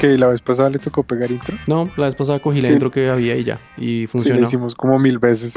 Que 0.00 0.16
la 0.16 0.28
vez 0.28 0.40
pasada 0.40 0.70
le 0.70 0.78
tocó 0.78 1.02
pegar 1.02 1.30
intro. 1.30 1.56
No, 1.66 1.90
la 1.96 2.06
vez 2.06 2.14
pasada 2.14 2.38
cogí 2.38 2.60
la 2.60 2.68
Sí. 2.68 2.74
intro 2.74 2.90
que 2.90 3.08
había 3.10 3.34
y 3.36 3.44
ya. 3.44 3.58
Y 3.76 3.82
Sí, 3.82 4.02
lo 4.04 4.08
funcionó. 4.10 4.42
hicimos 4.42 4.74
como 4.76 4.98
mil 4.98 5.18
veces. 5.18 5.54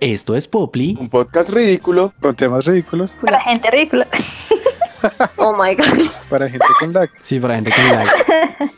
Esto 0.00 0.34
es 0.34 0.48
Poply. 0.48 0.96
Un 0.98 1.08
podcast 1.10 1.50
ridículo. 1.50 2.12
Con 2.20 2.34
temas 2.34 2.64
ridículos 2.64 3.16
Para 3.20 3.40
gente 3.42 3.70
ridícula. 3.70 4.06
Oh 5.36 5.54
my 5.56 5.74
god. 5.74 6.10
para 6.28 6.46
gente 6.46 6.66
con 6.78 6.92
lag. 6.92 7.08
Sí, 7.22 7.40
para 7.40 7.54
gente 7.54 7.70
con 7.74 7.86
lag. 7.86 8.06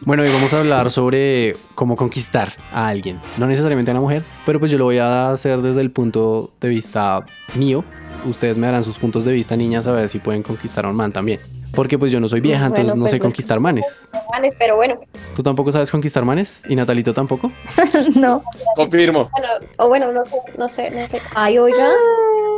Bueno, 0.03 0.23
hoy 0.23 0.29
vamos 0.33 0.53
a 0.55 0.59
hablar 0.59 0.91
sobre 0.91 1.57
cómo 1.75 1.97
conquistar 1.97 2.53
a 2.73 2.89
alguien. 2.89 3.19
No 3.39 3.47
necesariamente 3.47 3.91
a 3.91 3.95
una 3.95 4.01
mujer, 4.01 4.23
pero 4.47 4.59
pues 4.61 4.71
yo 4.71 4.79
lo 4.79 4.85
voy 4.85 4.99
a 4.99 5.31
hacer 5.31 5.61
desde 5.61 5.81
el 5.81 5.91
punto 5.91 6.53
de 6.61 6.69
vista 6.69 7.25
mío. 7.55 7.85
Ustedes 8.25 8.59
me 8.59 8.67
darán 8.67 8.85
sus 8.85 8.99
puntos 8.99 9.25
de 9.25 9.33
vista, 9.33 9.57
niñas, 9.57 9.87
a 9.87 9.93
ver 9.93 10.09
si 10.09 10.19
pueden 10.21 10.43
conquistar 10.45 10.85
a 10.85 10.89
un 10.89 10.97
man 10.97 11.13
también. 11.13 11.41
Porque 11.75 11.99
pues 11.99 12.13
yo 12.13 12.21
no 12.21 12.29
soy 12.29 12.41
vieja, 12.41 12.69
Bueno, 12.69 12.75
entonces 12.77 12.95
no 12.97 13.01
pues, 13.01 13.11
sé 13.11 13.17
pues, 13.17 13.27
conquistar 13.29 13.59
manes. 13.59 14.07
Manes, 14.31 14.53
Pero 14.59 14.77
bueno, 14.77 15.01
¿Tú 15.35 15.43
tampoco 15.43 15.73
sabes 15.73 15.91
conquistar 15.91 16.25
manes? 16.25 16.63
¿Y 16.69 16.77
Natalito 16.77 17.15
tampoco? 17.15 17.51
no. 18.15 18.43
Confirmo. 18.77 19.31
bueno, 19.33 19.49
o 19.79 19.89
bueno, 19.89 20.13
no 20.13 20.25
sé, 20.25 20.37
no 20.59 20.69
sé, 20.69 20.91
no 20.91 21.07
sé. 21.07 21.21
Ay, 21.35 21.59
oiga. 21.59 21.89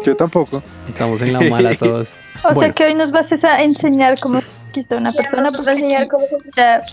Yo 0.04 0.14
tampoco. 0.16 0.62
Estamos 0.88 1.22
en 1.22 1.32
la 1.32 1.40
mala 1.42 1.74
todos. 1.74 2.12
O 2.46 2.48
Bueno. 2.52 2.60
sea 2.60 2.72
que 2.72 2.84
hoy 2.84 2.94
nos 2.94 3.10
vas 3.10 3.32
a 3.44 3.62
enseñar 3.62 4.20
cómo 4.20 4.40
conquistar 4.74 4.98
a 4.98 5.00
una 5.00 5.12
persona. 5.12 5.50
Enseñar 5.72 6.08
cómo 6.08 6.24
Ya, 6.56 6.84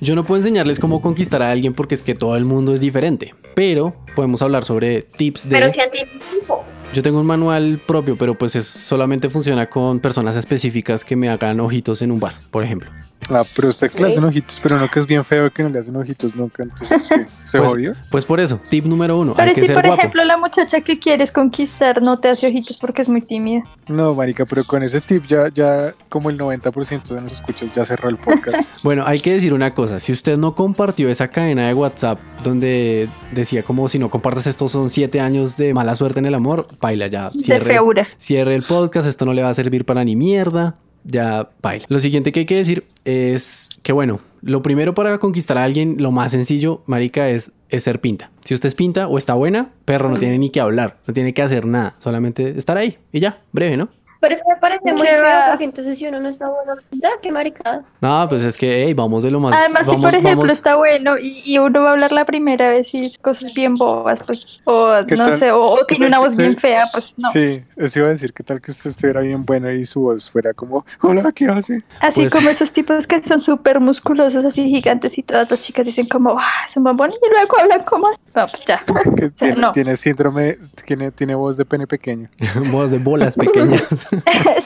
Yo 0.00 0.14
no 0.14 0.24
puedo 0.24 0.38
enseñarles 0.38 0.78
cómo 0.78 1.02
conquistar 1.02 1.42
a 1.42 1.50
alguien 1.50 1.74
porque 1.74 1.94
es 1.94 2.02
que 2.02 2.14
todo 2.14 2.36
el 2.36 2.44
mundo 2.44 2.72
es 2.72 2.80
diferente. 2.80 3.34
Pero 3.54 3.94
podemos 4.14 4.40
hablar 4.42 4.64
sobre 4.64 5.02
tips 5.02 5.48
de... 5.48 5.56
Pero 5.56 5.70
si 5.70 5.80
anticipo. 5.80 6.64
Yo 6.92 7.02
tengo 7.02 7.20
un 7.20 7.26
manual 7.26 7.78
propio, 7.86 8.16
pero 8.16 8.34
pues 8.34 8.56
es, 8.56 8.66
solamente 8.66 9.28
funciona 9.28 9.66
con 9.66 10.00
personas 10.00 10.34
específicas 10.34 11.04
que 11.04 11.14
me 11.14 11.28
hagan 11.28 11.60
ojitos 11.60 12.02
en 12.02 12.10
un 12.10 12.18
bar, 12.18 12.34
por 12.50 12.64
ejemplo. 12.64 12.90
Ah, 13.32 13.44
pero 13.54 13.68
usted 13.68 13.92
que 13.92 14.02
le 14.02 14.08
hacen 14.08 14.24
ojitos, 14.24 14.58
pero 14.60 14.76
no 14.76 14.88
que 14.88 14.98
es 14.98 15.06
bien 15.06 15.24
feo 15.24 15.52
que 15.52 15.62
no 15.62 15.68
le 15.68 15.78
hacen 15.78 15.94
ojitos 15.94 16.34
nunca. 16.34 16.64
Entonces, 16.64 17.04
¿qué? 17.08 17.26
¿se 17.44 17.58
Pues- 17.58 17.70
jodió? 17.70 17.92
Pues 18.10 18.24
por 18.24 18.40
eso, 18.40 18.60
tip 18.70 18.86
número 18.86 19.16
uno, 19.20 19.34
Pero 19.36 19.48
hay 19.50 19.54
que 19.54 19.60
si 19.60 19.66
ser 19.68 19.76
por 19.76 19.86
guapo. 19.86 20.00
ejemplo 20.00 20.24
la 20.24 20.36
muchacha 20.36 20.80
que 20.80 20.98
quieres 20.98 21.30
conquistar 21.30 22.02
no 22.02 22.18
te 22.18 22.28
hace 22.28 22.48
ojitos 22.48 22.76
porque 22.78 23.02
es 23.02 23.08
muy 23.08 23.20
tímida. 23.20 23.62
No, 23.86 24.14
marica, 24.14 24.46
pero 24.46 24.64
con 24.64 24.82
ese 24.82 25.00
tip 25.00 25.26
ya, 25.26 25.48
ya 25.48 25.94
como 26.08 26.30
el 26.30 26.38
90% 26.38 27.14
de 27.14 27.20
los 27.20 27.32
escuchas 27.34 27.72
ya 27.72 27.84
cerró 27.84 28.08
el 28.08 28.16
podcast. 28.16 28.62
Bueno, 28.82 29.04
hay 29.06 29.20
que 29.20 29.34
decir 29.34 29.52
una 29.52 29.74
cosa, 29.74 30.00
si 30.00 30.10
usted 30.10 30.38
no 30.38 30.54
compartió 30.54 31.08
esa 31.10 31.28
cadena 31.28 31.68
de 31.68 31.74
WhatsApp 31.74 32.18
donde 32.42 33.10
decía 33.30 33.62
como 33.62 33.88
si 33.90 33.98
no 33.98 34.08
compartes 34.08 34.46
esto 34.46 34.68
son 34.68 34.88
siete 34.88 35.20
años 35.20 35.58
de 35.58 35.74
mala 35.74 35.94
suerte 35.94 36.18
en 36.18 36.24
el 36.26 36.34
amor, 36.34 36.66
baila 36.80 37.06
ya, 37.08 37.30
cierre, 37.38 37.78
cierre 38.18 38.54
el 38.54 38.62
podcast, 38.62 39.08
esto 39.08 39.24
no 39.24 39.34
le 39.34 39.42
va 39.42 39.50
a 39.50 39.54
servir 39.54 39.84
para 39.84 40.04
ni 40.04 40.16
mierda, 40.16 40.76
ya 41.04 41.50
baila. 41.62 41.86
Lo 41.88 42.00
siguiente 42.00 42.32
que 42.32 42.40
hay 42.40 42.46
que 42.46 42.56
decir 42.56 42.84
es 43.04 43.68
que 43.82 43.92
bueno, 43.92 44.20
lo 44.42 44.62
primero 44.62 44.94
para 44.94 45.18
conquistar 45.18 45.58
a 45.58 45.64
alguien, 45.64 45.96
lo 45.98 46.10
más 46.12 46.32
sencillo, 46.32 46.82
marica, 46.86 47.28
es, 47.28 47.52
es 47.68 47.82
ser 47.82 48.00
pinta. 48.00 48.30
Si 48.44 48.54
usted 48.54 48.68
es 48.68 48.74
pinta 48.74 49.08
o 49.08 49.18
está 49.18 49.34
buena, 49.34 49.70
perro 49.84 50.08
no 50.08 50.16
tiene 50.16 50.38
ni 50.38 50.50
que 50.50 50.60
hablar, 50.60 50.98
no 51.06 51.14
tiene 51.14 51.34
que 51.34 51.42
hacer 51.42 51.66
nada, 51.66 51.96
solamente 51.98 52.58
estar 52.58 52.76
ahí 52.76 52.98
y 53.12 53.20
ya, 53.20 53.42
breve, 53.52 53.76
¿no? 53.76 53.88
Pero 54.20 54.34
eso 54.34 54.44
me 54.48 54.56
parece 54.56 54.92
muy 54.92 55.06
feo 55.06 55.24
porque 55.48 55.64
entonces 55.64 55.98
si 55.98 56.06
uno 56.06 56.20
no 56.20 56.28
está 56.28 56.46
bueno, 56.48 56.74
da, 56.92 57.08
qué 57.22 57.32
maricada. 57.32 57.82
No, 58.02 58.26
pues 58.28 58.42
es 58.44 58.56
que, 58.56 58.84
hey, 58.84 58.92
vamos 58.92 59.22
de 59.22 59.30
lo 59.30 59.40
más... 59.40 59.58
Además, 59.58 59.82
si 59.82 59.86
vamos, 59.88 60.02
por 60.02 60.14
ejemplo 60.14 60.30
vamos- 60.42 60.50
está 60.52 60.76
bueno 60.76 61.16
y, 61.18 61.42
y 61.44 61.58
uno 61.58 61.82
va 61.82 61.88
a 61.88 61.92
hablar 61.92 62.12
la 62.12 62.26
primera 62.26 62.68
vez 62.68 62.92
y 62.92 63.00
dice 63.00 63.18
cosas 63.18 63.54
bien 63.54 63.76
bobas, 63.76 64.20
pues, 64.26 64.44
o 64.64 64.90
¿Qué 65.08 65.16
no 65.16 65.24
tal- 65.24 65.38
sé, 65.38 65.50
o, 65.52 65.62
o 65.64 65.84
tiene 65.86 66.06
una 66.06 66.18
voz 66.18 66.36
bien 66.36 66.50
usted- 66.50 66.60
fea, 66.60 66.84
pues 66.92 67.14
no. 67.16 67.30
Sí, 67.30 67.62
eso 67.76 67.98
iba 68.00 68.08
a 68.08 68.10
decir, 68.10 68.32
¿qué 68.34 68.42
tal 68.42 68.60
que 68.60 68.70
usted 68.72 68.90
estuviera 68.90 69.22
bien 69.22 69.44
buena 69.46 69.72
y 69.72 69.84
su 69.86 70.00
voz 70.02 70.30
fuera 70.30 70.52
como, 70.52 70.84
hola, 71.02 71.32
¿qué 71.32 71.46
hace? 71.48 71.82
Así 72.00 72.20
Pues- 72.20 72.32
como 72.32 72.50
esos 72.50 72.72
tipos 72.72 73.06
que 73.06 73.22
son 73.22 73.40
súper 73.40 73.80
musculosos, 73.80 74.44
así 74.44 74.68
gigantes 74.68 75.16
y 75.16 75.22
todas 75.22 75.50
las 75.50 75.60
chicas 75.62 75.86
dicen 75.86 76.06
como, 76.06 76.36
ah, 76.38 76.66
es 76.68 76.76
un 76.76 76.84
bombón 76.84 77.10
y 77.10 77.30
luego 77.30 77.58
hablan 77.58 77.84
como... 77.84 78.08
No, 78.32 78.46
pues 78.46 78.64
ya. 78.66 78.82
Que 79.16 79.30
tiene, 79.38 79.54
no. 79.60 79.72
tiene 79.72 79.96
síndrome, 79.96 80.58
tiene, 80.86 81.10
tiene 81.10 81.34
voz 81.34 81.56
de 81.56 81.64
pene 81.64 81.86
pequeño. 81.86 82.28
voz 82.70 82.90
de 82.90 82.98
bolas 82.98 83.34
pequeñas. 83.34 83.82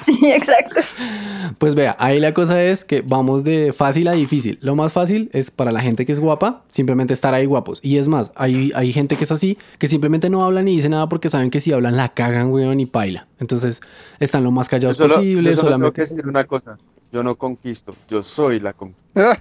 sí, 0.05 0.19
exacto. 0.25 0.81
Pues 1.59 1.75
vea, 1.75 1.97
ahí 1.99 2.21
la 2.21 2.33
cosa 2.35 2.63
es 2.63 2.85
que 2.85 3.03
vamos 3.03 3.45
de 3.45 3.73
fácil 3.73 4.09
a 4.09 4.13
difícil. 4.13 4.59
Lo 4.63 4.75
más 4.75 4.93
fácil 4.93 5.31
es 5.33 5.51
para 5.51 5.73
la 5.73 5.81
gente 5.81 6.07
que 6.07 6.13
es 6.13 6.21
guapa, 6.21 6.63
simplemente 6.69 7.13
estar 7.13 7.35
ahí 7.35 7.47
guapos. 7.47 7.81
Y 7.83 7.99
es 7.99 8.09
más, 8.09 8.33
hay, 8.37 8.71
hay 8.75 8.93
gente 8.93 9.17
que 9.17 9.25
es 9.25 9.33
así, 9.33 9.59
que 9.79 9.87
simplemente 9.87 10.31
no 10.31 10.45
habla 10.45 10.63
ni 10.63 10.77
dice 10.77 10.89
nada 10.89 11.09
porque 11.09 11.29
saben 11.29 11.51
que 11.51 11.61
si 11.61 11.73
hablan 11.73 11.97
la 11.97 12.09
cagan, 12.09 12.51
weón, 12.51 12.81
y 12.81 12.87
paila. 12.87 13.27
Entonces, 13.39 13.81
están 14.19 14.45
lo 14.45 14.51
más 14.51 14.69
Yo 14.69 14.71
callados 14.73 14.97
solo, 14.97 15.15
posible, 15.15 15.51
yo 15.51 15.57
solo 15.57 15.71
tengo 15.73 15.93
que 15.93 16.01
decir 16.03 16.27
una 16.27 16.45
cosa. 16.45 16.77
Yo 17.13 17.23
no 17.23 17.37
conquisto, 17.37 17.95
yo 18.09 18.25
soy 18.25 18.59
la 18.59 18.73
conquista. 18.73 19.39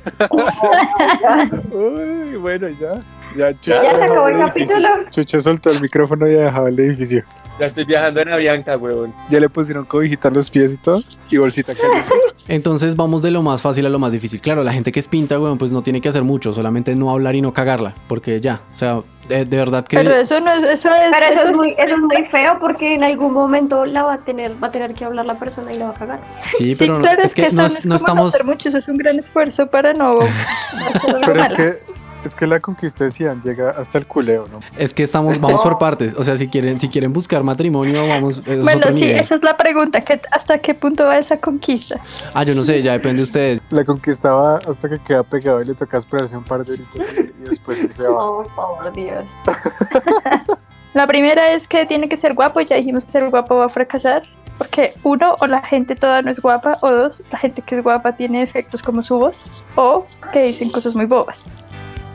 Uy, 1.71 2.35
bueno, 2.37 2.67
ya. 2.69 3.03
Ya, 3.35 3.51
Chucho 3.59 3.81
Ya 3.81 3.95
se 3.95 4.03
acabó 4.03 4.27
el 4.27 4.37
capítulo. 4.37 4.89
Chucho 5.09 5.41
soltó 5.41 5.71
el 5.71 5.81
micrófono 5.81 6.29
y 6.29 6.35
ha 6.35 6.45
dejado 6.45 6.67
el 6.67 6.79
edificio. 6.79 7.23
Ya 7.59 7.67
estoy 7.67 7.83
viajando 7.85 8.19
en 8.21 8.29
Avianca, 8.29 8.75
huevón. 8.77 9.13
Ya 9.29 9.39
le 9.39 9.47
pusieron 9.47 9.85
cobijita 9.85 10.27
a 10.29 10.31
los 10.31 10.49
pies 10.49 10.73
y 10.73 10.77
todo. 10.77 11.03
Y 11.29 11.37
bolsita 11.37 11.75
caliente. 11.75 12.09
Entonces, 12.47 12.95
vamos 12.95 13.21
de 13.21 13.31
lo 13.31 13.41
más 13.43 13.61
fácil 13.61 13.85
a 13.85 13.89
lo 13.89 13.99
más 13.99 14.11
difícil. 14.11 14.41
Claro, 14.41 14.63
la 14.63 14.73
gente 14.73 14.91
que 14.91 14.99
es 14.99 15.07
pinta, 15.07 15.39
weón, 15.39 15.57
pues 15.57 15.71
no 15.71 15.81
tiene 15.83 16.01
que 16.01 16.09
hacer 16.09 16.23
mucho, 16.23 16.53
solamente 16.53 16.95
no 16.95 17.09
hablar 17.11 17.35
y 17.35 17.41
no 17.41 17.53
cagarla. 17.53 17.93
Porque 18.07 18.41
ya, 18.41 18.61
o 18.73 18.75
sea, 18.75 18.99
de, 19.29 19.45
de 19.45 19.57
verdad 19.57 19.85
que. 19.87 19.97
Pero 19.97 20.13
eso 20.15 20.39
no 20.41 20.51
es, 20.51 20.63
eso 20.79 20.87
es, 20.89 21.11
Pero 21.11 21.25
eso 21.27 21.41
es 21.43 21.49
sí- 21.49 21.55
muy, 21.55 21.69
eso 21.77 21.95
es 21.95 22.01
muy 22.01 22.25
feo 22.25 22.57
porque 22.59 22.95
en 22.95 23.03
algún 23.03 23.31
momento 23.33 23.85
la 23.85 24.03
va 24.03 24.13
a 24.15 24.17
tener, 24.19 24.51
va 24.61 24.67
a 24.67 24.71
tener 24.71 24.93
que 24.93 25.05
hablar 25.05 25.25
la 25.25 25.35
persona 25.39 25.71
y 25.71 25.77
la 25.77 25.85
va 25.85 25.91
a 25.91 25.93
cagar. 25.93 26.19
Sí, 26.41 26.75
pero 26.75 26.95
no- 26.97 27.01
claro, 27.01 27.21
es 27.23 27.33
que, 27.33 27.43
eso 27.47 27.55
no, 27.55 27.65
es 27.65 27.85
no 27.85 27.95
estamos. 27.95 28.33
hacer 28.33 28.45
mucho, 28.45 28.67
eso 28.69 28.79
es 28.79 28.87
un 28.87 28.97
gran 28.97 29.19
esfuerzo 29.19 29.67
para 29.67 29.93
no... 29.93 30.11
Pero 31.25 31.43
es 31.43 31.53
que, 31.53 31.79
es 32.25 32.35
que 32.35 32.47
la 32.47 32.59
conquista 32.59 33.03
decían, 33.03 33.41
llega 33.41 33.71
hasta 33.71 33.97
el 33.97 34.07
culeo, 34.07 34.45
¿no? 34.51 34.59
Es 34.77 34.93
que 34.93 35.03
estamos, 35.03 35.39
vamos 35.39 35.61
por 35.61 35.77
partes. 35.77 36.15
O 36.17 36.23
sea, 36.23 36.37
si 36.37 36.47
quieren, 36.47 36.79
si 36.79 36.89
quieren 36.89 37.13
buscar 37.13 37.43
matrimonio, 37.43 38.07
vamos. 38.07 38.41
es 38.45 38.63
Bueno, 38.63 38.87
sí, 38.87 38.93
nivel. 38.95 39.19
esa 39.19 39.35
es 39.35 39.43
la 39.43 39.57
pregunta, 39.57 40.01
¿qué- 40.01 40.21
¿hasta 40.31 40.57
qué 40.59 40.73
punto 40.73 41.05
va 41.05 41.17
esa 41.17 41.37
conquista? 41.37 41.95
Ah, 42.33 42.43
yo 42.43 42.55
no 42.55 42.63
sé, 42.63 42.81
ya 42.81 42.93
depende 42.93 43.17
de 43.17 43.23
ustedes. 43.23 43.61
La 43.69 43.83
conquistaba 43.85 44.59
hasta 44.67 44.89
que 44.89 44.99
queda 44.99 45.23
pegado 45.23 45.61
y 45.61 45.65
le 45.65 45.73
toca 45.75 45.97
esperarse 45.97 46.37
un 46.37 46.43
par 46.43 46.63
de 46.65 46.73
horitas 46.73 47.17
y, 47.17 47.21
y 47.21 47.49
después 47.49 47.79
sí 47.79 47.87
se 47.91 48.03
va. 48.07 48.15
Oh, 48.23 48.43
por 48.43 48.55
favor, 48.55 48.93
Dios. 48.93 49.29
La 50.93 51.07
primera 51.07 51.53
es 51.53 51.67
que 51.67 51.85
tiene 51.87 52.07
que 52.07 52.17
ser 52.17 52.35
guapo, 52.35 52.61
ya 52.61 52.75
dijimos 52.75 53.05
que 53.05 53.11
ser 53.11 53.27
guapo 53.29 53.55
va 53.55 53.65
a 53.65 53.69
fracasar, 53.69 54.23
porque 54.59 54.93
uno, 55.01 55.35
o 55.39 55.47
la 55.47 55.63
gente 55.63 55.95
toda 55.95 56.21
no 56.21 56.29
es 56.29 56.39
guapa, 56.39 56.77
o 56.81 56.91
dos, 56.91 57.23
la 57.31 57.39
gente 57.39 57.63
que 57.63 57.77
es 57.77 57.83
guapa 57.83 58.15
tiene 58.15 58.41
defectos 58.41 58.83
como 58.83 59.01
su 59.01 59.17
voz, 59.17 59.47
o 59.75 60.05
que 60.31 60.43
dicen 60.43 60.69
cosas 60.69 60.93
muy 60.93 61.05
bobas. 61.05 61.39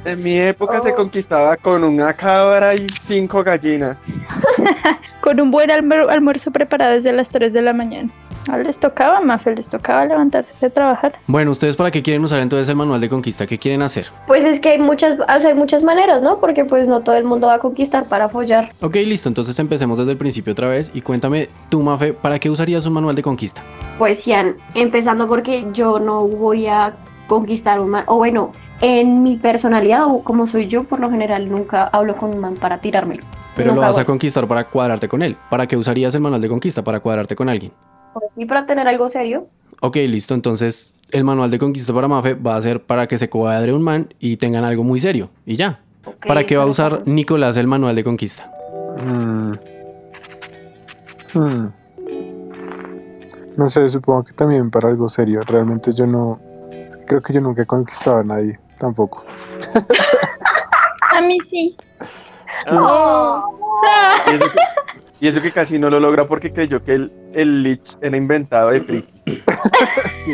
En 0.08 0.22
mi 0.22 0.38
época 0.38 0.80
se 0.80 0.92
Oh. 0.92 0.96
conquistaba 0.96 1.56
con 1.56 1.84
una 1.84 2.12
cabra 2.14 2.74
y 2.74 2.86
cinco 3.02 3.42
gallinas. 3.44 3.96
Con 5.20 5.40
un 5.40 5.50
buen 5.50 5.68
almuer- 5.70 6.08
almuerzo 6.10 6.50
preparado 6.50 6.94
desde 6.94 7.12
las 7.12 7.28
3 7.30 7.52
de 7.52 7.60
la 7.60 7.72
mañana. 7.72 8.08
A 8.50 8.56
les 8.56 8.78
tocaba, 8.78 9.20
Mafe, 9.20 9.54
les 9.54 9.68
tocaba 9.68 10.06
levantarse 10.06 10.54
de 10.58 10.70
trabajar. 10.70 11.18
Bueno, 11.26 11.50
¿ustedes 11.50 11.76
para 11.76 11.90
qué 11.90 12.02
quieren 12.02 12.24
usar 12.24 12.40
entonces 12.40 12.66
el 12.70 12.76
manual 12.76 12.98
de 13.00 13.08
conquista? 13.10 13.44
¿Qué 13.46 13.58
quieren 13.58 13.82
hacer? 13.82 14.06
Pues 14.26 14.44
es 14.44 14.58
que 14.58 14.70
hay 14.70 14.78
muchas, 14.78 15.18
o 15.20 15.40
sea, 15.40 15.50
hay 15.50 15.54
muchas 15.54 15.82
maneras, 15.82 16.22
¿no? 16.22 16.38
Porque 16.40 16.64
pues 16.64 16.86
no 16.88 17.00
todo 17.00 17.16
el 17.16 17.24
mundo 17.24 17.48
va 17.48 17.54
a 17.54 17.58
conquistar 17.58 18.06
para 18.06 18.30
follar. 18.30 18.72
Ok, 18.80 18.94
listo, 19.04 19.28
entonces 19.28 19.58
empecemos 19.58 19.98
desde 19.98 20.12
el 20.12 20.16
principio 20.18 20.54
otra 20.54 20.68
vez 20.68 20.90
y 20.94 21.02
cuéntame, 21.02 21.50
tú, 21.68 21.82
Mafe, 21.82 22.14
¿para 22.14 22.38
qué 22.38 22.48
usarías 22.48 22.86
un 22.86 22.94
manual 22.94 23.14
de 23.16 23.22
conquista? 23.22 23.62
Pues 23.98 24.22
Cian, 24.22 24.56
empezando 24.74 25.28
porque 25.28 25.66
yo 25.74 25.98
no 25.98 26.22
voy 26.26 26.68
a 26.68 26.94
conquistar 27.26 27.80
un 27.80 27.90
man, 27.90 28.04
o 28.06 28.16
bueno, 28.16 28.52
en 28.80 29.22
mi 29.22 29.36
personalidad 29.36 30.06
o 30.06 30.22
como 30.22 30.46
soy 30.46 30.68
yo, 30.68 30.84
por 30.84 31.00
lo 31.00 31.10
general 31.10 31.48
nunca 31.48 31.84
hablo 31.84 32.16
con 32.16 32.30
un 32.34 32.40
man 32.40 32.54
para 32.54 32.80
tirármelo. 32.80 33.22
Pero 33.54 33.74
lo 33.74 33.80
vas 33.80 33.98
a 33.98 34.04
conquistar 34.04 34.46
para 34.46 34.64
cuadrarte 34.68 35.08
con 35.08 35.20
él. 35.22 35.36
¿Para 35.50 35.66
qué 35.66 35.76
usarías 35.76 36.14
el 36.14 36.20
manual 36.20 36.40
de 36.40 36.48
conquista? 36.48 36.84
Para 36.84 37.00
cuadrarte 37.00 37.34
con 37.34 37.48
alguien. 37.48 37.72
Y 38.36 38.46
para 38.46 38.66
tener 38.66 38.86
algo 38.88 39.08
serio, 39.08 39.46
Ok, 39.80 39.94
listo, 39.96 40.34
entonces 40.34 40.92
el 41.12 41.22
manual 41.22 41.52
de 41.52 41.58
conquista 41.60 41.92
para 41.92 42.08
Mafe 42.08 42.34
va 42.34 42.56
a 42.56 42.60
ser 42.60 42.82
para 42.82 43.06
que 43.06 43.16
se 43.16 43.28
cuadre 43.28 43.72
un 43.72 43.80
man 43.82 44.12
y 44.18 44.36
tengan 44.36 44.64
algo 44.64 44.82
muy 44.82 44.98
serio. 44.98 45.30
Y 45.46 45.54
ya. 45.56 45.78
¿Para 46.26 46.44
qué 46.44 46.56
va 46.56 46.62
a 46.62 46.64
pero- 46.64 46.70
usar 46.70 47.02
Nicolás 47.06 47.56
el 47.56 47.68
manual 47.68 47.94
de 47.94 48.02
conquista? 48.02 48.50
Mm. 49.00 49.52
Hmm. 51.34 51.66
No 53.56 53.68
sé, 53.68 53.88
supongo 53.88 54.24
que 54.24 54.32
también 54.32 54.70
para 54.70 54.88
algo 54.88 55.08
serio. 55.08 55.42
Realmente 55.46 55.92
yo 55.94 56.06
no. 56.06 56.40
es 56.72 56.96
que 56.96 57.04
Creo 57.04 57.22
que 57.22 57.32
yo 57.32 57.40
nunca 57.40 57.62
he 57.62 57.66
conquistado 57.66 58.18
a 58.18 58.24
nadie, 58.24 58.58
tampoco. 58.78 59.24
A 61.10 61.20
mí 61.20 61.38
sí. 61.48 61.76
Oh, 62.72 63.42
Y 64.26 64.34
eso, 64.34 64.50
que, 64.50 64.60
y 65.20 65.28
eso 65.28 65.42
que 65.42 65.52
casi 65.52 65.78
no 65.78 65.90
lo 65.90 66.00
logra 66.00 66.26
porque 66.26 66.52
creyó 66.52 66.82
que 66.82 66.94
el, 66.94 67.12
el 67.32 67.62
lich 67.62 67.96
era 68.00 68.16
inventado 68.16 68.70
de 68.70 68.80
friki. 68.80 69.17
Sí. 70.12 70.32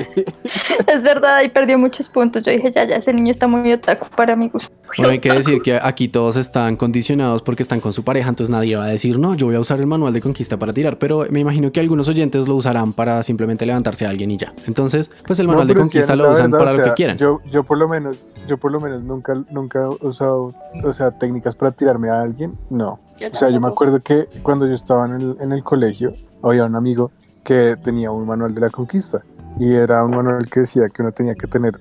Es 0.86 1.02
verdad, 1.02 1.36
ahí 1.36 1.48
perdió 1.48 1.78
muchos 1.78 2.08
puntos. 2.08 2.42
Yo 2.42 2.52
dije, 2.52 2.70
ya, 2.72 2.84
ya, 2.84 2.96
ese 2.96 3.12
niño 3.12 3.30
está 3.30 3.46
muy 3.46 3.72
otaku 3.72 4.08
para 4.16 4.36
mi 4.36 4.48
gusto. 4.48 4.74
Bueno, 4.96 5.12
hay 5.12 5.18
que 5.18 5.32
decir 5.32 5.60
que 5.62 5.74
aquí 5.74 6.08
todos 6.08 6.36
están 6.36 6.76
condicionados 6.76 7.42
porque 7.42 7.62
están 7.62 7.80
con 7.80 7.92
su 7.92 8.04
pareja, 8.04 8.28
entonces 8.28 8.50
nadie 8.50 8.76
va 8.76 8.84
a 8.84 8.88
decir, 8.88 9.18
no, 9.18 9.34
yo 9.34 9.46
voy 9.46 9.56
a 9.56 9.60
usar 9.60 9.80
el 9.80 9.86
manual 9.86 10.12
de 10.12 10.20
conquista 10.20 10.56
para 10.56 10.72
tirar, 10.72 10.98
pero 10.98 11.26
me 11.30 11.40
imagino 11.40 11.72
que 11.72 11.80
algunos 11.80 12.08
oyentes 12.08 12.46
lo 12.46 12.54
usarán 12.54 12.92
para 12.92 13.22
simplemente 13.22 13.66
levantarse 13.66 14.06
a 14.06 14.10
alguien 14.10 14.30
y 14.30 14.36
ya. 14.36 14.52
Entonces, 14.66 15.10
pues 15.26 15.38
el 15.40 15.48
manual 15.48 15.66
No, 15.66 15.74
de 15.74 15.80
conquista 15.80 16.12
es 16.12 16.18
lo 16.18 16.30
usan 16.30 16.50
verdad, 16.50 16.64
para 16.64 16.76
o 16.76 16.78
lo 16.78 16.84
que 16.84 16.92
quieran. 16.92 17.16
Yo, 17.16 17.40
yo 17.50 17.64
por 17.64 17.78
lo 17.78 17.88
menos, 17.88 18.28
yo 18.46 18.56
por 18.56 18.70
lo 18.70 18.80
menos 18.80 19.02
nunca, 19.02 19.34
nunca 19.50 19.80
he 19.80 20.06
usado, 20.06 20.54
o 20.84 20.92
sea, 20.92 21.10
técnicas 21.10 21.56
para 21.56 21.72
tirarme 21.72 22.08
a 22.10 22.22
alguien, 22.22 22.54
no. 22.70 23.00
O 23.32 23.34
sea, 23.34 23.50
yo 23.50 23.60
me 23.60 23.68
acuerdo 23.68 24.00
que 24.00 24.26
cuando 24.42 24.66
yo 24.66 24.74
estaba 24.74 25.06
en 25.06 25.14
el, 25.14 25.36
en 25.40 25.52
el 25.52 25.62
colegio, 25.62 26.14
había 26.42 26.64
un 26.64 26.76
amigo 26.76 27.10
que 27.44 27.76
tenía 27.82 28.10
un 28.10 28.26
manual 28.26 28.54
de 28.54 28.60
la 28.62 28.70
conquista 28.70 29.22
y 29.58 29.74
era 29.74 30.02
un 30.04 30.10
manual 30.12 30.48
que 30.50 30.60
decía 30.60 30.88
que 30.88 31.02
uno 31.02 31.12
tenía 31.12 31.34
que 31.34 31.46
tener 31.46 31.78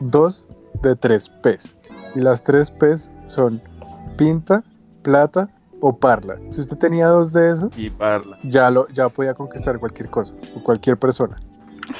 dos 0.00 0.46
de 0.82 0.94
tres 0.96 1.28
P's. 1.28 1.74
Y 2.14 2.20
las 2.20 2.42
tres 2.42 2.70
P's 2.70 3.10
son 3.26 3.62
pinta, 4.16 4.62
plata 5.02 5.48
o 5.80 5.96
parla. 5.96 6.36
Si 6.50 6.60
usted 6.60 6.76
tenía 6.76 7.06
dos 7.08 7.32
de 7.32 7.50
esas, 7.52 7.78
Y 7.78 7.90
parla. 7.90 8.38
ya, 8.42 8.70
lo, 8.70 8.88
ya 8.88 9.08
podía 9.08 9.34
conquistar 9.34 9.78
cualquier 9.78 10.08
cosa 10.10 10.34
o 10.56 10.62
cualquier 10.62 10.96
persona 10.98 11.36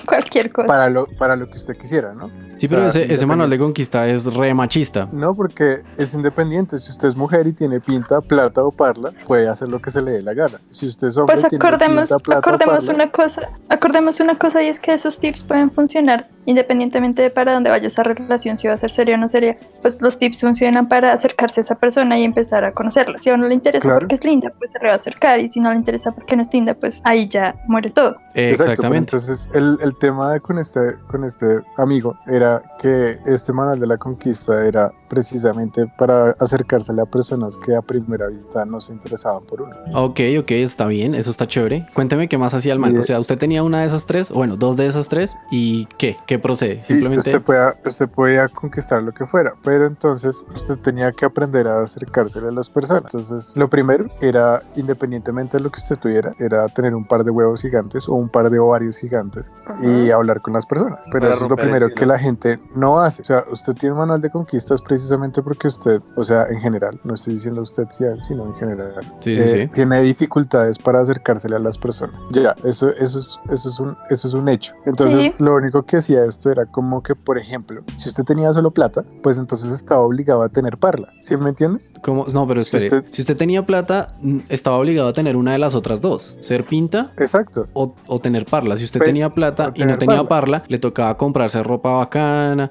Cualquier 0.06 0.50
cosa. 0.52 0.66
para 0.66 0.88
lo, 0.90 1.06
para 1.18 1.36
lo 1.36 1.48
que 1.48 1.58
usted 1.58 1.76
quisiera, 1.76 2.12
¿no? 2.14 2.28
Sí, 2.58 2.68
pero 2.68 2.86
o 2.86 2.90
sea, 2.90 3.02
ese, 3.02 3.14
ese 3.14 3.26
manual 3.26 3.50
de 3.50 3.58
conquista 3.58 4.06
es 4.06 4.24
re 4.32 4.54
machista. 4.54 5.08
No, 5.12 5.34
porque 5.34 5.82
es 5.96 6.14
independiente. 6.14 6.78
Si 6.78 6.90
usted 6.90 7.08
es 7.08 7.16
mujer 7.16 7.46
y 7.46 7.52
tiene 7.52 7.80
pinta, 7.80 8.20
plata 8.20 8.62
o 8.64 8.70
parla, 8.70 9.12
puede 9.26 9.48
hacer 9.48 9.68
lo 9.68 9.80
que 9.80 9.90
se 9.90 10.02
le 10.02 10.12
dé 10.12 10.22
la 10.22 10.34
gana. 10.34 10.60
Si 10.68 10.86
usted 10.86 11.08
es 11.08 11.16
hombre 11.16 11.34
Pues 11.34 11.44
y 11.46 11.48
tiene 11.50 11.64
acordemos, 11.66 12.08
pinta, 12.08 12.18
plata 12.18 12.36
o 12.36 12.40
acordemos 12.40 12.86
parla, 12.86 13.04
una 13.04 13.12
cosa, 13.12 13.42
acordemos 13.68 14.20
una 14.20 14.36
cosa 14.38 14.62
y 14.62 14.68
es 14.68 14.80
que 14.80 14.92
esos 14.92 15.18
tips 15.18 15.42
pueden 15.42 15.70
funcionar 15.70 16.28
independientemente 16.48 17.22
de 17.22 17.30
para 17.30 17.52
dónde 17.52 17.70
vaya 17.70 17.88
esa 17.88 18.04
relación, 18.04 18.56
si 18.56 18.68
va 18.68 18.74
a 18.74 18.78
ser 18.78 18.92
seria 18.92 19.16
o 19.16 19.18
no 19.18 19.28
seria, 19.28 19.58
pues 19.82 20.00
los 20.00 20.16
tips 20.16 20.40
funcionan 20.42 20.88
para 20.88 21.12
acercarse 21.12 21.58
a 21.60 21.62
esa 21.62 21.74
persona 21.74 22.16
y 22.20 22.22
empezar 22.24 22.64
a 22.64 22.70
conocerla. 22.72 23.18
Si 23.20 23.30
a 23.30 23.34
uno 23.34 23.48
le 23.48 23.54
interesa 23.54 23.82
Claro. 23.82 23.98
porque 24.00 24.14
es 24.14 24.24
linda, 24.24 24.52
pues 24.56 24.70
se 24.70 24.78
le 24.78 24.86
va 24.86 24.92
a 24.92 24.96
acercar 24.96 25.40
y 25.40 25.48
si 25.48 25.58
no 25.58 25.70
le 25.70 25.76
interesa 25.76 26.12
porque 26.12 26.36
no 26.36 26.42
es 26.42 26.48
linda, 26.54 26.74
pues 26.74 27.00
ahí 27.04 27.28
ya 27.28 27.56
muere 27.66 27.90
todo. 27.90 28.16
Exacto, 28.34 28.70
Exactamente. 28.72 29.16
entonces 29.16 29.48
el, 29.54 29.76
el 29.82 29.96
tema 29.98 30.38
con 30.38 30.58
este, 30.58 30.94
con 31.10 31.24
este 31.24 31.62
amigo 31.78 32.16
era 32.28 32.45
que 32.78 33.18
este 33.26 33.52
manual 33.52 33.80
de 33.80 33.86
la 33.86 33.96
conquista 33.96 34.66
era 34.66 34.92
precisamente 35.08 35.86
para 35.98 36.30
acercársele 36.38 37.02
a 37.02 37.06
personas 37.06 37.56
que 37.56 37.74
a 37.74 37.82
primera 37.82 38.26
vista 38.28 38.64
no 38.64 38.80
se 38.80 38.92
interesaban 38.92 39.44
por 39.44 39.62
uno. 39.62 39.74
Ok, 39.94 40.20
ok, 40.40 40.50
está 40.50 40.86
bien, 40.86 41.14
eso 41.14 41.30
está 41.30 41.46
chévere. 41.46 41.86
Cuénteme 41.94 42.28
qué 42.28 42.38
más 42.38 42.54
hacía 42.54 42.72
el 42.72 42.78
man. 42.78 42.96
O 42.98 43.02
sea, 43.02 43.20
usted 43.20 43.38
tenía 43.38 43.62
una 43.62 43.80
de 43.80 43.86
esas 43.86 44.06
tres, 44.06 44.30
bueno, 44.30 44.56
dos 44.56 44.76
de 44.76 44.86
esas 44.86 45.08
tres, 45.08 45.36
¿y 45.50 45.86
qué? 45.98 46.16
¿Qué 46.26 46.38
procede? 46.38 46.84
Simplemente. 46.84 47.30
usted 47.30 47.42
podía, 47.42 47.74
usted 47.84 48.08
podía 48.08 48.48
conquistar 48.48 49.02
lo 49.02 49.12
que 49.12 49.26
fuera, 49.26 49.54
pero 49.62 49.86
entonces 49.86 50.44
usted 50.54 50.76
tenía 50.78 51.12
que 51.12 51.24
aprender 51.24 51.68
a 51.68 51.82
acercársele 51.82 52.48
a 52.48 52.52
las 52.52 52.68
personas. 52.68 53.04
Entonces, 53.14 53.56
lo 53.56 53.68
primero 53.68 54.06
era, 54.20 54.62
independientemente 54.76 55.56
de 55.56 55.62
lo 55.62 55.70
que 55.70 55.78
usted 55.78 55.96
tuviera, 55.98 56.34
era 56.38 56.68
tener 56.68 56.94
un 56.94 57.06
par 57.06 57.24
de 57.24 57.30
huevos 57.30 57.62
gigantes 57.62 58.08
o 58.08 58.14
un 58.14 58.28
par 58.28 58.50
de 58.50 58.58
ovarios 58.58 58.98
gigantes 58.98 59.52
y 59.82 60.10
hablar 60.10 60.40
con 60.40 60.54
las 60.54 60.66
personas. 60.66 61.00
Pero 61.06 61.20
Para 61.20 61.34
eso 61.34 61.44
es 61.44 61.50
lo 61.50 61.56
primero 61.56 61.92
que 61.94 62.06
la 62.06 62.18
gente 62.18 62.35
no 62.74 62.98
hace. 63.00 63.22
O 63.22 63.24
sea, 63.24 63.44
usted 63.50 63.74
tiene 63.74 63.92
un 63.94 64.00
manual 64.00 64.20
de 64.20 64.30
conquistas 64.30 64.80
precisamente 64.82 65.42
porque 65.42 65.68
usted, 65.68 66.00
o 66.16 66.24
sea, 66.24 66.46
en 66.48 66.60
general, 66.60 67.00
no 67.04 67.14
estoy 67.14 67.34
diciendo 67.34 67.62
usted 67.62 67.84
a 68.00 68.04
él, 68.12 68.20
sino 68.20 68.46
en 68.46 68.54
general, 68.54 68.94
Sí, 69.20 69.32
eh, 69.32 69.46
sí. 69.46 69.70
tiene 69.72 70.00
dificultades 70.02 70.78
para 70.78 71.00
acercársele 71.00 71.56
a 71.56 71.58
las 71.58 71.78
personas. 71.78 72.16
Ya, 72.32 72.54
eso, 72.64 72.88
eso, 72.90 73.18
es, 73.18 73.38
eso, 73.50 73.68
es, 73.68 73.80
un, 73.80 73.96
eso 74.10 74.28
es 74.28 74.34
un 74.34 74.48
hecho. 74.48 74.74
Entonces, 74.84 75.24
Sí. 75.24 75.34
lo 75.38 75.54
único 75.54 75.84
que 75.84 75.96
hacía 75.98 76.24
esto 76.24 76.50
era 76.50 76.66
como 76.66 77.02
que, 77.02 77.14
por 77.14 77.38
ejemplo, 77.38 77.82
si 77.96 78.08
usted 78.08 78.24
tenía 78.24 78.52
solo 78.52 78.70
plata, 78.70 79.04
pues 79.22 79.38
entonces 79.38 79.70
estaba 79.70 80.00
obligado 80.00 80.42
a 80.42 80.48
tener 80.48 80.78
parla. 80.78 81.08
¿Sí 81.20 81.36
me 81.36 81.50
entiende? 81.50 81.80
¿Cómo? 82.02 82.26
No, 82.32 82.46
pero 82.46 82.62
Si 82.62 82.76
espere. 82.76 82.98
usted- 83.00 83.12
Si 83.12 83.22
usted 83.22 83.36
tenía 83.36 83.64
plata, 83.66 84.06
estaba 84.48 84.76
obligado 84.76 85.08
a 85.08 85.12
tener 85.12 85.36
una 85.36 85.52
de 85.52 85.58
las 85.58 85.74
otras 85.74 86.00
dos: 86.00 86.36
ser 86.40 86.64
pinta 86.64 87.10
Exacto. 87.16 87.66
o, 87.72 87.94
o 88.06 88.18
tener 88.18 88.44
parla. 88.46 88.76
Si 88.76 88.84
usted 88.84 89.00
Pe- 89.00 89.06
tenía 89.06 89.30
plata 89.30 89.72
y 89.74 89.84
no 89.84 89.96
tenía 89.98 90.16
parla. 90.18 90.28
parla, 90.28 90.62
le 90.68 90.78
tocaba 90.78 91.16
comprarse 91.16 91.62
ropa 91.62 91.90
bacana, 91.92 92.25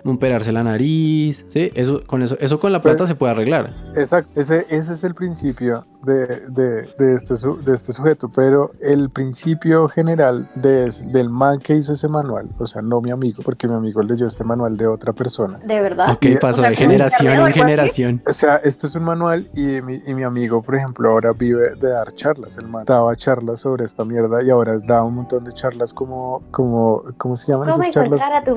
operarse 0.05 0.51
la 0.51 0.63
nariz. 0.63 1.45
Sí, 1.49 1.71
eso 1.75 2.03
con 2.05 2.21
eso, 2.21 2.37
eso 2.39 2.59
con 2.59 2.71
la 2.71 2.81
plata 2.81 3.03
Pe- 3.03 3.07
se 3.07 3.15
puede 3.15 3.31
arreglar. 3.31 3.73
Exacto, 3.95 4.39
ese, 4.39 4.65
ese 4.69 4.93
es 4.93 5.03
el 5.03 5.15
principio 5.15 5.85
de, 6.05 6.27
de, 6.49 6.89
de 6.97 7.13
este, 7.15 7.35
su- 7.35 7.57
de 7.63 7.73
este 7.73 7.91
sujeto, 7.93 8.29
pero 8.33 8.71
el 8.81 9.09
principio 9.09 9.87
general 9.89 10.49
de, 10.55 10.89
del 11.11 11.29
man 11.29 11.59
que 11.59 11.75
hizo 11.75 11.93
ese 11.93 12.07
manual, 12.07 12.47
o 12.59 12.67
sea, 12.67 12.81
no 12.81 13.01
mi 13.01 13.11
amigo, 13.11 13.41
porque 13.43 13.67
mi 13.67 13.73
amigo 13.75 14.01
leyó 14.01 14.27
este 14.27 14.43
manual 14.43 14.77
de 14.77 14.87
otra 14.87 15.13
persona. 15.13 15.59
¿De 15.65 15.81
verdad? 15.81 16.11
Ok, 16.13 16.25
y- 16.25 16.35
pasó 16.37 16.61
o 16.61 16.69
sea, 16.69 16.69
de 16.69 16.75
¿como 16.75 16.89
generación 16.91 17.47
en 17.47 17.53
generación. 17.53 18.21
O 18.27 18.33
sea, 18.33 18.57
este 18.57 18.87
es 18.87 18.95
un 18.95 19.03
manual 19.03 19.49
y 19.55 19.81
mi, 19.81 19.99
y 20.05 20.13
mi 20.13 20.23
amigo, 20.23 20.61
por 20.61 20.75
ejemplo, 20.75 21.09
ahora 21.11 21.31
vive 21.33 21.71
de 21.79 21.89
dar 21.89 22.13
charlas. 22.15 22.57
El 22.57 22.67
man 22.67 22.85
daba 22.85 23.15
charlas 23.15 23.61
sobre 23.61 23.85
esta 23.85 24.05
mierda 24.05 24.43
y 24.43 24.49
ahora 24.49 24.77
da 24.79 25.03
un 25.03 25.15
montón 25.15 25.43
de 25.43 25.53
charlas 25.53 25.93
como, 25.93 26.43
como 26.51 27.03
¿cómo 27.17 27.35
se 27.37 27.51
llaman 27.51 27.69
¿Cómo 27.69 27.81
esas 27.81 27.93
charlas? 27.93 28.21
a 28.21 28.43
tu? 28.43 28.55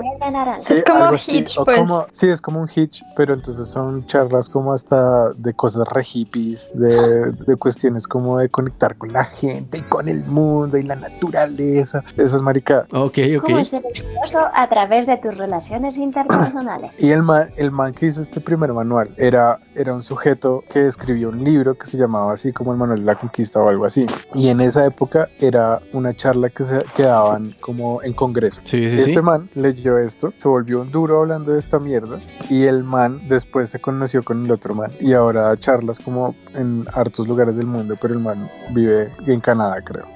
Sí, 0.59 0.75
es 0.75 0.83
como 0.85 1.13
Hitch, 1.15 1.59
o 1.59 1.65
pues. 1.65 1.79
como- 1.79 2.07
sí, 2.11 2.29
es 2.29 2.41
como 2.41 2.61
un 2.61 2.69
hitch, 2.75 3.03
pero 3.17 3.35
entonces 3.35 3.69
son 3.69 4.05
charlas 4.07 4.49
como 4.49 4.73
hasta 4.73 5.33
de 5.35 5.53
cosas 5.55 5.87
re 5.89 6.05
hippies, 6.05 6.71
de, 6.75 7.33
de 7.47 7.57
cuestiones 7.57 8.07
como 8.07 8.39
de 8.39 8.49
conectar 8.49 8.97
con 8.97 9.13
la 9.13 9.25
gente 9.25 9.79
y 9.79 9.83
con 9.83 10.09
el 10.09 10.25
mundo 10.25 10.77
y 10.79 10.83
la 10.83 10.97
naturaleza, 10.97 12.03
esas 12.17 12.43
maricadas. 12.43 12.87
Ok, 12.93 13.19
ok. 13.39 13.43
¿Cómo 13.43 13.65
ser 13.65 13.85
exitoso 13.87 14.39
a 14.55 14.69
través 14.69 15.07
de 15.07 15.17
tus 15.17 15.37
relaciones 15.37 15.99
interpersonales? 15.99 16.93
Y 16.99 17.11
el 17.11 17.23
man, 17.23 17.51
el 17.57 17.71
man 17.71 17.93
que 17.95 18.07
hizo 18.07 18.21
este 18.21 18.41
primer 18.41 18.73
manual 18.73 19.11
era, 19.17 19.61
era 19.75 19.95
un 19.95 20.03
sujeto 20.03 20.65
que 20.71 20.87
escribió 20.87 21.29
un 21.29 21.43
libro 21.45 21.75
que 21.75 21.87
se 21.87 21.97
llamaba 21.97 22.33
así 22.33 22.53
como 22.53 22.73
el 22.73 22.79
Manual 22.79 23.01
de 23.01 23.05
la 23.05 23.15
Conquista 23.15 23.61
o 23.61 23.69
algo 23.69 23.85
así. 23.85 24.07
Y 24.35 24.49
en 24.49 24.61
esa 24.61 24.85
época 24.85 25.29
era 25.39 25.81
una 25.93 26.15
charla 26.15 26.51
que 26.51 26.65
se 26.65 26.85
que 26.95 27.05
daban 27.05 27.55
como 27.61 28.03
en 28.03 28.13
congreso. 28.13 28.61
Sí, 28.65 28.91
sí, 28.91 28.99
Este 28.99 29.15
sí. 29.15 29.23
man 29.23 29.49
leyó 29.55 29.99
esto, 29.99 30.33
se 30.39 30.49
volvió 30.49 30.81
un 30.81 30.91
duro 30.91 31.21
hablando 31.21 31.53
de 31.53 31.59
esta 31.61 31.79
mierda 31.79 32.21
y 32.49 32.65
el 32.65 32.85
man 32.85 33.21
después 33.29 33.71
se 33.71 33.79
conoció 33.79 34.23
con 34.23 34.45
el 34.45 34.51
otro 34.51 34.75
man 34.75 34.93
y 35.01 35.13
ahora 35.13 35.43
da 35.43 35.57
charlas 35.57 35.99
como 35.99 36.35
en 36.55 36.87
hartos 36.93 37.28
lugares 37.29 37.57
del 37.57 37.67
mundo, 37.67 37.95
pero 38.01 38.15
el 38.15 38.21
man 38.21 38.51
vive 38.71 39.13
en 39.27 39.41
Canadá 39.41 39.81
creo. 39.83 40.07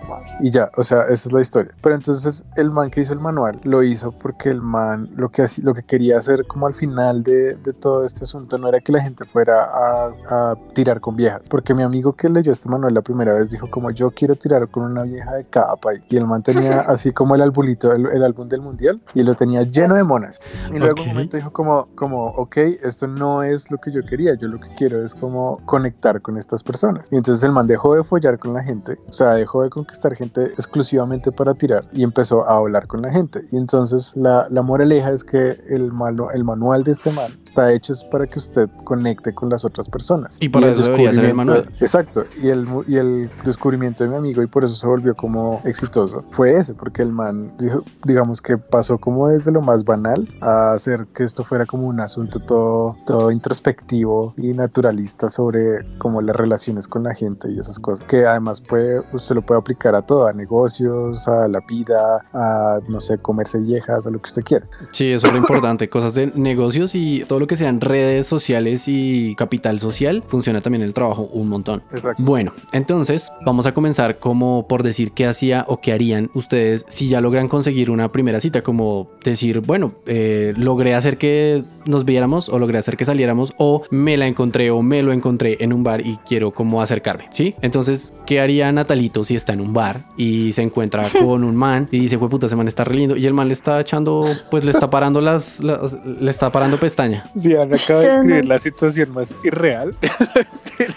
Y 0.41 0.51
ya, 0.51 0.71
o 0.77 0.83
sea, 0.83 1.03
esa 1.03 1.29
es 1.29 1.33
la 1.33 1.41
historia. 1.41 1.73
Pero 1.83 1.95
entonces 1.95 2.45
el 2.57 2.71
man 2.71 2.91
que 2.91 3.01
hizo 3.01 3.13
el 3.13 3.19
manual 3.21 3.61
lo 3.65 3.83
hizo 3.83 4.13
porque 4.13 4.51
el 4.51 4.61
man 4.63 5.09
lo 5.17 5.31
que, 5.31 5.45
lo 5.63 5.75
que 5.75 5.83
quería 5.83 6.19
hacer 6.19 6.47
como 6.47 6.67
al 6.67 6.75
final 6.75 7.23
de, 7.23 7.55
de 7.57 7.73
todo 7.73 8.05
este 8.05 8.25
asunto 8.25 8.59
no 8.59 8.69
era 8.69 8.81
que 8.81 8.93
la 8.93 9.01
gente 9.01 9.25
fuera 9.25 9.65
a, 9.65 10.11
a 10.29 10.55
tirar 10.75 11.01
con 11.01 11.17
viejas. 11.17 11.43
Porque 11.49 11.75
mi 11.75 11.83
amigo 11.83 12.13
que 12.15 12.29
leyó 12.29 12.53
este 12.53 12.69
manual 12.69 12.95
la 12.95 13.03
primera 13.03 13.33
vez 13.35 13.51
dijo 13.51 13.69
como 13.71 13.91
yo 13.91 14.11
quiero 14.11 14.37
tirar 14.37 14.69
con 14.69 14.85
una 14.85 15.03
vieja 15.05 15.33
de 15.35 15.45
cada 15.45 15.77
país. 15.77 16.03
Y 16.09 16.17
el 16.17 16.27
man 16.27 16.43
tenía 16.43 16.81
así 16.89 17.13
como 17.13 17.35
el 17.35 17.43
albulito, 17.43 17.93
el, 17.93 18.07
el 18.07 18.23
álbum 18.25 18.49
del 18.49 18.61
mundial 18.63 19.01
y 19.15 19.23
lo 19.23 19.35
tenía 19.35 19.63
lleno 19.63 19.95
de 19.95 20.05
monas. 20.05 20.41
Y 20.73 20.79
luego 20.79 20.93
Ok. 20.95 21.01
un 21.01 21.09
momento 21.09 21.37
dijo 21.37 21.53
como, 21.53 21.89
como, 21.95 22.27
ok, 22.27 22.57
esto 22.83 23.07
no 23.07 23.43
es 23.43 23.71
lo 23.71 23.79
que 23.79 23.91
yo 23.93 24.03
quería, 24.05 24.35
yo 24.35 24.49
lo 24.49 24.59
que 24.61 24.69
quiero 24.77 25.03
es 25.05 25.15
como 25.15 25.59
conectar 25.65 26.21
con 26.21 26.37
estas 26.37 26.63
personas. 26.63 26.92
Y 27.11 27.17
entonces 27.17 27.43
el 27.45 27.53
man 27.53 27.67
dejó 27.67 27.95
de 27.95 28.05
follar 28.05 28.39
con 28.39 28.53
la 28.55 28.63
gente, 28.63 28.99
o 29.09 29.13
sea, 29.13 29.31
dejó 29.35 29.63
de 29.63 29.71
conquistar 29.71 30.15
gente 30.15 30.45
exclusivamente 30.47 31.33
para 31.33 31.55
tirar 31.55 31.85
y 31.93 32.03
empezó 32.03 32.49
a 32.49 32.57
hablar 32.57 32.87
con 32.87 33.03
la 33.03 33.11
gente. 33.11 33.43
Y 33.51 33.57
entonces 33.57 34.17
la, 34.17 34.47
la 34.51 34.63
moraleja 34.63 35.11
es 35.11 35.25
que 35.25 35.61
el, 35.69 35.93
manu- 35.93 36.31
el 36.33 36.45
manual 36.45 36.85
de 36.85 36.93
este 36.93 37.11
man 37.13 37.31
está 37.53 37.71
hecho 37.73 37.93
es 37.93 38.03
para 38.03 38.27
que 38.27 38.39
usted 38.39 38.71
conecte 38.83 39.35
con 39.35 39.51
las 39.51 39.65
otras 39.65 39.89
personas. 39.89 40.39
Y 40.41 40.49
para 40.49 40.71
eso 40.71 40.83
debería 40.83 41.13
ser 41.13 41.27
el 41.27 41.35
manual. 41.35 41.71
Exacto, 41.81 42.25
y 42.43 42.49
el, 42.49 42.67
y 42.89 42.97
el 42.97 43.31
descubrimiento 43.45 44.05
de 44.05 44.11
mi 44.11 44.17
amigo, 44.17 44.43
y 44.43 44.47
por 44.47 44.65
eso 44.65 44.75
se 44.75 44.87
volvió 44.87 45.15
como 45.15 45.61
exitoso, 45.65 46.25
fue 46.31 46.53
ese, 46.57 46.73
porque 46.73 47.03
el 47.03 47.13
man, 47.13 47.53
dijo, 47.59 47.85
digamos 48.05 48.41
que 48.41 48.57
pasó 48.57 48.97
como 48.97 49.29
desde 49.29 49.53
lo 49.53 49.61
más 49.61 49.85
banal 49.85 50.27
a 50.41 50.73
hacer 50.73 51.07
que 51.15 51.25
esto 51.25 51.45
fuera 51.45 51.67
como 51.67 51.87
un 51.87 52.01
asunto 52.01 52.41
todo, 52.41 52.97
todo 53.07 53.31
introspectivo 53.31 54.33
y 54.39 54.55
naturalista 54.55 55.29
sobre 55.29 55.85
como 55.99 56.23
las 56.23 56.35
relaciones 56.35 56.89
con 56.89 57.03
la 57.03 57.15
gente 57.15 57.51
y 57.51 57.59
esas 57.59 57.79
cosas, 57.79 58.07
que 58.07 58.25
además 58.25 58.63
puede, 58.63 59.03
usted 59.13 59.35
lo 59.35 59.43
puede 59.43 59.61
aplicar 59.61 59.95
a 59.95 60.03
todo, 60.03 60.27
a 60.27 60.33
negocios, 60.33 61.29
a 61.29 61.49
la 61.49 61.61
vida, 61.61 62.25
a, 62.33 62.81
no 62.89 63.01
sé, 63.01 63.19
comerse 63.19 63.59
viejas, 63.59 64.07
a 64.07 64.11
lo 64.11 64.19
que 64.21 64.29
usted 64.29 64.43
quiera. 64.43 64.67
Sí, 64.93 65.11
eso 65.11 65.27
es 65.27 65.33
lo 65.33 65.39
importante. 65.39 65.91
Cosas 65.91 66.15
de 66.15 66.33
negocios 66.35 66.95
y 66.95 67.25
todo 67.29 67.42
lo 67.43 67.47
que 67.47 67.57
sean 67.57 67.81
redes 67.81 68.27
sociales 68.27 68.85
y 68.87 69.35
capital 69.37 69.79
social, 69.81 70.23
funciona 70.27 70.61
también 70.61 70.83
el 70.83 70.95
trabajo 70.95 71.29
un 71.33 71.49
montón. 71.49 71.83
Exacto. 71.93 72.23
Bueno, 72.23 72.53
entonces 72.73 73.31
vamos 73.45 73.67
a 73.67 73.73
comenzar 73.75 74.19
como 74.19 74.67
por 74.69 74.83
decir 74.83 75.13
qué 75.13 75.27
hacía 75.27 75.65
o 75.69 75.81
qué 75.81 75.93
harían 75.93 76.31
ustedes 76.35 76.85
si 76.89 77.09
ya 77.09 77.21
logran 77.21 77.49
conseguir 77.49 77.91
una 77.91 78.11
primera 78.13 78.41
cita, 78.41 78.63
como 78.63 79.11
decir, 79.25 79.61
bueno, 79.61 79.93
eh, 80.07 80.55
logré 80.57 80.95
hacer 80.95 81.19
que 81.19 81.65
nos 81.87 82.05
viéramos 82.05 82.49
o 82.49 82.59
logré 82.59 82.79
hacer 82.79 82.97
que 82.97 83.05
saliéramos 83.05 83.53
o 83.59 83.83
me 83.91 84.17
la 84.17 84.27
encontré 84.27 84.71
o 84.71 84.83
me 84.83 85.03
lo 85.03 85.13
encontré 85.13 85.57
en 85.61 85.73
un 85.73 85.83
bar 85.85 86.07
y 86.07 86.17
quiero 86.27 86.53
como 86.53 86.81
acercarme, 86.81 87.27
¿sí? 87.31 87.55
Entonces, 87.61 88.15
¿qué 88.27 88.41
haría 88.41 88.71
Natalito 88.73 89.25
si 89.25 89.35
está 89.35 89.53
en 89.53 89.61
un 89.61 89.73
bar 89.73 90.05
y 90.17 90.53
se 90.53 90.63
encuentra 90.63 91.09
con 91.21 91.45
un 91.45 91.57
man 91.57 91.89
y 91.91 91.99
dice, 91.99 92.19
puta, 92.19 92.47
ese 92.47 92.57
man 92.57 92.69
está 92.69 92.85
re 92.85 92.95
lindo 92.95 93.17
y 93.17 93.27
el 93.27 93.35
man 93.35 93.49
le 93.49 93.55
está 93.55 93.81
echando, 93.81 94.23
pues 94.51 94.65
le 94.65 94.71
está 94.71 94.89
parando 94.91 95.21
las, 95.21 95.61
las- 95.61 95.93
le 96.05 96.31
está 96.31 96.53
parando 96.53 96.77
pestaña? 96.79 97.25
Sí, 97.35 97.55
Ana 97.57 97.77
acaba 97.77 98.01
de 98.01 98.07
Yo 98.09 98.13
no- 98.15 98.21
escribir 98.21 98.45
la 98.47 98.59
situación 98.59 99.11
más 99.15 99.35
irreal 99.45 99.95
del 100.79 100.95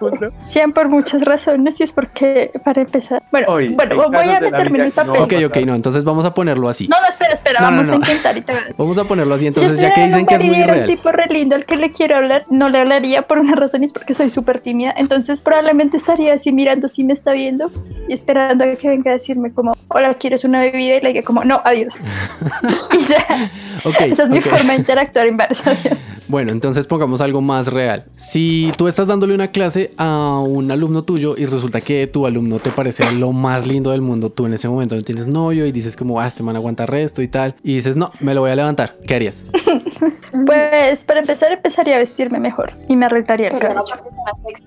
mundo. 0.00 0.32
Sean 0.50 0.72
por 0.72 0.88
muchas 0.88 1.22
razones 1.24 1.78
y 1.80 1.84
es 1.84 1.92
porque, 1.92 2.50
para 2.64 2.82
empezar, 2.82 3.22
bueno, 3.30 3.46
Oye, 3.48 3.68
bueno, 3.70 3.96
voy 4.10 4.28
a 4.28 4.40
meterme 4.40 4.78
en 4.80 4.84
el 4.86 4.92
que 4.92 5.04
no- 5.04 5.12
papel. 5.12 5.42
Ok, 5.44 5.50
ok, 5.50 5.56
no, 5.66 5.74
entonces 5.74 6.04
vamos 6.04 6.24
a 6.24 6.34
ponerlo 6.34 6.68
así. 6.68 6.88
No, 6.88 7.00
no, 7.00 7.06
espera, 7.08 7.34
espera, 7.34 7.60
No, 7.60 7.66
vamos 7.66 7.88
no. 7.88 7.94
a 7.94 7.96
intentar 7.96 8.36
y 8.36 8.40
te 8.42 8.52
Vamos 8.76 8.98
a 8.98 9.04
ponerlo 9.04 9.34
así, 9.34 9.42
Si 9.42 9.46
entonces 9.48 9.78
ya 9.80 9.88
estuviera 9.88 9.94
que 9.94 10.06
dicen 10.06 10.26
que 10.26 10.34
es 10.36 10.44
muy 10.44 10.56
viera 10.56 10.72
un 10.72 10.78
real. 10.80 10.88
tipo 10.88 11.12
re 11.12 11.26
lindo 11.30 11.54
al 11.56 11.64
que 11.64 11.76
le 11.76 11.92
quiero 11.92 12.16
hablar, 12.16 12.46
no 12.50 12.68
le 12.68 12.78
hablaría 12.78 13.22
por 13.22 13.38
una 13.38 13.54
razón 13.54 13.82
y 13.82 13.86
es 13.86 13.92
porque 13.92 14.14
soy 14.14 14.30
súper 14.30 14.60
tímida. 14.60 14.92
Entonces 14.96 15.40
probablemente 15.40 15.96
estaría 15.96 16.34
así 16.34 16.52
mirando 16.52 16.88
si 16.88 17.04
me 17.04 17.12
está 17.12 17.32
viendo 17.32 17.70
y 18.08 18.12
esperando 18.12 18.64
a 18.64 18.74
que 18.76 18.88
venga 18.88 19.12
a 19.12 19.14
decirme 19.14 19.52
como, 19.52 19.72
hola, 19.88 20.14
¿quieres 20.14 20.44
una 20.44 20.60
bebida? 20.60 20.96
Y 20.96 21.00
le 21.00 21.08
diga 21.12 21.22
como, 21.22 21.44
no, 21.44 21.60
adiós. 21.64 21.94
y 22.98 23.04
ya, 23.06 23.50
Esa 23.90 24.24
es 24.24 24.28
mi 24.28 24.40
forma 24.40 24.72
de 24.72 24.78
interactuar 24.78 25.26
adiós. 25.26 25.98
Bueno, 26.28 26.50
entonces 26.50 26.88
pongamos 26.88 27.20
algo 27.20 27.40
más 27.40 27.68
real. 27.68 28.04
Si 28.16 28.72
tú 28.76 28.88
estás 28.88 29.06
dándole 29.06 29.32
una 29.32 29.52
clase 29.52 29.92
a 29.96 30.40
un 30.44 30.72
alumno 30.72 31.04
tuyo 31.04 31.36
y 31.38 31.46
resulta 31.46 31.80
que 31.80 32.08
tu 32.08 32.26
alumno 32.26 32.58
te 32.58 32.70
parece 32.70 33.12
lo 33.12 33.30
más 33.30 33.64
lindo 33.64 33.92
del 33.92 34.00
mundo, 34.00 34.30
tú 34.30 34.46
en 34.46 34.54
ese 34.54 34.68
momento 34.68 34.96
no 34.96 35.02
tienes 35.02 35.28
novio 35.28 35.66
y 35.66 35.72
dices 35.72 35.94
como, 35.94 36.20
ah, 36.20 36.26
este 36.26 36.42
man 36.42 36.56
aguanta 36.56 36.84
resto 36.84 37.22
y 37.22 37.28
tal, 37.28 37.54
y 37.62 37.76
dices, 37.76 37.94
no, 37.94 38.10
me 38.18 38.34
lo 38.34 38.40
voy 38.40 38.50
a 38.50 38.56
levantar, 38.56 38.96
¿qué 39.06 39.14
harías? 39.14 39.46
Pues 40.44 41.04
para 41.04 41.20
empezar 41.20 41.52
empezaría 41.52 41.96
a 41.96 41.98
vestirme 41.98 42.38
mejor 42.40 42.72
y 42.88 42.96
me 42.96 43.06
arreglaría 43.06 43.48
el 43.48 43.58
cabello. 43.58 43.84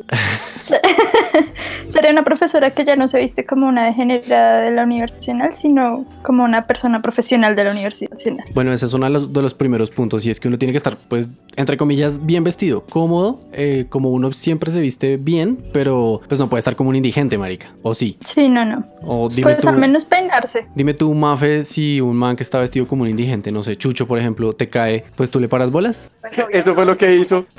Sería 1.93 2.11
una 2.11 2.23
profesora 2.23 2.71
que 2.71 2.85
ya 2.85 2.95
no 2.95 3.07
se 3.07 3.19
viste 3.19 3.45
como 3.45 3.67
una 3.67 3.85
degenerada 3.85 4.61
de 4.61 4.71
la 4.71 4.83
Universidad 4.83 5.15
Nacional, 5.35 5.55
sino 5.55 6.05
como 6.21 6.43
una 6.43 6.67
persona 6.67 7.01
profesional 7.01 7.55
de 7.55 7.63
la 7.65 7.71
Universidad 7.71 8.11
Nacional. 8.11 8.45
Bueno, 8.53 8.71
ese 8.71 8.85
es 8.85 8.93
uno 8.93 9.05
de 9.07 9.11
los, 9.11 9.33
de 9.33 9.41
los 9.41 9.53
primeros 9.53 9.91
puntos 9.91 10.25
y 10.25 10.29
es 10.29 10.39
que 10.39 10.47
uno 10.47 10.57
tiene 10.57 10.71
que 10.71 10.77
estar, 10.77 10.95
pues, 11.07 11.29
entre 11.55 11.77
comillas, 11.77 12.25
bien 12.25 12.43
vestido, 12.43 12.81
cómodo, 12.81 13.41
eh, 13.51 13.85
como 13.89 14.09
uno 14.11 14.31
siempre 14.31 14.71
se 14.71 14.79
viste 14.79 15.17
bien, 15.17 15.57
pero 15.73 16.21
pues 16.27 16.39
no 16.39 16.47
puede 16.47 16.59
estar 16.59 16.75
como 16.75 16.89
un 16.91 16.95
indigente, 16.95 17.37
marica, 17.37 17.71
o 17.81 17.93
sí, 17.95 18.17
Sí, 18.23 18.47
no, 18.49 18.63
no. 18.65 18.83
o 19.01 19.27
dime 19.29 19.43
Pues 19.43 19.57
tú. 19.59 19.69
al 19.69 19.77
menos 19.77 20.05
peinarse. 20.05 20.67
Dime 20.75 20.93
tú, 20.93 21.13
Mafe, 21.13 21.65
si 21.65 21.99
un 22.01 22.15
man 22.15 22.35
que 22.35 22.43
está 22.43 22.59
vestido 22.59 22.87
como 22.87 23.03
un 23.03 23.09
indigente, 23.09 23.51
no 23.51 23.63
sé, 23.63 23.75
Chucho, 23.75 24.07
por 24.07 24.19
ejemplo, 24.19 24.53
te 24.53 24.69
cae, 24.69 25.03
pues 25.15 25.29
tú 25.31 25.39
le 25.39 25.49
paras 25.49 25.58
bolas. 25.71 26.09
Pues. 26.21 26.33
Eso 26.51 26.73
fue 26.75 26.85
lo 26.85 26.97
que 26.97 27.15
hizo. 27.15 27.45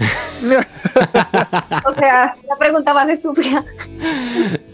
O 1.86 1.92
sea, 1.92 2.34
la 2.48 2.56
pregunta 2.58 2.94
más 2.94 3.08
estúpida. 3.08 3.64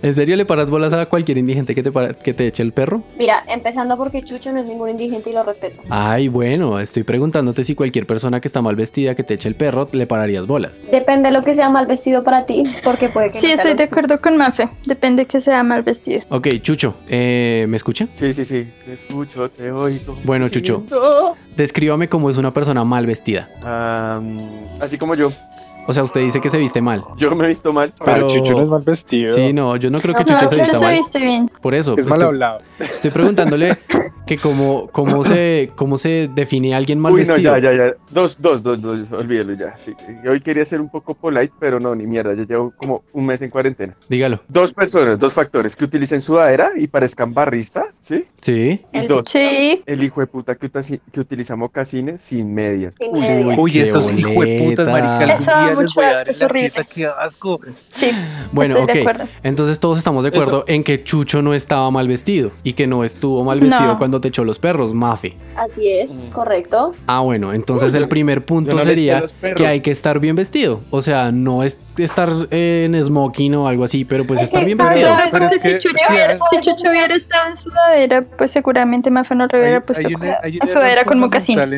¿En 0.03 0.15
serio 0.15 0.37
le 0.37 0.45
paras 0.45 0.71
bolas 0.71 0.93
a 0.93 1.07
cualquier 1.07 1.39
indigente 1.39 1.75
que 1.75 1.83
te, 1.83 1.91
para- 1.91 2.15
que 2.15 2.33
te 2.35 2.47
eche 2.47 2.63
el 2.63 2.73
perro? 2.73 3.03
Mira, 3.19 3.43
empezando 3.49 3.97
porque 3.97 4.23
Chucho 4.23 4.53
no 4.53 4.61
es 4.61 4.67
ningún 4.67 4.91
indigente 4.91 5.31
y 5.31 5.33
lo 5.33 5.43
respeto. 5.43 5.83
Ay, 5.91 6.29
bueno, 6.29 6.79
estoy 6.81 7.03
preguntándote 7.03 7.65
si 7.65 7.75
cualquier 7.75 8.07
persona 8.07 8.41
que 8.41 8.49
está 8.49 8.63
mal 8.63 8.77
vestida 8.77 9.15
que 9.15 9.25
te 9.25 9.35
eche 9.35 9.49
el 9.49 9.57
perro, 9.57 9.89
le 9.93 10.07
pararías 10.07 10.47
bolas. 10.47 10.81
Depende 10.91 11.31
de 11.31 11.33
lo 11.37 11.43
que 11.45 11.55
sea 11.55 11.69
mal 11.71 11.87
vestido 11.87 12.23
para 12.23 12.47
ti, 12.47 12.63
porque 12.85 13.09
puede 13.09 13.31
que 13.31 13.41
Sí, 13.41 13.49
no 13.49 13.55
estoy 13.55 13.75
de 13.75 13.85
acuerdo 13.85 14.21
con 14.21 14.37
Mafe. 14.37 14.69
Depende 14.87 15.27
que 15.27 15.41
sea 15.41 15.63
mal 15.65 15.83
vestido. 15.83 16.23
Ok, 16.29 16.49
Chucho, 16.63 16.95
eh, 17.09 17.67
¿me 17.69 17.77
escucha? 17.77 18.07
Sí, 18.15 18.33
sí, 18.33 18.45
sí. 18.45 18.69
Te 18.85 18.93
escucho, 18.95 19.51
te 19.51 19.71
oigo. 19.73 20.17
Bueno. 20.25 20.49
Chucho. 20.49 20.85
Descríbame 21.57 22.09
cómo 22.09 22.29
es 22.31 22.37
una 22.37 22.53
persona 22.53 22.85
mal 22.85 23.07
vestida. 23.07 23.16
Am, 23.63 24.39
así 24.81 24.99
como 24.99 25.15
yo. 25.15 25.31
O 25.89 25.93
sea, 25.93 26.03
usted 26.03 26.21
dice 26.21 26.41
que 26.41 26.51
se 26.51 26.59
viste 26.59 26.83
mal. 26.83 27.05
Yo 27.17 27.33
me 27.37 27.45
he 27.45 27.49
visto 27.49 27.73
mal. 27.73 27.93
Pero- 28.05 28.27
Pero 28.27 28.29
Chucho 28.29 28.53
no 28.55 28.63
es 28.63 28.69
mal 28.69 28.83
vestido. 28.83 29.33
Sí, 29.37 29.53
no, 29.53 29.77
yo 29.77 29.89
no 29.89 30.01
creo 30.01 30.15
que 30.15 30.25
No, 30.25 30.27
Chucho 30.27 30.43
No, 30.43 30.49
se 30.49 30.57
vista 30.57 30.73
no 30.73 30.79
se 30.81 30.85
mal. 30.85 30.95
viste 30.97 31.19
bien. 31.21 31.51
Por 31.63 31.75
eso, 31.77 31.95
Es 31.97 32.07
mal 32.07 32.19
estoy, 32.19 32.27
hablado. 32.35 32.59
estoy 32.81 33.11
preguntándole 33.13 33.79
que 34.27 34.39
cómo, 34.39 34.87
cómo, 34.93 35.25
se, 35.25 35.71
cómo 35.77 35.99
se 35.99 36.29
define 36.35 36.75
a 36.75 36.77
alguien 36.79 36.99
mal 36.99 37.13
Uy, 37.13 37.23
no, 37.25 37.35
vestido. 37.35 37.57
ya, 37.59 37.71
ya, 37.73 37.77
ya. 37.87 37.95
Dos, 38.11 38.37
dos, 38.41 38.63
dos, 38.63 38.83
dos. 38.83 39.13
Olvídelo 39.13 39.55
ya. 39.55 39.77
Sí. 39.85 39.93
Hoy 40.29 40.41
quería 40.41 40.65
ser 40.65 40.81
un 40.81 40.89
poco 40.89 41.15
polite, 41.15 41.53
pero 41.61 41.79
no, 41.81 41.95
ni 41.95 42.07
mierda. 42.07 42.35
Ya 42.35 42.45
llevo 42.45 42.73
como 42.77 43.03
un 43.13 43.27
mes 43.27 43.41
en 43.43 43.51
cuarentena. 43.51 43.95
Dígalo. 44.09 44.41
Dos 44.49 44.73
personas, 44.73 45.19
dos 45.19 45.33
factores. 45.33 45.77
Que 45.77 45.85
utilicen 45.85 46.21
sudadera 46.23 46.71
y 46.77 46.87
parezcan 46.89 47.33
barrista, 47.33 47.87
¿sí? 48.01 48.25
Sí. 48.43 48.81
Y 48.93 48.99
El- 48.99 49.07
dos. 49.07 49.27
Sí, 49.29 49.83
El 49.87 50.03
hijo 50.03 50.21
de 50.21 50.27
puta 50.27 50.55
que, 50.57 50.71
utasi- 50.71 51.01
que 51.13 51.21
utiliza 51.21 51.55
mocasines 51.57 52.21
sin 52.23 52.53
medias. 52.53 52.95
Sin 52.99 53.13
Uy, 53.15 53.21
medias. 53.21 53.59
uy, 53.59 53.79
esos 53.79 54.13
hijueputas, 54.13 54.89
boleta. 54.89 55.09
marica. 55.19 55.35
Algún 55.35 55.37
Eso 55.37 55.51
da 55.51 55.75
mucho 55.75 56.01
asco, 56.01 56.31
es 56.31 56.43
horrible. 56.43 56.73
qué 56.93 57.07
asco. 57.07 57.61
sí. 57.95 58.11
Bueno, 58.53 58.77
Estoy 58.79 58.87
de 58.95 59.03
ok. 59.03 59.09
acuerdo. 59.09 59.33
Entonces 59.43 59.81
todos 59.81 59.99
estamos 59.99 60.25
de 60.25 60.31
acuerdo 60.31 60.65
en 60.67 60.83
que 60.85 61.03
Chucho 61.05 61.43
no 61.43 61.55
estaba 61.55 61.91
mal 61.91 62.09
vestido 62.09 62.51
y 62.63 62.73
que 62.73 62.87
no 62.87 63.05
estuvo 63.05 63.45
mal 63.45 63.61
vestido 63.61 63.87
No. 63.93 63.99
cuando 63.99 64.16
te 64.21 64.29
echó 64.29 64.45
los 64.45 64.59
perros, 64.59 64.93
Mafe. 64.95 65.37
Así 65.57 65.89
es, 65.89 66.15
Mm. 66.15 66.31
correcto. 66.31 66.93
Ah, 67.07 67.21
bueno, 67.21 67.53
entonces 67.53 67.93
Uy, 67.95 67.99
el 68.01 68.09
primer 68.09 68.45
punto 68.45 68.77
no 68.77 68.83
sería 68.83 69.21
los 69.21 69.33
perros. 69.33 69.57
que 69.57 69.67
hay 69.67 69.81
que 69.81 69.91
estar 69.91 70.21
bien 70.21 70.37
vestido. 70.37 70.81
O 70.91 71.03
sea, 71.03 71.33
no 71.33 71.63
es 71.63 71.79
estar 71.99 72.29
eh, 72.51 72.85
en 72.87 73.03
smoking 73.05 73.55
o 73.55 73.69
algo 73.69 73.85
así, 73.85 74.05
pero 74.05 74.27
pues 74.27 74.41
Es 74.41 74.47
estar 74.49 74.61
que, 74.61 74.67
bien 74.67 74.79
vestido. 74.79 75.09
¿Sabes? 75.09 75.29
Pero 75.33 75.47
es 75.47 75.53
si, 75.53 75.59
Chucho 75.79 75.89
sí, 75.97 76.05
hubiera, 76.11 76.33
hay- 76.35 76.39
si 77.11 77.17
estado 77.17 77.49
en 77.49 77.57
sudadera, 77.57 78.23
pues 78.37 78.51
seguramente 78.51 79.11
Mafe 79.11 79.35
no 79.35 79.47
lo 79.51 79.59
hubiera 79.59 79.81
puesto 79.81 80.07
en 80.07 80.69
sudadera 80.69 81.05
con 81.05 81.19
mocasines. 81.21 81.71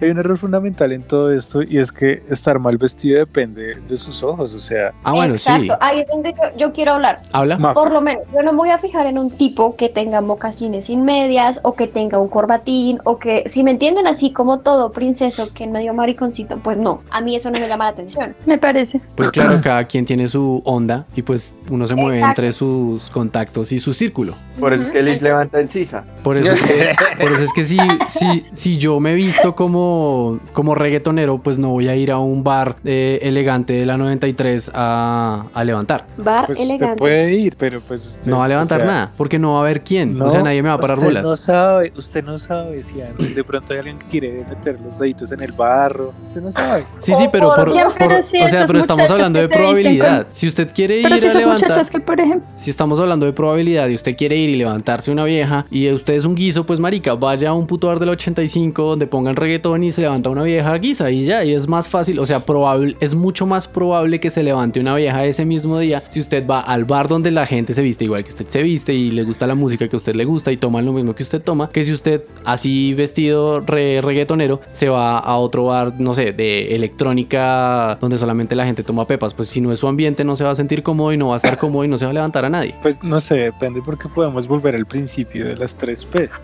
hay 0.00 0.10
un 0.10 0.18
error 0.18 0.36
fundamental 0.38 0.92
en 0.92 1.02
todo 1.02 1.32
esto 1.32 1.62
y 1.62 1.78
es 1.78 1.92
que 1.92 2.22
estar 2.28 2.58
mal 2.58 2.76
vestido 2.76 3.18
depende 3.18 3.76
de 3.88 3.96
sus 3.96 4.22
ojos. 4.22 4.54
O 4.54 4.60
sea, 4.60 4.92
Ah, 5.02 5.12
bueno, 5.12 5.36
sí. 5.36 5.50
Exacto, 5.50 5.76
ahí 5.80 6.00
es 6.00 6.06
donde 6.08 6.32
yo, 6.32 6.56
yo 6.58 6.72
quiero 6.72 6.92
hablar. 6.92 7.22
Habla. 7.32 7.58
Ma- 7.58 7.74
Por 7.74 7.90
lo 7.90 8.00
menos, 8.00 8.22
yo 8.34 8.42
no 8.42 8.52
me 8.52 8.58
voy 8.58 8.70
a 8.70 8.78
fijar 8.78 9.06
en 9.06 9.18
un 9.18 9.30
tipo 9.30 9.76
que 9.76 9.88
tenga 9.88 10.20
mocasines 10.20 10.86
sin 10.86 11.04
medias 11.04 11.60
o 11.62 11.73
que 11.74 11.86
tenga 11.86 12.18
un 12.18 12.28
corbatín 12.28 12.98
o 13.04 13.18
que, 13.18 13.42
si 13.46 13.62
me 13.64 13.70
entienden 13.70 14.06
así 14.06 14.32
como 14.32 14.60
todo 14.60 14.92
princeso 14.92 15.52
que 15.52 15.64
en 15.64 15.72
medio 15.72 15.94
mariconcito, 15.94 16.58
pues 16.58 16.78
no, 16.78 17.02
a 17.10 17.20
mí 17.20 17.36
eso 17.36 17.50
no 17.50 17.58
me 17.58 17.68
llama 17.68 17.84
la 17.84 17.90
atención. 17.90 18.34
Me 18.46 18.58
parece. 18.58 19.00
Pues 19.14 19.30
claro, 19.30 19.60
cada 19.62 19.84
quien 19.84 20.04
tiene 20.04 20.28
su 20.28 20.62
onda 20.64 21.06
y 21.16 21.22
pues 21.22 21.56
uno 21.70 21.86
se 21.86 21.94
mueve 21.94 22.18
Exacto. 22.18 22.42
entre 22.42 22.52
sus 22.52 23.10
contactos 23.10 23.72
y 23.72 23.78
su 23.78 23.92
círculo. 23.92 24.34
Por 24.58 24.72
eso 24.72 24.86
es 24.86 24.90
que 24.90 25.02
Liz 25.02 25.22
levanta 25.22 25.60
en 25.60 25.68
sisa. 25.68 26.04
Por 26.22 26.36
eso 26.36 26.52
es 26.52 26.62
que, 26.64 26.94
por 27.20 27.32
eso 27.32 27.42
es 27.44 27.52
que 27.52 27.64
si, 27.64 27.78
si, 28.08 28.46
si 28.52 28.78
yo 28.78 29.00
me 29.00 29.14
visto 29.14 29.54
como, 29.54 30.40
como 30.52 30.74
reggaetonero, 30.74 31.38
pues 31.38 31.58
no 31.58 31.70
voy 31.70 31.88
a 31.88 31.96
ir 31.96 32.12
a 32.12 32.18
un 32.18 32.44
bar 32.44 32.76
eh, 32.84 33.18
elegante 33.22 33.72
de 33.72 33.86
la 33.86 33.96
93 33.96 34.70
a, 34.74 35.46
a 35.52 35.64
levantar. 35.64 36.06
Bar 36.16 36.46
pues 36.46 36.58
usted 36.58 36.70
elegante. 36.70 36.98
puede 36.98 37.32
ir, 37.34 37.56
pero 37.56 37.80
pues 37.80 38.06
usted 38.06 38.26
No 38.30 38.38
va 38.38 38.44
a 38.44 38.48
levantar 38.48 38.82
o 38.82 38.84
sea, 38.84 38.92
nada, 38.92 39.12
porque 39.16 39.38
no 39.38 39.52
va 39.54 39.58
a 39.58 39.62
haber 39.62 39.82
quién. 39.82 40.20
o 40.20 40.30
sea, 40.30 40.42
nadie 40.42 40.62
me 40.62 40.68
va 40.68 40.76
a 40.76 40.78
parar 40.78 40.96
usted 40.98 41.08
bolas. 41.08 41.22
No 41.24 41.36
sabe, 41.36 41.63
usted 41.96 42.24
no 42.24 42.38
sabe 42.38 42.82
si 42.82 42.94
de 43.00 43.44
pronto 43.44 43.72
hay 43.72 43.78
alguien 43.80 43.98
que 43.98 44.06
quiere 44.06 44.44
meter 44.48 44.78
los 44.80 44.98
deditos 44.98 45.32
en 45.32 45.40
el 45.40 45.52
barro. 45.52 46.12
Usted 46.28 46.40
no 46.42 46.50
sabe. 46.52 46.84
Sí, 46.98 47.12
sí, 47.16 47.28
pero 47.30 47.54
por, 47.54 47.72
Ya, 47.74 47.84
por- 47.84 47.98
pero 47.98 48.22
sí, 48.22 48.38
o 48.42 48.48
sea, 48.48 48.66
pero 48.66 48.78
estamos 48.78 49.10
hablando 49.10 49.38
de 49.38 49.48
probabilidad. 49.48 50.26
Si 50.32 50.48
usted 50.48 50.70
quiere 50.74 50.98
ir 50.98 51.04
Pero 51.04 51.18
si 51.18 51.26
a 51.26 51.34
levantar, 51.34 51.68
muchachas 51.68 51.90
que, 51.90 52.00
por 52.00 52.20
ejemplo, 52.20 52.48
si 52.54 52.70
estamos 52.70 52.98
hablando 53.00 53.26
de 53.26 53.32
probabilidad 53.32 53.88
y 53.88 53.94
usted 53.94 54.16
quiere 54.16 54.36
ir 54.36 54.50
y 54.50 54.54
levantarse 54.56 55.10
una 55.10 55.24
vieja 55.24 55.66
y 55.70 55.90
usted 55.90 56.14
es 56.14 56.24
un 56.24 56.34
guiso, 56.34 56.64
pues 56.66 56.80
marica, 56.80 57.14
vaya 57.14 57.50
a 57.50 57.52
un 57.52 57.66
puto 57.66 57.86
bar 57.88 57.98
del 57.98 58.08
85 58.10 58.82
donde 58.82 59.06
pongan 59.06 59.36
reggaetón 59.36 59.82
y 59.84 59.92
se 59.92 60.00
levanta 60.00 60.30
una 60.30 60.42
vieja 60.42 60.74
guisa 60.78 61.10
y 61.10 61.24
ya, 61.24 61.44
y 61.44 61.52
es 61.52 61.68
más 61.68 61.88
fácil, 61.88 62.18
o 62.18 62.26
sea, 62.26 62.44
probable, 62.44 62.96
es 63.00 63.14
mucho 63.14 63.46
más 63.46 63.66
probable 63.68 64.20
que 64.20 64.30
se 64.30 64.42
levante 64.42 64.80
una 64.80 64.94
vieja 64.96 65.24
ese 65.24 65.44
mismo 65.44 65.78
día 65.78 66.02
si 66.08 66.20
usted 66.20 66.46
va 66.46 66.60
al 66.60 66.84
bar 66.84 67.08
donde 67.08 67.30
la 67.30 67.46
gente 67.46 67.74
se 67.74 67.82
viste 67.82 68.04
igual 68.04 68.24
que 68.24 68.30
usted 68.30 68.46
se 68.48 68.62
viste 68.62 68.92
y 68.94 69.10
le 69.10 69.22
gusta 69.24 69.46
la 69.46 69.54
música 69.54 69.88
que 69.88 69.96
a 69.96 69.98
usted 69.98 70.14
le 70.14 70.24
gusta 70.24 70.50
y 70.52 70.56
toma 70.56 70.82
lo 70.82 70.92
mismo 70.92 71.14
que 71.14 71.22
usted 71.22 71.40
toma, 71.42 71.53
que 71.72 71.84
si 71.84 71.92
usted 71.92 72.24
así 72.44 72.94
vestido 72.94 73.60
re 73.60 74.00
reggaetonero 74.00 74.60
se 74.70 74.88
va 74.88 75.18
a 75.18 75.36
otro 75.38 75.64
bar, 75.66 75.94
no 75.98 76.14
sé, 76.14 76.32
de 76.32 76.74
electrónica 76.74 77.96
donde 78.00 78.18
solamente 78.18 78.54
la 78.54 78.66
gente 78.66 78.82
toma 78.82 79.06
pepas, 79.06 79.34
pues 79.34 79.48
si 79.48 79.60
no 79.60 79.72
es 79.72 79.78
su 79.78 79.88
ambiente 79.88 80.24
no 80.24 80.36
se 80.36 80.44
va 80.44 80.50
a 80.50 80.54
sentir 80.54 80.82
cómodo 80.82 81.12
y 81.12 81.16
no 81.16 81.28
va 81.28 81.34
a 81.34 81.36
estar 81.36 81.56
cómodo 81.58 81.84
y 81.84 81.88
no 81.88 81.98
se 81.98 82.04
va 82.04 82.10
a 82.10 82.14
levantar 82.14 82.44
a 82.44 82.50
nadie. 82.50 82.74
Pues 82.82 83.02
no 83.02 83.20
sé, 83.20 83.36
depende 83.36 83.80
porque 83.84 84.08
podemos 84.08 84.46
volver 84.46 84.74
al 84.74 84.86
principio 84.86 85.46
de 85.46 85.56
las 85.56 85.74
tres 85.74 86.04
P's. 86.04 86.40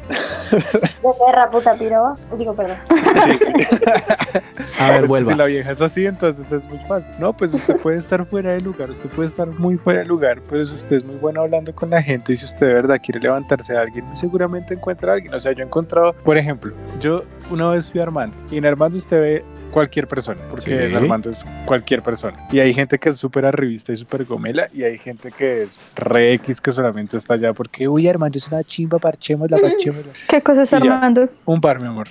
De 0.50 1.08
perra 1.26 1.50
puta 1.50 1.76
piroba. 1.78 2.16
Digo, 2.36 2.54
perdón. 2.54 2.76
Sí, 3.24 3.38
sí. 3.38 3.76
A 4.78 4.92
ver, 4.92 5.06
vuelva. 5.06 5.32
si 5.32 5.38
la 5.38 5.44
vieja 5.44 5.70
es 5.72 5.80
así, 5.80 6.06
entonces 6.06 6.50
es 6.50 6.68
muy 6.68 6.78
fácil. 6.86 7.12
No, 7.18 7.34
pues 7.34 7.52
usted 7.52 7.76
puede 7.76 7.98
estar 7.98 8.24
fuera 8.26 8.52
de 8.52 8.60
lugar, 8.60 8.90
usted 8.90 9.10
puede 9.10 9.28
estar 9.28 9.46
muy 9.46 9.76
fuera 9.76 10.00
de 10.00 10.06
lugar, 10.06 10.40
pero 10.48 10.64
si 10.64 10.74
usted 10.74 10.96
es 10.96 11.04
muy 11.04 11.16
bueno 11.16 11.42
hablando 11.42 11.74
con 11.74 11.90
la 11.90 12.02
gente 12.02 12.32
y 12.32 12.36
si 12.36 12.44
usted 12.44 12.66
de 12.66 12.74
verdad 12.74 12.98
quiere 13.02 13.20
levantarse 13.20 13.76
a 13.76 13.82
alguien, 13.82 14.04
seguramente 14.16 14.74
encuentra 14.74 14.99
a 15.08 15.14
alguien. 15.14 15.32
O 15.32 15.38
sea, 15.38 15.52
yo 15.52 15.62
he 15.62 15.66
encontrado, 15.66 16.12
por 16.12 16.36
ejemplo, 16.36 16.72
yo 17.00 17.22
una 17.50 17.70
vez 17.70 17.90
fui 17.90 18.00
a 18.00 18.02
Armando 18.02 18.36
y 18.50 18.56
en 18.58 18.66
Armando 18.66 18.98
usted 18.98 19.20
ve 19.20 19.44
cualquier 19.70 20.08
persona, 20.08 20.40
porque 20.50 20.80
Sí. 20.80 20.86
en 20.90 20.96
Armando 20.96 21.30
es 21.30 21.46
cualquier 21.64 22.02
persona. 22.02 22.46
Y 22.50 22.58
hay 22.58 22.74
gente 22.74 22.98
que 22.98 23.08
es 23.10 23.16
súper 23.16 23.46
arribista 23.46 23.92
y 23.92 23.96
súper 23.96 24.24
gomela 24.24 24.68
y 24.74 24.82
hay 24.82 24.98
gente 24.98 25.30
que 25.30 25.62
es 25.62 25.80
re 25.94 26.32
X 26.34 26.60
que 26.60 26.72
solamente 26.72 27.16
está 27.16 27.34
allá 27.34 27.52
porque, 27.52 27.86
uy, 27.88 28.08
Armando 28.08 28.36
es 28.36 28.48
una 28.48 28.64
chimba, 28.64 28.98
parchémosla, 28.98 29.58
parchémosla. 29.58 30.12
¿Qué 30.28 30.42
cosas 30.42 30.72
Y 30.72 30.84
ya. 30.84 30.94
Armando? 30.94 31.28
Un 31.44 31.60
bar, 31.60 31.80
mi 31.80 31.86
amor. 31.86 32.08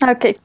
Ah, 0.00 0.12
Ok. 0.12 0.36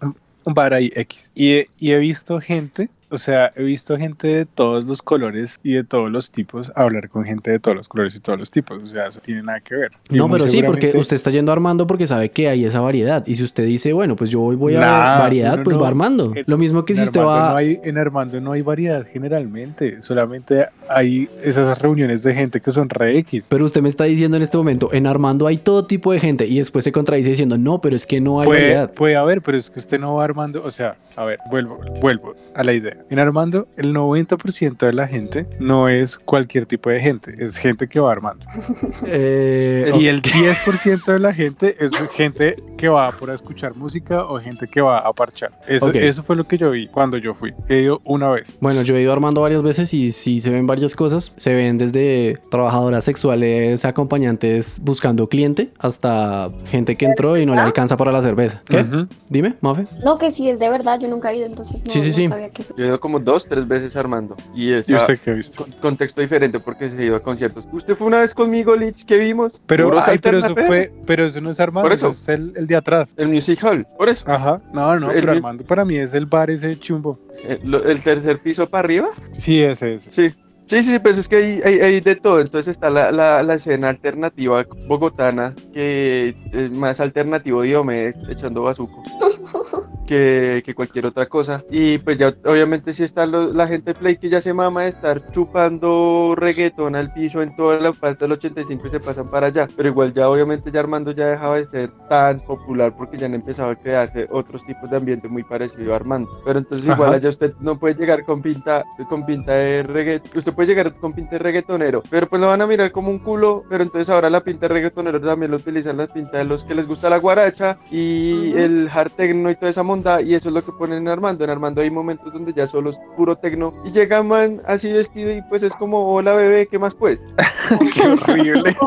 un 0.43 0.53
bar 0.53 0.73
ahí 0.73 0.91
X. 0.93 1.31
Y 1.33 1.51
he, 1.53 1.69
y 1.79 1.91
he 1.93 1.97
visto 1.99 2.39
gente, 2.41 2.89
o 3.09 3.17
sea, 3.17 3.51
he 3.55 3.63
visto 3.63 3.97
gente 3.97 4.27
de 4.27 4.45
todos 4.45 4.85
los 4.85 5.01
colores 5.01 5.59
y 5.63 5.73
de 5.73 5.83
todos 5.83 6.11
los 6.11 6.31
tipos 6.31 6.71
hablar 6.75 7.09
con 7.09 7.23
gente 7.25 7.51
de 7.51 7.59
todos 7.59 7.77
los 7.77 7.87
colores 7.87 8.15
y 8.15 8.19
todos 8.19 8.37
los 8.39 8.51
tipos. 8.51 8.83
O 8.83 8.87
sea, 8.87 9.07
eso 9.07 9.19
tiene 9.21 9.43
nada 9.43 9.59
que 9.61 9.75
ver. 9.75 9.91
Y 10.09 10.15
No, 10.17 10.27
pero 10.29 10.47
sí, 10.47 10.61
porque 10.63 10.91
usted 10.95 11.15
está 11.15 11.31
yendo 11.31 11.51
Armando 11.51 11.87
porque 11.87 12.05
sabe 12.07 12.29
que 12.31 12.49
hay 12.49 12.65
esa 12.65 12.79
variedad. 12.81 13.25
Y 13.25 13.35
si 13.35 13.43
usted 13.43 13.65
dice, 13.65 13.93
bueno, 13.93 14.15
pues 14.15 14.29
yo 14.29 14.41
hoy 14.41 14.55
voy 14.55 14.75
a 14.75 14.79
Nah, 14.79 15.19
variedad, 15.19 15.57
no, 15.57 15.63
pues 15.63 15.75
no. 15.75 15.81
va 15.81 15.87
Armando. 15.87 16.33
En- 16.35 16.43
Lo 16.47 16.57
mismo 16.57 16.85
que 16.85 16.95
si 16.95 17.03
usted 17.03 17.21
va. 17.21 17.51
no 17.51 17.57
hay, 17.57 17.79
en 17.83 17.97
Armando 17.97 18.39
no 18.41 18.51
hay 18.51 18.61
variedad 18.61 19.05
generalmente, 19.05 20.01
solamente 20.01 20.65
hay 20.89 21.29
esas 21.43 21.77
reuniones 21.79 22.23
de 22.23 22.33
gente 22.33 22.61
que 22.61 22.71
son 22.71 22.89
re 22.89 23.17
X. 23.19 23.47
Pero 23.49 23.65
usted 23.65 23.81
me 23.81 23.89
está 23.89 24.03
diciendo 24.05 24.37
en 24.37 24.43
este 24.43 24.57
momento, 24.57 24.89
en 24.93 25.07
Armando 25.07 25.47
hay 25.47 25.57
todo 25.57 25.85
tipo 25.85 26.11
de 26.11 26.19
gente. 26.19 26.45
Y 26.45 26.57
después 26.57 26.83
se 26.83 26.91
contradice 26.91 27.29
diciendo, 27.29 27.57
no, 27.57 27.79
pero 27.81 27.95
es 27.95 28.05
que 28.05 28.19
no 28.21 28.39
hay 28.41 28.47
Puede, 28.47 28.61
variedad. 28.61 28.91
puede 28.93 29.15
haber, 29.15 29.41
pero 29.41 29.57
es 29.57 29.69
que 29.69 29.79
usted 29.79 29.99
no 29.99 30.15
va 30.15 30.23
armando, 30.23 30.63
o 30.63 30.71
sea, 30.71 30.95
a 31.17 31.25
ver, 31.25 31.39
vuelvo, 31.49 31.79
vuelvo 31.99 32.35
a 32.55 32.63
la 32.63 32.73
idea. 32.73 32.95
En 33.09 33.19
Armando, 33.19 33.67
el 33.75 33.93
90% 33.93 34.77
de 34.77 34.93
la 34.93 35.07
gente 35.07 35.45
no 35.59 35.89
es 35.89 36.17
cualquier 36.17 36.65
tipo 36.65 36.89
de 36.89 36.99
gente, 36.99 37.35
es 37.39 37.57
gente 37.57 37.87
que 37.87 37.99
va 37.99 38.11
armando. 38.11 38.45
Eh, 39.05 39.91
Y 39.99 40.07
el 40.07 40.21
10% 40.21 41.05
de 41.05 41.19
la 41.19 41.33
gente 41.33 41.75
es 41.83 41.91
gente 42.13 42.55
que 42.77 42.89
va 42.89 43.11
por 43.11 43.29
a 43.31 43.33
escuchar 43.33 43.75
música 43.75 44.23
o 44.25 44.39
gente 44.39 44.67
que 44.67 44.81
va 44.81 44.99
a 44.99 45.11
parchar. 45.13 45.51
Eso, 45.67 45.87
Ok. 45.87 45.95
eso 45.95 46.23
fue 46.23 46.35
lo 46.35 46.45
que 46.47 46.57
yo 46.57 46.71
vi 46.71 46.87
cuando 46.87 47.17
yo 47.17 47.33
fui. 47.33 47.53
He 47.69 47.81
ido 47.81 48.01
una 48.03 48.29
vez. 48.29 48.55
Bueno, 48.59 48.81
yo 48.81 48.95
he 48.95 49.01
ido 49.01 49.11
armando 49.13 49.41
varias 49.41 49.63
veces 49.63 49.93
y 49.93 50.11
sí 50.11 50.41
se 50.41 50.49
ven 50.49 50.67
varias 50.67 50.93
cosas. 50.95 51.33
Se 51.37 51.53
ven 51.53 51.77
desde 51.77 52.37
trabajadoras 52.51 53.03
sexuales, 53.05 53.85
acompañantes 53.85 54.79
buscando 54.83 55.27
cliente, 55.27 55.69
hasta 55.79 56.49
gente 56.65 56.95
que 56.95 57.05
entró 57.05 57.37
y 57.37 57.45
no 57.45 57.55
le 57.55 57.61
alcanza 57.61 57.97
para 57.97 58.11
la 58.11 58.21
cerveza. 58.21 58.61
¿Qué? 58.65 58.81
Ujú. 58.81 59.07
Dime, 59.29 59.55
Mafe. 59.61 59.87
No, 60.03 60.17
que 60.17 60.31
sí 60.31 60.49
es 60.49 60.59
de 60.59 60.69
verdad, 60.69 60.99
yo 60.99 61.06
nunca 61.07 61.31
he 61.31 61.37
ido, 61.37 61.45
entonces 61.45 61.83
no, 61.83 61.89
Sí, 61.91 62.01
sí, 62.01 62.07
no 62.09 62.13
sí. 62.15 62.27
sabía 62.27 62.49
que 62.49 62.63
sí. 62.63 62.73
Yo 62.77 62.83
he 62.83 62.87
ido 62.87 62.99
como 62.99 63.19
dos, 63.19 63.47
tres 63.47 63.67
veces 63.67 63.95
armando. 63.95 64.35
Y 64.53 64.73
es 64.73 64.89
¿Y 64.89 64.95
usted 64.95 65.17
qué 65.19 65.39
con 65.55 65.71
contexto 65.81 66.21
diferente 66.21 66.59
porque 66.59 66.89
se 66.89 66.97
ha 66.99 67.03
ido 67.05 67.15
a 67.15 67.19
conciertos. 67.21 67.65
Usted 67.71 67.95
fue 67.95 68.07
una 68.07 68.21
vez 68.21 68.33
conmigo, 68.33 68.75
Lich, 68.75 69.05
que 69.05 69.17
vimos. 69.17 69.61
Pero, 69.65 69.91
ay, 70.05 70.17
pero 70.19 70.39
eso 70.39 70.53
fue, 70.55 70.91
pero 71.05 71.25
eso 71.25 71.41
no 71.41 71.49
es 71.49 71.59
Armando, 71.59 71.85
Por 71.89 71.93
eso. 71.93 72.09
es 72.09 72.27
el, 72.29 72.53
el 72.55 72.67
de 72.67 72.75
atrás. 72.75 73.13
El 73.17 73.29
Music 73.29 73.59
Hall, 73.63 73.85
por 73.97 74.09
eso. 74.09 74.23
Ajá, 74.27 74.61
no, 74.73 74.99
no, 74.99 75.11
El 75.11 75.19
pero 75.21 75.31
Armando 75.33 75.63
para 75.63 75.83
mí 75.85 75.95
es 75.97 76.13
el 76.13 76.25
bar 76.25 76.49
ese 76.49 76.77
chumbo. 76.77 77.19
Eh, 77.43 77.59
lo- 77.63 77.83
el 77.83 78.01
tercer 78.01 78.39
piso 78.39 78.67
para 78.67 78.85
arriba. 78.85 79.09
Sí, 79.31 79.61
ese 79.61 79.95
es. 79.95 80.07
Sí. 80.11 80.33
Sí, 80.67 80.83
sí, 80.83 80.91
sí, 80.91 80.99
pues 80.99 81.17
es 81.17 81.27
que 81.29 81.37
hay, 81.37 81.61
hay, 81.63 81.79
hay 81.79 81.99
de 82.01 82.15
todo. 82.15 82.41
Entonces 82.41 82.67
está 82.71 82.89
la, 82.89 83.11
la, 83.11 83.41
la 83.41 83.53
escena 83.55 83.89
alternativa 83.89 84.65
bogotana, 84.87 85.53
que 85.73 86.35
es 86.51 86.71
más 86.71 86.99
alternativo 86.99 87.61
Diomedes 87.61 88.17
echando 88.29 88.63
bazuco 88.63 89.01
que, 90.07 90.61
que 90.65 90.75
cualquier 90.75 91.05
otra 91.05 91.27
cosa. 91.27 91.63
Y 91.69 91.97
pues 91.99 92.17
ya 92.17 92.33
obviamente 92.45 92.93
sí 92.93 93.03
está 93.03 93.25
lo- 93.25 93.53
la 93.53 93.67
gente 93.67 93.93
play 93.93 94.17
que 94.17 94.29
ya 94.29 94.41
se 94.41 94.53
mama 94.53 94.83
de 94.83 94.89
estar 94.89 95.31
chupando 95.31 96.33
reggaetón 96.35 96.95
al 96.95 97.13
piso 97.13 97.41
en 97.41 97.55
toda 97.55 97.79
la 97.79 97.93
parte 97.93 98.25
del 98.25 98.33
85 98.33 98.87
y 98.87 98.89
se 98.89 98.99
pasan 98.99 99.29
para 99.29 99.47
allá. 99.47 99.67
Pero 99.75 99.89
igual 99.89 100.13
ya 100.13 100.29
obviamente 100.29 100.71
ya 100.71 100.81
Armando 100.81 101.11
ya 101.11 101.27
dejaba 101.27 101.57
de 101.57 101.67
ser 101.67 101.91
tan 102.09 102.39
popular 102.41 102.93
porque 102.97 103.17
ya 103.17 103.25
han 103.27 103.33
empezado 103.35 103.69
a 103.71 103.75
crearse 103.75 104.27
otros 104.31 104.65
tipos 104.65 104.89
de 104.89 104.97
ambiente 104.97 105.27
muy 105.27 105.43
parecido 105.43 105.93
a 105.93 105.95
Armando. 105.95 106.29
Pero 106.45 106.59
entonces 106.59 106.85
igual 106.87 107.09
Ajá. 107.09 107.17
allá 107.17 107.29
usted 107.29 107.53
no 107.61 107.77
puede 107.79 107.95
llegar 107.95 108.23
con 108.25 108.41
pinta, 108.41 108.83
con 109.09 109.25
pinta 109.25 109.53
de 109.53 109.83
reggaetón. 109.83 110.31
Usted 110.37 110.53
puede 110.57 110.69
llegar 110.69 110.91
con 110.95 111.13
pinta 111.13 111.33
de 111.33 111.39
reggaetonero, 111.39 112.01
pero 112.09 112.27
pues 112.27 112.41
lo 112.41 112.47
van 112.47 112.61
a 112.63 112.67
mirar 112.67 112.91
como 112.91 113.11
un 113.11 113.19
culo. 113.19 113.63
Pero 113.69 113.83
entonces 113.83 114.09
ahora 114.09 114.27
la 114.27 114.43
pinta 114.43 114.67
de 114.67 114.73
reggaetonero 114.73 115.21
también 115.21 115.51
lo 115.51 115.57
utilizan 115.57 115.97
la 115.97 116.07
pinta 116.07 116.39
de 116.39 116.45
los 116.45 116.63
que 116.63 116.73
les 116.73 116.87
gusta 116.87 117.11
la 117.11 117.17
guaracha 117.19 117.77
y 117.91 118.49
Ujú. 118.49 118.57
el 118.57 118.89
hard 118.91 119.11
techno 119.11 119.51
y 119.51 119.55
toda 119.55 119.69
esa 119.69 119.83
monda. 119.83 120.19
Y 120.19 120.33
eso 120.33 120.49
es 120.49 120.55
lo 120.55 120.63
que 120.65 120.71
ponen 120.71 120.97
en 120.97 121.09
Armando. 121.09 121.43
En 121.43 121.51
Armando 121.51 121.81
hay 121.81 121.91
momentos 121.91 122.33
donde 122.33 122.53
ya 122.53 122.65
solo 122.65 122.89
es 122.89 122.99
puro 123.15 123.37
techno 123.37 123.71
y 123.85 123.91
llega 123.91 124.23
man 124.23 124.59
así 124.65 124.91
vestido 124.91 125.31
y 125.31 125.43
pues 125.43 125.61
es 125.61 125.73
como, 125.75 126.11
hola 126.11 126.33
bebé, 126.33 126.65
¿qué 126.65 126.79
más 126.79 126.95
pues? 126.95 127.19
Qué 127.93 128.07
horrible. 128.07 128.75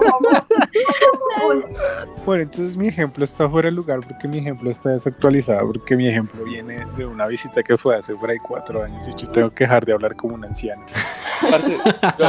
Bueno, 2.26 2.42
entonces 2.42 2.76
mi 2.76 2.88
ejemplo 2.88 3.24
está 3.24 3.48
fuera 3.48 3.66
de 3.70 3.72
lugar 3.72 4.00
porque 4.06 4.28
mi 4.28 4.38
ejemplo 4.38 4.70
está 4.70 4.90
desactualizado, 4.90 5.66
porque 5.66 5.96
mi 5.96 6.06
ejemplo 6.08 6.44
viene 6.44 6.86
de 6.96 7.06
una 7.06 7.26
visita 7.26 7.62
que 7.62 7.76
fue 7.76 7.96
hace 7.96 8.14
por 8.14 8.30
ahí 8.30 8.36
cuatro 8.38 8.82
años 8.82 9.08
y 9.08 9.14
yo 9.14 9.28
tengo 9.30 9.50
que 9.50 9.64
dejar 9.64 9.84
de 9.84 9.92
hablar 9.92 10.14
como 10.16 10.34
un 10.34 10.44
anciano. 10.44 10.82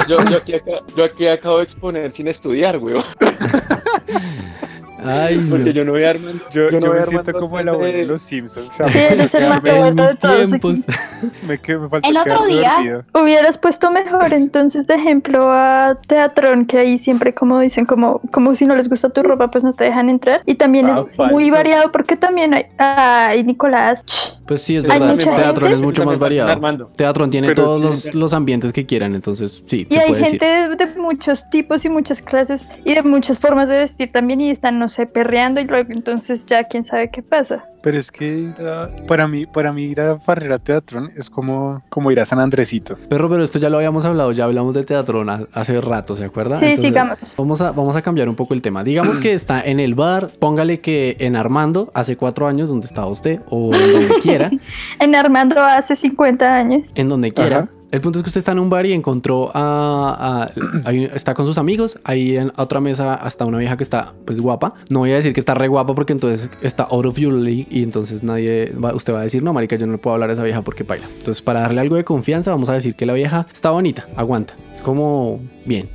Yo, 0.08 0.20
aquí, 0.38 0.54
yo 0.96 1.04
aquí 1.04 1.28
acabo 1.28 1.58
de 1.58 1.64
exponer 1.64 2.12
sin 2.12 2.28
estudiar, 2.28 2.78
weón. 2.78 3.04
Ay, 5.04 5.38
Porque 5.50 5.74
yo 5.74 5.84
no 5.86 5.92
voy 5.94 6.04
a 6.04 6.12
Armando. 6.12 6.44
Yo, 6.52 6.70
Yo 6.70 6.80
no 6.80 6.86
yo 6.86 6.88
voy 6.90 6.98
me 6.98 7.00
a 7.04 7.08
siento 7.08 7.34
como 7.34 7.60
el 7.60 7.70
abuelo 7.70 7.98
de 7.98 8.06
los 8.06 8.22
Simpsons. 8.22 8.72
Sí, 8.88 8.98
él 9.10 9.20
es 9.22 9.34
el 9.36 9.50
más 9.50 9.66
abuelo 9.66 10.08
de 10.08 10.16
todos. 10.16 10.52
Me, 11.48 11.60
que, 11.60 11.78
me 11.78 11.90
falta 11.90 12.08
El 12.08 12.18
otro 12.18 12.46
día- 12.46 12.74
dormido. 12.76 13.04
Hubieras 13.14 13.58
puesto 13.58 13.92
mejor 13.92 14.34
entonces 14.34 14.88
de 14.88 14.96
ejemplo 14.96 15.50
a 15.52 15.98
Teatrón, 16.08 16.66
que 16.66 16.78
ahí 16.80 16.98
siempre 16.98 17.34
como 17.34 17.60
dicen, 17.60 17.86
como, 17.86 18.22
como 18.32 18.54
si 18.56 18.66
no 18.66 18.76
les 18.76 18.90
gusta 18.90 19.10
tu 19.10 19.22
ropa, 19.24 19.50
pues 19.52 19.64
no 19.64 19.74
te 19.74 19.84
dejan 19.86 20.10
entrar. 20.10 20.42
Y 20.46 20.56
también 20.56 20.88
Ah, 20.88 21.00
es 21.02 21.18
muy 21.32 21.44
falso. 21.46 21.52
variado 21.56 21.92
porque 21.92 22.16
también 22.16 22.54
hay, 22.54 22.66
ay, 22.78 23.44
Nicolás, 23.44 24.04
Pues 24.48 24.62
sí, 24.62 24.76
es 24.78 24.90
Hay 24.90 25.00
verdad. 25.00 25.16
Teatrón 25.36 25.72
es 25.74 25.80
mucho 25.82 26.06
más 26.06 26.18
variado. 26.20 26.50
Armando. 26.52 26.88
Teatrón 26.96 27.30
tiene 27.32 27.48
Pero 27.48 27.64
todos 27.64 27.80
sí. 28.00 28.08
los, 28.10 28.16
los 28.16 28.34
ambientes 28.34 28.74
que 28.74 28.86
quieran, 28.86 29.16
entonces 29.16 29.64
sí, 29.66 29.88
Y 29.90 29.94
se 29.94 30.00
hay 30.02 30.08
puede 30.10 30.26
gente 30.26 30.46
decir. 30.46 30.78
de, 30.78 30.86
de 30.86 30.96
muchos 31.00 31.50
tipos 31.50 31.86
y 31.86 31.90
muchas 31.90 32.22
clases 32.22 32.66
y 32.86 32.94
de 32.94 33.04
muchas 33.04 33.40
formas 33.40 33.70
de 33.70 33.78
vestir 33.78 34.12
también 34.12 34.42
y 34.42 34.50
están, 34.52 34.78
no 34.80 34.90
sé, 34.92 35.08
perreando 35.08 35.60
y 35.60 35.66
luego 35.66 35.90
entonces 35.92 36.46
ya 36.46 36.66
quién 36.66 36.84
sabe 36.84 37.10
qué 37.10 37.24
pasa. 37.24 37.66
Pero 37.82 37.98
es 37.98 38.12
que 38.12 38.28
ir 38.28 38.68
a- 38.68 38.88
para 39.08 39.28
mí, 39.28 39.48
para 39.48 39.74
mí 39.74 39.86
ir 39.86 40.00
a 40.02 40.20
Farrera 40.20 40.60
Teatrón 40.60 41.10
es 41.18 41.32
como, 41.32 41.82
como 41.90 42.12
ir 42.12 42.20
a 42.20 42.26
San 42.26 42.40
Andresito. 42.40 42.96
Perro, 43.10 43.28
pero 43.28 43.44
esto 43.44 43.58
ya 43.58 43.72
lo 43.72 43.78
habíamos 43.78 44.06
hablado, 44.06 44.32
ya 44.34 44.44
hablamos 44.46 44.76
de 44.76 44.84
Teatrón 44.84 45.30
ha- 45.32 45.48
hace 45.54 45.82
rato, 45.82 46.16
¿se 46.16 46.26
acuerda? 46.26 46.58
Sí, 46.58 46.66
Entonces, 46.66 46.86
sigamos. 46.88 47.36
Vamos 47.38 47.60
a, 47.62 47.72
vamos 47.72 47.96
a 47.96 48.04
cambiar 48.04 48.30
un 48.30 48.36
poco 48.36 48.54
el 48.54 48.62
tema. 48.62 48.84
Digamos 48.84 49.18
que 49.18 49.34
está 49.34 49.62
en 49.62 49.80
el 49.80 49.96
bar, 49.96 50.30
póngale 50.40 50.80
que 50.80 51.16
en 51.20 51.36
Armando, 51.36 51.90
hace 51.96 52.16
cuatro 52.18 52.48
años, 52.48 52.70
donde 52.70 52.86
estaba 52.86 53.08
usted, 53.08 53.40
o 53.50 53.74
en 53.74 53.92
donde 53.94 54.16
quiera, 54.22 54.52
En 55.00 55.16
Armando 55.16 55.60
hace 55.64 55.96
50 55.96 56.54
años. 56.56 56.88
en 56.94 57.10
donde 57.10 57.32
quiera. 57.32 57.58
Ajá. 57.62 57.70
El 57.92 58.00
punto 58.00 58.20
es 58.20 58.24
que 58.24 58.30
usted 58.30 58.40
está 58.40 58.54
en 58.54 58.60
un 58.60 58.70
bar 58.70 58.86
y 58.86 58.94
encontró 58.94 59.52
a, 59.54 60.50
está 61.14 61.34
con 61.34 61.46
sus 61.46 61.58
amigos, 61.58 62.00
ahí 62.06 62.38
en 62.38 62.54
otra 62.56 62.80
mesa 62.80 63.16
hasta 63.16 63.44
una 63.46 63.58
vieja 63.58 63.76
que 63.76 63.84
está 63.84 64.14
pues 64.26 64.40
guapa. 64.40 64.76
No 64.90 65.00
voy 65.00 65.12
a 65.12 65.16
decir 65.16 65.34
que 65.34 65.42
está 65.42 65.54
re 65.56 65.68
guapa 65.68 65.94
porque 65.94 66.14
entonces 66.14 66.50
está 66.62 66.84
out 66.84 67.06
of 67.06 67.18
your 67.18 67.34
league 67.34 67.68
y 67.70 67.84
entonces 67.84 68.24
nadie, 68.24 68.72
va- 68.74 68.94
usted 68.96 69.14
va 69.14 69.20
a 69.20 69.24
decir, 69.24 69.44
no, 69.44 69.52
marica, 69.52 69.76
yo 69.76 69.86
no 69.88 69.92
le 69.92 69.98
puedo 69.98 70.14
hablar 70.14 70.30
a 70.30 70.34
esa 70.34 70.44
vieja 70.44 70.62
porque 70.62 70.84
baila. 70.84 71.06
Entonces 71.18 71.42
para 71.42 71.60
darle 71.62 71.82
algo 71.82 71.98
de 71.98 72.06
confianza 72.06 72.52
vamos 72.52 72.70
a 72.70 72.74
decir 72.74 72.96
que 72.96 73.06
la 73.06 73.12
vieja 73.14 73.46
está 73.52 73.72
bonita, 73.72 74.08
aguanta, 74.16 74.56
es 74.74 74.82
como 74.82 75.42
bien. 75.66 75.90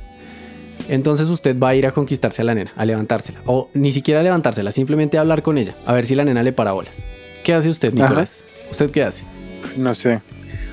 Entonces 0.89 1.27
usted 1.29 1.57
va 1.59 1.69
a 1.69 1.75
ir 1.75 1.87
a 1.87 1.91
conquistarse 1.91 2.43
a 2.43 2.45
la 2.45 2.53
nena, 2.53 2.71
a 2.75 2.85
levantársela. 2.85 3.39
O 3.47 3.69
ni 3.73 3.91
siquiera 3.91 4.19
a 4.19 4.23
levantársela, 4.23 4.71
simplemente 4.71 5.17
a 5.17 5.21
hablar 5.21 5.41
con 5.41 5.57
ella, 5.57 5.75
a 5.85 5.93
ver 5.93 6.05
si 6.05 6.13
la 6.13 6.23
nena 6.23 6.43
le 6.43 6.53
para 6.53 6.73
bolas. 6.73 6.95
¿Qué 7.43 7.53
hace 7.55 7.69
usted, 7.69 7.91
Ajá. 7.95 8.03
Nicolás? 8.09 8.43
¿Usted 8.71 8.91
qué 8.91 9.03
hace? 9.03 9.23
No 9.75 9.93
sé. 9.95 10.21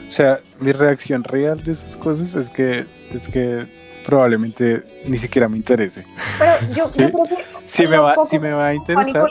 O 0.06 0.10
sea, 0.10 0.40
mi 0.60 0.72
reacción 0.72 1.24
real 1.24 1.62
de 1.62 1.72
esas 1.72 1.96
cosas 1.96 2.34
es 2.34 2.50
que, 2.50 2.86
es 3.12 3.28
que 3.28 3.66
probablemente 4.04 4.82
ni 5.06 5.16
siquiera 5.16 5.48
me 5.48 5.56
interese. 5.56 6.04
Pero 6.38 6.74
yo, 6.74 6.86
Sí. 6.86 7.02
yo 7.02 7.10
creo 7.10 7.24
que 7.24 7.44
Si 7.64 7.84
En 7.84 7.90
me 7.90 7.98
va, 7.98 8.14
si 8.24 8.38
me 8.38 8.52
va 8.52 8.68
a 8.68 8.74
interesar, 8.74 9.28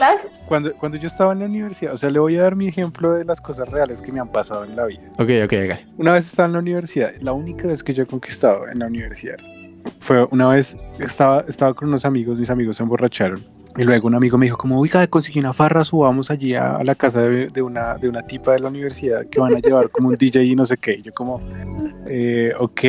cuando, 0.48 0.74
cuando 0.74 0.98
yo 0.98 1.08
estaba 1.08 1.34
en 1.34 1.40
la 1.40 1.46
universidad, 1.46 1.94
o 1.94 1.98
sea, 1.98 2.10
le 2.10 2.20
voy 2.20 2.36
a 2.38 2.44
dar 2.44 2.56
mi 2.56 2.68
ejemplo 2.68 3.14
de 3.14 3.24
las 3.26 3.40
cosas 3.40 3.70
reales 3.70 4.02
que 4.02 4.12
me 4.12 4.20
han 4.20 4.30
pasado 4.30 4.66
en 4.66 4.76
la 4.76 4.86
vida. 4.86 5.04
Ok, 5.20 5.30
ok, 5.46 5.54
hágale. 5.54 5.86
Una 5.98 6.14
vez 6.14 6.26
estaba 6.26 6.48
en 6.48 6.54
la 6.54 6.60
universidad, 6.60 7.12
la 7.22 7.34
única 7.34 7.68
vez 7.68 7.84
que 7.84 7.94
yo 7.94 8.04
he 8.04 8.08
conquistado 8.08 8.68
en 8.68 8.80
la 8.80 8.88
universidad 8.88 9.38
fue 10.00 10.28
una 10.32 10.50
vez 10.50 10.76
estaba, 11.00 11.44
estaba 11.48 11.74
con 11.74 11.88
unos 11.88 12.06
amigos, 12.06 12.38
mis 12.38 12.50
amigos 12.50 12.78
se 12.78 12.84
emborracharon. 12.84 13.42
Y 13.76 13.84
luego 13.84 14.08
un 14.08 14.14
amigo 14.14 14.38
me 14.38 14.46
dijo 14.46 14.58
como, 14.58 14.80
oiga, 14.80 15.08
conseguí 15.08 15.40
una 15.40 15.52
farra, 15.52 15.84
subamos 15.84 16.30
allí 16.30 16.54
a, 16.54 16.84
la 16.84 16.94
casa 16.94 17.22
de, 17.22 17.62
una, 17.64 17.96
de 17.96 18.08
una 18.08 18.22
tipa 18.22 18.52
de 18.52 18.60
la 18.60 18.70
universidad 18.70 19.26
que 19.26 19.40
van 19.40 19.56
a 19.56 19.60
llevar 19.60 19.90
como 19.90 20.10
un 20.10 20.16
DJ 20.16 20.44
y 20.44 20.56
no 20.56 20.64
sé 20.64 20.78
qué. 20.78 21.02
Yo 21.02 21.12
como, 21.12 21.42
eh, 22.06 22.54
ok. 22.60 22.82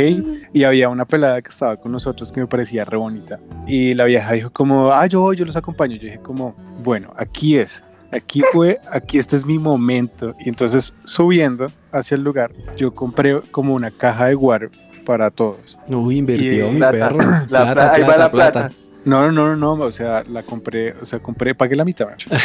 Y 0.53 0.65
había 0.65 0.91
una 0.91 1.07
pelada 1.07 1.41
que 1.41 1.49
estaba 1.49 1.79
con 1.79 1.91
nosotros 1.91 2.31
que 2.31 2.41
me 2.41 2.47
parecía 2.47 2.85
re 2.85 2.99
bonita. 2.99 3.41
Y 3.67 3.95
la 3.95 4.05
vieja 4.05 4.33
dijo 4.35 4.51
como, 4.51 4.93
ah, 4.93 5.07
yo 5.07 5.33
yo 5.33 5.47
los 5.47 5.57
acompaño. 5.57 5.97
Yo 5.97 6.03
dije 6.03 6.19
como, 6.19 6.55
bueno, 6.83 7.15
aquí 7.17 7.57
es. 7.57 7.83
aquí 8.13 8.43
fue, 8.53 8.79
aquí 8.91 9.17
este 9.17 9.37
es 9.37 9.47
mi 9.47 9.59
momento. 9.59 10.35
Y 10.39 10.51
entonces 10.51 10.93
subiendo 11.05 11.69
hacia 11.93 12.17
el 12.17 12.23
lugar, 12.23 12.53
yo 12.77 12.93
compré 12.93 13.41
como 13.51 13.75
una 13.75 13.91
caja 13.91 14.27
de 14.27 14.35
guaro 14.35 14.69
para 15.05 15.31
todos. 15.31 15.79
Uy, 15.89 16.19
invirtió 16.19 16.69
Y 16.69 16.73
mi 16.73 16.79
plata. 16.79 16.93
perro. 17.09 17.19
La 17.19 17.47
Plata, 17.49 17.73
pla- 17.75 17.93
ahí 17.95 18.03
va 18.03 18.17
la 18.17 18.31
plata. 18.31 18.71
No, 19.05 19.21
no, 19.27 19.33
no, 19.33 19.55
no, 19.57 19.77
no, 19.77 19.85
o 19.85 19.91
sea, 19.91 20.25
la 20.31 20.43
compré, 20.43 20.95
o 21.01 21.05
sea, 21.05 21.19
compré, 21.19 21.55
pagué 21.55 21.77
la 21.77 21.85
mitad. 21.85 22.07
macho. 22.09 22.31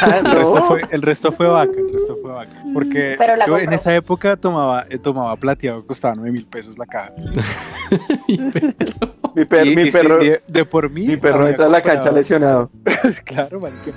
Ah, 0.00 0.18
El 0.18 0.26
resto 0.30 0.54
no. 0.54 0.66
fue, 0.66 0.82
el 0.92 1.02
resto 1.02 1.32
fue 1.32 1.48
vaca, 1.48 1.72
el 1.76 1.92
resto 1.92 2.16
fue 2.22 2.30
vaca. 2.30 2.52
Porque 2.72 3.16
Pero 3.18 3.34
la 3.34 3.46
yo 3.46 3.58
en 3.58 3.72
esa 3.72 3.92
época 3.96 4.36
tomaba, 4.36 4.84
eh, 4.88 4.96
tomaba 4.98 5.34
plateado, 5.34 5.84
costaba 5.84 6.14
9 6.14 6.30
mil 6.30 6.46
pesos 6.46 6.78
la 6.78 6.86
caja. 6.86 7.12
Mi, 9.34 9.44
per- 9.44 9.66
Y- 9.66 9.74
mi 9.76 9.82
y 9.82 9.90
sí, 9.90 9.98
perro, 9.98 10.18
de 10.46 10.64
por 10.64 10.90
mí. 10.90 11.06
mi 11.06 11.16
perro 11.16 11.48
entra 11.48 11.66
a 11.66 11.68
la 11.68 11.80
cancha 11.82 12.10
lesionado. 12.12 12.70
Claro, 13.24 13.60
marica. 13.60 13.92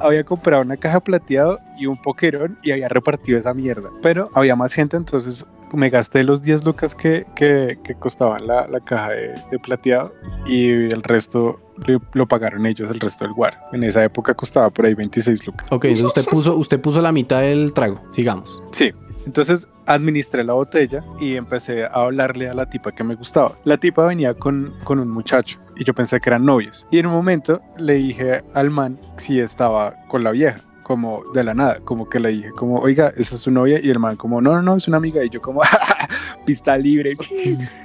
Había 0.00 0.24
comprado 0.24 0.62
una 0.62 0.76
caja 0.76 1.00
plateado 1.00 1.58
y 1.78 1.86
un 1.86 2.00
poquerón 2.00 2.58
y 2.62 2.70
había 2.70 2.88
repartido 2.88 3.38
esa 3.38 3.52
mierda. 3.52 3.90
Pero 4.02 4.30
había 4.34 4.56
más 4.56 4.72
gente, 4.72 4.96
entonces 4.96 5.44
me 5.72 5.90
gasté 5.90 6.22
los 6.22 6.42
10 6.42 6.64
lucas 6.64 6.94
que, 6.94 7.26
que, 7.34 7.78
que 7.82 7.94
costaban 7.94 8.46
la, 8.46 8.66
la 8.66 8.80
caja 8.80 9.10
de, 9.10 9.34
de 9.50 9.58
plateado 9.58 10.12
y 10.46 10.70
el 10.70 11.02
resto 11.02 11.60
lo, 11.86 12.00
lo 12.12 12.26
pagaron 12.26 12.66
ellos, 12.66 12.90
el 12.90 13.00
resto 13.00 13.24
del 13.24 13.34
guar. 13.34 13.60
En 13.72 13.82
esa 13.84 14.04
época 14.04 14.34
costaba 14.34 14.70
por 14.70 14.86
ahí 14.86 14.94
26 14.94 15.46
lucas. 15.46 15.66
Ok, 15.70 15.86
entonces 15.86 16.06
usted 16.06 16.24
puso, 16.24 16.56
usted 16.56 16.80
puso 16.80 17.00
la 17.00 17.12
mitad 17.12 17.40
del 17.40 17.72
trago. 17.72 18.00
Sigamos. 18.12 18.62
Sí. 18.72 18.92
Entonces 19.26 19.66
administré 19.86 20.44
la 20.44 20.52
botella 20.52 21.02
y 21.20 21.34
empecé 21.34 21.84
a 21.84 21.88
hablarle 21.88 22.48
a 22.48 22.54
la 22.54 22.70
tipa 22.70 22.92
que 22.92 23.02
me 23.02 23.16
gustaba. 23.16 23.58
La 23.64 23.76
tipa 23.76 24.06
venía 24.06 24.34
con, 24.34 24.74
con 24.84 25.00
un 25.00 25.10
muchacho 25.10 25.58
y 25.74 25.84
yo 25.84 25.94
pensé 25.94 26.20
que 26.20 26.30
eran 26.30 26.44
novios. 26.44 26.86
Y 26.92 26.98
en 27.00 27.06
un 27.06 27.12
momento 27.12 27.60
le 27.76 27.94
dije 27.94 28.42
al 28.54 28.70
man 28.70 28.98
si 29.16 29.40
estaba 29.40 29.94
con 30.06 30.22
la 30.22 30.30
vieja, 30.30 30.60
como 30.86 31.24
de 31.34 31.42
la 31.42 31.52
nada, 31.52 31.80
como 31.82 32.08
que 32.08 32.20
le 32.20 32.28
dije 32.28 32.50
como, 32.52 32.76
oiga, 32.78 33.12
esa 33.16 33.34
es 33.34 33.40
su 33.40 33.50
novia 33.50 33.80
y 33.82 33.90
el 33.90 33.98
man 33.98 34.14
como, 34.14 34.40
no, 34.40 34.52
no, 34.52 34.62
no, 34.62 34.76
es 34.76 34.86
una 34.86 34.98
amiga 34.98 35.24
y 35.24 35.28
yo 35.30 35.42
como, 35.42 35.60
pista 36.46 36.78
libre 36.78 37.14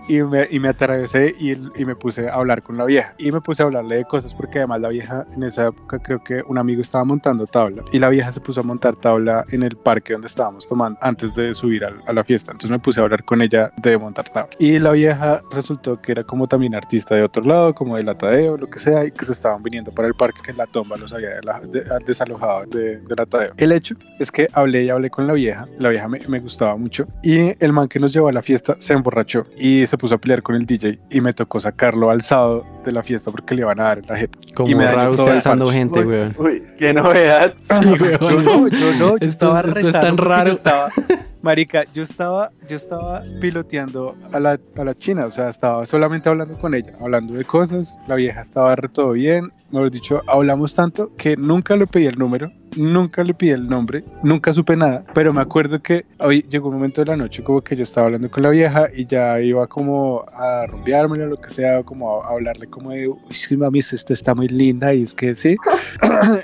y 0.08 0.22
me, 0.22 0.48
y 0.52 0.60
me 0.60 0.70
atravesé 0.70 1.34
y, 1.40 1.52
y 1.82 1.86
me 1.86 1.96
puse 1.96 2.30
a 2.30 2.36
hablar 2.36 2.62
con 2.62 2.78
la 2.78 2.86
vieja. 2.86 3.16
Y 3.18 3.32
me 3.32 3.42
puse 3.42 3.64
a 3.64 3.66
hablarle 3.66 3.96
de 3.98 4.06
cosas 4.06 4.36
porque 4.36 4.60
además 4.60 4.82
la 4.82 4.90
vieja 4.90 5.26
en 5.34 5.42
esa 5.42 5.68
época 5.68 5.98
creo 5.98 6.24
que 6.24 6.44
un 6.48 6.60
amigo 6.60 6.82
estaba 6.82 7.04
montando 7.04 7.48
tabla 7.48 7.82
y 7.92 7.98
la 7.98 8.10
vieja 8.10 8.32
se 8.32 8.40
puso 8.40 8.60
a 8.60 8.64
montar 8.64 8.96
tabla 8.96 9.46
en 9.50 9.64
el 9.64 9.76
parque 9.78 10.14
donde 10.14 10.28
estábamos 10.28 10.68
tomando 10.68 11.00
antes 11.02 11.34
de 11.34 11.56
subir 11.56 11.84
al- 11.86 12.04
a, 12.06 12.14
la 12.14 12.24
fiesta. 12.24 12.52
Entonces 12.52 12.70
me 12.70 12.78
puse 12.78 13.00
a 13.00 13.04
hablar 13.04 13.24
con 13.24 13.42
ella 13.42 13.72
de 13.78 13.98
montar 13.98 14.30
tabla. 14.30 14.50
Y 14.60 14.78
la 14.78 14.92
vieja 14.92 15.42
resultó 15.52 16.00
que 16.00 16.12
era 16.12 16.24
como 16.24 16.46
también 16.46 16.76
artista 16.76 17.16
de 17.16 17.24
otro 17.24 17.42
lado 17.44 17.74
como 17.74 17.98
del 17.98 18.10
atadeo 18.10 18.58
lo 18.58 18.70
que 18.70 18.78
sea 18.78 19.06
y 19.06 19.12
que 19.12 19.26
se 19.26 19.32
estaban 19.32 19.64
viniendo 19.64 19.92
para 19.92 20.08
el 20.08 20.14
parque 20.14 20.40
que 20.44 20.54
la 20.54 20.68
tomba 20.68 20.98
los 20.98 21.12
había 21.14 21.30
de 21.30 21.42
la- 21.42 21.60
de- 21.62 21.86
desalojado 22.06 22.66
de, 22.68 22.91
del 22.98 23.20
atadeo 23.20 23.54
el 23.58 23.72
hecho 23.72 23.96
es 24.20 24.32
que 24.32 24.48
hablé 24.54 24.84
y 24.84 24.90
hablé 24.90 25.10
con 25.10 25.28
la 25.28 25.34
vieja 25.34 25.68
la 25.80 25.90
vieja 25.90 26.08
me, 26.08 26.20
me 26.28 26.40
gustaba 26.40 26.76
mucho 26.78 27.08
y 27.24 27.54
el 27.64 27.74
man 27.74 27.88
que 27.88 28.00
nos 28.00 28.14
llevó 28.14 28.30
a 28.30 28.32
la 28.32 28.42
fiesta 28.42 28.76
se 28.80 28.94
emborrachó 28.94 29.46
y 29.58 29.86
se 29.88 29.98
puso 29.98 30.16
a 30.16 30.18
pelear 30.18 30.42
con 30.42 30.56
el 30.56 30.66
DJ 30.66 31.00
y 31.10 31.22
me 31.22 31.34
tocó 31.34 31.60
sacarlo 31.60 32.10
alzado 32.10 32.66
de 32.86 32.92
la 32.92 33.04
fiesta 33.04 33.32
porque 33.32 33.54
le 33.56 33.62
iban 33.62 33.80
a 33.80 33.84
dar 33.84 34.00
en 34.00 34.08
la 34.08 34.18
jeta. 34.18 34.38
Como 34.56 34.70
Y 34.70 34.76
me 34.76 34.92
raro 34.92 35.12
usted 35.12 35.28
alzando 35.32 35.70
gente, 35.70 36.00
Uy, 36.00 36.06
weón. 36.08 36.36
Uy, 36.40 36.64
qué 36.80 36.94
novedad. 36.94 37.54
Sí, 37.62 37.86
Yo 37.86 38.26
weón. 38.28 38.44
no, 38.46 38.68
yo 38.68 38.92
no, 38.94 39.10
yo 39.10 39.16
Esto 39.18 39.26
estaba 39.28 39.60
es- 39.62 39.68
esto 39.76 39.88
es 39.88 39.94
tan 39.94 40.18
raro. 40.18 40.48
Yo 40.48 40.54
estaba, 40.54 40.90
marica, 41.44 41.84
yo 41.94 42.02
estaba, 42.04 42.52
yo 42.68 42.76
estaba 42.76 43.22
piloteando 43.40 44.16
a 44.32 44.40
la, 44.40 44.60
a 44.78 44.84
la 44.84 44.94
china, 44.96 45.26
o 45.26 45.30
sea, 45.30 45.50
estaba 45.50 45.86
solamente 45.86 46.28
hablando 46.30 46.58
con 46.58 46.74
ella, 46.74 46.94
hablando 47.00 47.34
de 47.36 47.44
cosas, 47.46 47.98
la 48.08 48.16
vieja 48.16 48.42
estaba 48.42 48.76
re 48.76 48.90
todo 48.90 49.12
bien, 49.12 49.52
mejor 49.72 49.92
dicho, 49.92 50.22
hablamos 50.28 50.74
tanto 50.74 51.16
que 51.16 51.38
nunca 51.38 51.76
le 51.76 51.86
pedí 51.86 52.06
el 52.08 52.18
número, 52.18 52.52
nunca 52.78 53.24
le 53.24 53.34
pedí 53.34 53.52
el 53.52 53.68
nombre, 53.68 54.04
nunca 54.24 54.54
supe 54.54 54.76
nada, 54.76 55.04
pero 55.14 55.34
me 55.34 55.42
acuerdo 55.42 55.82
que 55.82 56.06
hoy 56.20 56.46
llegó 56.50 56.70
un 56.70 56.76
momento 56.76 57.02
de 57.02 57.08
la 57.08 57.18
noche 57.18 57.44
como 57.44 57.62
que 57.62 57.76
yo 57.76 57.84
estaba 57.84 58.08
hablando 58.08 58.30
con 58.30 58.44
la 58.44 58.50
vieja 58.50 58.90
y 58.96 59.06
ya 59.06 59.40
iba 59.42 59.68
como 59.68 60.26
a 60.34 60.66
rumbeármela, 60.68 61.26
lo 61.26 61.38
que 61.38 61.50
sea, 61.50 61.84
como 61.84 62.24
a, 62.24 62.30
hablarle 62.30 62.68
como 62.68 62.92
de, 62.92 63.12
sí, 63.30 63.58
mami, 63.58 63.80
esto 63.80 64.14
está 64.14 64.34
muy 64.34 64.48
linda 64.48 64.94
y 64.94 65.04
es 65.04 65.14
que 65.14 65.36
sí. 65.36 65.56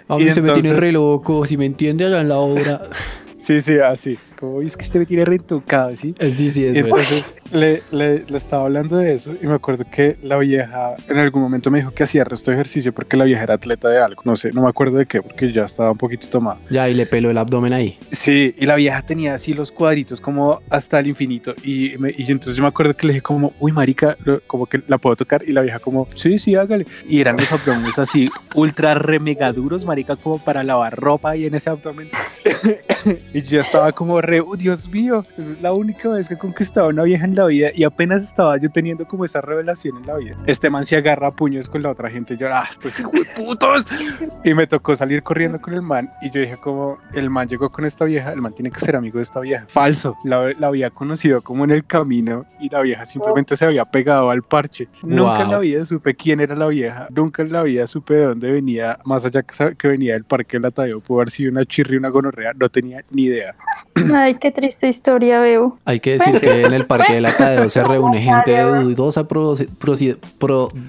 A 0.08 0.18
mí 0.18 0.24
Y 0.24 0.32
se 0.32 0.42
me 0.42 0.52
tiene 0.52 0.74
re 0.74 0.92
loco, 0.92 1.46
si 1.46 1.58
me 1.58 1.66
entiende 1.66 2.06
allá 2.06 2.22
en 2.22 2.30
la 2.30 2.38
obra. 2.38 2.82
Sí, 3.38 3.62
sí, 3.62 3.80
así. 3.80 4.18
Como, 4.38 4.56
"Uy, 4.58 4.65
es 4.67 4.78
que 4.78 4.84
usted 4.84 5.00
me 5.00 5.06
tiene 5.06 5.26
reentucado, 5.26 5.95
¿sí? 5.95 6.13
Eh, 6.19 6.30
Sí, 6.32 6.52
sí, 6.52 6.62
Y 6.62 6.65
eso 6.67 6.80
es. 6.80 6.86
entonces 6.86 7.36
le, 7.52 7.82
le, 7.91 8.23
le 8.28 8.38
estaba 8.38 8.63
hablando 8.65 8.97
de 8.97 9.13
eso 9.13 9.34
y 9.41 9.47
me 9.47 9.54
acuerdo 9.56 9.86
que 9.89 10.17
la 10.21 10.38
vieja 10.38 10.95
en 11.10 11.17
algún 11.17 11.41
momento 11.41 11.71
me 11.71 11.80
dijo 11.80 11.91
que 11.91 12.04
hacía 12.04 12.23
resto 12.23 12.52
de 12.52 12.56
ejercicio 12.58 12.93
porque 12.93 13.17
la 13.17 13.23
vieja 13.26 13.43
era 13.43 13.56
atleta 13.56 13.89
de 13.89 14.00
algo. 14.00 14.21
No 14.26 14.36
sé, 14.36 14.52
no 14.54 14.62
me 14.62 14.69
acuerdo 14.69 14.97
de 14.97 15.06
qué 15.06 15.21
porque 15.21 15.52
ya 15.52 15.65
estaba 15.65 15.91
un 15.91 15.97
poquito 15.97 16.28
tomada. 16.28 16.60
Ya, 16.69 16.88
y 16.89 16.93
le 16.93 17.06
peló 17.06 17.30
el 17.32 17.38
abdomen 17.38 17.73
ahí. 17.73 17.97
Sí, 18.12 18.54
y 18.58 18.65
la 18.65 18.76
vieja 18.76 19.02
tenía 19.02 19.34
así 19.34 19.54
los 19.54 19.71
cuadritos 19.71 20.21
como 20.21 20.62
hasta 20.69 21.00
el 21.00 21.08
infinito. 21.08 21.56
Y, 21.63 21.95
me- 22.00 22.13
y 22.17 22.23
entonces 22.32 22.56
yo 22.56 22.62
me 22.63 22.69
acuerdo 22.69 22.95
que 22.95 23.08
le 23.08 23.13
dije 23.13 23.21
como, 23.23 23.54
uy, 23.60 23.71
marica, 23.71 24.17
como 24.45 24.65
que 24.65 24.82
la 24.88 24.97
puedo 24.97 25.15
tocar. 25.15 25.41
Y 25.47 25.52
la 25.52 25.62
vieja 25.62 25.80
como, 25.80 26.08
sí, 26.13 26.38
sí, 26.39 26.56
hágale. 26.56 26.86
Y 27.10 27.19
eran 27.21 27.38
los 27.38 27.52
abdomenes 27.52 27.97
así, 28.00 28.30
ultra 28.56 28.93
re 28.93 29.19
mega 29.19 29.52
duros, 29.54 29.86
marica, 29.86 30.15
como 30.15 30.38
para 30.43 30.63
lavar 30.63 30.95
ropa 31.00 31.32
ahí 31.32 31.45
en 31.45 31.56
ese 31.56 31.69
abdomen. 31.69 32.10
y 33.34 33.41
yo 33.41 33.60
estaba 33.62 33.91
como 33.91 34.21
"Oh, 34.46 34.56
Dios 34.56 34.90
mío, 34.90 35.26
es 35.38 35.62
la 35.62 35.74
única 35.74 36.10
vez 36.10 36.28
que 36.28 36.34
he 36.34 36.38
conquistado 36.38 36.88
a 36.88 36.90
una 36.90 37.04
vieja 37.04 37.26
en 37.26 37.36
la 37.36 37.46
vida. 37.46 37.70
Y 37.74 37.84
apenas 37.84 38.24
estaba 38.24 38.58
yo 38.58 38.70
teniendo 38.70 39.08
como 39.08 39.26
esa 39.26 39.42
revelación 39.42 39.98
en 39.98 40.06
la 40.08 40.18
vida. 40.18 40.36
Este 40.46 40.70
man 40.70 40.86
se 40.86 40.96
agarra 40.98 41.28
a 41.28 41.32
puños 41.32 41.70
con 41.70 41.82
la 41.82 41.90
otra 41.92 42.10
gente. 42.10 42.34
Y 42.34 42.38
yo, 42.38 42.48
ah, 42.52 42.66
estos 42.70 43.00
hijos 43.00 43.13
de 43.13 43.44
putos. 43.44 43.86
Y 44.44 44.54
me 44.54 44.68
tocó 44.68 44.96
salir 44.96 45.24
corriendo 45.24 45.60
con 45.62 45.74
el 45.74 45.82
man 45.82 46.10
y 46.22 46.30
yo 46.32 46.42
dije 46.42 46.58
como, 46.58 46.98
el 47.13 47.30
man 47.30 47.48
llegó 47.48 47.70
con 47.72 47.86
esta 47.86 48.06
vieja, 48.06 48.32
el 48.34 48.42
man 48.42 48.54
tiene 48.54 48.72
que 48.72 48.80
ser 48.80 48.96
amigo 48.96 49.18
de 49.18 49.24
esta 49.24 49.40
vieja. 49.40 49.66
Falso, 49.68 50.16
la, 50.24 50.52
la 50.60 50.68
había 50.68 50.90
conocido 50.90 51.42
como 51.42 51.63
en 51.63 51.72
el 51.72 51.86
camino 51.86 52.46
y 52.60 52.70
la 52.70 52.82
vieja 52.82 53.06
simplemente 53.06 53.56
se 53.58 53.66
había 53.66 53.86
pegado 53.86 54.30
al 54.30 54.44
parche. 54.44 54.88
Nunca 55.04 55.42
en 55.44 55.50
la 55.52 55.58
Wow. 55.58 55.62
vida 55.62 55.86
supe 55.86 56.16
quién 56.16 56.40
era 56.40 56.56
la 56.56 56.68
vieja, 56.68 57.08
nunca 57.10 57.42
en 57.42 57.52
la 57.52 57.63
vida 57.63 57.88
supe 57.88 58.13
de 58.16 58.26
dónde 58.26 58.52
venía, 58.52 58.98
más 59.06 59.26
allá 59.26 59.44
que, 59.44 59.76
que 59.76 59.88
venía 59.88 60.13
del 60.13 60.24
parque 60.24 60.58
del 60.58 60.66
Atadeo, 60.66 61.00
pudo 61.02 61.20
haber 61.20 61.30
sido 61.30 61.52
una 61.52 61.66
chirri, 61.66 61.98
una 61.98 62.10
gonorrea, 62.10 62.54
no 62.54 62.70
tenía 62.70 63.04
ni 63.12 63.24
idea. 63.24 63.56
Ay, 64.19 64.36
qué 64.36 64.51
triste 64.51 64.88
historia 64.88 65.39
veo. 65.39 65.77
Hay 65.86 65.99
que 65.99 66.13
decir 66.13 66.39
que 66.41 66.63
en 66.63 66.73
el 66.73 66.86
parque 66.88 67.13
del 67.13 67.25
Atadeo 67.27 67.69
se 67.69 67.84
reúne 67.84 68.19
gente 68.19 68.51
de 68.51 68.63
dudosa 68.82 69.27
pro- 69.27 69.56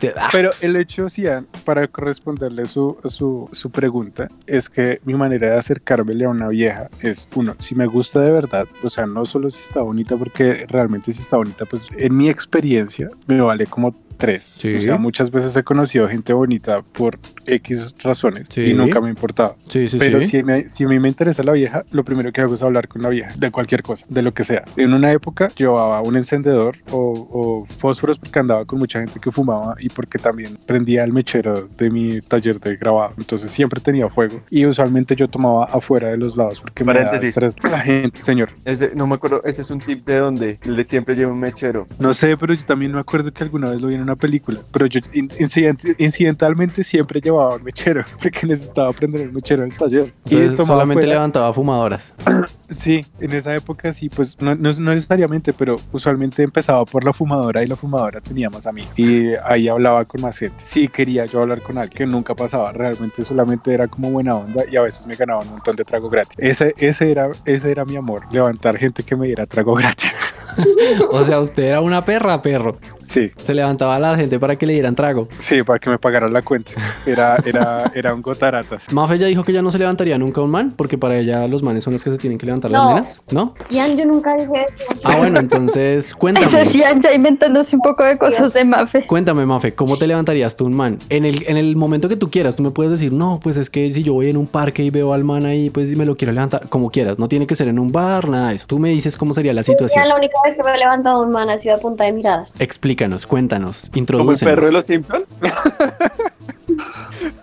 de- 0.00 0.14
ah, 0.16 0.28
Pero 0.32 0.50
el 0.60 0.76
hecho, 0.76 1.08
Cian, 1.08 1.46
para 1.64 1.86
corresponderle 1.88 2.66
su, 2.66 2.96
su, 3.04 3.48
su 3.52 3.70
pregunta, 3.70 4.28
es 4.46 4.68
que 4.68 5.00
mi 5.04 5.14
manera 5.14 5.48
de 5.52 5.58
acercármele 5.58 6.24
a 6.24 6.30
una 6.30 6.48
vieja 6.48 6.88
es, 7.02 7.28
uno, 7.34 7.54
si 7.58 7.74
me 7.74 7.86
gusta 7.86 8.20
de 8.20 8.30
verdad, 8.30 8.66
o 8.82 8.90
sea, 8.90 9.06
no 9.06 9.26
solo 9.26 9.50
si 9.50 9.62
está 9.62 9.82
bonita, 9.82 10.16
porque 10.16 10.64
realmente 10.68 11.12
si 11.12 11.20
está 11.20 11.36
bonita, 11.36 11.64
pues 11.66 11.88
en 11.96 12.16
mi 12.16 12.28
experiencia 12.28 13.08
me 13.26 13.40
vale 13.40 13.66
como 13.66 13.94
tres. 14.18 14.52
Sí. 14.56 14.74
O 14.76 14.80
sea, 14.80 14.98
muchas 14.98 15.30
veces 15.30 15.56
he 15.56 15.62
conocido 15.62 16.08
gente 16.08 16.32
bonita 16.32 16.82
por 16.82 17.18
X 17.46 17.94
razones 18.02 18.48
Sí. 18.50 18.62
y 18.62 18.74
nunca 18.74 19.00
me 19.00 19.06
ha 19.06 19.10
importado. 19.10 19.56
Sí, 19.68 19.88
sí, 19.88 19.96
Pero 19.98 20.20
sí. 20.22 20.28
si, 20.28 20.42
me- 20.42 20.68
si 20.68 20.84
a 20.84 20.88
mí 20.88 20.98
me 20.98 21.08
interesa 21.08 21.42
la 21.42 21.52
vieja, 21.52 21.84
lo 21.92 22.04
primero 22.04 22.32
que 22.32 22.40
hago 22.40 22.54
es 22.54 22.62
hablar 22.62 22.88
con 22.88 23.00
la 23.02 23.08
vieja, 23.08 23.32
de 23.38 23.50
cualquier 23.50 23.82
cosa, 23.82 24.04
de 24.08 24.22
lo 24.22 24.34
que 24.34 24.44
sea. 24.44 24.64
En 24.76 24.92
una 24.92 25.10
época 25.12 25.50
llevaba 25.56 26.00
un 26.02 26.16
encendedor 26.16 26.76
o, 26.90 27.28
o 27.32 27.66
fósforos 27.66 28.18
porque 28.18 28.38
andaba 28.38 28.64
con 28.64 28.78
mucha 28.78 28.98
gente 29.00 29.20
que 29.20 29.30
fumaba 29.30 29.76
y 29.80 29.88
porque 29.88 30.18
también 30.18 30.58
prendía 30.66 31.04
el 31.04 31.12
mechero 31.12 31.68
de 31.78 31.90
mi 31.90 32.20
taller 32.20 32.60
de 32.60 32.76
grabado. 32.76 33.14
Entonces 33.18 33.50
siempre 33.50 33.80
tenía 33.80 34.08
fuego 34.08 34.42
y 34.50 34.66
usualmente 34.66 35.14
yo 35.16 35.28
tomaba 35.28 35.64
afuera 35.66 36.08
de 36.08 36.16
los 36.16 36.36
lados 36.36 36.60
porque 36.60 36.84
me 36.84 36.92
daba 36.92 37.06
Paréntesis. 37.06 37.36
estrés 37.36 37.70
la 37.70 37.80
gente. 37.80 38.22
Señor, 38.22 38.50
Ese, 38.64 38.90
no 38.94 39.06
me 39.06 39.14
acuerdo, 39.14 39.42
ese 39.44 39.62
es 39.62 39.70
un 39.70 39.78
tip 39.78 40.04
de 40.06 40.16
donde 40.16 40.58
siempre 40.86 41.14
lleva 41.14 41.32
un 41.32 41.40
mechero. 41.40 41.86
no 41.98 42.12
sé, 42.12 42.36
pero 42.36 42.54
yo 42.54 42.64
también 42.64 42.92
me 42.92 43.00
acuerdo 43.00 43.32
que 43.32 43.42
alguna 43.44 43.70
vez 43.70 43.80
lo 43.80 43.88
vi 43.88 43.94
en 43.94 44.07
una 44.08 44.16
película, 44.16 44.60
pero 44.72 44.86
yo 44.86 45.00
in- 45.12 45.28
incident- 45.38 45.94
incidentalmente 45.98 46.82
siempre 46.84 47.20
llevaba 47.20 47.56
un 47.56 47.62
mechero 47.62 48.04
porque 48.22 48.46
necesitaba 48.46 48.92
prender 48.92 49.22
el 49.22 49.32
mechero 49.32 49.62
del 49.62 49.74
taller. 49.76 50.12
Y 50.26 50.36
tomaba 50.48 50.64
solamente 50.64 51.06
levantaba 51.06 51.52
fumadoras. 51.52 52.12
Sí, 52.70 53.02
en 53.18 53.32
esa 53.32 53.54
época 53.56 53.94
sí, 53.94 54.10
pues 54.10 54.38
no, 54.42 54.54
no, 54.54 54.70
no 54.70 54.90
necesariamente, 54.92 55.54
pero 55.54 55.80
usualmente 55.90 56.42
empezaba 56.42 56.84
por 56.84 57.02
la 57.02 57.14
fumadora 57.14 57.62
y 57.62 57.66
la 57.66 57.76
fumadora 57.76 58.20
tenía 58.20 58.50
más 58.50 58.66
amigos. 58.66 58.90
Y 58.98 59.30
ahí 59.42 59.68
hablaba 59.68 60.04
con 60.04 60.20
más 60.20 60.36
gente. 60.36 60.56
Sí, 60.66 60.86
quería 60.86 61.24
yo 61.24 61.40
hablar 61.40 61.62
con 61.62 61.78
alguien 61.78 61.96
que 61.96 62.04
nunca 62.04 62.34
pasaba, 62.34 62.70
realmente 62.72 63.24
solamente 63.24 63.72
era 63.72 63.88
como 63.88 64.10
buena 64.10 64.34
onda 64.36 64.64
y 64.70 64.76
a 64.76 64.82
veces 64.82 65.06
me 65.06 65.16
ganaba 65.16 65.40
un 65.40 65.48
montón 65.48 65.76
de 65.76 65.84
trago 65.86 66.10
gratis. 66.10 66.36
Ese, 66.38 66.74
ese, 66.76 67.10
era, 67.10 67.30
ese 67.46 67.70
era 67.70 67.86
mi 67.86 67.96
amor, 67.96 68.24
levantar 68.30 68.76
gente 68.76 69.02
que 69.02 69.16
me 69.16 69.28
diera 69.28 69.46
trago 69.46 69.72
gratis. 69.74 70.27
O 71.10 71.22
sea, 71.24 71.40
usted 71.40 71.64
era 71.64 71.80
una 71.80 72.04
perra, 72.04 72.40
perro. 72.42 72.76
Sí, 73.02 73.30
Se 73.40 73.54
levantaba 73.54 73.96
a 73.96 73.98
la 73.98 74.16
gente 74.16 74.38
para 74.38 74.56
que 74.56 74.66
le 74.66 74.72
dieran 74.74 74.94
trago. 74.94 75.28
sí, 75.38 75.62
para 75.62 75.78
que 75.78 75.90
me 75.90 75.98
pagaran 75.98 76.32
la 76.32 76.42
cuenta. 76.42 76.72
Era, 77.06 77.36
era, 77.44 77.90
era 77.94 78.14
un 78.14 78.22
gotaratas. 78.22 78.92
Mafe 78.92 79.18
ya 79.18 79.26
dijo 79.26 79.44
que 79.44 79.52
ya 79.52 79.62
no 79.62 79.70
se 79.70 79.78
levantaría 79.78 80.18
nunca 80.18 80.40
un 80.40 80.50
man, 80.50 80.72
porque 80.76 80.98
para 80.98 81.16
ella 81.16 81.46
los 81.48 81.62
manes 81.62 81.84
son 81.84 81.92
los 81.94 82.04
que 82.04 82.10
se 82.10 82.18
tienen 82.18 82.38
que 82.38 82.46
levantar 82.46 82.70
No. 82.70 82.84
las 82.86 82.94
nenas, 82.94 83.22
¿no? 83.30 83.54
Ian, 83.70 83.96
yo 83.96 84.04
nunca 84.04 84.36
dije 84.36 84.66
eso. 84.68 85.00
Ah, 85.04 85.16
bueno, 85.18 85.40
entonces 85.40 86.06
Eso 86.08 86.18
cuéntame. 86.18 86.46
decían 86.64 87.00
ya 87.00 87.12
inventándose 87.12 87.74
un 87.76 87.82
poco 87.82 88.04
de 88.04 88.18
cosas 88.18 88.52
de 88.52 88.64
Mafe. 88.64 89.06
Cuéntame, 89.06 89.46
Mafe, 89.46 89.74
¿cómo 89.74 89.96
te 89.96 90.06
levantarías 90.06 90.56
tú 90.56 90.66
un 90.66 90.74
man? 90.74 90.98
En 91.08 91.24
el, 91.24 91.44
en 91.48 91.56
el 91.56 91.76
momento 91.76 92.08
que 92.08 92.16
tú 92.16 92.30
quieras, 92.30 92.56
tú 92.56 92.62
me 92.62 92.70
puedes 92.70 92.92
decir, 92.92 93.12
no, 93.12 93.40
pues 93.42 93.56
es 93.56 93.70
que 93.70 93.90
si 93.92 94.02
yo 94.02 94.12
voy 94.14 94.28
en 94.30 94.36
un 94.36 94.46
parque 94.46 94.82
y 94.84 94.90
veo 94.90 95.12
al 95.14 95.24
man 95.24 95.46
ahí, 95.46 95.70
pues 95.70 95.88
me 95.96 96.04
lo 96.06 96.16
quiero 96.16 96.32
levantar, 96.32 96.68
como 96.68 96.90
quieras. 96.90 97.18
No 97.18 97.28
tiene 97.28 97.46
que 97.46 97.54
ser 97.54 97.68
en 97.68 97.78
un 97.78 97.90
bar, 97.92 98.28
nada 98.28 98.50
de 98.50 98.56
eso. 98.56 98.66
Tú 98.66 98.78
me 98.78 98.90
dices 98.90 99.16
cómo 99.16 99.34
sería 99.34 99.52
la 99.54 99.62
situación. 99.62 100.02
Ian, 100.02 100.08
la 100.08 100.16
única 100.16 100.36
vez 100.44 100.56
que 100.56 100.62
me 100.62 100.74
he 100.74 100.78
levantado 100.78 101.22
un 101.22 101.30
man 101.30 101.50
ha 101.50 101.56
sido 101.56 101.76
a 101.76 101.78
punta 101.78 102.04
de 102.04 102.12
miradas. 102.12 102.54
Explícanos, 102.58 103.26
cuéntanos, 103.26 103.90
Como 104.12 104.32
el 104.32 104.38
perro 104.38 104.66
de 104.66 104.72
los 104.72 104.86
Simpsons. 104.86 105.26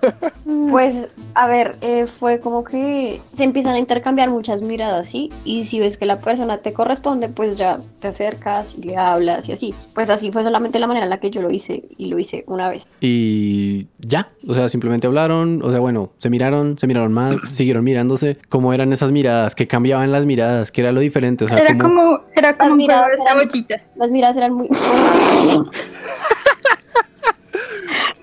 Pues, 0.70 1.08
a 1.34 1.48
ver, 1.48 1.76
eh, 1.82 2.06
fue 2.06 2.40
como 2.40 2.64
que 2.64 3.20
se 3.34 3.44
empiezan 3.44 3.76
a 3.76 3.80
intercambiar 3.80 4.30
muchas 4.30 4.62
miradas, 4.62 5.08
¿sí? 5.08 5.32
Y 5.44 5.64
si 5.66 5.80
ves 5.80 5.98
que 5.98 6.06
la 6.06 6.20
persona 6.20 6.58
te 6.60 6.74
corresponde, 6.74 7.30
pues 7.30 7.58
ya 7.58 7.80
te 8.00 8.10
acercas 8.10 8.76
y 8.76 8.84
le 8.84 8.98
hablas 8.98 9.48
y 9.50 9.54
así. 9.54 9.74
Pues 9.94 10.10
así 10.10 10.32
fue 10.32 10.44
solamente 10.44 10.78
la 10.80 10.88
manera 10.88 11.06
en 11.06 11.10
la 11.10 11.20
que 11.20 11.32
yo 11.32 11.42
lo 11.42 11.50
hice 11.50 11.86
y 11.98 12.08
lo 12.08 12.20
hice 12.20 12.44
una 12.48 12.68
vez. 12.70 12.96
Y 13.02 13.88
ya, 14.00 14.30
o 14.48 14.54
sea, 14.54 14.70
simplemente 14.70 15.08
hablaron, 15.08 15.62
o 15.64 15.72
sea, 15.72 15.80
bueno, 15.80 16.12
se 16.18 16.30
miraron, 16.30 16.78
se 16.78 16.88
miraron 16.88 17.12
más, 17.14 17.38
siguieron 17.52 17.84
mirándose. 17.84 18.38
¿Cómo 18.50 18.72
eran 18.74 18.92
esas 18.94 19.12
miradas? 19.12 19.56
¿Qué 19.56 19.68
cambiaban 19.68 20.12
las 20.12 20.26
miradas? 20.26 20.72
¿Qué 20.72 20.82
era 20.82 20.92
lo 20.92 21.00
diferente? 21.00 21.46
O 21.46 21.48
sea, 21.48 21.58
Era 21.58 21.78
¿cómo- 21.78 21.84
como, 21.96 22.20
era 22.36 22.58
como 22.58 22.76
miradas 22.76 23.10
eran- 23.14 23.40
cebollita. 23.40 23.82
Las 23.96 24.12
miradas 24.12 24.38
eran 24.38 24.54
muy... 24.54 24.68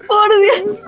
Por 0.06 0.28
Dios. 0.40 0.80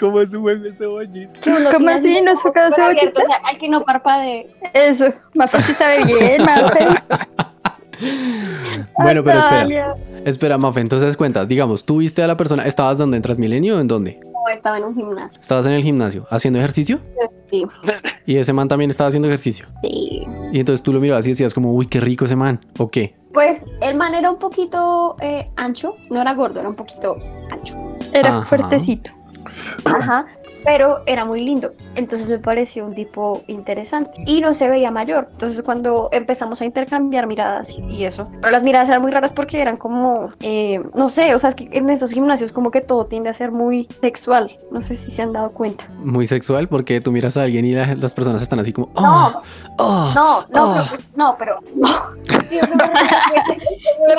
¿Cómo 0.00 0.20
es 0.20 0.32
un 0.32 0.40
juego 0.40 0.62
de 0.64 0.72
cebollita? 0.72 1.40
¿Cómo 1.72 1.90
así? 1.90 2.20
¿No 2.22 2.32
es 2.32 2.40
su 2.40 2.50
casa 2.50 2.72
pero 2.74 2.88
abierto, 2.88 3.20
cebollita? 3.20 3.22
O 3.22 3.26
sea, 3.26 3.36
al 3.44 3.58
que 3.58 3.68
no 3.68 3.84
parpadee. 3.84 4.50
Eso, 4.72 5.12
Mafe 5.34 5.62
sí 5.62 5.74
sabe 5.74 6.04
bien, 6.04 6.42
Mafe. 6.42 6.86
Bueno, 8.96 9.22
pero 9.22 9.40
espera, 9.40 9.94
espera, 10.24 10.58
Mafe, 10.58 10.80
entonces 10.80 11.18
cuenta, 11.18 11.44
digamos, 11.44 11.84
tú 11.84 11.98
viste 11.98 12.22
a 12.22 12.26
la 12.26 12.34
persona, 12.34 12.64
¿estabas 12.66 12.96
donde 12.96 13.18
en 13.18 13.22
Transmilenio 13.22 13.76
o 13.76 13.80
en 13.80 13.88
dónde? 13.88 14.18
No, 14.22 14.40
estaba 14.50 14.78
en 14.78 14.84
un 14.84 14.94
gimnasio. 14.94 15.38
¿Estabas 15.40 15.66
en 15.66 15.72
el 15.72 15.82
gimnasio 15.82 16.26
haciendo 16.30 16.58
ejercicio? 16.58 16.98
Sí. 17.50 17.66
Y 18.24 18.36
ese 18.36 18.54
man 18.54 18.68
también 18.68 18.90
estaba 18.90 19.08
haciendo 19.08 19.28
ejercicio. 19.28 19.66
Sí. 19.82 20.24
Y 20.52 20.60
entonces 20.60 20.82
tú 20.82 20.94
lo 20.94 21.00
mirabas 21.00 21.26
y 21.26 21.30
decías 21.30 21.52
como, 21.52 21.74
uy, 21.74 21.86
qué 21.86 22.00
rico 22.00 22.24
ese 22.24 22.36
man, 22.36 22.58
¿o 22.78 22.90
qué? 22.90 23.14
Pues 23.34 23.66
el 23.82 23.96
man 23.96 24.14
era 24.14 24.30
un 24.30 24.38
poquito 24.38 25.16
eh, 25.20 25.50
ancho, 25.56 25.96
no 26.08 26.22
era 26.22 26.32
gordo, 26.32 26.60
era 26.60 26.68
un 26.68 26.76
poquito 26.76 27.16
ancho. 27.50 27.74
Era 28.14 28.38
Ajá. 28.38 28.46
fuertecito. 28.46 29.10
Ajá. 29.84 30.26
Pero 30.64 31.00
era 31.06 31.24
muy 31.24 31.42
lindo. 31.44 31.70
Entonces 31.94 32.28
me 32.28 32.38
pareció 32.38 32.84
un 32.86 32.94
tipo 32.94 33.42
interesante. 33.46 34.10
Y 34.26 34.40
no 34.40 34.54
se 34.54 34.68
veía 34.68 34.90
mayor. 34.90 35.28
Entonces 35.32 35.62
cuando 35.62 36.08
empezamos 36.12 36.60
a 36.60 36.64
intercambiar 36.64 37.26
miradas 37.26 37.76
y- 37.88 38.04
eso. 38.04 38.28
Pero 38.40 38.50
las 38.50 38.62
miradas 38.62 38.88
eran 38.88 39.02
muy 39.02 39.10
raras 39.10 39.32
porque 39.32 39.60
eran 39.60 39.76
como, 39.76 40.30
eh, 40.40 40.80
no 40.94 41.08
sé, 41.08 41.34
o 41.34 41.38
sea, 41.38 41.48
es 41.48 41.54
que 41.54 41.68
en 41.72 41.88
estos 41.90 42.10
gimnasios 42.12 42.52
como 42.52 42.70
que 42.70 42.80
todo 42.80 43.06
tiende 43.06 43.28
a 43.28 43.32
ser 43.32 43.50
muy 43.52 43.88
sexual. 44.00 44.56
No 44.70 44.82
sé 44.82 44.96
si 44.96 45.10
se 45.10 45.22
han 45.22 45.32
dado 45.32 45.50
cuenta. 45.50 45.84
Muy 46.04 46.26
sexual 46.26 46.68
porque 46.68 47.00
tú 47.00 47.12
miras 47.12 47.36
a 47.36 47.42
alguien 47.42 47.64
y 47.64 47.72
la- 47.72 47.94
las 47.94 48.14
personas 48.14 48.42
están 48.42 48.58
así 48.60 48.72
como, 48.72 48.88
oh, 48.94 49.02
No, 49.02 49.42
oh". 49.78 50.12
no, 50.14 50.46
no, 50.50 50.84
pero, 50.88 50.98
no, 51.16 51.36
pero... 51.38 51.58
No. 51.74 51.88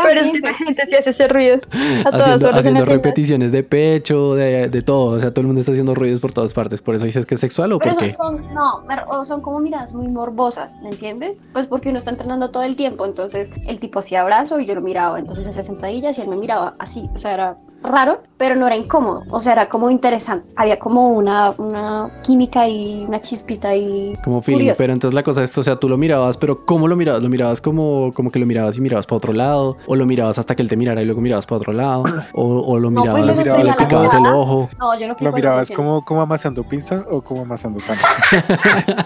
Peor 0.01 0.17
es 0.17 0.31
que 0.31 0.39
la 0.39 0.53
gente 0.53 0.85
sí 0.87 0.95
hace 0.95 1.09
ese 1.11 1.27
ruido 1.27 1.55
a 1.55 2.11
todas 2.11 2.21
haciendo, 2.27 2.47
horas 2.47 2.65
en 2.65 2.73
haciendo 2.77 2.85
repeticiones 2.85 3.51
de 3.51 3.63
pecho, 3.63 4.35
de, 4.35 4.69
de 4.69 4.81
todo. 4.81 5.15
O 5.15 5.19
sea, 5.19 5.31
todo 5.31 5.41
el 5.41 5.47
mundo 5.47 5.59
está 5.59 5.71
haciendo 5.71 5.95
ruidos 5.95 6.19
por 6.19 6.30
todas 6.31 6.53
partes. 6.53 6.81
¿Por 6.81 6.95
eso 6.95 7.05
dices 7.05 7.25
que 7.25 7.35
es 7.35 7.41
sexual 7.41 7.71
o 7.73 7.79
Pero 7.79 7.95
por 7.95 8.03
qué? 8.03 8.13
son, 8.13 8.41
no, 8.53 8.83
son 9.23 9.41
como 9.41 9.59
miradas 9.59 9.93
muy 9.93 10.07
morbosas, 10.07 10.79
¿me 10.81 10.89
entiendes? 10.89 11.43
Pues 11.53 11.67
porque 11.67 11.89
uno 11.89 11.97
está 11.97 12.11
entrenando 12.11 12.49
todo 12.51 12.63
el 12.63 12.75
tiempo, 12.75 13.05
entonces 13.05 13.49
el 13.65 13.79
tipo 13.79 13.99
hacía 13.99 14.21
abrazo 14.21 14.59
y 14.59 14.65
yo 14.65 14.75
lo 14.75 14.81
miraba, 14.81 15.19
entonces 15.19 15.43
yo 15.43 15.49
hacía 15.49 15.63
sentadillas 15.63 16.17
y 16.17 16.21
él 16.21 16.27
me 16.27 16.35
miraba 16.35 16.75
así, 16.79 17.09
o 17.13 17.19
sea, 17.19 17.33
era 17.33 17.57
raro, 17.83 18.21
pero 18.37 18.55
no 18.55 18.67
era 18.67 18.75
incómodo, 18.75 19.23
o 19.31 19.39
sea, 19.39 19.53
era 19.53 19.67
como 19.67 19.89
interesante, 19.89 20.45
había 20.55 20.77
como 20.77 21.09
una, 21.09 21.49
una 21.57 22.11
química 22.23 22.67
y 22.67 23.05
una 23.07 23.19
chispita 23.21 23.75
y... 23.75 24.13
Como 24.23 24.41
feeling. 24.43 24.59
curioso. 24.59 24.77
Pero 24.77 24.93
entonces 24.93 25.15
la 25.15 25.23
cosa 25.23 25.41
es, 25.41 25.57
o 25.57 25.63
sea, 25.63 25.77
tú 25.77 25.89
lo 25.89 25.97
mirabas, 25.97 26.37
pero 26.37 26.63
¿cómo 26.63 26.87
lo 26.87 26.95
mirabas? 26.95 27.23
¿Lo 27.23 27.29
mirabas 27.29 27.59
como, 27.59 28.11
como 28.13 28.29
que 28.29 28.37
lo 28.37 28.45
mirabas 28.45 28.77
y 28.77 28.81
mirabas 28.81 29.07
para 29.07 29.17
otro 29.17 29.33
lado? 29.33 29.77
¿O 29.87 29.95
lo 29.95 30.05
mirabas 30.05 30.37
hasta 30.37 30.55
que 30.55 30.61
él 30.61 30.69
te 30.69 30.77
mirara 30.77 31.01
y 31.01 31.05
luego 31.05 31.21
mirabas 31.21 31.47
para 31.47 31.57
otro 31.57 31.73
lado? 31.73 32.03
¿O, 32.33 32.43
o 32.61 32.77
lo 32.77 32.91
No, 32.91 33.01
pues, 33.01 33.23
mirabas, 33.23 33.57
le 33.57 33.63
la 33.63 33.75
picabas 33.75 34.13
el 34.13 34.27
ojo? 34.27 34.69
No, 34.79 34.99
yo 34.99 35.07
no 35.07 35.15
¿Lo 35.19 35.31
mirabas 35.31 35.71
emoción. 35.71 36.03
como, 36.05 36.20
como 36.21 36.33
amasando 36.33 36.63
pizza 36.63 37.03
o 37.09 37.21
como 37.21 37.41
amasando 37.41 37.79
pan? 37.85 37.97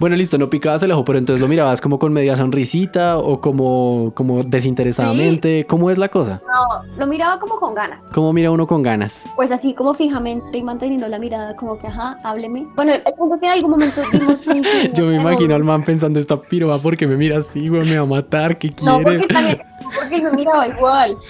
Bueno, 0.00 0.16
listo, 0.16 0.38
no 0.38 0.48
picabas 0.48 0.82
el 0.82 0.92
ojo, 0.92 1.04
pero 1.04 1.18
entonces 1.18 1.40
lo 1.40 1.46
mirabas 1.48 1.80
como 1.80 1.98
con 1.98 2.12
media 2.12 2.36
sonrisita 2.36 3.18
o 3.18 3.40
como, 3.40 4.12
como 4.14 4.42
desinteresadamente. 4.42 5.66
¿Cómo 5.66 5.90
es 5.90 5.98
la 5.98 6.08
cosa? 6.08 6.40
No, 6.46 6.98
lo 6.98 7.06
miraba 7.06 7.38
como 7.38 7.56
con 7.56 7.74
ganas, 7.74 8.08
¿Cómo 8.14 8.32
mira 8.32 8.50
uno 8.50 8.66
con 8.66 8.82
ganas? 8.82 9.24
pues 9.36 9.50
así 9.52 9.74
como 9.74 9.92
fijamente 9.94 10.56
y 10.58 10.62
manteniendo 10.62 11.06
la 11.08 11.18
mirada 11.18 11.54
como 11.56 11.78
que, 11.78 11.86
ajá, 11.88 12.18
hábleme. 12.22 12.66
Bueno, 12.76 12.92
el 12.94 13.02
punto 13.16 13.34
es 13.34 13.40
que 13.40 13.46
en 13.46 13.52
algún 13.52 13.70
momento 13.72 14.00
dimos 14.12 14.46
un- 14.46 14.64
Yo 14.94 15.06
me 15.06 15.16
imagino 15.16 15.54
al 15.54 15.64
man 15.64 15.84
pensando 15.84 16.18
esta 16.18 16.40
piroba 16.40 16.78
porque 16.78 17.06
me 17.06 17.16
mira 17.16 17.38
así, 17.38 17.68
güey, 17.68 17.84
me 17.86 17.96
va 17.96 18.02
a 18.04 18.06
matar, 18.06 18.58
¿qué 18.58 18.68
No, 18.82 18.96
quiere? 18.96 19.04
porque 19.04 19.26
también, 19.28 19.62
porque 19.94 20.22
me 20.22 20.30
miraba 20.32 20.66
igual. 20.68 21.16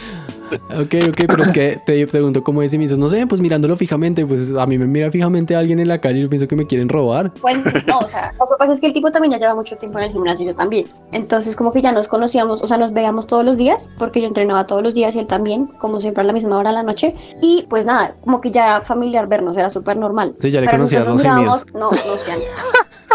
Ok, 0.52 0.94
ok, 1.08 1.24
pero 1.26 1.42
es 1.42 1.52
que 1.52 1.80
te 1.84 2.06
pregunto 2.06 2.42
cómo 2.42 2.62
es 2.62 2.72
y 2.74 2.78
me 2.78 2.84
dices, 2.84 2.98
no 2.98 3.08
sé, 3.08 3.26
pues 3.26 3.40
mirándolo 3.40 3.76
fijamente, 3.76 4.26
pues 4.26 4.52
a 4.54 4.66
mí 4.66 4.78
me 4.78 4.86
mira 4.86 5.10
fijamente 5.10 5.56
alguien 5.56 5.80
en 5.80 5.88
la 5.88 6.00
calle 6.00 6.18
y 6.18 6.22
yo 6.22 6.28
pienso 6.28 6.48
que 6.48 6.56
me 6.56 6.66
quieren 6.66 6.88
robar. 6.88 7.32
Pues 7.34 7.56
no, 7.86 7.98
o 8.00 8.08
sea, 8.08 8.32
lo 8.38 8.48
que 8.48 8.56
pasa 8.58 8.72
es 8.72 8.80
que 8.80 8.86
el 8.86 8.92
tipo 8.92 9.10
también 9.10 9.32
ya 9.32 9.38
lleva 9.38 9.54
mucho 9.54 9.76
tiempo 9.76 9.98
en 9.98 10.04
el 10.04 10.12
gimnasio, 10.12 10.46
yo 10.46 10.54
también. 10.54 10.86
Entonces, 11.12 11.56
como 11.56 11.72
que 11.72 11.82
ya 11.82 11.92
nos 11.92 12.08
conocíamos, 12.08 12.62
o 12.62 12.68
sea, 12.68 12.78
nos 12.78 12.92
veíamos 12.92 13.26
todos 13.26 13.44
los 13.44 13.56
días, 13.56 13.88
porque 13.98 14.20
yo 14.20 14.26
entrenaba 14.26 14.66
todos 14.66 14.82
los 14.82 14.94
días 14.94 15.14
y 15.14 15.20
él 15.20 15.26
también, 15.26 15.66
como 15.78 16.00
siempre 16.00 16.22
a 16.22 16.24
la 16.24 16.32
misma 16.32 16.58
hora 16.58 16.70
de 16.70 16.76
la 16.76 16.82
noche. 16.82 17.14
Y 17.40 17.66
pues 17.68 17.84
nada, 17.84 18.16
como 18.22 18.40
que 18.40 18.50
ya 18.50 18.64
era 18.64 18.80
familiar 18.80 19.26
vernos, 19.28 19.56
era 19.56 19.70
súper 19.70 19.96
normal. 19.96 20.34
Sí, 20.40 20.50
ya 20.50 20.60
le 20.60 20.66
Pero 20.66 20.78
conocías 20.78 21.06
los 21.06 21.20
gemidos. 21.22 21.66
no, 21.74 21.90
no 21.90 22.16
sean. 22.16 22.38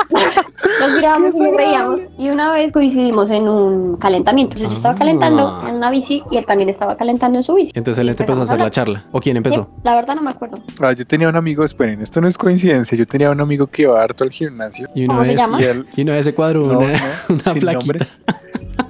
Nos 0.79 0.91
mirábamos 0.93 1.35
y 1.35 1.39
nos 1.39 1.55
veíamos. 1.57 2.01
Y 2.17 2.29
una 2.29 2.51
vez 2.51 2.71
coincidimos 2.71 3.31
en 3.31 3.47
un 3.47 3.97
calentamiento. 3.97 4.55
Entonces 4.55 4.69
yo 4.69 4.75
estaba 4.75 4.95
Ah. 4.95 4.97
calentando 4.97 5.63
en 5.67 5.75
una 5.75 5.89
bici 5.91 6.23
y 6.31 6.37
él 6.37 6.45
también 6.45 6.69
estaba 6.69 6.95
calentando 6.97 7.37
en 7.37 7.43
su 7.43 7.53
bici. 7.55 7.71
Entonces 7.73 8.01
él 8.01 8.07
Y 8.07 8.11
empezó 8.11 8.31
a 8.33 8.35
hacer 8.35 8.47
la 8.47 8.53
hablar. 8.53 8.71
charla. 8.71 9.05
¿O 9.11 9.19
quién 9.19 9.37
empezó? 9.37 9.63
Sí, 9.75 9.81
La 9.83 9.95
verdad 9.95 10.15
no 10.15 10.21
me 10.21 10.31
acuerdo. 10.31 10.57
Ah, 10.81 10.91
yo 10.93 11.05
tenía 11.05 11.29
un 11.29 11.35
amigo, 11.35 11.63
esperen, 11.63 12.01
esto 12.01 12.21
no 12.21 12.27
es 12.27 12.37
coincidencia, 12.37 12.97
yo 12.97 13.05
tenía 13.07 13.29
un 13.31 13.41
amigo 13.41 13.67
que 13.67 13.83
iba 13.83 14.01
harto 14.01 14.23
al 14.23 14.31
gimnasio 14.31 14.87
Y 14.95 15.05
una 15.05 15.13
¿Cómo 15.15 15.25
se 15.25 15.31
vez, 15.31 15.41
llama? 15.41 15.61
y 15.61 15.63
él, 15.65 15.87
y 15.95 16.01
una 16.03 16.13
vez 16.13 16.25
se 16.25 16.33
cuadró 16.33 16.67
no, 16.67 16.79
una, 16.79 16.91
no, 16.93 17.03
una 17.29 17.43
sin 17.53 17.65
nombres. 17.65 18.21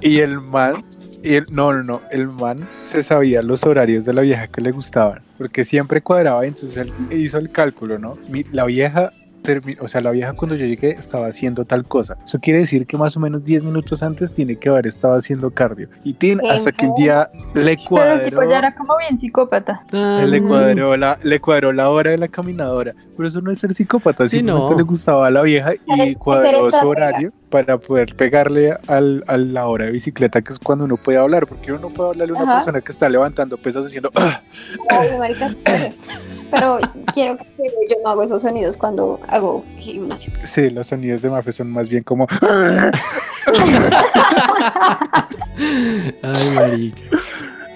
Y 0.00 0.18
el 0.20 0.40
man, 0.40 0.72
y 1.24 1.34
el, 1.34 1.46
no, 1.50 1.72
no, 1.72 1.82
no, 1.82 2.00
el 2.10 2.28
man 2.28 2.66
se 2.82 3.02
sabía 3.02 3.42
los 3.42 3.64
horarios 3.64 4.04
de 4.04 4.12
la 4.12 4.20
vieja 4.22 4.46
que 4.46 4.60
le 4.60 4.70
gustaban, 4.70 5.22
porque 5.38 5.64
siempre 5.64 6.02
cuadraba, 6.02 6.44
entonces 6.44 6.76
él 6.76 6.92
hizo 7.18 7.38
el 7.38 7.50
cálculo, 7.50 7.98
¿no? 7.98 8.16
Mi- 8.28 8.44
la 8.52 8.64
vieja, 8.64 9.10
o 9.80 9.88
sea, 9.88 10.00
la 10.00 10.10
vieja 10.10 10.32
cuando 10.34 10.54
yo 10.56 10.66
llegué 10.66 10.90
estaba 10.90 11.26
haciendo 11.26 11.64
tal 11.64 11.84
cosa. 11.84 12.16
Eso 12.24 12.38
quiere 12.38 12.60
decir 12.60 12.86
que 12.86 12.96
más 12.96 13.16
o 13.16 13.20
menos 13.20 13.44
10 13.44 13.64
minutos 13.64 14.02
antes 14.02 14.32
tiene 14.32 14.56
que 14.56 14.68
haber 14.68 14.86
estado 14.86 15.14
haciendo 15.14 15.50
cardio. 15.50 15.88
Y 16.04 16.14
tiene, 16.14 16.48
hasta 16.50 16.72
que 16.72 16.86
un 16.86 16.94
día 16.94 17.30
le 17.54 17.76
Pero 17.88 18.12
el 18.12 18.24
tipo 18.24 18.36
cuadró, 18.36 18.50
ya 18.50 18.58
era 18.58 18.74
como 18.74 18.96
bien 18.98 19.18
psicópata. 19.18 19.82
Ah, 19.92 20.24
le 20.26 20.42
cuadró, 20.42 20.96
la, 20.96 21.18
le 21.22 21.40
cuadró 21.40 21.72
la 21.72 21.90
hora 21.90 22.10
de 22.10 22.18
la 22.18 22.28
caminadora. 22.28 22.94
Pero 23.16 23.28
eso 23.28 23.40
no 23.40 23.50
es 23.50 23.58
ser 23.58 23.74
psicópata, 23.74 24.28
Sí, 24.28 24.38
simplemente 24.38 24.72
no. 24.72 24.76
le 24.76 24.82
gustaba 24.84 25.26
a 25.26 25.30
la 25.30 25.42
vieja 25.42 25.72
y 25.86 26.14
cuadró 26.14 26.70
su 26.70 26.86
horario 26.86 27.32
para 27.50 27.78
poder 27.78 28.14
pegarle 28.14 28.76
al, 28.86 29.24
a 29.26 29.36
la 29.36 29.66
hora 29.66 29.86
de 29.86 29.90
bicicleta, 29.92 30.42
que 30.42 30.52
es 30.52 30.58
cuando 30.58 30.84
uno 30.84 30.96
puede 30.96 31.18
hablar, 31.18 31.46
porque 31.46 31.72
uno 31.72 31.88
no 31.88 31.94
puede 31.94 32.10
hablarle 32.10 32.34
a 32.34 32.36
una 32.42 32.50
Ajá. 32.50 32.58
persona 32.58 32.80
que 32.80 32.92
está 32.92 33.08
levantando 33.08 33.56
pesas 33.56 33.86
haciendo 33.86 34.10
"Ah". 34.14 34.42
Ay, 34.90 35.08
marica. 35.18 35.54
Pero 36.50 36.78
quiero 37.14 37.36
que 37.36 37.44
yo 37.88 37.96
no 38.02 38.10
hago 38.10 38.22
esos 38.22 38.42
sonidos 38.42 38.76
cuando 38.76 39.18
hago 39.28 39.64
gimnasio. 39.78 40.32
Sí, 40.44 40.70
los 40.70 40.86
sonidos 40.86 41.22
de 41.22 41.30
Mafe 41.30 41.52
son 41.52 41.70
más 41.70 41.88
bien 41.88 42.02
como 42.02 42.26
Ay, 46.22 46.50
marica. 46.54 47.00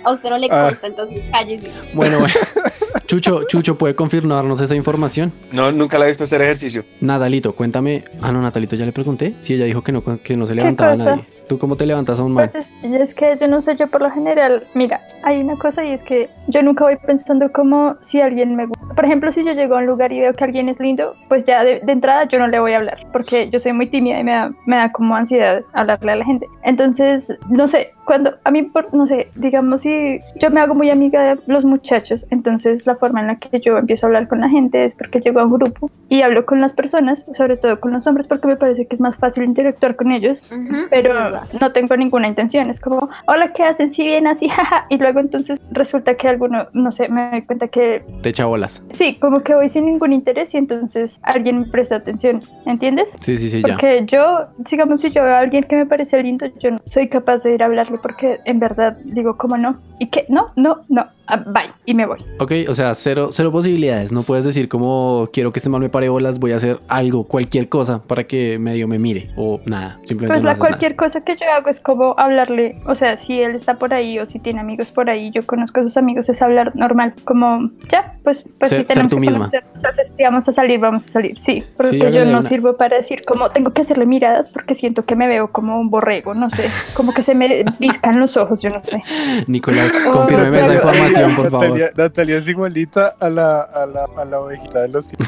A 0.05 0.11
usted 0.13 0.31
no 0.31 0.39
le 0.39 0.49
Ah. 0.51 0.65
corta, 0.71 0.87
entonces 0.87 1.19
cállese. 1.31 1.71
Bueno, 1.95 2.19
bueno. 2.19 2.35
Chucho, 3.13 3.43
Chucho, 3.45 3.77
¿puede 3.77 3.95
confirmarnos 3.95 4.59
esa 4.63 4.75
información? 4.75 5.35
No, 5.53 5.71
nunca 5.71 5.99
la 5.99 6.07
he 6.07 6.09
visto 6.09 6.25
hacer 6.25 6.41
ejercicio. 6.41 6.83
Natalito, 7.03 7.55
cuéntame. 7.55 8.05
Ah, 8.23 8.33
no, 8.33 8.41
Natalito, 8.41 8.75
ya 8.75 8.87
le 8.87 8.93
pregunté. 8.93 9.35
Sí, 9.41 9.53
ella 9.53 9.67
dijo 9.67 9.83
que 9.83 9.93
no, 9.93 10.03
que 10.03 10.35
no 10.35 10.47
se 10.47 10.55
levantaba 10.55 10.97
nadie. 10.97 11.27
¿Tú 11.47 11.59
cómo 11.59 11.77
te 11.77 11.85
levantas 11.85 12.19
a 12.19 12.23
un 12.23 12.33
man? 12.33 12.49
Pues 12.51 12.73
es, 12.73 12.73
es 12.83 13.15
que 13.15 13.37
yo 13.39 13.49
no 13.49 13.61
sé, 13.61 13.77
yo 13.77 13.89
por 13.89 14.01
lo 14.01 14.11
general, 14.11 14.65
mira, 14.73 15.03
hay 15.25 15.43
una 15.43 15.59
cosa 15.59 15.85
y 15.85 15.91
es 15.91 16.03
que 16.03 16.31
yo 16.49 16.63
nunca 16.63 16.85
voy 16.85 16.97
pensando 17.07 17.53
como 17.53 17.97
si 18.01 18.23
alguien 18.23 18.57
me 18.57 18.65
gusta. 18.65 18.95
Por 18.95 19.05
ejemplo, 19.05 19.31
si 19.31 19.45
yo 19.45 19.53
llego 19.53 19.75
a 19.75 19.81
un 19.81 19.87
lugar 19.87 20.11
y 20.13 20.21
veo 20.21 20.33
que 20.33 20.45
alguien 20.45 20.71
es 20.71 20.81
lindo, 20.81 21.15
pues 21.29 21.45
ya 21.45 21.65
de, 21.65 21.81
de 21.81 21.93
entrada 21.93 22.25
yo 22.29 22.39
no 22.39 22.47
le 22.49 22.61
voy 22.61 22.73
a 22.73 22.79
hablar, 22.79 23.07
porque 23.13 23.51
yo 23.51 23.61
soy 23.61 23.75
muy 23.75 23.89
tímida 23.89 24.19
y 24.21 24.25
me 24.25 24.33
da, 24.33 24.53
me 24.65 24.77
da 24.77 24.91
como 24.91 25.15
ansiedad 25.15 25.63
hablarle 25.75 26.13
a 26.13 26.17
la 26.17 26.25
gente. 26.25 26.47
Entonces, 26.63 27.37
no 27.51 27.69
sé, 27.69 27.93
cuando 28.05 28.35
a 28.45 28.51
mí, 28.51 28.63
por, 28.63 28.93
no 28.95 29.07
sé, 29.07 29.31
digamos 29.37 29.83
si 29.83 30.21
yo 30.41 30.51
me 30.51 30.61
hago 30.61 30.75
muy 30.75 30.91
amiga 30.91 31.23
de 31.23 31.41
los 31.47 31.65
muchachos, 31.65 32.27
entonces 32.31 32.87
la 32.87 32.97
forma 32.97 33.21
en 33.21 33.27
la 33.29 33.37
que 33.37 33.61
yo 33.61 33.79
empiezo 33.79 34.07
a 34.07 34.09
hablar 34.09 34.29
con 34.29 34.41
la 34.41 34.49
gente 34.49 34.85
es 34.85 34.95
porque 34.95 35.21
llego 35.21 35.41
a 35.41 35.45
un 35.45 35.53
grupo 35.53 35.91
y 36.09 36.23
hablo 36.23 36.45
con 36.45 36.61
las 36.61 36.73
personas, 36.73 37.27
sobre 37.35 37.57
todo 37.57 37.81
con 37.81 37.93
los 37.93 38.07
hombres, 38.07 38.27
porque 38.27 38.49
me 38.49 38.57
parece 38.57 38.87
que 38.87 38.95
es 38.95 39.01
más 39.01 39.17
fácil 39.17 39.45
interactuar 39.45 39.97
con 39.97 40.11
ellos, 40.11 40.47
pero 40.91 41.15
no 41.61 41.73
tengo 41.73 41.97
ninguna 41.97 42.29
intención, 42.29 42.71
es 42.71 42.81
como, 42.81 43.09
hola, 43.27 43.53
¿qué 43.53 43.63
hacen? 43.63 43.93
Si 43.95 44.03
bien 44.03 44.27
así, 44.27 44.49
jaja, 44.51 44.87
y 44.89 44.99
luego 44.99 45.21
entonces 45.21 45.59
resulta 45.71 46.15
que 46.15 46.29
alguno, 46.29 46.67
no 46.73 46.93
sé, 46.93 47.09
me 47.09 47.31
doy 47.31 47.43
cuenta 47.43 47.69
que 47.69 48.05
Te 48.23 48.29
echa 48.31 48.45
bolas. 48.47 48.83
sí, 48.91 49.17
como 49.21 49.43
que 49.43 49.55
voy 49.55 49.69
sin 49.69 49.87
ningún 49.87 50.13
interés 50.13 50.55
y 50.55 50.59
entonces 50.59 51.19
alguien 51.23 51.61
me 51.61 51.67
presta 51.67 51.97
atención, 51.97 52.41
¿entiendes? 52.67 53.13
Sí, 53.21 53.39
sí, 53.39 53.49
sí, 53.49 53.63
ya. 53.63 53.69
Porque 53.69 54.05
yo, 54.07 54.49
digamos, 54.71 55.01
si 55.01 55.11
yo 55.11 55.23
veo 55.23 55.35
a 55.35 55.39
alguien 55.39 55.65
que 55.65 55.77
me 55.77 55.87
parece 55.87 56.23
lindo, 56.23 56.47
yo 56.59 56.73
no 56.73 56.79
soy 56.85 57.09
capaz 57.09 57.43
de 57.43 57.55
ir 57.55 57.63
a 57.63 57.67
hablarle 57.67 57.92
porque 57.99 58.41
en 58.45 58.59
verdad 58.59 58.97
digo, 59.05 59.37
¿cómo 59.37 59.57
no? 59.57 59.79
¿Y 59.99 60.09
qué? 60.09 60.27
No, 60.29 60.51
no, 60.57 60.83
no. 60.89 61.09
Ah, 61.33 61.43
bye. 61.47 61.73
Y 61.87 61.95
me 61.95 62.05
voy. 62.07 62.19
Ok, 62.39 62.53
o 62.69 62.75
sea, 62.75 62.95
cero, 62.95 63.29
cero 63.33 63.51
posibilidades. 63.51 64.13
No 64.13 64.23
puedes 64.23 64.45
decir 64.45 64.69
como 64.69 65.29
quiero 65.33 65.51
que 65.53 65.59
este 65.61 65.71
mal 65.71 65.81
me 65.81 65.89
pare 65.89 66.09
bolas, 66.11 66.39
voy 66.39 66.53
a 66.53 66.57
hacer 66.57 66.79
algo, 66.89 67.25
cualquier 67.25 67.69
cosa 67.71 68.03
para 68.03 68.25
que 68.25 68.59
medio 68.59 68.87
me 68.87 68.99
mire 68.99 69.31
o 69.37 69.59
nada. 69.65 69.97
Simplemente 70.05 70.27
Pues 70.29 70.43
no 70.43 70.49
la 70.49 70.53
nada. 70.53 70.59
cualquier 70.59 70.95
cosa 70.97 71.23
que 71.25 71.37
yo 71.37 71.47
hago 71.57 71.71
es 71.71 71.81
como 71.81 72.15
hablarle, 72.19 72.77
o 72.87 72.95
sea, 72.95 73.17
si 73.17 73.41
él 73.41 73.55
está 73.55 73.79
por 73.79 73.95
ahí 73.95 74.19
o 74.19 74.27
si 74.27 74.39
tiene 74.39 74.61
amigos 74.61 74.91
por 74.91 75.09
ahí, 75.09 75.31
yo 75.31 75.45
conozco 75.47 75.81
a 75.81 75.83
sus 75.85 75.97
amigos, 75.97 76.29
es 76.29 76.43
hablar 76.43 76.77
normal, 76.77 77.15
como 77.25 77.71
ya, 77.91 78.15
pues, 78.25 78.45
pues 78.59 78.69
Ser- 78.71 78.81
sí 78.81 78.87
tenemos 78.87 79.11
ser 79.11 79.11
tú 79.11 79.17
que 79.17 79.21
misma. 79.21 79.39
conocer. 79.39 79.65
Entonces, 79.75 80.13
si 80.17 80.23
vamos 80.23 80.49
a 80.49 80.53
salir, 80.53 80.79
vamos 80.81 81.07
a 81.07 81.09
salir, 81.11 81.39
sí, 81.41 81.63
porque 81.77 81.91
Sí, 81.93 81.99
yo 82.13 82.25
no 82.27 82.41
una. 82.41 82.43
sirvo 82.43 82.77
para 82.77 82.99
decir 82.99 83.23
como 83.27 83.51
tengo 83.51 83.73
que 83.73 83.83
hacerle 83.83 84.05
miradas 84.07 84.51
porque 84.51 84.75
siento 84.75 85.05
que 85.07 85.17
me 85.17 85.27
veo 85.29 85.51
como 85.51 85.81
un 85.81 85.89
borrego, 85.89 86.35
no 86.35 86.51
sé, 86.51 86.69
como 86.95 87.15
que 87.15 87.23
se 87.23 87.35
me 87.35 87.65
viscan 87.81 88.21
los 88.21 88.37
ojos, 88.37 88.61
yo 88.61 88.71
no 88.71 88.85
sé. 88.85 89.01
Nicolás, 89.47 89.93
confírmeme 90.13 90.61
esa 90.61 90.75
Natalia. 90.75 91.22
Información, 91.29 91.37
por 91.51 91.51
favor. 91.51 91.79
Natalia, 91.79 91.93
Natalia 91.97 92.37
es 92.39 92.49
igualita 92.49 93.15
a 93.19 93.29
la, 93.29 93.61
a 93.61 93.87
la, 93.87 94.07
a 94.17 94.25
la 94.25 94.41
ovejita 94.41 94.83
de 94.83 94.89
los 94.89 95.13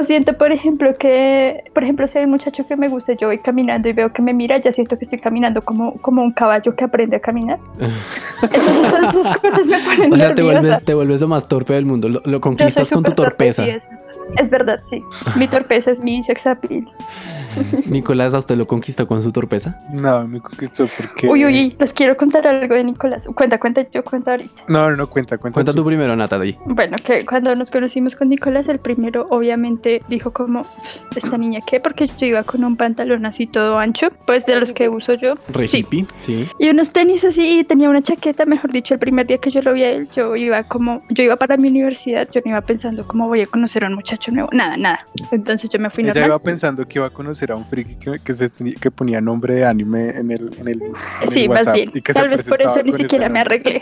O 0.00 0.04
siento, 0.04 0.36
por 0.36 0.52
ejemplo, 0.52 0.94
que, 0.98 1.64
por 1.72 1.82
ejemplo, 1.82 2.06
si 2.06 2.18
hay 2.18 2.24
un 2.24 2.30
muchacho 2.30 2.66
que 2.66 2.76
me 2.76 2.88
gusta, 2.88 3.14
yo 3.14 3.28
voy 3.28 3.38
caminando 3.38 3.88
y 3.88 3.94
veo 3.94 4.12
que 4.12 4.20
me 4.20 4.34
mira, 4.34 4.58
ya 4.58 4.70
siento 4.70 4.98
que 4.98 5.04
estoy 5.04 5.18
caminando 5.18 5.62
como, 5.62 5.94
como 6.02 6.22
un 6.22 6.32
caballo 6.32 6.76
que 6.76 6.84
aprende 6.84 7.16
a 7.16 7.20
caminar. 7.20 7.58
Entonces, 8.42 8.90
todas 8.90 9.14
esas 9.14 9.38
cosas 9.38 9.66
me 9.66 9.78
ponen 9.78 10.12
O 10.12 10.16
sea, 10.16 10.34
te 10.34 10.42
vuelves, 10.42 10.84
te 10.84 10.92
vuelves 10.92 11.20
lo 11.22 11.28
más 11.28 11.48
torpe 11.48 11.72
del 11.72 11.86
mundo. 11.86 12.10
Lo, 12.10 12.20
lo 12.22 12.40
conquistas 12.40 12.90
con 12.90 13.02
tu 13.02 13.12
torpeza. 13.12 13.64
sí, 13.64 13.70
es, 14.36 14.50
verdad, 14.50 14.80
sí. 14.88 15.02
Mi 15.36 15.48
torpeza 15.48 15.90
es 15.90 16.00
mi 16.00 16.22
sex 16.22 16.46
appeal. 16.46 16.86
Nicolás, 17.86 18.34
¿a 18.34 18.38
usted 18.38 18.56
lo 18.56 18.66
conquistó 18.66 19.06
con 19.06 19.22
su 19.22 19.32
torpeza? 19.32 19.80
No, 19.90 20.26
me 20.26 20.40
conquistó 20.40 20.88
porque. 20.96 21.28
Uy, 21.28 21.44
uy, 21.44 21.76
les 21.78 21.92
quiero 21.92 22.16
contar 22.16 22.46
algo 22.46 22.74
de 22.74 22.84
Nicolás. 22.84 23.26
Cuenta, 23.34 23.58
cuenta, 23.58 23.86
yo 23.90 24.04
cuento 24.04 24.30
ahorita. 24.30 24.62
No, 24.68 24.94
no, 24.94 25.08
cuenta, 25.08 25.38
cuenta. 25.38 25.54
Cuenta 25.54 25.72
tú 25.72 25.84
primero, 25.84 26.14
Natalie. 26.14 26.58
Bueno, 26.66 26.96
que 27.02 27.24
cuando 27.24 27.54
nos 27.54 27.70
conocimos 27.70 28.14
con 28.14 28.28
Nicolás, 28.28 28.68
el 28.68 28.78
primero 28.78 29.26
obviamente 29.30 30.02
dijo 30.08 30.32
como, 30.32 30.66
¿esta 31.14 31.38
niña 31.38 31.60
qué? 31.66 31.80
Porque 31.80 32.08
yo 32.18 32.26
iba 32.26 32.42
con 32.44 32.64
un 32.64 32.76
pantalón 32.76 33.26
así 33.26 33.46
todo 33.46 33.78
ancho, 33.78 34.10
pues 34.26 34.46
de 34.46 34.56
los 34.56 34.72
que 34.72 34.88
uso 34.88 35.14
yo. 35.14 35.34
Re 35.48 35.68
Sí. 35.68 35.86
sí. 36.18 36.48
Y 36.58 36.68
unos 36.68 36.90
tenis 36.90 37.24
así, 37.24 37.60
y 37.60 37.64
tenía 37.64 37.88
una 37.88 38.02
chaqueta, 38.02 38.46
mejor 38.46 38.72
dicho, 38.72 38.94
el 38.94 39.00
primer 39.00 39.26
día 39.26 39.38
que 39.38 39.50
yo 39.50 39.62
lo 39.62 39.72
vi 39.72 39.84
a 39.84 39.90
él, 39.90 40.08
yo 40.14 40.36
iba 40.36 40.62
como, 40.64 41.02
yo 41.10 41.22
iba 41.22 41.36
para 41.36 41.56
mi 41.56 41.68
universidad, 41.68 42.28
yo 42.30 42.40
no 42.44 42.52
iba 42.52 42.60
pensando 42.60 43.06
cómo 43.06 43.28
voy 43.28 43.42
a 43.42 43.46
conocer 43.46 43.84
a 43.84 43.88
un 43.88 43.94
muchacho 43.94 44.17
nuevo, 44.32 44.48
nada, 44.52 44.76
nada. 44.76 45.06
Entonces 45.30 45.68
yo 45.70 45.78
me 45.78 45.90
fui 45.90 46.04
Ella 46.04 46.12
normal. 46.14 46.28
iba 46.30 46.38
pensando 46.38 46.86
que 46.86 46.98
iba 46.98 47.06
a 47.06 47.10
conocer 47.10 47.52
a 47.52 47.56
un 47.56 47.64
friki 47.64 47.94
que, 47.96 48.18
que, 48.20 48.34
se 48.34 48.50
que 48.50 48.90
ponía 48.90 49.20
nombre 49.20 49.54
de 49.54 49.64
anime 49.66 50.10
en 50.10 50.30
el, 50.30 50.50
en 50.58 50.68
el, 50.68 50.82
en 50.82 50.92
el 51.22 51.32
Sí, 51.32 51.48
más 51.48 51.72
bien. 51.72 51.90
y 51.94 52.00
que 52.02 52.12
Tal 52.12 52.28
vez 52.28 52.44
por 52.44 52.60
eso 52.60 52.80
ni 52.84 52.92
siquiera 52.92 53.28
me 53.28 53.40
arreglé. 53.40 53.80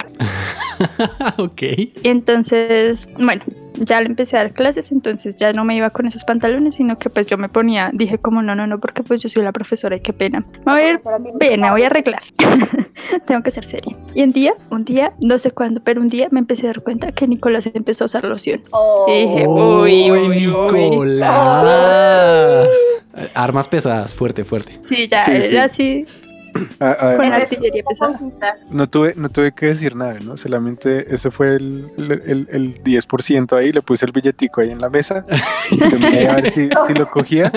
ok. 1.39 1.63
Y 1.63 1.93
entonces, 2.05 3.09
bueno, 3.19 3.43
ya 3.79 4.01
le 4.01 4.07
empecé 4.07 4.37
a 4.37 4.41
dar 4.41 4.53
clases, 4.53 4.91
entonces 4.93 5.37
ya 5.37 5.53
no 5.53 5.65
me 5.65 5.77
iba 5.77 5.91
con 5.91 6.07
esos 6.07 6.25
pantalones, 6.25 6.77
sino 6.77 6.99
que 6.99 7.11
pues 7.11 7.27
yo 7.27 7.37
me 7.39 7.49
ponía, 7.49 7.91
dije 7.93 8.19
como 8.19 8.43
no, 8.43 8.55
no, 8.55 8.67
no, 8.67 8.79
porque 8.81 9.03
pues 9.03 9.23
yo 9.23 9.29
soy 9.29 9.43
la 9.43 9.53
profesora 9.53 9.97
y 9.97 10.01
qué 10.01 10.13
pena. 10.13 10.45
Me 10.65 10.73
voy 10.73 10.81
a 10.83 10.91
ir 10.91 10.99
bien, 11.39 11.61
me 11.61 11.71
voy 11.71 11.83
a 11.83 11.87
arreglar. 11.87 12.23
Tengo 13.27 13.43
que 13.43 13.51
ser 13.51 13.65
seria. 13.65 13.97
Y 14.15 14.23
un 14.23 14.33
día, 14.33 14.55
un 14.71 14.85
día, 14.85 15.13
no 15.21 15.39
sé 15.39 15.51
cuándo, 15.51 15.81
pero 15.83 16.01
un 16.01 16.09
día 16.09 16.29
me 16.31 16.41
empecé 16.41 16.65
a 16.65 16.69
dar 16.69 16.83
cuenta 16.83 17.13
que 17.13 17.27
Nicolás 17.27 17.69
empezó 17.73 18.05
a 18.05 18.07
usar 18.07 18.25
loción. 18.25 18.63
Oh. 18.71 19.07
Y 19.09 19.13
dije, 19.27 19.47
uy, 19.47 20.11
uy, 20.11 20.47
uy. 20.49 20.91
Nicolás! 21.47 22.69
Eh, 23.17 23.31
Armas 23.35 23.69
pesadas, 23.69 24.15
fuerte, 24.15 24.45
fuerte. 24.45 24.81
Sí, 24.89 25.09
ya, 25.09 25.25
Sí, 25.25 25.31
era 25.33 25.43
sí. 25.43 25.57
así, 25.57 26.05
Además, 26.81 27.49
pesada. 27.89 28.19
no 28.71 28.89
tuve, 28.89 29.15
no 29.17 29.29
tuve 29.29 29.53
que 29.53 29.67
decir 29.67 29.95
nada, 29.97 30.19
¿no? 30.25 30.37
Solamente 30.37 31.13
ese 31.15 31.31
fue 31.31 31.57
el, 31.57 31.87
el, 31.99 32.13
el- 32.27 32.49
el 32.51 32.83
10% 32.83 33.57
ahí, 33.57 33.73
le 33.73 33.83
puse 33.83 34.05
el 34.07 34.13
billetico 34.13 34.61
ahí 34.61 34.71
en 34.71 34.81
la 34.81 34.89
mesa, 34.89 35.25
a 36.31 36.35
ver 36.37 36.51
si, 36.51 36.69
si 36.87 36.95
lo 36.99 37.07
cogía. 37.07 37.51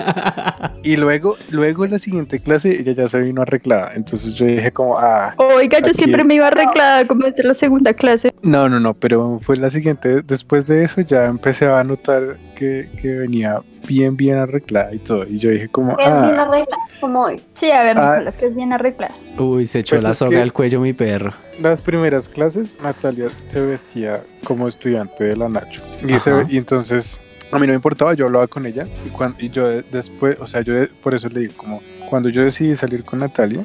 Y 0.84 0.96
luego, 0.98 1.36
luego 1.52 1.86
en 1.86 1.92
la 1.92 2.00
siguiente 2.00 2.40
clase 2.40 2.80
ella 2.80 2.94
ya 2.94 3.08
se 3.08 3.20
vino 3.20 3.42
arreglada. 3.42 3.92
Entonces 3.96 4.34
yo 4.36 4.46
dije 4.46 4.72
como, 4.72 4.98
ah, 4.98 5.34
Oiga, 5.38 5.80
yo 5.80 5.94
siempre 5.94 6.24
me 6.24 6.36
iba 6.36 6.48
arreglada 6.48 7.06
como 7.06 7.26
desde 7.26 7.44
la 7.44 7.54
segunda 7.54 7.94
clase. 7.94 8.32
no, 8.44 8.70
no, 8.70 8.80
no, 8.80 8.94
pero 8.94 9.40
fue 9.42 9.58
la 9.58 9.70
siguiente. 9.70 10.22
Después 10.22 10.66
de 10.68 10.84
eso 10.84 11.02
ya 11.02 11.26
empecé 11.26 11.68
a 11.68 11.84
notar 11.84 12.38
que, 12.56 12.90
que 13.02 13.10
venía 13.16 13.62
bien, 13.88 14.16
bien 14.18 14.38
arreglada 14.38 14.94
y 14.94 15.00
todo. 15.00 15.26
Y 15.26 15.40
yo 15.40 15.50
dije 15.50 15.68
como, 15.70 15.92
Es 15.94 15.98
bien 15.98 16.14
ah, 16.36 16.42
arreglada, 16.44 16.66
como. 17.00 17.28
Sí, 17.54 17.72
a 17.72 17.84
ver, 17.84 17.98
Ah. 17.98 18.14
Nicolás, 18.16 18.36
que 18.36 18.46
es 18.48 18.56
bien 18.56 18.74
arreglada. 18.74 18.89
Uy, 19.38 19.66
se 19.66 19.80
echó 19.80 19.96
Pues 19.96 20.04
la 20.04 20.14
soga 20.14 20.42
al 20.42 20.54
cuello 20.54 20.80
mi 20.82 20.94
perro. 20.94 21.34
las 21.62 21.82
primeras 21.82 22.28
clases 22.30 22.78
Natalia 22.82 23.30
se 23.42 23.60
vestía 23.62 24.24
como 24.44 24.68
estudiante 24.68 25.24
de 25.26 25.36
la 25.38 25.50
Nacho. 25.50 25.84
Y, 26.08 26.20
se- 26.20 26.32
Ajá. 26.32 26.46
y 26.50 26.58
entonces 26.58 27.20
a 27.52 27.56
mí 27.58 27.66
no 27.68 27.72
me 27.72 27.76
importaba, 27.76 28.14
yo 28.14 28.26
hablaba 28.26 28.48
con 28.48 28.66
ella. 28.66 28.88
Y, 29.06 29.10
cuando, 29.10 29.38
y 29.44 29.50
yo 29.50 29.68
de- 29.68 29.84
después, 29.92 30.38
o 30.40 30.48
sea, 30.48 30.62
yo 30.62 30.74
por 31.02 31.14
eso 31.14 31.28
le 31.30 31.42
digo 31.42 31.54
como, 31.58 31.82
cuando 32.10 32.30
yo 32.30 32.44
decidí 32.44 32.76
salir 32.76 33.04
con 33.04 33.20
Natalia, 33.20 33.64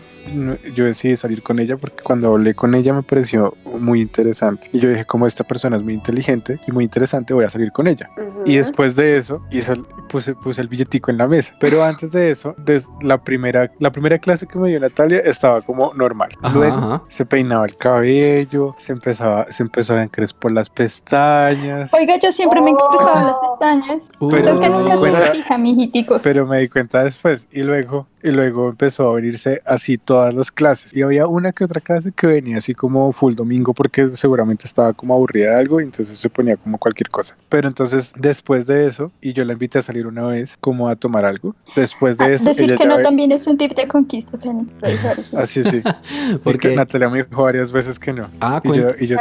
yo 0.75 0.85
decidí 0.85 1.17
salir 1.17 1.43
con 1.43 1.59
ella 1.59 1.77
porque 1.77 2.03
cuando 2.03 2.33
hablé 2.33 2.55
con 2.55 2.75
ella 2.75 2.93
me 2.93 3.03
pareció 3.03 3.55
muy 3.79 4.01
interesante. 4.01 4.69
Y 4.73 4.79
yo 4.79 4.89
dije, 4.89 5.05
como 5.05 5.27
esta 5.27 5.45
persona 5.45 5.77
es 5.77 5.83
muy 5.83 5.95
inteligente 5.95 6.59
y 6.67 6.73
muy 6.73 6.85
interesante, 6.85 7.35
voy 7.35 7.45
a 7.45 7.51
salir 7.51 7.73
con 7.73 7.87
ella. 7.87 8.09
Ujú. 8.17 8.43
Y 8.47 8.57
después 8.57 8.97
de 8.97 9.17
eso, 9.17 9.43
hizo 9.51 9.73
el- 9.73 9.85
puse, 10.09 10.35
puse 10.35 10.61
el 10.61 10.69
billetico 10.69 11.11
en 11.11 11.19
la 11.19 11.27
mesa. 11.27 11.55
Pero 11.61 11.83
antes 11.85 12.13
de 12.13 12.31
eso, 12.31 12.55
des- 12.59 12.89
la, 13.03 13.23
primera, 13.23 13.71
la 13.81 13.91
primera 13.91 14.19
clase 14.19 14.47
que 14.47 14.59
me 14.59 14.69
dio 14.69 14.79
Natalia 14.81 15.19
estaba 15.25 15.61
como 15.63 15.93
normal. 15.95 16.31
Ajá, 16.43 16.55
Luego 16.57 16.77
ajá. 16.77 17.03
se 17.09 17.25
peinaba 17.27 17.67
el 17.67 17.77
cabello, 17.77 18.75
se 18.79 18.93
empezaba, 18.93 19.51
se 19.51 19.63
empezó 19.63 19.95
a 19.95 20.03
encrespar 20.05 20.53
las 20.53 20.69
pestañas. 20.71 21.93
Oiga, 21.95 22.19
yo 22.23 22.33
siempre 22.33 22.61
me 22.63 22.71
encruzaba 22.71 23.25
las 23.25 23.39
pestañas. 23.41 24.11
Uy, 24.21 24.31
Pero- 24.33 24.61
que 24.61 24.69
nunca 24.69 24.97
Cuenta- 24.97 25.27
se 25.27 25.33
fija, 25.33 25.59
mijitico. 25.59 26.21
Pero 26.23 26.47
me 26.47 26.59
di 26.59 26.69
cuenta 26.69 27.03
después 27.05 27.49
y 27.53 27.63
luego, 27.63 28.07
y 28.23 28.31
luego 28.31 28.69
empezó 28.71 29.09
a 29.11 29.15
venirse 29.15 29.61
así 29.65 29.99
todas 30.15 30.33
las 30.33 30.53
clases. 30.53 30.95
Y 30.95 31.03
había 31.03 31.27
una 31.27 31.53
que 31.53 31.65
otra 31.65 31.81
clase 31.81 32.13
que 32.13 32.27
venía 32.29 32.59
así 32.59 32.73
como 32.75 33.11
full 33.13 33.35
domingo 33.35 33.75
porque 33.75 34.11
seguramente 34.11 34.67
estaba 34.67 34.93
como 34.93 35.15
aburrida 35.15 35.51
de 35.51 35.57
algo 35.57 35.81
y 35.81 35.85
entonces 35.85 36.17
se 36.19 36.31
ponía 36.31 36.57
como 36.57 36.79
cualquier 36.79 37.11
cosa. 37.11 37.37
Pero 37.49 37.67
entonces 37.67 38.13
después 38.17 38.67
de 38.67 38.87
eso, 38.87 39.11
y 39.21 39.33
yo 39.33 39.45
la 39.45 39.55
invité 39.55 39.79
a 39.79 39.83
salir 39.83 40.07
una 40.07 40.25
vez 40.29 40.57
como 40.61 40.89
a 40.89 40.95
tomar 40.95 41.25
algo. 41.25 41.57
Después 41.75 42.17
de 42.17 42.25
Ah, 42.27 42.29
eso, 42.33 42.49
decir 42.51 42.65
ella 42.65 42.77
que 42.77 42.87
no 42.87 42.97
ve- 42.99 43.03
también 43.03 43.33
es 43.33 43.47
un 43.49 43.57
tip 43.57 43.75
de 43.75 43.89
conquista. 43.89 44.39
Así 45.37 45.65
sí. 45.65 45.83
Porque 46.45 46.75
Natalia 46.77 47.09
me 47.09 47.25
dijo 47.25 47.43
varias 47.43 47.73
veces 47.73 47.99
que 47.99 48.13
no. 48.13 48.27
Ah, 48.41 48.61
Y 48.63 48.73
yo, 48.73 48.87
y 49.01 49.07
yo, 49.09 49.17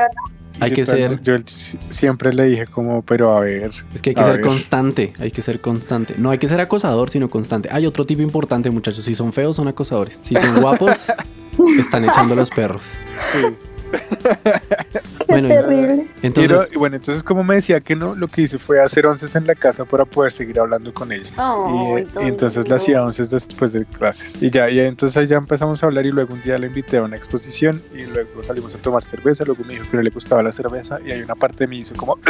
Hay 0.60 0.72
que 0.72 0.86
ser- 0.86 1.20
Yo 1.22 1.34
si- 1.46 1.80
siempre 1.90 2.34
le 2.34 2.46
dije 2.46 2.68
como, 2.68 3.02
pero 3.02 3.36
a 3.36 3.40
ver, 3.42 3.72
Es 3.94 4.02
que 4.02 4.12
hay 4.12 4.16
que 4.16 4.24
ser 4.24 4.34
ver. 4.38 4.42
constante, 4.42 5.14
hay 5.20 5.32
que 5.32 5.42
ser 5.42 5.60
constante. 5.60 6.16
No 6.18 6.30
hay 6.30 6.38
que 6.38 6.48
ser 6.48 6.62
acosador, 6.62 7.10
sino 7.10 7.30
constante. 7.30 7.70
Hay 7.72 7.86
otro 7.86 8.06
tipo 8.06 8.22
importante, 8.22 8.70
muchachos. 8.70 9.04
Si 9.06 9.16
son 9.16 9.34
feos, 9.34 9.56
son 9.56 9.68
acosadores. 9.68 10.20
Si 10.24 10.36
son 10.36 10.56
guapos, 10.62 11.08
están 11.80 12.06
echando 12.06 12.36
los 12.36 12.50
perros. 12.50 12.84
sí. 13.32 13.40
Bueno, 15.28 15.48
y- 15.48 15.52
terrible. 15.52 16.04
Y, 16.22 16.28
Entonces, 16.28 16.70
y 16.74 16.78
bueno, 16.78 16.96
entonces 16.98 17.24
como 17.24 17.44
me 17.44 17.56
decía 17.56 17.80
que 17.82 17.96
no, 17.96 18.16
lo 18.16 18.28
que 18.28 18.42
hice 18.44 18.60
fue 18.60 18.82
hacer 18.82 19.06
onces 19.08 19.36
en 19.36 19.48
la 19.48 19.56
casa 19.56 19.86
para 19.86 20.06
poder 20.06 20.32
seguir 20.32 20.60
hablando 20.60 20.94
con 20.94 21.12
ella. 21.12 21.30
Y, 21.30 21.40
Ay, 21.40 22.08
y 22.24 22.28
entonces 22.28 22.68
no. 22.68 22.76
hacía 22.76 23.04
onces 23.04 23.30
después 23.30 23.74
de 23.74 23.86
clases. 23.86 24.42
Y 24.42 24.50
ya, 24.50 24.70
y 24.70 24.80
entonces 24.80 25.28
ya 25.30 25.38
empezamos 25.38 25.82
a 25.84 25.86
hablar 25.88 26.06
y 26.06 26.12
luego 26.12 26.34
un 26.34 26.42
día 26.42 26.58
le 26.58 26.68
invité 26.68 26.98
a 26.98 27.04
una 27.04 27.16
exposición 27.16 27.82
y 27.94 28.04
luego 28.06 28.44
salimos 28.44 28.74
a 28.76 28.78
tomar 28.78 29.04
cerveza. 29.04 29.44
Luego 29.46 29.64
me 29.64 29.74
dijo 29.74 29.86
que 29.90 29.98
no 29.98 30.04
le 30.04 30.10
gustaba 30.10 30.44
la 30.44 30.52
cerveza 30.52 31.00
y 31.06 31.12
hay 31.12 31.22
una 31.22 31.36
parte 31.36 31.64
de 31.64 31.68
mí 31.68 31.80
hizo 31.80 31.96
como... 31.96 32.18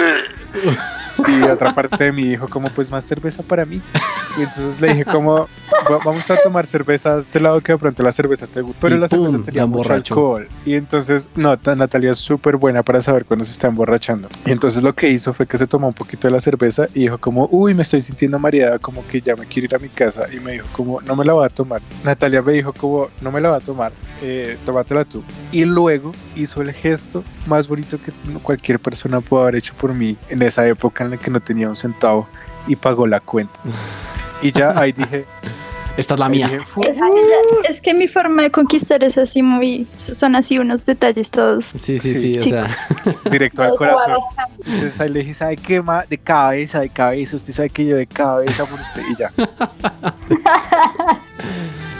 y 1.27 1.43
otra 1.43 1.73
parte 1.75 2.03
de 2.05 2.11
mí 2.11 2.23
dijo 2.29 2.47
como 2.47 2.69
pues 2.69 2.89
más 2.91 3.05
cerveza 3.05 3.43
para 3.43 3.65
mí. 3.65 3.81
Y 4.37 4.41
entonces 4.41 4.81
le 4.81 4.89
dije 4.93 5.05
como, 5.05 5.47
"Va- 5.91 5.99
vamos 6.03 6.29
a 6.31 6.37
tomar 6.37 6.65
cerveza 6.65 7.15
de 7.15 7.21
este 7.21 7.39
lado 7.39 7.61
que 7.61 7.71
de 7.73 7.77
pronto 7.77 8.01
la 8.01 8.11
cerveza 8.11 8.47
te 8.47 8.61
gusta. 8.61 8.79
Pero 8.81 8.95
Y 8.95 8.99
la 8.99 9.07
cerveza 9.07 9.29
pum, 9.31 9.43
tenía 9.43 9.61
la 9.61 9.67
mucho 9.67 9.93
alcohol. 9.93 10.47
Y 10.65 10.73
entonces, 10.73 11.29
no, 11.35 11.57
ta- 11.59 11.75
Natalia 11.75 12.11
es 12.11 12.17
súper 12.17 12.57
buena 12.57 12.81
para 12.83 13.01
saber 13.01 13.25
cuándo 13.25 13.45
se 13.45 13.51
está 13.51 13.67
emborrachando. 13.67 14.27
Y 14.45 14.51
entonces 14.51 14.81
lo 14.81 14.93
que 14.95 15.09
hizo 15.09 15.33
fue 15.33 15.45
que 15.45 15.57
se 15.57 15.67
tomó 15.67 15.87
un 15.87 15.93
poquito 15.93 16.27
de 16.27 16.31
la 16.31 16.39
cerveza 16.39 16.87
y 16.95 17.01
dijo 17.01 17.17
como, 17.19 17.47
uy, 17.51 17.73
me 17.75 17.83
estoy 17.83 18.01
sintiendo 18.01 18.39
mareada, 18.39 18.79
como 18.79 19.05
que 19.07 19.21
ya 19.21 19.35
me 19.35 19.45
quiero 19.45 19.65
ir 19.65 19.75
a 19.75 19.79
mi 19.79 19.89
casa. 19.89 20.25
Y 20.33 20.39
me 20.39 20.53
dijo 20.53 20.65
como, 20.73 20.99
no 21.01 21.15
me 21.15 21.23
la 21.25 21.33
voy 21.33 21.45
a 21.45 21.49
tomar. 21.49 21.81
Natalia 22.03 22.41
me 22.41 22.53
dijo 22.53 22.73
como, 22.73 23.09
no 23.21 23.31
me 23.31 23.39
la 23.39 23.49
va 23.51 23.57
a 23.57 23.61
tomar, 23.61 23.91
eh, 24.23 24.57
tómatela 24.65 25.05
tú. 25.05 25.23
Y 25.51 25.63
luego 25.65 26.11
hizo 26.35 26.61
el 26.63 26.71
gesto 26.73 27.23
más 27.45 27.67
bonito 27.67 27.97
que 28.03 28.11
cualquier 28.41 28.79
persona 28.79 29.21
pudo 29.21 29.43
haber 29.43 29.57
hecho 29.57 29.73
por 29.75 29.93
mí 29.93 30.17
en 30.29 30.41
esa 30.41 30.65
época 30.67 31.02
en 31.05 31.11
la 31.11 31.17
que 31.17 31.29
no 31.31 31.39
tenía 31.39 31.69
un 31.69 31.75
centavo 31.75 32.27
y 32.67 32.75
pagó 32.75 33.07
la 33.07 33.19
cuenta. 33.19 33.59
Y 34.41 34.51
ya 34.51 34.77
ahí 34.79 34.91
dije, 34.91 35.25
Esta 35.95 36.15
es 36.15 36.19
la 36.19 36.27
mía. 36.27 36.49
Es, 36.81 36.97
es 37.69 37.81
que 37.81 37.93
mi 37.93 38.07
forma 38.07 38.41
de 38.41 38.49
conquistar 38.49 39.03
es 39.03 39.15
así 39.15 39.43
muy. 39.43 39.85
Son 40.17 40.35
así 40.35 40.57
unos 40.57 40.85
detalles 40.85 41.29
todos. 41.29 41.65
Sí, 41.65 41.99
sí, 41.99 42.15
Sí. 42.15 42.33
sí, 42.33 42.39
o 42.39 42.43
sea, 42.43 42.65
directo 43.29 43.61
al 43.61 43.75
corazón. 43.75 44.17
Entonces 44.65 44.99
ahí 44.99 45.09
le 45.09 45.19
dije, 45.19 45.35
¿sabe 45.35 45.55
qué 45.57 45.83
más? 45.83 46.09
De 46.09 46.17
cabeza, 46.17 46.79
de 46.79 46.89
cabeza. 46.89 47.35
Usted 47.35 47.53
sabe 47.53 47.69
que 47.69 47.85
yo 47.85 47.95
de 47.95 48.07
cabeza 48.07 48.65
por 48.65 48.79
usted 48.81 49.03
y 49.07 49.15
ya. 49.17 49.31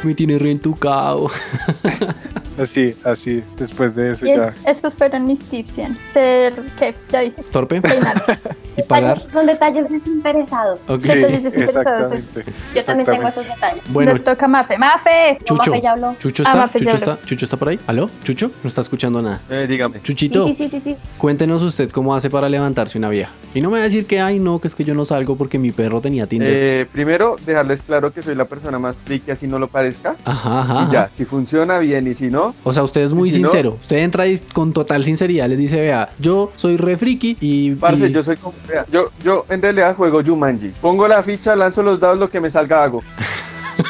me 0.03 0.15
tiene 0.15 0.39
reentucado. 0.39 1.29
Así, 2.59 2.95
así. 3.03 3.43
Después 3.57 3.95
de 3.95 4.11
eso 4.11 4.25
Y 4.25 4.35
ya. 4.35 4.53
esos 4.67 4.95
fueron 4.95 5.25
mis 5.25 5.41
tips, 5.43 5.77
Ian. 5.77 5.97
Ser. 6.07 6.53
¿Qué? 6.77 6.93
Ya 7.09 7.19
dije. 7.21 7.43
Torpe 7.51 7.81
Peinarse. 7.81 8.37
y 8.77 8.83
pagar. 8.83 9.29
Son 9.29 9.45
detalles 9.45 9.89
desinteresados. 9.89 10.79
Ok. 10.87 11.01
Sí, 11.01 11.07
Detalles 11.09 11.43
desinteresados. 11.43 12.11
exactamente. 12.13 12.53
Yo 12.75 12.83
también 12.83 13.09
tengo 13.09 13.27
esos 13.27 13.47
detalles. 13.47 13.83
Bueno, 13.89 14.13
Le 14.13 14.19
toca 14.19 14.45
a 14.45 14.47
Mafe. 14.49 14.77
¡Mafe! 14.77 15.37
No, 15.39 15.45
Chucho. 15.45 15.71
Mafe 15.71 15.81
ya 15.81 15.91
habló. 15.91 16.15
Chucho 16.19 16.43
Ah, 16.45 16.49
está, 16.49 16.59
Mafe, 16.61 16.79
ya 16.79 16.85
Chucho 16.91 16.95
habló. 17.03 17.13
está, 17.13 17.27
Chucho 17.27 17.45
está 17.45 17.57
por 17.57 17.69
ahí. 17.69 17.79
¿Aló? 17.87 18.09
Chucho, 18.23 18.51
no 18.63 18.67
está 18.67 18.81
escuchando 18.81 19.21
nada. 19.21 19.41
Eh, 19.49 19.65
dígame. 19.67 20.01
Chuchito, 20.01 20.45
Sí, 20.47 20.53
sí, 20.53 20.67
sí, 20.69 20.79
sí, 20.79 20.91
sí. 20.93 20.97
cuéntenos 21.17 21.61
usted 21.63 21.89
cómo 21.91 22.13
hace 22.15 22.29
para 22.29 22.49
levantarse 22.49 22.97
una 22.97 23.09
vieja. 23.09 23.31
Y 23.53 23.61
no 23.61 23.69
me 23.69 23.77
va 23.77 23.81
a 23.81 23.83
decir 23.83 24.05
que, 24.07 24.19
ay, 24.19 24.39
no, 24.39 24.59
que 24.59 24.67
es 24.67 24.73
que 24.75 24.83
yo 24.83 24.95
no 24.95 25.05
salgo 25.05 25.35
porque 25.37 25.59
mi 25.59 25.71
perro 25.71 26.01
tenía 26.01 26.25
Tinder. 26.25 26.49
Eh, 26.51 26.87
primero, 26.91 27.35
dejarles 27.45 27.83
claro 27.83 28.11
que 28.11 28.21
soy 28.23 28.33
la 28.35 28.45
persona 28.45 28.79
más 28.79 28.95
friki, 29.05 29.29
así 29.31 29.47
no 29.47 29.59
lo 29.59 29.67
parezca. 29.67 30.15
Ajá, 30.25 30.61
ajá. 30.61 30.87
Y 30.89 30.91
ya, 30.93 31.01
ajá. 31.03 31.13
si 31.13 31.25
funciona 31.25 31.77
bien 31.77 32.07
y 32.07 32.15
si 32.15 32.29
no, 32.31 32.42
O 32.63 32.73
sea, 32.73 32.83
usted 32.83 33.01
es 33.01 33.13
muy 33.13 33.31
sincero. 33.31 33.77
Usted 33.81 33.97
entra 33.97 34.27
y 34.27 34.37
con 34.53 34.73
total 34.73 35.03
sinceridad 35.05 35.47
les 35.47 35.57
dice, 35.57 35.77
vea, 35.79 36.09
yo 36.19 36.51
soy 36.57 36.77
re 36.77 36.97
friki 36.97 37.37
y... 37.39 37.71
parce, 37.75 38.07
y- 38.07 38.11
yo 38.11 38.23
soy 38.23 38.37
como. 38.37 38.53
vea, 38.67 38.85
yo, 38.91 39.09
yo 39.23 39.45
en 39.49 39.61
realidad 39.61 39.95
juego 39.95 40.21
Jumanji. 40.25 40.69
Pongo 40.81 41.07
la 41.07 41.21
ficha, 41.23 41.55
lanzo 41.55 41.83
los 41.83 41.99
dados, 41.99 42.17
lo 42.19 42.29
que 42.29 42.41
me 42.41 42.49
salga 42.49 42.83
hago. 42.83 43.03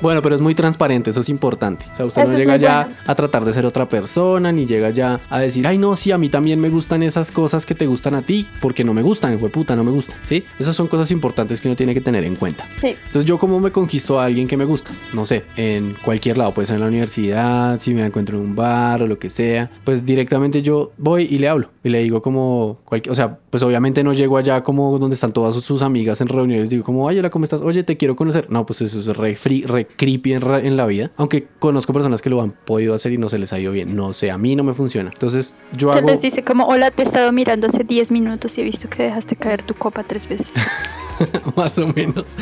Bueno, 0.00 0.22
pero 0.22 0.34
es 0.34 0.40
muy 0.40 0.54
transparente, 0.54 1.10
eso 1.10 1.20
es 1.20 1.28
importante. 1.28 1.86
O 1.92 1.96
sea, 1.96 2.06
usted 2.06 2.22
Eso 2.22 2.32
no 2.32 2.38
llega 2.38 2.56
ya 2.56 2.84
bueno. 2.84 2.96
a 3.06 3.14
tratar 3.14 3.44
de 3.44 3.52
ser 3.52 3.66
otra 3.66 3.88
persona, 3.88 4.52
ni 4.52 4.66
llega 4.66 4.90
ya 4.90 5.20
a 5.30 5.38
decir, 5.38 5.66
ay, 5.66 5.78
no, 5.78 5.96
sí, 5.96 6.12
a 6.12 6.18
mí 6.18 6.28
también 6.28 6.60
me 6.60 6.68
gustan 6.68 7.02
esas 7.02 7.30
cosas 7.30 7.66
que 7.66 7.74
te 7.74 7.86
gustan 7.86 8.14
a 8.14 8.22
ti, 8.22 8.46
porque 8.60 8.84
no 8.84 8.92
me 8.92 9.02
gustan, 9.02 9.38
puta, 9.38 9.76
no 9.76 9.84
me 9.84 9.90
gustan, 9.90 10.16
¿sí? 10.28 10.44
Esas 10.58 10.76
son 10.76 10.88
cosas 10.88 11.10
importantes 11.10 11.60
que 11.60 11.68
uno 11.68 11.76
tiene 11.76 11.94
que 11.94 12.00
tener 12.00 12.24
en 12.24 12.36
cuenta. 12.36 12.66
Sí. 12.80 12.96
Entonces, 13.06 13.24
yo 13.24 13.38
como 13.38 13.60
me 13.60 13.70
conquisto 13.70 14.20
a 14.20 14.24
alguien 14.24 14.48
que 14.48 14.56
me 14.56 14.64
gusta, 14.64 14.90
no 15.12 15.26
sé, 15.26 15.44
en 15.56 15.96
cualquier 16.02 16.38
lado, 16.38 16.52
puede 16.52 16.66
ser 16.66 16.76
en 16.76 16.82
la 16.82 16.88
universidad, 16.88 17.80
si 17.80 17.94
me 17.94 18.04
encuentro 18.04 18.38
en 18.38 18.44
un 18.44 18.56
bar 18.56 19.02
o 19.02 19.06
lo 19.06 19.18
que 19.18 19.30
sea, 19.30 19.70
pues 19.84 20.04
directamente 20.04 20.62
yo 20.62 20.92
voy 20.98 21.24
y 21.30 21.38
le 21.38 21.48
hablo 21.48 21.70
y 21.82 21.88
le 21.88 22.02
digo 22.02 22.22
como, 22.22 22.78
cualquier, 22.84 23.12
o 23.12 23.14
sea, 23.14 23.38
pues 23.54 23.62
obviamente 23.62 24.02
no 24.02 24.12
llego 24.12 24.36
allá 24.36 24.64
como 24.64 24.98
donde 24.98 25.14
están 25.14 25.32
todas 25.32 25.54
sus, 25.54 25.82
amigas 25.82 26.20
en 26.20 26.26
reuniones, 26.26 26.70
digo 26.70 26.82
como, 26.82 27.08
ay, 27.08 27.20
hola, 27.20 27.30
¿cómo 27.30 27.44
estás? 27.44 27.60
Oye, 27.60 27.84
te 27.84 27.96
quiero 27.96 28.16
conocer. 28.16 28.50
No, 28.50 28.66
pues 28.66 28.82
eso 28.82 28.98
es 28.98 29.16
re, 29.16 29.36
free, 29.36 29.62
re 29.62 29.86
creepy 29.86 30.32
en, 30.32 30.40
ra- 30.40 30.58
en 30.58 30.76
la 30.76 30.86
vida, 30.86 31.12
aunque 31.16 31.46
conozco 31.60 31.92
personas 31.92 32.20
que 32.20 32.30
lo 32.30 32.42
han 32.42 32.50
podido 32.50 32.94
hacer 32.94 33.12
y 33.12 33.16
no 33.16 33.28
se 33.28 33.38
les 33.38 33.52
ha 33.52 33.60
ido 33.60 33.70
bien, 33.70 33.94
no 33.94 34.12
sé, 34.12 34.32
a 34.32 34.38
mí 34.38 34.56
no 34.56 34.64
me 34.64 34.74
funciona. 34.74 35.10
Entonces, 35.14 35.56
yo 35.72 35.92
hago... 35.92 36.08
les 36.08 36.20
dice 36.20 36.42
como, 36.42 36.64
hola, 36.64 36.90
te 36.90 37.02
he 37.02 37.04
estado 37.04 37.30
mirando 37.30 37.68
hace 37.68 37.84
10 37.84 38.10
minutos 38.10 38.58
y 38.58 38.62
he 38.62 38.64
visto 38.64 38.90
que 38.90 39.04
dejaste 39.04 39.36
caer 39.36 39.62
tu 39.62 39.74
copa 39.74 40.02
tres 40.02 40.28
veces. 40.28 40.48
más 41.56 41.78
o 41.78 41.86
menos. 41.88 42.36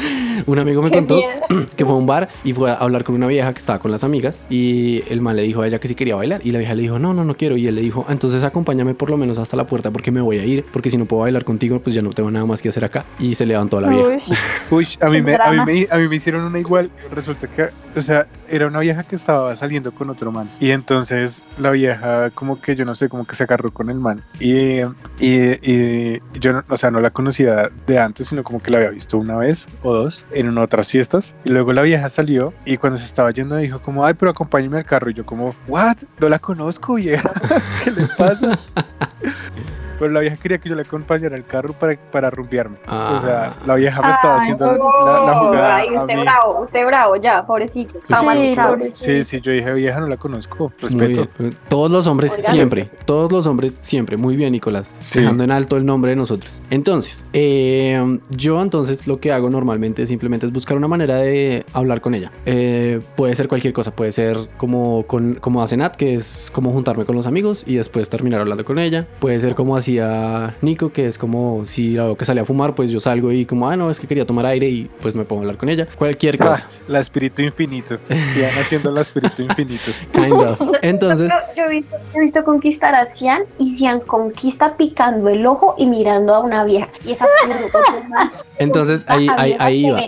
Un 0.47 0.59
amigo 0.59 0.83
me 0.83 0.91
Qué 0.91 0.99
contó 0.99 1.17
miedo. 1.17 1.67
que 1.77 1.85
fue 1.85 1.95
a 1.95 1.97
un 1.99 2.07
bar 2.07 2.29
y 2.45 2.53
fue 2.53 2.71
a 2.71 2.75
hablar 2.75 3.05
con 3.05 3.15
una 3.15 3.27
vieja 3.27 3.53
que 3.53 3.59
estaba 3.59 3.79
con 3.79 3.91
las 3.91 4.05
amigas 4.05 4.39
y 4.51 5.03
el 5.09 5.21
man 5.21 5.37
le 5.37 5.43
dijo 5.43 5.63
a 5.63 5.67
ella 5.67 5.79
que 5.79 5.89
sí 5.89 5.95
quería 5.95 6.17
bailar 6.17 6.41
y 6.45 6.51
la 6.51 6.59
vieja 6.59 6.75
le 6.75 6.83
dijo 6.83 6.99
no, 6.99 7.15
no, 7.15 7.25
no 7.25 7.35
quiero 7.37 7.57
y 7.57 7.67
él 7.67 7.75
le 7.75 7.81
dijo 7.83 8.05
"Ah, 8.09 8.13
entonces 8.13 8.43
acompáñame 8.45 8.95
por 8.95 9.11
lo 9.11 9.17
menos 9.17 9.39
hasta 9.39 9.57
la 9.57 9.67
puerta 9.67 9.91
porque 9.91 10.11
me 10.11 10.21
voy 10.21 10.39
a 10.39 10.45
ir 10.45 10.65
porque 10.73 10.91
si 10.91 10.97
no 10.97 11.05
puedo 11.05 11.23
bailar 11.23 11.45
contigo 11.45 11.81
pues 11.81 11.95
ya 11.95 12.03
no 12.03 12.11
tengo 12.11 12.31
nada 12.31 12.45
más 12.47 12.63
que 12.63 12.69
hacer 12.69 12.85
acá 12.85 13.05
y 13.19 13.35
se 13.35 13.47
levantó 13.47 13.81
la 13.81 13.89
vieja. 13.89 14.09
Uy, 14.09 14.37
Uy, 14.71 14.89
a 15.01 15.09
mí, 15.09 15.21
me, 15.23 15.35
a, 15.35 15.51
mí 15.53 15.59
me, 15.65 15.87
a 15.91 15.97
mí 15.99 16.09
me 16.09 16.17
hicieron 16.17 16.43
una 16.45 16.59
igual. 16.59 16.91
Resulta 17.13 17.47
que, 17.47 17.67
o 17.97 18.03
sea, 18.03 18.27
era 18.49 18.67
una 18.67 18.81
vieja 18.81 19.03
que 19.05 19.15
estaba 19.17 19.55
saliendo 19.57 19.93
con 19.93 20.11
otro 20.11 20.33
man. 20.33 20.51
Y 20.61 20.71
entonces 20.71 21.43
la 21.59 21.71
vieja, 21.71 22.31
como 22.31 22.61
que 22.61 22.75
yo 22.75 22.85
no 22.85 22.95
sé, 22.95 23.09
como 23.09 23.27
que 23.27 23.35
se 23.35 23.45
agarró 23.45 23.73
con 23.73 23.91
el 23.91 23.99
man. 23.99 24.23
Y, 24.41 24.81
y, 25.21 25.59
y 25.63 26.21
yo, 26.41 26.63
o 26.69 26.77
sea, 26.77 26.91
no 26.91 27.01
la 27.01 27.11
conocía 27.11 27.71
de 27.87 27.99
antes, 27.99 28.29
sino 28.29 28.43
como 28.43 28.59
que 28.63 28.71
la 28.71 28.79
había 28.79 28.91
visto 28.91 29.19
una 29.19 29.37
vez 29.37 29.67
o 29.83 29.95
dos 29.95 30.25
en 30.31 30.57
otras 30.59 30.91
fiestas. 30.91 31.35
Y 31.45 31.51
luego 31.51 31.73
la 31.73 31.83
vieja 31.83 32.09
salió 32.09 32.55
y 32.65 32.77
cuando 32.77 32.99
se 32.99 33.05
estaba 33.05 33.31
yendo 33.31 33.57
dijo, 33.57 33.81
como, 33.81 34.05
ay, 34.05 34.15
pero 34.15 34.31
acompáñame 34.31 34.79
al 34.79 34.85
carro. 34.85 35.11
Y 35.11 35.15
yo, 35.15 35.27
como, 35.27 35.55
¿what? 35.67 35.97
No 36.21 36.29
la 36.29 36.39
conozco, 36.39 36.95
vieja. 36.95 37.31
¿Qué 37.85 37.91
le 37.91 38.07
pasa? 38.17 38.59
Pero 40.03 40.15
la 40.15 40.21
vieja 40.21 40.37
quería 40.37 40.59
que 40.59 40.69
yo 40.69 40.75
la 40.75 40.83
acompañara 40.83 41.37
al 41.37 41.45
carro 41.47 41.75
para, 41.75 41.97
para 42.11 42.29
rumbearme. 42.29 42.79
O 42.89 43.21
sea, 43.21 43.55
la 43.65 43.75
vieja 43.77 44.03
me 44.03 44.11
estaba 44.11 44.35
Ay, 44.35 44.41
haciendo 44.41 44.67
la, 44.67 44.73
la- 44.73 45.25
la 45.27 45.35
jugada. 45.39 45.77
ay, 45.77 45.95
a 45.95 46.01
usted 46.01 46.17
mí. 46.17 46.23
bravo, 46.23 46.61
usted 46.61 46.87
bravo, 46.87 47.17
ya, 47.17 47.47
pobrecito. 47.47 47.93
Sí, 48.03 48.13
Traumatizado. 48.13 48.71
pobrecito. 48.71 49.05
Sí, 49.05 49.23
sí, 49.25 49.41
yo 49.41 49.53
dije, 49.53 49.73
vieja, 49.75 50.01
no 50.01 50.09
la 50.09 50.17
conozco. 50.17 50.73
Respeto. 50.81 51.29
bien. 51.39 51.55
Todos 51.69 51.89
los 51.93 52.09
hombres 52.09 52.33
Oiga. 52.37 52.51
siempre, 52.51 52.91
todos 53.05 53.31
los 53.31 53.47
hombres 53.47 53.75
siempre. 53.83 54.17
Muy 54.17 54.35
bien, 54.35 54.51
Nicolás. 54.51 54.93
Sí. 54.99 55.21
Dejando 55.21 55.45
en 55.45 55.53
alto 55.53 55.77
el 55.77 55.87
nombre 55.87 56.11
de 56.11 56.17
nosotros. 56.17 56.61
Entonces, 56.71 57.25
eh, 57.33 58.19
yo 58.31 58.61
entonces 58.61 59.07
lo 59.07 59.21
que 59.21 59.33
hago 59.33 59.51
normalmente 59.51 60.05
simplemente 60.09 60.47
es 60.47 60.53
buscar 60.53 60.77
una 60.77 60.89
manera 60.89 61.15
de 61.17 61.65
hablar 61.75 62.01
con 62.01 62.15
ella. 62.15 62.33
Eh, 62.45 63.01
puede 63.17 63.35
ser 63.37 63.47
cualquier 63.47 63.73
cosa, 63.73 63.95
puede 63.95 64.11
ser 64.11 64.37
como, 64.57 65.05
con, 65.07 65.35
como 65.37 65.63
hace 65.63 65.77
Nat, 65.77 65.95
que 65.95 66.15
es 66.15 66.51
como 66.53 66.73
juntarme 66.73 67.05
con 67.05 67.15
los 67.15 67.27
amigos 67.27 67.63
y 67.67 67.77
después 67.77 68.09
terminar 68.09 68.41
hablando 68.41 68.65
con 68.65 68.79
ella. 68.79 69.07
Puede 69.21 69.39
ser 69.39 69.55
como 69.55 69.77
hacía 69.99 70.55
Nico, 70.63 70.93
que 70.93 71.07
es 71.07 71.19
como 71.19 71.65
si 71.67 71.95
la 71.95 72.05
veo 72.05 72.17
que 72.17 72.25
sale 72.25 72.41
a 72.41 72.45
fumar, 72.45 72.75
pues 72.75 72.91
yo 72.91 73.01
salgo 73.01 73.33
y 73.33 73.45
como, 73.47 73.69
ah, 73.69 73.77
no, 73.77 73.91
es 73.91 74.01
que 74.01 74.07
quería 74.07 74.27
tomar 74.27 74.47
aire 74.47 74.69
y 74.69 74.91
pues 75.01 75.15
me 75.15 75.25
pongo 75.25 75.41
a 75.41 75.45
hablar 75.45 75.57
con 75.59 75.69
ella. 75.69 75.87
Cualquier 75.97 76.39
cosa. 76.39 76.67
Ah, 76.67 76.71
la 76.89 77.01
espíritu 77.01 77.43
infinito. 77.43 77.99
Sigan 78.33 78.59
haciendo 78.59 78.91
la 78.91 79.01
espíritu 79.03 79.43
infinito. 79.43 79.91
Kind 80.13 80.33
of. 80.33 80.61
Entonces, 80.83 81.31
Yo, 81.31 81.63
yo 81.63 81.65
he 81.69 81.81
visto, 81.81 81.97
he 82.15 82.21
visto 82.21 82.45
conquistar 82.45 82.95
a 82.95 83.07
Cian 83.07 83.43
y 83.59 83.75
Cian 83.77 84.01
conquista 84.01 84.77
picando 84.77 85.29
el 85.29 85.45
ojo 85.47 85.75
y 85.79 85.87
mirando 85.87 86.35
a 86.35 86.41
una 86.41 86.65
vieja. 86.65 86.89
Y 87.05 87.13
es 87.13 87.19
absurdo. 87.21 87.69
porque, 87.73 88.09
man, 88.09 88.31
entonces 88.59 89.05
ahí, 89.09 89.27
ahí, 89.59 89.87
iba. 89.87 90.01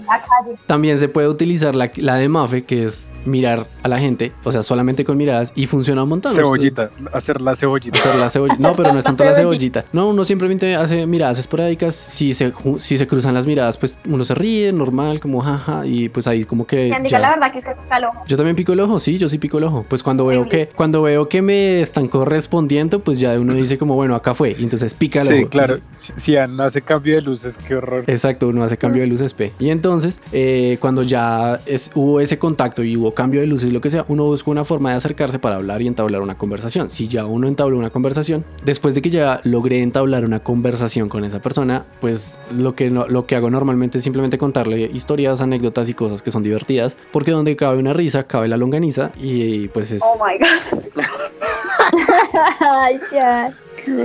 También 0.66 0.98
se 0.98 1.08
puede 1.08 1.28
utilizar 1.28 1.74
la, 1.74 1.90
la 1.96 2.16
de 2.16 2.28
Mafe, 2.28 2.64
que 2.64 2.84
es 2.84 3.12
mirar 3.24 3.66
a 3.82 3.88
la 3.88 3.98
gente, 3.98 4.32
o 4.44 4.52
sea, 4.52 4.62
solamente 4.62 5.04
con 5.04 5.16
miradas, 5.16 5.52
y 5.54 5.66
funciona 5.66 6.02
un 6.02 6.08
montón. 6.08 6.32
Cebollita. 6.32 6.90
Hacer 7.12 7.40
la 7.40 7.54
cebollita. 7.56 7.98
Hacer 7.98 8.16
la 8.16 8.28
cebolla- 8.30 8.56
No, 8.58 8.74
pero 8.76 8.92
no 8.92 8.98
es 8.98 9.04
tanto 9.04 9.24
la 9.24 9.34
Cebollita. 9.34 9.73
No, 9.92 10.08
uno 10.08 10.24
simplemente 10.24 10.74
hace 10.76 11.06
miradas 11.06 11.38
esporádicas. 11.38 11.94
Si 11.94 12.34
se, 12.34 12.52
si 12.78 12.98
se 12.98 13.06
cruzan 13.06 13.34
las 13.34 13.46
miradas, 13.46 13.76
pues 13.76 13.98
uno 14.06 14.24
se 14.24 14.34
ríe, 14.34 14.72
normal, 14.72 15.20
como 15.20 15.40
jaja, 15.40 15.86
y 15.86 16.08
pues 16.08 16.26
ahí 16.26 16.44
como 16.44 16.66
que. 16.66 16.94
Diga 17.02 17.18
la 17.18 17.30
verdad 17.30 17.52
que 17.52 17.58
es 17.58 17.64
que 17.64 17.72
pica 17.72 17.96
el 17.98 18.04
ojo. 18.04 18.22
Yo 18.26 18.36
también 18.36 18.56
pico 18.56 18.72
el 18.72 18.80
ojo, 18.80 18.98
sí, 19.00 19.18
yo 19.18 19.28
sí 19.28 19.38
pico 19.38 19.58
el 19.58 19.64
ojo. 19.64 19.84
Pues 19.88 20.02
cuando 20.02 20.26
veo 20.26 20.48
que, 20.48 20.68
cuando 20.74 21.02
veo 21.02 21.28
que 21.28 21.42
me 21.42 21.80
están 21.80 22.08
correspondiendo, 22.08 23.00
pues 23.00 23.18
ya 23.20 23.38
uno 23.38 23.54
dice 23.54 23.78
como, 23.78 23.94
bueno, 23.94 24.14
acá 24.14 24.34
fue. 24.34 24.56
Y 24.58 24.62
entonces 24.64 24.94
pica 24.94 25.22
el 25.22 25.28
Sí, 25.28 25.34
ojo. 25.40 25.48
claro. 25.48 25.78
Si, 25.88 26.12
si 26.16 26.34
no 26.48 26.62
hace 26.64 26.82
cambio 26.82 27.14
de 27.14 27.22
luces, 27.22 27.56
qué 27.58 27.76
horror. 27.76 28.04
Exacto, 28.06 28.48
uno 28.48 28.62
hace 28.64 28.76
cambio 28.76 29.02
de 29.02 29.08
luces 29.08 29.34
P. 29.34 29.52
Y 29.58 29.70
entonces, 29.70 30.20
eh, 30.32 30.78
cuando 30.80 31.02
ya 31.02 31.60
es, 31.66 31.90
hubo 31.94 32.20
ese 32.20 32.38
contacto 32.38 32.82
y 32.82 32.96
hubo 32.96 33.12
cambio 33.12 33.40
de 33.40 33.46
luces, 33.46 33.72
lo 33.72 33.80
que 33.80 33.90
sea, 33.90 34.04
uno 34.08 34.24
busca 34.24 34.50
una 34.50 34.64
forma 34.64 34.90
de 34.90 34.96
acercarse 34.96 35.38
para 35.38 35.56
hablar 35.56 35.82
y 35.82 35.86
entablar 35.86 36.22
una 36.22 36.36
conversación. 36.36 36.90
Si 36.90 37.08
ya 37.08 37.24
uno 37.26 37.48
entabló 37.48 37.78
una 37.78 37.90
conversación, 37.90 38.44
después 38.64 38.94
de 38.94 39.02
que 39.02 39.10
ya 39.10 39.40
logré 39.54 39.82
entablar 39.82 40.24
una 40.24 40.40
conversación 40.40 41.08
con 41.08 41.22
esa 41.24 41.38
persona, 41.40 41.84
pues 42.00 42.34
lo 42.52 42.74
que, 42.74 42.90
no- 42.90 43.06
lo 43.06 43.24
que 43.26 43.36
hago 43.36 43.50
normalmente 43.50 43.98
es 43.98 44.04
simplemente 44.04 44.36
contarle 44.36 44.90
historias, 44.92 45.40
anécdotas 45.40 45.88
y 45.88 45.94
cosas 45.94 46.22
que 46.22 46.32
son 46.32 46.42
divertidas, 46.42 46.96
porque 47.12 47.30
donde 47.30 47.54
cabe 47.54 47.78
una 47.78 47.92
risa, 47.92 48.24
cabe 48.24 48.48
la 48.48 48.56
longaniza 48.56 49.12
y 49.16 49.68
pues 49.68 49.92
es... 49.92 50.02
Oh 50.02 50.18
my 50.26 50.38
god. 50.38 51.04
Ay, 52.60 52.98
ya. 53.12 53.52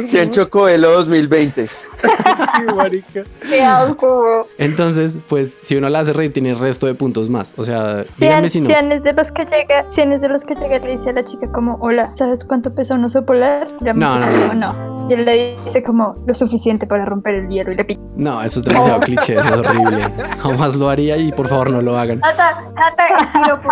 Cian 0.06 0.30
Chocoelo 0.30 0.92
2020. 0.92 1.68
Sí, 1.68 2.74
marica. 2.76 3.24
Qué 3.48 3.62
asco. 3.64 4.48
Entonces, 4.58 5.18
pues 5.28 5.58
si 5.62 5.76
uno 5.78 5.90
la 5.90 6.00
hace 6.00 6.12
reír, 6.14 6.34
tiene 6.34 6.52
el 6.52 6.60
resto 6.60 6.86
de 6.86 6.94
puntos 6.96 7.30
más. 7.30 7.54
O 7.58 7.64
sea, 7.66 8.04
díganme 8.18 8.50
si 8.50 8.62
no. 8.62 8.68
Cian 8.68 8.92
es 8.92 9.04
de 9.04 9.14
los 9.14 9.32
que 9.32 9.46
llega, 9.46 9.86
Cian 9.92 10.12
es 10.12 10.22
de 10.22 10.30
los 10.30 10.44
que 10.44 10.56
llega 10.56 10.80
le 10.80 10.92
dice 10.92 11.10
a 11.10 11.14
la 11.14 11.24
chica 11.24 11.50
como, 11.52 11.76
hola, 11.82 12.12
¿sabes 12.16 12.44
cuánto 12.44 12.74
pesa 12.76 12.96
un 12.96 13.06
oso 13.06 13.26
polar? 13.26 13.68
No, 13.82 14.20
no, 14.20 14.20
no. 14.20 14.54
no. 14.54 14.99
Y 15.10 15.14
él 15.14 15.26
le 15.26 15.58
dice 15.66 15.82
como, 15.82 16.16
lo 16.28 16.36
suficiente 16.36 16.86
para 16.86 17.04
romper 17.04 17.36
el 17.36 17.50
hielo 17.50 17.72
y 17.72 17.76
le 17.76 17.84
pica. 17.84 18.02
No, 18.16 18.44
eso 18.44 18.60
es 18.60 18.66
demasiado 18.66 19.00
cliché, 19.00 19.36
eso 19.36 19.50
es 19.50 19.58
horrible. 19.58 20.04
Jamás 20.40 20.76
lo 20.76 20.90
haría 20.90 21.18
y 21.18 21.32
por 21.32 21.48
favor 21.48 21.72
no 21.72 21.82
lo 21.82 21.98
hagan. 21.98 22.20
Nata, 22.20 22.62
Nata, 22.76 23.08
el 23.08 23.44
piropo, 23.44 23.70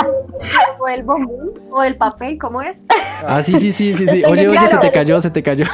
el 0.88 1.03
bombón 1.03 1.51
o 1.71 1.81
del 1.81 1.95
papel, 1.95 2.39
¿cómo 2.39 2.61
es? 2.61 2.85
Ah, 3.27 3.43
sí, 3.43 3.57
sí, 3.59 3.71
sí, 3.71 3.93
sí, 3.93 4.07
sí. 4.07 4.23
Oye, 4.25 4.47
oye, 4.47 4.67
se 4.67 4.77
te 4.79 4.91
cayó, 4.91 5.21
se 5.21 5.29
te 5.29 5.43
cayó. 5.43 5.65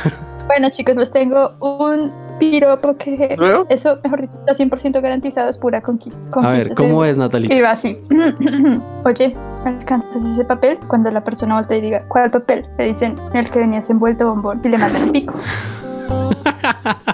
Bueno, 0.47 0.69
chicos, 0.69 0.95
les 0.95 1.11
tengo 1.11 1.55
un 1.59 2.11
piropo 2.39 2.95
que 2.97 3.35
¿Luego? 3.37 3.65
eso, 3.69 3.97
mejor 4.03 4.21
dicho, 4.21 4.33
está 4.45 4.53
100% 4.53 5.01
garantizado, 5.01 5.49
es 5.49 5.57
pura 5.57 5.81
conquista. 5.81 6.19
A 6.33 6.51
ver, 6.51 6.73
¿cómo 6.73 7.05
es, 7.05 7.17
Natalie? 7.17 7.55
Y 7.55 7.61
va 7.61 7.71
así. 7.71 7.97
Oye, 9.05 9.35
¿alcanzas 9.65 10.23
ese 10.25 10.43
papel? 10.43 10.77
Cuando 10.87 11.09
la 11.11 11.23
persona 11.23 11.55
voltea 11.55 11.77
y 11.77 11.81
diga, 11.81 12.03
¿cuál 12.07 12.31
papel? 12.31 12.67
Le 12.77 12.87
dicen, 12.87 13.15
el 13.33 13.49
que 13.49 13.59
venías 13.59 13.89
envuelto 13.89 14.27
bombón. 14.27 14.61
Y 14.63 14.69
le 14.69 14.77
mandan 14.77 15.03
el 15.03 15.11
pico. 15.11 15.33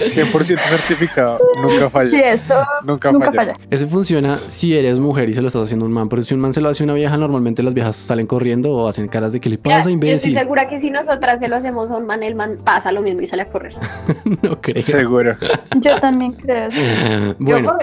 100% 0.00 0.58
certificado. 0.58 1.38
Nunca 1.60 1.84
Sí, 1.86 1.90
falla. 1.90 2.32
eso 2.32 2.54
Nunca, 2.84 3.12
nunca 3.12 3.32
falla. 3.32 3.54
falla. 3.54 3.66
Ese 3.70 3.86
funciona 3.86 4.38
si 4.46 4.76
eres 4.76 4.98
mujer 4.98 5.28
y 5.28 5.34
se 5.34 5.40
lo 5.40 5.46
estás 5.48 5.62
haciendo 5.62 5.84
a 5.84 5.88
un 5.88 5.94
man, 5.94 6.08
pero 6.08 6.22
si 6.22 6.34
un 6.34 6.40
man 6.40 6.52
se 6.52 6.60
lo 6.60 6.68
hace 6.68 6.82
a 6.82 6.84
una 6.84 6.94
vieja, 6.94 7.16
normalmente 7.16 7.62
las 7.62 7.74
viejas 7.74 7.96
salen 7.96 8.26
corriendo 8.26 8.72
o 8.72 8.88
hacen 8.88 9.08
caras 9.08 9.32
de 9.32 9.40
que 9.40 9.48
le 9.50 9.58
pasa, 9.58 9.90
yo 9.90 9.98
estoy 10.02 10.32
segura 10.32 10.68
que 10.68 10.78
si 10.80 10.90
nosotras 10.90 11.40
se 11.40 11.48
lo 11.48 11.56
hacemos 11.56 11.90
a 11.90 11.96
un 11.96 12.06
man, 12.06 12.22
el 12.22 12.34
man 12.34 12.56
pasa 12.64 12.92
lo 12.92 13.02
mismo 13.02 13.20
y 13.20 13.26
sale 13.26 13.42
a 13.42 13.48
correr. 13.48 13.74
No 14.42 14.60
creo. 14.60 14.82
Seguro. 14.82 15.36
Yo 15.80 15.98
también 16.00 16.32
creo. 16.32 16.68
Bueno, 17.38 17.76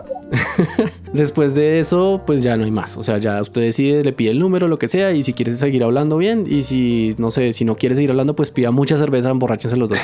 después 1.14 1.54
de 1.56 1.80
eso, 1.80 2.22
pues 2.26 2.44
ya 2.44 2.58
no 2.58 2.64
hay 2.66 2.72
más. 2.72 2.98
O 2.98 3.04
sea, 3.04 3.18
ya 3.18 3.42
usted 3.42 3.62
decide, 3.62 4.04
le 4.04 4.14
pide 4.14 4.32
el 4.32 4.40
número, 4.40 4.68
lo 4.68 4.78
que 4.80 4.88
sea, 4.88 5.12
y 5.12 5.24
si 5.24 5.34
quieres 5.34 5.58
seguir 5.60 5.84
hablando 5.84 6.18
bien, 6.18 6.46
y 6.48 6.64
si, 6.64 7.16
no 7.18 7.32
sé, 7.32 7.54
si 7.54 7.66
no 7.66 7.76
quiere 7.76 7.96
seguir 7.96 8.12
hablando, 8.12 8.36
pues 8.36 8.52
pida 8.52 8.72
mucha 8.72 8.98
cerveza, 8.98 9.30
emborráchense 9.30 9.78
los 9.78 9.90
dos. 9.90 10.00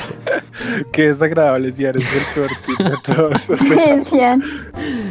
Qué 0.92 1.06
desagradable, 1.08 1.72
si 1.72 1.84
eres 1.84 2.03
el 2.04 2.34
peor 2.34 2.50
tipo 2.66 2.84
de 2.84 2.96
todos. 3.04 3.50
o 3.50 3.56
sea, 3.56 4.04
Sí. 4.04 4.18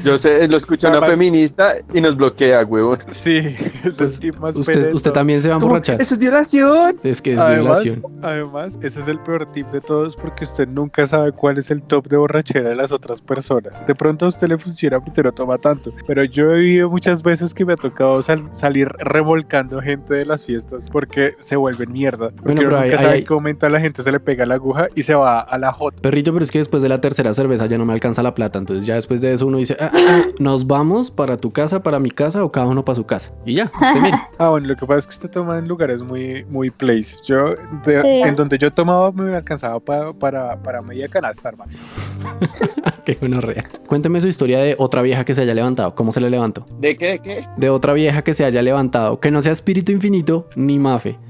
Yo 0.03 0.17
sé, 0.17 0.47
lo 0.47 0.57
escucha 0.57 0.89
una 0.89 1.01
feminista 1.01 1.75
y 1.93 2.01
nos 2.01 2.15
bloquea, 2.15 2.63
huevón. 2.65 2.97
sí, 3.11 3.37
es 3.83 3.95
Pues, 3.97 4.13
el 4.15 4.19
tipo 4.19 4.41
más 4.41 4.55
usted, 4.55 4.93
usted 4.93 5.11
también 5.11 5.41
se 5.41 5.47
va 5.49 5.55
a 5.55 5.57
emborrachar. 5.57 6.01
¡Eso 6.01 6.13
es 6.15 6.19
violación! 6.19 6.97
Es 7.03 7.21
que 7.21 7.33
es 7.33 7.39
Además, 7.39 7.83
violación. 7.83 8.13
además, 8.21 8.79
ese 8.81 8.99
es 9.01 9.07
el 9.07 9.19
peor 9.19 9.45
tip 9.51 9.67
de 9.67 9.81
todos 9.81 10.15
porque 10.15 10.43
usted 10.43 10.67
nunca 10.67 11.05
sabe 11.07 11.31
cuál 11.31 11.57
es 11.57 11.71
el 11.71 11.81
top 11.81 12.07
de 12.07 12.17
borrachera 12.17 12.69
de 12.69 12.75
las 12.75 12.91
otras 12.91 13.21
personas. 13.21 13.85
De 13.85 13.95
pronto 13.95 14.25
a 14.25 14.27
usted 14.29 14.47
le 14.47 14.57
funciona 14.57 14.99
porque 14.99 15.23
no 15.23 15.31
toma 15.31 15.57
tanto, 15.57 15.91
pero 16.07 16.23
yo 16.23 16.51
he 16.51 16.59
vivido 16.59 16.89
muchas 16.89 17.23
veces 17.23 17.53
que 17.53 17.65
me 17.65 17.73
ha 17.73 17.77
tocado 17.77 18.21
sal- 18.21 18.49
salir 18.51 18.89
revolcando 18.99 19.81
gente 19.81 20.13
de 20.15 20.25
las 20.25 20.45
fiestas 20.45 20.89
porque 20.89 21.35
se 21.39 21.55
vuelven 21.55 21.91
mierda. 21.91 22.29
Porque 22.29 22.41
Bueno, 22.43 22.61
uno 22.61 22.69
pero 22.69 22.77
ahí- 22.81 22.89
nunca 22.89 22.97
ahí 22.99 23.03
sabe 23.05 23.13
hay- 23.17 23.23
a 23.63 23.69
la 23.69 23.79
gente 23.79 24.03
se 24.03 24.11
le 24.11 24.19
pega 24.19 24.45
la 24.45 24.55
aguja 24.55 24.87
y 24.95 25.03
se 25.03 25.13
va 25.15 25.39
a 25.39 25.57
la 25.57 25.71
J. 25.71 25.95
Perrito, 26.01 26.33
pero 26.33 26.43
es 26.43 26.51
que 26.51 26.57
después 26.59 26.82
de 26.83 26.89
la 26.89 27.01
tercera 27.01 27.33
cerveza 27.33 27.65
ya 27.65 27.77
no 27.79 27.85
me 27.85 27.93
alcanza 27.93 28.21
la 28.21 28.35
plata. 28.35 28.59
Entonces 28.59 28.85
ya 28.85 28.93
después 28.95 29.19
de 29.21 29.33
eso 29.33 29.47
uno 29.47 29.57
dice, 29.57 29.75
"Ah, 29.79 29.89
ah, 29.91 29.97
ah, 30.09 30.21
nos 30.39 30.67
vamos 30.67 31.09
para 31.09 31.37
tu 31.37 31.51
casa, 31.51 31.81
para 31.81 31.99
mi 31.99 32.11
casa 32.11 32.43
o 32.43 32.51
cada 32.51 32.67
uno 32.67 32.83
para 32.85 32.95
su 32.95 33.05
casa. 33.05 33.31
Y 33.45 33.55
ya, 33.55 33.65
usted 33.73 34.01
mire. 34.01 34.17
Ah, 34.37 34.49
bueno, 34.49 34.67
lo 34.67 34.75
que 34.75 34.85
pasa 34.85 34.99
es 34.99 35.07
que 35.07 35.13
usted 35.13 35.29
toma 35.29 35.57
en 35.57 35.67
lugares 35.67 36.01
muy, 36.03 36.43
muy 36.45 36.69
place. 36.69 37.15
Yo, 37.25 37.55
de- 37.85 38.01
Sí. 38.03 38.07
en 38.27 38.35
donde 38.35 38.57
yo 38.57 38.71
tomaba, 38.71 39.11
me 39.11 39.35
alcanzaba 39.35 39.79
pa- 39.79 40.11
para, 40.13 40.57
para 40.61 40.81
media 40.81 41.07
canasta, 41.07 41.49
hermano. 41.49 41.71
Qué 43.05 43.15
gonorrea. 43.19 43.65
Cuénteme 43.87 44.19
su 44.21 44.27
historia 44.27 44.59
de 44.59 44.75
otra 44.77 45.01
vieja 45.01 45.23
que 45.25 45.33
se 45.35 45.41
haya 45.41 45.53
levantado. 45.53 45.93
¿Cómo 45.95 46.11
se 46.11 46.21
le 46.21 46.29
levantó? 46.29 46.65
¿De 46.79 46.95
qué? 46.97 47.19
¿Qué? 47.23 47.47
De 47.57 47.69
otra 47.69 47.93
vieja 47.93 48.21
que 48.23 48.33
se 48.33 48.45
haya 48.45 48.61
levantado. 48.61 49.19
Que 49.19 49.29
no 49.31 49.41
sea 49.41 49.51
espíritu 49.53 49.91
infinito 49.91 50.47
ni 50.55 50.79
mafe. 50.79 51.17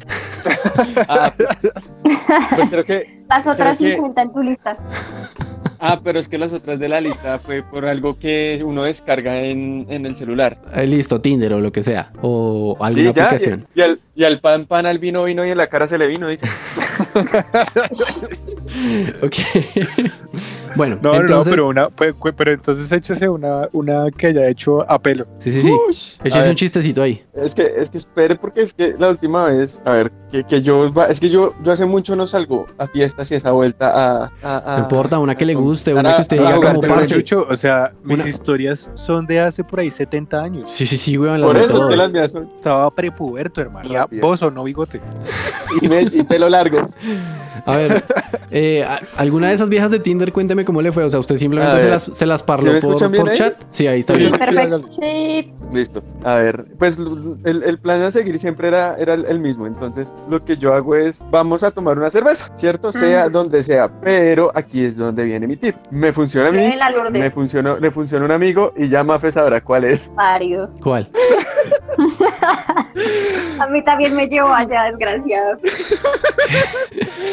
Ah, 1.07 1.31
pues 2.55 2.69
creo 2.69 2.83
que. 2.85 3.23
las 3.29 3.47
otras 3.47 3.77
Creo 3.77 3.89
que- 3.91 3.95
50 3.95 4.21
en 4.21 4.33
tu 4.33 4.43
lista. 4.43 4.77
Ah, 5.85 5.99
pero 6.01 6.17
es 6.19 6.29
que 6.29 6.37
las 6.37 6.53
otras 6.53 6.79
de 6.79 6.87
la 6.87 7.01
lista 7.01 7.39
fue 7.39 7.61
por 7.61 7.85
algo 7.85 8.17
que 8.17 8.61
uno 8.65 8.83
descarga 8.83 9.41
en, 9.41 9.85
en 9.89 10.05
el 10.05 10.15
celular. 10.15 10.57
Eh, 10.73 10.85
listo, 10.87 11.19
Tinder 11.19 11.51
o 11.53 11.59
lo 11.59 11.73
que 11.73 11.81
sea. 11.83 12.09
O 12.21 12.75
Sí, 12.77 12.83
alguna 12.85 13.03
ya, 13.13 13.23
aplicación. 13.25 13.67
Y, 13.75 13.79
y 13.79 13.83
al, 13.83 13.99
y 14.15 14.23
al 14.23 14.39
pan 14.39 14.65
pan 14.65 14.85
al 14.85 14.99
vino 14.99 15.25
vino 15.25 15.45
y 15.45 15.49
en 15.49 15.57
la 15.57 15.67
cara 15.67 15.87
se 15.89 15.97
le 15.97 16.07
vino, 16.07 16.29
dice. 16.29 16.47
Ok. 19.21 19.35
Bueno, 20.75 20.97
No, 21.01 21.13
no, 21.13 21.21
entonces. 21.21 21.45
no, 21.47 21.51
pero, 21.51 21.67
una, 21.67 21.89
pero 22.35 22.51
entonces 22.51 22.91
échese 22.91 23.27
una, 23.29 23.67
una 23.71 24.09
que 24.11 24.27
haya 24.27 24.47
hecho 24.47 24.89
a 24.89 24.99
pelo. 24.99 25.25
Sí, 25.39 25.51
sí, 25.51 25.61
sí. 25.61 25.71
Ush. 25.89 26.15
Échese 26.23 26.49
un 26.49 26.55
chistecito 26.55 27.01
ahí. 27.01 27.23
Es 27.33 27.53
que, 27.55 27.73
es 27.77 27.89
que 27.89 27.97
espere, 27.97 28.35
porque 28.35 28.61
es 28.61 28.73
que 28.73 28.93
la 28.97 29.09
última 29.09 29.45
vez, 29.45 29.81
a 29.85 29.91
ver, 29.91 30.11
que, 30.31 30.43
que 30.43 30.61
yo, 30.61 30.85
es 31.09 31.19
que 31.19 31.29
yo, 31.29 31.53
yo 31.63 31.71
hace 31.71 31.85
mucho 31.85 32.15
no 32.15 32.25
salgo 32.27 32.65
a 32.77 32.87
fiestas 32.87 33.31
y 33.31 33.35
esa 33.35 33.51
vuelta 33.51 33.89
a... 33.89 34.31
a- 34.43 34.73
a- 34.73 34.77
No 34.77 34.83
importa, 34.83 35.19
una 35.19 35.35
que 35.35 35.43
a 35.43 35.47
le 35.47 35.55
guste, 35.55 35.91
a- 35.91 35.95
una 35.95 36.15
que 36.15 36.21
usted 36.21 36.37
a 36.37 36.41
diga 36.41 36.55
jugar 36.55 36.69
como 36.69 36.81
Pero, 36.81 36.95
parce. 36.95 37.15
Chucho, 37.15 37.45
o 37.49 37.55
sea, 37.55 37.91
mis 38.03 38.19
Una- 38.19 38.29
historias 38.29 38.89
son 38.93 39.25
de 39.25 39.39
hace 39.39 39.63
por 39.63 39.79
ahí 39.79 39.91
70 39.91 40.41
años. 40.43 40.71
Sí, 40.71 40.85
sí, 40.85 40.97
sí, 40.97 41.17
weón, 41.17 41.41
las 41.41 41.51
Por 41.51 41.61
eso 41.61 41.77
es 41.77 41.85
que 41.85 41.95
las 41.95 42.11
mías 42.13 42.31
son... 42.31 42.49
Estaba 42.55 42.89
prepuberto, 42.91 43.61
hermano. 43.61 43.89
Ya, 43.89 44.01
Rápido. 44.01 44.27
vos 44.27 44.41
o 44.41 44.51
no 44.51 44.63
bigote. 44.63 45.01
Y, 45.81 45.87
me- 45.89 46.01
y 46.03 46.21
pelo 46.23 46.49
largo. 46.49 46.87
A 47.65 47.77
ver, 47.77 48.03
eh, 48.51 48.85
¿alguna 49.15 49.47
de 49.47 49.53
esas 49.53 49.69
viejas 49.69 49.89
de 49.91 49.99
Tinder, 49.99 50.33
cuénteme 50.33 50.65
cómo 50.65 50.81
le 50.81 50.91
fue? 50.91 51.03
O 51.03 51.09
sea, 51.09 51.19
¿usted 51.19 51.37
simplemente 51.37 51.79
se 51.79 51.89
las, 51.89 52.03
se 52.11 52.25
las 52.25 52.41
¿Sí 52.41 52.47
parló 52.47 52.73
me 52.73 52.81
por, 52.81 53.31
chat? 53.33 53.55
Sí, 53.69 53.87
ahí 53.87 54.01
está 54.01 54.13
Sí, 54.13 54.19
bien. 54.19 54.31
perfecto. 54.31 54.87
Sí, 54.87 55.53
Listo. 55.71 56.03
A 56.23 56.35
ver, 56.35 56.65
pues 56.77 56.97
el, 56.97 57.63
el 57.63 57.79
plan 57.79 58.01
a 58.01 58.11
seguir 58.11 58.37
siempre 58.37 58.67
era, 58.67 58.95
era 58.97 59.13
el, 59.13 59.39
mismo. 59.39 59.65
Entonces, 59.65 60.13
lo 60.29 60.43
que 60.43 60.57
yo 60.57 60.73
hago 60.73 60.95
es, 60.95 61.25
vamos 61.31 61.63
a 61.63 61.71
tomar 61.71 61.97
una 61.97 62.11
cerveza, 62.11 62.49
¿cierto? 62.55 62.91
Sea 62.91 63.27
Mm. 63.29 63.31
donde 63.31 63.63
sea. 63.63 63.89
Pero 64.01 64.51
aquí 64.55 64.85
es 64.85 64.97
donde 64.97 65.23
viene 65.25 65.47
mi 65.47 65.55
tip. 65.57 65.75
Me 65.89 66.11
funciona 66.11 66.49
a 66.49 66.51
mí, 66.51 66.73
me 67.11 67.31
funcionó, 67.31 67.79
le 67.79 67.91
funciona 67.91 68.23
a 68.23 68.27
un 68.27 68.31
amigo 68.31 68.73
y 68.77 68.89
ya 68.89 69.03
Mafe 69.03 69.31
sabrá 69.31 69.61
cuál 69.61 69.85
es. 69.85 70.11
Pálido. 70.15 70.69
¿Cuál? 70.81 71.09
A 73.59 73.67
mí 73.67 73.81
también 73.83 74.15
me 74.15 74.27
llevó 74.27 74.53
allá, 74.53 74.83
desgraciado. 74.85 75.57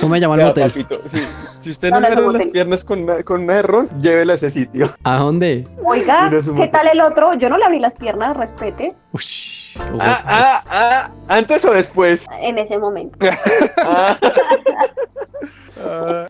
¿Cómo 0.01 0.13
me 0.13 0.21
llama 0.21 0.37
el 0.37 0.43
motel? 0.47 0.71
papito, 0.71 1.01
sí. 1.09 1.19
Si 1.61 1.71
usted 1.71 1.91
No, 1.91 2.01
no, 2.01 2.09
no 2.09 2.33
le 2.33 2.39
las 2.39 2.47
piernas 2.49 2.85
con 2.85 3.03
una, 3.03 3.23
con 3.23 3.43
una 3.45 3.55
de 3.57 3.63
ron, 3.63 3.89
llévela 4.01 4.33
a 4.33 4.37
ese 4.37 4.51
sitio. 4.51 4.91
¿A 5.05 5.17
dónde? 5.19 5.67
Oiga, 5.85 6.31
¿qué 6.57 6.67
tal 6.69 6.89
el 6.89 7.01
otro? 7.01 7.35
Yo 7.35 7.49
no 7.49 7.59
le 7.59 7.65
abrí 7.65 7.79
las 7.81 7.95
piernas, 7.95 8.37
respete, 8.37 8.95
Ush, 9.13 9.77
Ah, 10.01 10.23
ah, 10.27 10.65
ah, 10.69 11.11
antes 11.29 11.65
o 11.65 11.73
después. 11.73 12.27
en 12.41 12.59
ese 12.59 12.79
momento. 12.79 13.19
Ah, 13.85 14.19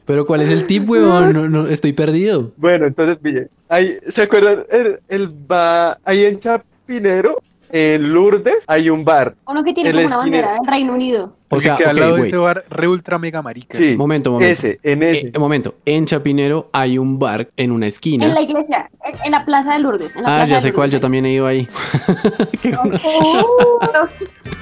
Pero 0.04 0.24
¿cuál 0.26 0.42
es 0.42 0.52
el 0.52 0.66
tip, 0.66 0.88
weón? 0.88 1.32
No, 1.32 1.48
no, 1.48 1.66
estoy 1.66 1.92
perdido. 1.92 2.52
bueno, 2.56 2.86
entonces, 2.86 3.18
pille. 3.18 3.48
Ahí, 3.68 3.98
¿se 4.08 4.22
acuerdan? 4.22 4.64
El, 4.70 5.00
el 5.08 5.28
va, 5.50 5.98
ahí 6.04 6.24
en 6.24 6.38
Chapinero, 6.38 7.42
en 7.72 8.12
Lourdes, 8.12 8.64
hay 8.66 8.90
un 8.90 9.04
bar. 9.04 9.34
Uno 9.46 9.62
que 9.62 9.72
tiene 9.72 9.92
como 9.92 10.06
una 10.06 10.16
bandera 10.16 10.54
del 10.54 10.66
Reino 10.66 10.94
Unido. 10.94 11.39
O 11.52 11.56
el 11.56 11.62
sea, 11.62 11.74
que 11.74 11.82
queda 11.82 11.90
al 11.90 11.96
lado 11.96 12.14
de 12.14 12.20
wait. 12.20 12.28
ese 12.28 12.36
bar 12.36 12.64
re 12.70 12.86
ultra 12.88 13.18
mega 13.18 13.42
marica. 13.42 13.76
Sí, 13.76 13.96
Momento, 13.96 14.30
momento. 14.30 14.52
ese, 14.52 14.78
en 14.84 15.02
ese. 15.02 15.30
Eh, 15.34 15.38
momento, 15.38 15.74
en 15.84 16.06
Chapinero 16.06 16.70
hay 16.72 16.96
un 16.96 17.18
bar 17.18 17.48
en 17.56 17.72
una 17.72 17.88
esquina. 17.88 18.24
En 18.26 18.34
la 18.34 18.40
iglesia, 18.42 18.88
en, 19.04 19.14
en 19.24 19.30
la 19.32 19.44
plaza 19.44 19.72
de 19.72 19.80
Lourdes. 19.80 20.14
En 20.14 20.22
la 20.22 20.28
Ah, 20.28 20.36
plaza 20.38 20.50
ya 20.50 20.56
de 20.56 20.62
sé 20.62 20.72
cuál, 20.72 20.90
yo 20.90 21.00
también 21.00 21.26
he 21.26 21.32
ido 21.32 21.46
ahí. 21.48 21.66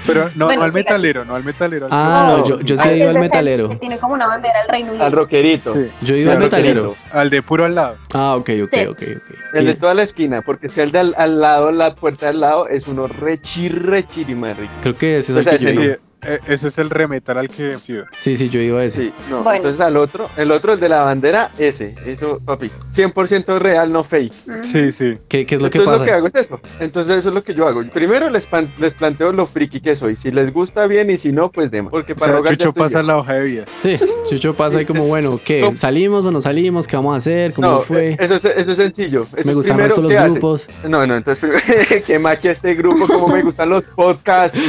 Pero 0.06 0.30
no, 0.34 0.46
Bueno, 0.46 0.60
no 0.60 0.64
al 0.64 0.72
metalero, 0.72 1.24
no 1.24 1.34
al 1.34 1.44
metalero. 1.44 1.86
al 1.86 1.92
Ah, 1.92 2.36
No. 2.38 2.44
yo, 2.48 2.60
yo 2.60 2.76
sí 2.78 2.88
he 2.88 2.96
ido 2.98 3.10
al 3.10 3.18
metalero. 3.18 3.68
Que 3.70 3.76
tiene 3.76 3.98
como 3.98 4.14
una 4.14 4.26
bandera 4.26 4.60
del 4.60 4.68
Reino 4.70 4.90
Unido. 4.90 5.04
Al 5.04 5.12
roquerito. 5.12 5.72
Sí, 5.72 5.88
Yo 6.02 6.14
he 6.14 6.18
Sí, 6.18 6.22
ido 6.22 6.32
al 6.32 6.36
al 6.38 6.42
metalero. 6.44 6.94
al 7.12 7.30
de 7.30 7.42
puro 7.42 7.64
al 7.64 7.74
lado. 7.74 7.96
Ah, 8.14 8.34
ok, 8.36 8.50
ok, 8.64 8.70
Sí. 8.72 8.80
ok, 8.86 9.02
ok. 9.16 9.54
El 9.54 9.66
de 9.66 9.74
toda 9.74 9.94
la 9.94 10.02
esquina, 10.04 10.42
porque 10.42 10.68
si 10.68 10.80
el 10.80 10.92
de 10.92 10.98
al, 11.00 11.14
al 11.18 11.40
lado, 11.40 11.70
la 11.70 11.94
puerta 11.94 12.26
de 12.26 12.30
al 12.30 12.40
lado, 12.40 12.68
es 12.68 12.86
uno 12.88 13.06
y 13.06 14.34
más 14.34 14.56
rico. 14.56 14.72
Creo 14.82 14.96
que 14.96 15.18
ese 15.18 15.32
es 15.32 15.36
O 15.36 15.38
el 15.40 15.44
sea, 15.44 15.58
que 15.58 15.74
yo 15.74 15.80
Sí, 16.20 16.28
eh, 16.28 16.38
ese 16.48 16.68
es 16.68 16.78
el 16.78 16.90
remetal 16.90 17.38
al 17.38 17.48
que 17.48 17.72
he 17.72 17.80
sido. 17.80 18.04
Sí, 18.16 18.36
sí, 18.36 18.48
yo 18.48 18.60
iba 18.60 18.80
a 18.80 18.84
ese. 18.84 19.02
Sí, 19.02 19.12
no. 19.30 19.42
Bueno. 19.42 19.56
Entonces 19.58 19.80
al 19.80 19.96
otro, 19.96 20.28
el 20.36 20.50
otro, 20.50 20.72
el 20.72 20.80
de 20.80 20.88
la 20.88 21.02
bandera, 21.02 21.50
ese. 21.58 21.94
Eso, 22.06 22.40
papi. 22.44 22.70
100% 22.94 23.58
real, 23.58 23.92
no 23.92 24.02
fake. 24.04 24.32
Mm. 24.46 24.62
Sí, 24.64 24.92
sí. 24.92 25.14
¿Qué, 25.28 25.46
qué 25.46 25.54
es 25.54 25.62
lo 25.62 25.70
que 25.70 25.80
pasa? 25.80 25.98
lo 25.98 26.04
que 26.04 26.10
hago 26.12 26.26
es 26.28 26.34
eso. 26.34 26.60
Entonces 26.80 27.18
eso 27.18 27.28
es 27.28 27.34
lo 27.34 27.42
que 27.42 27.54
yo 27.54 27.66
hago. 27.68 27.82
Primero 27.84 28.30
les, 28.30 28.46
pan- 28.46 28.68
les 28.78 28.94
planteo 28.94 29.32
lo 29.32 29.46
friki 29.46 29.80
que 29.80 29.94
soy. 29.96 30.16
Si 30.16 30.30
les 30.30 30.52
gusta 30.52 30.86
bien 30.86 31.08
y 31.10 31.16
si 31.16 31.30
no, 31.32 31.50
pues 31.50 31.70
demos. 31.70 31.90
Porque 31.92 32.14
O 32.14 32.16
para 32.16 32.32
sea, 32.32 32.38
rogar 32.38 32.52
ya 32.54 32.64
Chucho 32.64 32.72
pasa 32.74 32.98
bien. 32.98 33.06
la 33.06 33.16
hoja 33.18 33.32
de 33.34 33.44
vida. 33.44 33.64
Sí, 33.82 33.96
Chucho 34.28 34.54
pasa 34.54 34.78
ahí 34.78 34.86
como, 34.86 35.06
bueno, 35.06 35.38
¿qué? 35.44 35.70
¿Salimos 35.76 36.26
o 36.26 36.30
no 36.32 36.42
salimos? 36.42 36.86
¿Qué 36.88 36.96
vamos 36.96 37.14
a 37.14 37.16
hacer? 37.18 37.52
¿Cómo 37.52 37.68
No, 37.68 37.80
fue? 37.80 38.16
eso 38.18 38.34
es, 38.34 38.44
eso 38.44 38.70
es 38.72 38.76
sencillo. 38.76 39.26
Eso 39.36 39.46
Me 39.48 39.54
gustan 39.54 39.76
primero, 39.76 40.02
los 40.02 40.32
grupos. 40.32 40.66
No, 40.88 41.06
no, 41.06 41.16
entonces 41.16 41.38
primero, 41.40 42.04
que 42.06 42.18
maquia 42.18 42.50
este 42.52 42.74
grupo, 42.74 43.06
como 43.06 43.28
me 43.28 43.42
gustan 43.42 43.68
los 43.68 43.86
podcasts. 43.86 44.58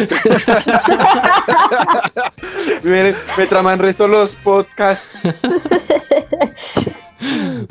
Me 2.84 3.46
traman 3.48 3.80
resto 3.80 4.08
los 4.08 4.34
podcasts. 4.36 5.08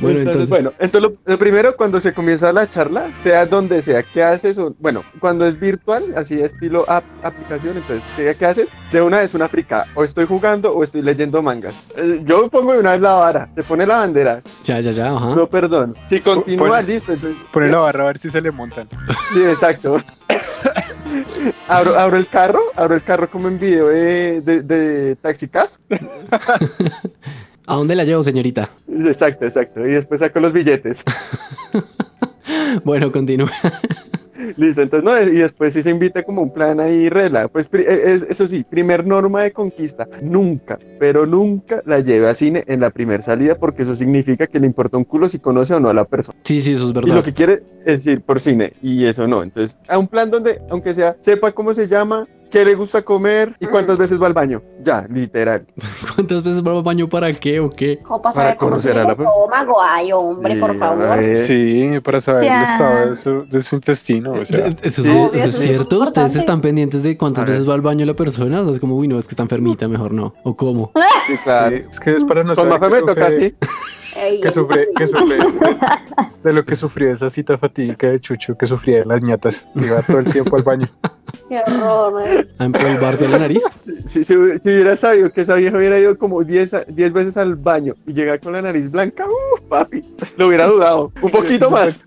Bueno, 0.01 0.19
entonces, 0.19 0.27
entonces, 0.27 0.49
bueno, 0.51 0.73
entonces 0.79 1.01
lo, 1.25 1.33
lo 1.33 1.39
primero 1.39 1.75
cuando 1.75 2.03
se 2.03 2.13
comienza 2.13 2.53
la 2.53 2.69
charla, 2.69 3.11
sea 3.17 3.47
donde 3.47 3.81
sea, 3.81 4.03
¿qué 4.03 4.23
haces? 4.23 4.59
O, 4.59 4.75
bueno, 4.79 5.03
cuando 5.21 5.47
es 5.47 5.59
virtual, 5.59 6.05
así 6.17 6.39
estilo 6.39 6.85
app, 6.89 7.03
aplicación, 7.23 7.79
entonces, 7.79 8.09
¿qué, 8.15 8.37
qué 8.39 8.45
haces? 8.45 8.69
De 8.93 9.01
una 9.01 9.21
vez 9.21 9.33
una 9.35 9.49
frica, 9.49 9.87
o 9.95 10.05
estoy 10.05 10.27
jugando 10.27 10.75
o 10.75 10.85
estoy 10.85 11.01
leyendo 11.01 11.41
mangas. 11.41 11.83
Eh, 11.97 12.21
yo 12.25 12.47
pongo 12.51 12.75
de 12.75 12.81
una 12.81 12.93
vez 12.93 13.01
la 13.01 13.15
vara, 13.15 13.49
te 13.55 13.63
pone 13.63 13.87
la 13.87 13.97
bandera, 13.97 14.43
ya, 14.63 14.81
ya, 14.81 14.91
ya, 14.91 15.17
ajá. 15.17 15.35
no 15.35 15.47
perdón. 15.49 15.95
Si 16.05 16.21
continúa, 16.21 16.69
Pone- 16.69 16.83
listo, 16.83 17.15
entonces, 17.15 17.39
Pone 17.51 17.69
la 17.71 17.79
barra 17.79 18.05
a 18.05 18.07
ver 18.09 18.19
si 18.19 18.29
se 18.29 18.43
le 18.43 18.51
montan. 18.51 18.87
sí, 19.33 19.43
exacto. 19.43 19.97
abro, 21.69 21.99
abro 21.99 22.17
el 22.17 22.27
carro, 22.27 22.61
abro 22.77 22.95
el 22.95 23.03
carro 23.03 23.31
como 23.31 23.49
en 23.49 23.59
video 23.59 23.89
de, 23.89 24.41
de, 24.41 24.63
de 24.63 25.17
Taxi 25.17 25.49
Cab. 25.49 25.69
¿A 27.67 27.75
dónde 27.75 27.95
la 27.95 28.05
llevo, 28.05 28.25
señorita? 28.25 28.71
Exacto, 28.89 29.45
exacto. 29.45 29.87
Y 29.87 29.93
después 29.93 30.21
saco 30.21 30.41
los 30.41 30.53
billetes. 30.53 31.05
Bueno, 32.85 33.13
continúa. 33.13 33.53
Listo, 34.57 34.83
entonces 34.83 35.05
no, 35.05 35.21
y 35.23 35.37
después 35.37 35.73
sí 35.75 35.83
se 35.83 35.91
invita 35.91 36.23
como 36.23 36.43
un 36.43 36.51
plan 36.51 36.79
ahí 36.81 37.09
rela. 37.09 37.49
Pues 37.49 37.69
eh, 37.73 38.03
es- 38.07 38.23
eso 38.23 38.47
sí, 38.47 38.65
primer 38.69 39.07
norma 39.07 39.43
de 39.43 39.51
conquista, 39.53 40.07
nunca, 40.23 40.79
pero 41.01 41.27
nunca 41.27 41.83
la 41.87 42.01
lleve 42.01 42.29
a 42.29 42.35
cine 42.35 42.63
en 42.67 42.81
la 42.81 42.91
primera 42.91 43.23
salida 43.23 43.57
porque 43.57 43.83
eso 43.83 43.95
significa 43.95 44.47
que 44.47 44.61
le 44.61 44.67
importa 44.67 44.97
un 44.97 45.05
culo 45.05 45.29
si 45.29 45.39
conoce 45.39 45.75
o 45.75 45.81
no 45.81 45.89
a 45.89 45.95
la 45.95 46.05
persona. 46.05 46.39
Sí, 46.45 46.63
sí, 46.63 46.73
eso 46.75 46.85
es 46.85 46.91
Y 46.91 46.93
lo 46.95 47.01
verdad. 47.07 47.25
que 47.25 47.33
quiere 47.33 47.63
es 47.85 48.07
ir 48.07 48.21
por 48.23 48.41
cine 48.41 48.73
y 48.83 49.05
eso 49.07 49.27
no. 49.27 49.43
Entonces, 49.43 49.77
a 49.89 49.99
un 49.99 50.07
plan 50.07 50.31
donde, 50.31 50.61
aunque 50.71 50.95
sea, 50.95 51.17
sepa 51.21 51.51
cómo 51.53 51.75
se 51.75 51.89
llama, 51.89 52.27
qué 52.51 52.65
le 52.65 52.75
gusta 52.75 53.03
comer 53.03 53.55
y 53.61 53.67
cuántas 53.67 53.97
veces 53.99 54.21
va 54.21 54.27
al 54.27 54.33
baño. 54.33 54.63
Ya, 54.83 55.07
literal. 55.11 55.67
¿Cuántas 56.15 56.43
veces 56.43 56.63
va 56.67 56.73
al 56.73 56.83
baño 56.83 57.09
para 57.09 57.33
qué 57.33 57.61
o 57.61 57.69
qué? 57.71 57.99
¿Cómo 58.03 58.23
para 58.23 58.35
Para 58.35 58.57
conocer 58.57 58.97
a 58.97 59.03
el 59.03 59.07
la 59.09 59.13
estómago? 59.13 59.81
Ay, 59.83 60.13
hombre, 60.13 60.55
Sí, 60.55 60.59
por 60.61 60.79
favor. 60.79 61.37
Sí, 61.37 61.91
para 62.03 62.21
saber 62.21 62.51
el 62.53 62.63
estado 62.63 63.09
de 63.09 63.15
su, 63.15 63.45
de 63.49 63.61
su 63.61 63.75
intestino. 63.77 64.33
O 64.33 64.45
sea, 64.45 64.67
eso, 64.67 64.77
es- 64.83 64.95
sí. 64.95 65.01
eso 65.03 65.11
Obvio, 65.13 65.27
es 65.35 65.45
eso 65.45 65.47
es 65.47 65.55
cierto. 65.65 66.01
Ustedes 66.01 66.37
están 66.37 66.61
pendientes 66.61 67.03
de 67.03 67.17
cuántas 67.19 67.45
veces 67.47 67.69
va 67.69 67.75
al 67.75 67.83
baño 67.83 68.07
la 68.07 68.15
persona. 68.15 68.63
O 68.63 68.73
es 68.73 68.81
como, 68.81 68.97
uy, 68.97 69.09
no, 69.09 69.19
es 69.19 69.27
que 69.27 69.33
está 69.33 69.43
enfermita, 69.43 69.87
mejor 69.89 70.13
no. 70.13 70.35
¿O 70.45 70.57
cómo? 70.57 70.93
Sí, 71.29 71.35
claro. 71.45 71.77
sí, 71.77 71.83
es 71.91 72.01
que 72.01 72.17
es 72.17 72.25
para 72.25 72.43
no 72.43 72.55
Con 72.55 72.71
saber 72.71 72.81
Mafe 72.81 72.89
que 72.97 73.03
sufre- 73.03 73.55
que 74.41 74.51
sufre, 74.51 74.89
que 74.97 75.07
sufre 75.09 75.37
de 76.43 76.53
lo 76.55 76.65
que 76.65 76.75
sufría 76.75 77.13
esa 77.13 77.29
cita 77.29 77.59
fatídica 77.59 78.09
de 78.09 78.19
Chucho, 78.19 78.57
que 78.57 78.67
sufría 78.67 79.01
de 79.01 79.05
las 79.05 79.21
ñatas. 79.23 79.63
Iba 79.75 80.01
todo 80.03 80.21
el 80.21 80.33
tiempo 80.33 80.57
al 80.57 80.63
baño. 80.63 80.89
Qué 81.51 81.61
horror, 81.67 82.15
man. 82.15 82.38
¿A 82.59 82.65
empolvarse 82.65 83.29
la 83.29 83.39
nariz? 83.39 83.63
Si, 84.05 84.25
si- 84.25 84.25
si 84.25 84.35
hubiera- 84.37 84.97
sabido 84.97 85.31
que 85.31 85.43
esa 85.43 85.55
vieja 85.55 85.77
hubiera 85.77 85.99
ido 85.99 86.17
como 86.17 86.43
10 86.45 86.75
a- 86.75 86.85
10 86.85 87.13
veces 87.13 87.37
al 87.37 87.57
baño 87.57 87.95
y 88.07 88.13
llega 88.15 88.39
con 88.39 88.53
la 88.53 88.63
nariz 88.63 88.91
blanca, 88.91 89.27
uff, 89.27 89.61
papi, 89.69 90.03
lo 90.37 90.47
hubiera 90.49 90.67
dudado. 90.67 91.13
Un 91.23 91.31
poquito 91.31 91.71
más. 91.71 92.01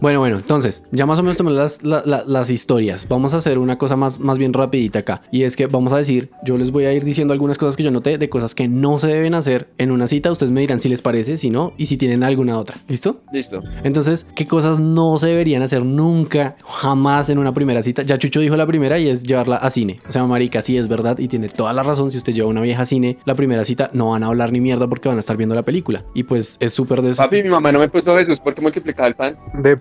Bueno, 0.00 0.20
bueno, 0.20 0.36
entonces, 0.36 0.82
ya 0.92 1.06
más 1.06 1.18
o 1.18 1.22
menos 1.22 1.36
tomamos 1.36 1.58
las, 1.58 1.82
la- 1.82 2.02
la- 2.04 2.24
las 2.26 2.50
historias. 2.50 3.06
Vamos 3.08 3.34
a 3.34 3.38
hacer 3.38 3.58
una 3.58 3.78
cosa 3.78 3.96
más, 3.96 4.20
más 4.20 4.38
bien 4.38 4.52
rapidita 4.52 5.00
acá. 5.00 5.22
Y 5.30 5.42
es 5.44 5.56
que 5.56 5.66
vamos 5.66 5.92
a 5.92 5.96
decir, 5.96 6.30
yo 6.44 6.56
les 6.58 6.70
voy 6.70 6.84
a 6.84 6.92
ir 6.92 7.04
diciendo 7.04 7.32
algunas 7.32 7.58
cosas 7.58 7.76
que 7.76 7.82
yo 7.82 7.90
noté 7.90 8.18
de 8.18 8.28
cosas 8.28 8.54
que 8.54 8.68
no 8.68 8.98
se 8.98 9.08
deben 9.08 9.34
hacer 9.34 9.68
en 9.78 9.90
una 9.90 10.06
cita. 10.06 10.30
Ustedes 10.30 10.52
me 10.52 10.60
dirán 10.60 10.80
si 10.80 10.88
les 10.88 11.02
parece, 11.02 11.38
si 11.38 11.50
no, 11.50 11.72
y 11.76 11.86
si 11.86 11.96
tienen 11.96 12.22
alguna 12.22 12.58
otra. 12.58 12.76
¿Listo? 12.88 13.22
Listo. 13.32 13.62
Entonces, 13.84 14.26
¿qué 14.36 14.46
cosas 14.46 14.78
no 14.80 15.18
se 15.18 15.28
deberían 15.28 15.62
hacer 15.62 15.84
nunca, 15.84 16.56
jamás 16.64 17.30
en 17.30 17.38
una 17.38 17.54
primera 17.54 17.82
cita? 17.82 18.02
Ya 18.02 18.18
Chucho 18.18 18.40
dijo 18.40 18.56
la 18.56 18.66
primera 18.66 18.98
y 18.98 19.08
es 19.08 19.22
llevarla 19.22 19.56
a 19.56 19.70
cine. 19.70 19.96
O 20.08 20.12
sea, 20.12 20.24
marica, 20.26 20.60
sí 20.62 20.76
es 20.76 20.88
verdad 20.88 21.18
y 21.18 21.28
tiene 21.28 21.48
toda 21.48 21.72
la 21.72 21.82
razón. 21.82 22.10
Si 22.10 22.18
usted 22.18 22.32
lleva 22.32 22.46
a 22.48 22.50
una 22.50 22.60
vieja 22.60 22.82
a 22.82 22.86
cine, 22.86 23.18
la 23.24 23.34
primera 23.34 23.64
cita 23.64 23.90
no 23.92 24.10
van 24.10 24.22
a 24.22 24.26
hablar 24.26 24.52
ni 24.52 24.60
mierda 24.60 24.86
porque 24.88 25.08
van 25.08 25.16
a 25.16 25.20
estar 25.20 25.36
viendo 25.36 25.54
la 25.54 25.62
película. 25.62 26.04
Y 26.14 26.24
pues 26.24 26.56
es 26.60 26.72
súper 26.72 27.02
des... 27.02 27.16
Papi, 27.16 27.42
mi 27.42 27.48
mamá 27.48 27.72
no 27.72 27.78
me 27.78 27.88
puso 27.88 28.16
Jesús 28.16 28.40
porque 28.40 28.60
multiplicaba 28.60 29.08
el 29.08 29.14
pan. 29.14 29.36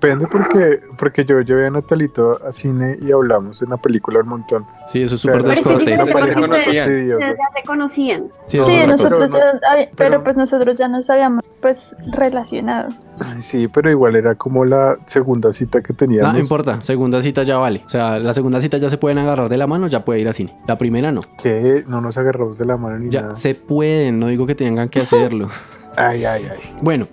Depende 0.05 0.27
porque, 0.31 0.79
porque 0.97 1.25
yo 1.25 1.41
llevé 1.41 1.67
a 1.67 1.69
Natalito 1.71 2.39
a 2.45 2.51
cine 2.51 2.97
y 3.01 3.11
hablamos 3.11 3.61
en 3.61 3.69
la 3.69 3.77
película 3.77 4.19
un 4.21 4.27
montón. 4.29 4.65
Sí, 4.91 5.01
eso 5.01 5.15
es 5.15 5.21
súper 5.21 5.39
Pero 5.41 5.51
es 5.51 5.59
que 5.59 5.69
descortés. 5.69 6.01
ustedes- 6.01 7.07
ya 7.19 7.49
se 7.55 7.63
conocían. 7.65 8.25
Sí, 8.47 8.57
nosotros 8.87 9.29
Pero 9.31 9.53
ya, 9.53 9.59
pero- 9.61 9.91
pero 9.95 10.23
pues 10.23 10.35
nosotros 10.37 10.75
ya 10.77 10.87
nos 10.87 11.09
habíamos 11.09 11.43
pues 11.61 11.95
relacionado. 12.13 12.89
Ay, 13.19 13.41
sí, 13.41 13.67
pero 13.67 13.89
igual 13.89 14.15
era 14.15 14.35
como 14.35 14.65
la 14.65 14.97
segunda 15.07 15.51
cita 15.51 15.81
que 15.81 15.93
No 15.93 15.97
teníamos. 15.97 16.37
importa, 16.39 16.81
segunda 16.81 17.21
cita 17.21 17.41
ya 17.43 17.57
vale. 17.57 17.81
O 17.85 17.89
sea, 17.89 18.19
la 18.19 18.33
segunda 18.33 18.61
cita 18.61 18.77
ya 18.77 18.89
se 18.89 18.97
pueden 18.97 19.17
agarrar 19.17 19.49
de 19.49 19.57
la 19.57 19.65
mano, 19.65 19.87
ya 19.87 20.05
puede 20.05 20.19
ir 20.19 20.27
a 20.29 20.33
cine. 20.33 20.55
La 20.67 20.77
primera 20.77 21.11
no. 21.11 21.21
que 21.41 21.83
no 21.87 22.01
nos 22.01 22.17
agarramos 22.17 22.57
de 22.59 22.65
la 22.65 22.77
mano 22.77 22.99
ni 22.99 23.09
Ya 23.09 23.21
nada. 23.23 23.35
se 23.35 23.55
pueden, 23.55 24.19
no 24.19 24.27
digo 24.27 24.45
que 24.45 24.53
tengan 24.55 24.89
que 24.89 24.99
hacerlo. 25.01 25.47
Ay, 25.97 26.25
ay, 26.25 26.47
ay. 26.51 26.59
Bueno, 26.81 27.07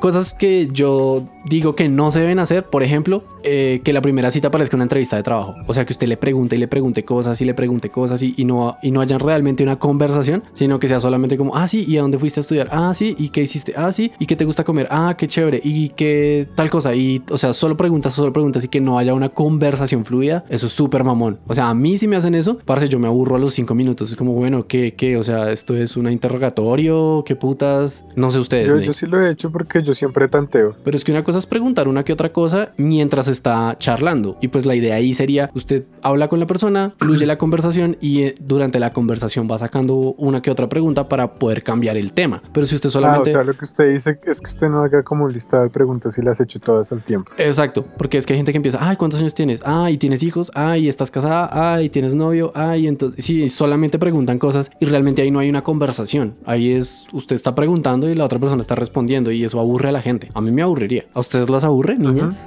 cosas 0.00 0.34
que 0.34 0.66
yo 0.72 1.22
digo 1.44 1.74
que 1.74 1.88
no 1.88 2.10
se 2.10 2.20
deben 2.20 2.38
hacer, 2.38 2.64
por 2.64 2.82
ejemplo, 2.82 3.24
eh, 3.42 3.80
que 3.84 3.92
la 3.92 4.00
primera 4.00 4.30
cita 4.30 4.50
parezca 4.50 4.76
una 4.76 4.84
entrevista 4.84 5.16
de 5.16 5.22
trabajo. 5.22 5.54
O 5.66 5.72
sea, 5.72 5.84
que 5.84 5.92
usted 5.92 6.06
le 6.06 6.16
pregunte 6.16 6.56
y 6.56 6.58
le 6.58 6.68
pregunte 6.68 7.04
cosas 7.04 7.40
y 7.40 7.44
le 7.44 7.54
pregunte 7.54 7.90
cosas 7.90 8.22
y, 8.22 8.34
y 8.36 8.44
no, 8.44 8.76
y 8.82 8.90
no 8.90 9.00
hayan 9.00 9.20
realmente 9.20 9.62
una 9.62 9.78
conversación, 9.78 10.42
sino 10.52 10.78
que 10.78 10.88
sea 10.88 11.00
solamente 11.00 11.36
como, 11.36 11.56
ah, 11.56 11.66
sí, 11.66 11.84
¿y 11.86 11.98
a 11.98 12.02
dónde 12.02 12.18
fuiste 12.18 12.40
a 12.40 12.42
estudiar? 12.42 12.68
Ah, 12.70 12.92
sí, 12.94 13.14
¿y 13.18 13.30
qué 13.30 13.42
hiciste? 13.42 13.74
Ah, 13.76 13.92
sí, 13.92 14.12
¿y 14.18 14.26
qué 14.26 14.36
te 14.36 14.44
gusta 14.44 14.64
comer? 14.64 14.88
Ah, 14.90 15.14
qué 15.18 15.28
chévere, 15.28 15.60
¿y 15.62 15.90
qué 15.90 16.48
tal 16.54 16.70
cosa? 16.70 16.94
Y, 16.94 17.22
o 17.30 17.38
sea, 17.38 17.52
solo 17.52 17.76
preguntas, 17.76 18.12
solo 18.12 18.32
preguntas 18.32 18.64
y 18.64 18.68
que 18.68 18.80
no 18.80 18.98
haya 18.98 19.14
una 19.14 19.30
conversación 19.30 20.04
fluida, 20.04 20.44
eso 20.48 20.66
es 20.66 20.72
súper 20.72 21.04
mamón. 21.04 21.38
O 21.46 21.54
sea, 21.54 21.68
a 21.68 21.74
mí 21.74 21.98
si 21.98 22.06
me 22.06 22.16
hacen 22.16 22.34
eso, 22.34 22.58
parce, 22.64 22.88
yo 22.88 22.98
me 22.98 23.08
aburro 23.08 23.36
a 23.36 23.38
los 23.38 23.54
cinco 23.54 23.74
minutos. 23.74 24.10
Es 24.10 24.16
como, 24.16 24.32
bueno, 24.32 24.66
¿qué, 24.66 24.94
qué? 24.94 25.16
O 25.16 25.22
sea, 25.22 25.50
esto 25.50 25.76
es 25.76 25.96
un 25.96 26.10
interrogatorio, 26.10 27.24
¿qué 27.26 27.36
putas? 27.36 28.04
No 28.16 28.30
sé 28.30 28.38
ustedes. 28.38 28.68
Yo, 28.68 28.80
yo 28.80 28.92
sí 28.92 29.06
lo 29.06 29.20
he 29.20 29.30
hecho 29.30 29.50
porque 29.50 29.82
yo 29.82 29.94
siempre 29.94 30.28
tanteo. 30.28 30.76
pero 30.84 30.96
es 30.96 31.04
que 31.04 31.12
una 31.12 31.24
cosa 31.24 31.31
es 31.38 31.46
preguntar 31.46 31.88
una 31.88 32.04
que 32.04 32.12
otra 32.12 32.32
cosa 32.32 32.72
mientras 32.76 33.28
está 33.28 33.76
charlando. 33.78 34.36
Y 34.40 34.48
pues 34.48 34.66
la 34.66 34.74
idea 34.74 34.96
ahí 34.96 35.14
sería, 35.14 35.50
usted 35.54 35.84
habla 36.02 36.28
con 36.28 36.40
la 36.40 36.46
persona, 36.46 36.92
fluye 36.98 37.26
la 37.26 37.38
conversación 37.38 37.96
y 38.00 38.22
eh, 38.22 38.34
durante 38.40 38.78
la 38.78 38.92
conversación 38.92 39.48
va 39.50 39.58
sacando 39.58 40.14
una 40.18 40.42
que 40.42 40.50
otra 40.50 40.68
pregunta 40.68 41.08
para 41.08 41.34
poder 41.34 41.62
cambiar 41.62 41.96
el 41.96 42.12
tema. 42.12 42.42
Pero 42.52 42.66
si 42.66 42.74
usted 42.74 42.88
Ah, 42.88 42.88
o 42.88 42.92
solamente... 42.92 43.30
sea, 43.32 43.44
lo 43.44 43.54
que 43.54 43.64
usted 43.64 43.92
dice 43.92 44.18
es 44.24 44.40
que 44.40 44.48
usted 44.48 44.68
no 44.68 44.82
haga 44.82 45.02
como 45.02 45.24
un 45.24 45.32
listado 45.32 45.62
de 45.62 45.70
preguntas 45.70 46.18
y 46.18 46.22
las 46.22 46.40
hecho 46.40 46.60
todas 46.60 46.92
al 46.92 47.02
tiempo. 47.02 47.32
Exacto, 47.38 47.84
porque 47.96 48.18
es 48.18 48.26
que 48.26 48.32
hay 48.34 48.38
gente 48.38 48.52
que 48.52 48.56
empieza, 48.56 48.78
ay, 48.80 48.96
¿cuántos 48.96 49.20
años 49.20 49.34
tienes? 49.34 49.60
Ay, 49.64 49.98
¿tienes 49.98 50.22
hijos? 50.22 50.50
Ay, 50.54 50.88
¿estás 50.88 51.10
casada? 51.10 51.48
Ay, 51.52 51.88
¿tienes 51.88 52.14
novio? 52.14 52.52
Ay, 52.54 52.86
entonces, 52.86 53.24
sí, 53.24 53.48
solamente 53.48 53.98
preguntan 53.98 54.38
cosas 54.38 54.70
y 54.80 54.86
realmente 54.86 55.22
ahí 55.22 55.30
no 55.30 55.38
hay 55.38 55.48
una 55.48 55.62
conversación. 55.62 56.34
Ahí 56.44 56.72
es, 56.72 57.06
usted 57.12 57.36
está 57.36 57.54
preguntando 57.54 58.08
y 58.10 58.14
la 58.14 58.24
otra 58.24 58.38
persona 58.38 58.60
está 58.60 58.74
respondiendo 58.74 59.30
y 59.30 59.44
eso 59.44 59.60
aburre 59.60 59.88
a 59.88 59.92
la 59.92 60.02
gente. 60.02 60.30
A 60.34 60.40
mí 60.40 60.50
me 60.50 60.62
aburriría. 60.62 61.04
¿A 61.14 61.20
ustedes 61.22 61.48
las 61.50 61.64
aburre, 61.64 61.96
niñas? 61.96 62.46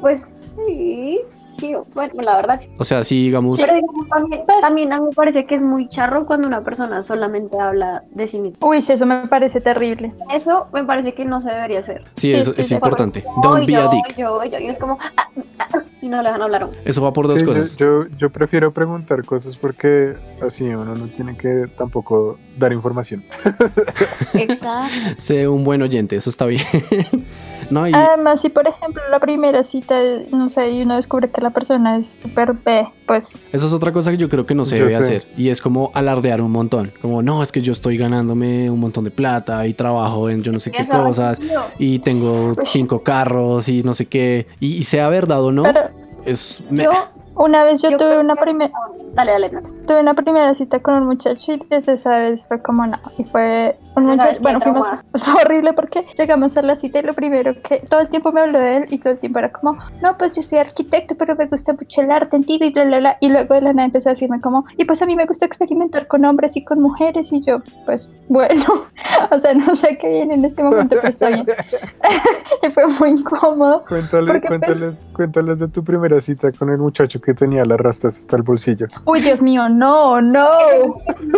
Pues 0.00 0.42
sí, 0.66 1.18
sí, 1.50 1.74
bueno, 1.94 2.22
la 2.22 2.36
verdad 2.36 2.60
sí. 2.60 2.68
O 2.78 2.84
sea, 2.84 3.02
si 3.04 3.24
digamos... 3.24 3.56
Pero 3.56 3.74
digamos, 3.74 4.08
también, 4.08 4.42
Pues- 4.46 4.60
también 4.60 4.92
a 4.92 5.00
mí 5.00 5.06
me 5.08 5.14
parece 5.14 5.44
que 5.46 5.54
es 5.54 5.62
muy 5.62 5.88
charro 5.88 6.26
cuando 6.26 6.46
una 6.46 6.62
persona 6.62 7.02
solamente 7.02 7.58
habla 7.58 8.04
de 8.12 8.26
sí 8.26 8.38
misma. 8.38 8.58
Uy, 8.66 8.78
eso 8.78 9.06
me 9.06 9.26
parece 9.28 9.60
terrible. 9.60 10.12
Eso 10.32 10.68
me 10.72 10.84
parece 10.84 11.14
que 11.14 11.24
no 11.24 11.40
se 11.40 11.50
debería 11.50 11.78
hacer. 11.80 12.04
Sí, 12.16 12.30
Sí, 12.30 12.34
eso 12.34 12.54
sí, 12.54 12.60
es 12.60 12.68
sí. 12.68 12.74
importante. 12.74 13.22
Yo, 13.22 13.50
Don't 13.50 13.66
be 13.66 13.76
a 13.76 13.84
yo, 13.84 13.90
dick. 13.90 14.16
yo, 14.16 14.44
yo, 14.44 14.58
y 14.58 14.66
es 14.66 14.78
como, 14.78 14.98
ah, 15.00 15.12
ah, 15.16 15.68
ah, 15.74 15.82
y 16.00 16.08
no 16.08 16.18
le 16.22 16.28
dejan 16.28 16.42
hablar 16.42 16.62
a 16.62 16.66
uno. 16.66 16.76
Eso 16.84 17.02
va 17.02 17.12
por 17.12 17.26
dos 17.26 17.40
Sí, 17.40 17.46
yo- 17.46 17.52
cosas. 17.52 17.76
Yo, 17.76 18.06
yo 18.16 18.30
prefiero 18.30 18.72
preguntar 18.72 19.24
cosas 19.24 19.56
porque 19.56 20.14
así 20.40 20.62
uno 20.64 20.94
no 20.94 21.06
tiene 21.08 21.36
que 21.36 21.66
tampoco 21.76 22.38
dar 22.56 22.72
información. 22.72 23.24
Exacto. 24.34 24.94
Sé 25.16 25.48
un 25.48 25.64
buen 25.64 25.82
oyente, 25.82 26.14
eso 26.16 26.30
está 26.30 26.46
bien. 26.46 26.62
no, 27.70 27.86
y 27.88 27.92
Además, 27.94 28.40
si 28.40 28.48
por 28.48 28.66
ejemplo 28.68 29.02
la 29.10 29.18
primera 29.18 29.62
cita, 29.64 29.98
no 30.32 30.48
sé, 30.50 30.70
y 30.72 30.82
uno 30.82 30.96
descubre 30.96 31.30
que 31.30 31.40
la 31.40 31.50
persona 31.50 31.96
es 31.98 32.18
súper 32.22 32.52
B, 32.54 32.88
pues 33.06 33.40
eso 33.52 33.66
es 33.66 33.72
otra 33.72 33.92
cosa 33.92 34.10
que 34.10 34.16
yo 34.16 34.28
creo 34.28 34.46
que 34.46 34.54
no 34.54 34.64
se 34.64 34.78
Yo 34.78 34.84
debe 34.86 34.96
sé. 34.96 35.16
hacer. 35.16 35.26
Y 35.36 35.48
es 35.50 35.60
como 35.60 35.90
alardear 35.94 36.40
un 36.40 36.50
montón. 36.52 36.92
Como, 37.00 37.22
no, 37.22 37.42
es 37.42 37.52
que 37.52 37.60
yo 37.60 37.72
estoy 37.72 37.96
ganándome 37.96 38.70
un 38.70 38.80
montón 38.80 39.04
de 39.04 39.10
plata 39.10 39.66
y 39.66 39.74
trabajo 39.74 40.28
en 40.30 40.42
yo 40.42 40.52
no 40.52 40.60
sé 40.60 40.70
qué 40.70 40.82
Eso, 40.82 41.02
cosas. 41.02 41.40
no. 41.40 41.62
Y 41.78 41.98
tengo 42.00 42.54
cinco 42.66 43.02
carros 43.02 43.68
y 43.68 43.82
no 43.82 43.94
sé 43.94 44.06
qué. 44.06 44.46
Y, 44.60 44.76
y 44.76 44.82
sea 44.84 45.08
verdad 45.08 45.42
o 45.42 45.52
no, 45.52 45.62
pero 45.62 45.80
es... 46.24 46.62
Yo, 46.70 46.90
una 47.34 47.64
vez 47.64 47.80
yo, 47.82 47.90
yo 47.90 47.96
tuve 47.98 48.18
una 48.18 48.34
primera 48.36 48.72
Dale, 49.14 49.32
dale, 49.32 49.50
Nata. 49.50 49.68
Tuve 49.88 50.00
una 50.00 50.14
primera 50.14 50.54
cita 50.54 50.80
con 50.80 50.94
un 50.94 51.06
muchacho 51.06 51.52
y 51.52 51.62
desde 51.70 51.94
esa 51.94 52.18
vez 52.18 52.46
fue 52.46 52.60
como 52.60 52.86
no. 52.86 52.98
Y 53.16 53.24
fue 53.24 53.76
un 53.96 54.04
muchacho, 54.04 54.38
bueno, 54.40 54.60
fuimos, 54.60 54.86
fue 55.14 55.42
horrible 55.42 55.72
porque 55.72 56.06
llegamos 56.16 56.56
a 56.56 56.62
la 56.62 56.76
cita 56.76 57.00
y 57.00 57.02
lo 57.02 57.14
primero 57.14 57.54
que 57.62 57.80
todo 57.88 58.00
el 58.00 58.08
tiempo 58.08 58.30
me 58.30 58.42
habló 58.42 58.58
de 58.58 58.76
él 58.76 58.84
y 58.90 58.98
todo 58.98 59.14
el 59.14 59.18
tiempo 59.18 59.38
era 59.38 59.50
como, 59.50 59.78
no, 60.02 60.16
pues 60.18 60.36
yo 60.36 60.42
soy 60.42 60.58
arquitecto, 60.58 61.14
pero 61.16 61.34
me 61.34 61.46
gusta 61.46 61.72
mucho 61.72 62.02
el 62.02 62.10
arte 62.12 62.36
antiguo 62.36 62.66
y 62.66 62.70
bla, 62.70 62.84
bla, 62.84 62.98
bla. 62.98 63.16
Y 63.20 63.30
luego 63.30 63.54
de 63.54 63.62
la 63.62 63.72
nada 63.72 63.86
empezó 63.86 64.10
a 64.10 64.12
decirme 64.12 64.40
como, 64.40 64.66
y 64.76 64.84
pues 64.84 65.00
a 65.00 65.06
mí 65.06 65.16
me 65.16 65.24
gusta 65.24 65.46
experimentar 65.46 66.06
con 66.06 66.24
hombres 66.26 66.54
y 66.56 66.64
con 66.64 66.80
mujeres 66.80 67.32
y 67.32 67.42
yo, 67.42 67.62
pues 67.86 68.10
bueno, 68.28 68.64
o 69.30 69.40
sea, 69.40 69.54
no 69.54 69.74
sé 69.74 69.96
qué 69.98 70.08
viene 70.08 70.34
en 70.34 70.44
este 70.44 70.62
momento, 70.62 70.96
pero 70.96 71.08
está 71.08 71.30
bien. 71.30 71.46
y 72.62 72.70
fue 72.70 72.86
muy 72.86 73.10
incómodo. 73.10 73.84
Cuéntale, 73.88 74.32
pues- 74.32 74.46
cuéntales, 74.48 75.06
cuéntales 75.14 75.58
de 75.60 75.68
tu 75.68 75.82
primera 75.82 76.20
cita 76.20 76.52
con 76.52 76.68
el 76.68 76.78
muchacho 76.78 77.20
que 77.20 77.32
tenía 77.32 77.64
las 77.64 77.80
rastas 77.80 78.18
hasta 78.18 78.36
el 78.36 78.42
bolsillo. 78.42 78.86
Uy, 79.06 79.20
Dios 79.20 79.40
mío, 79.40 79.66
no, 79.78 80.20
no. 80.20 80.48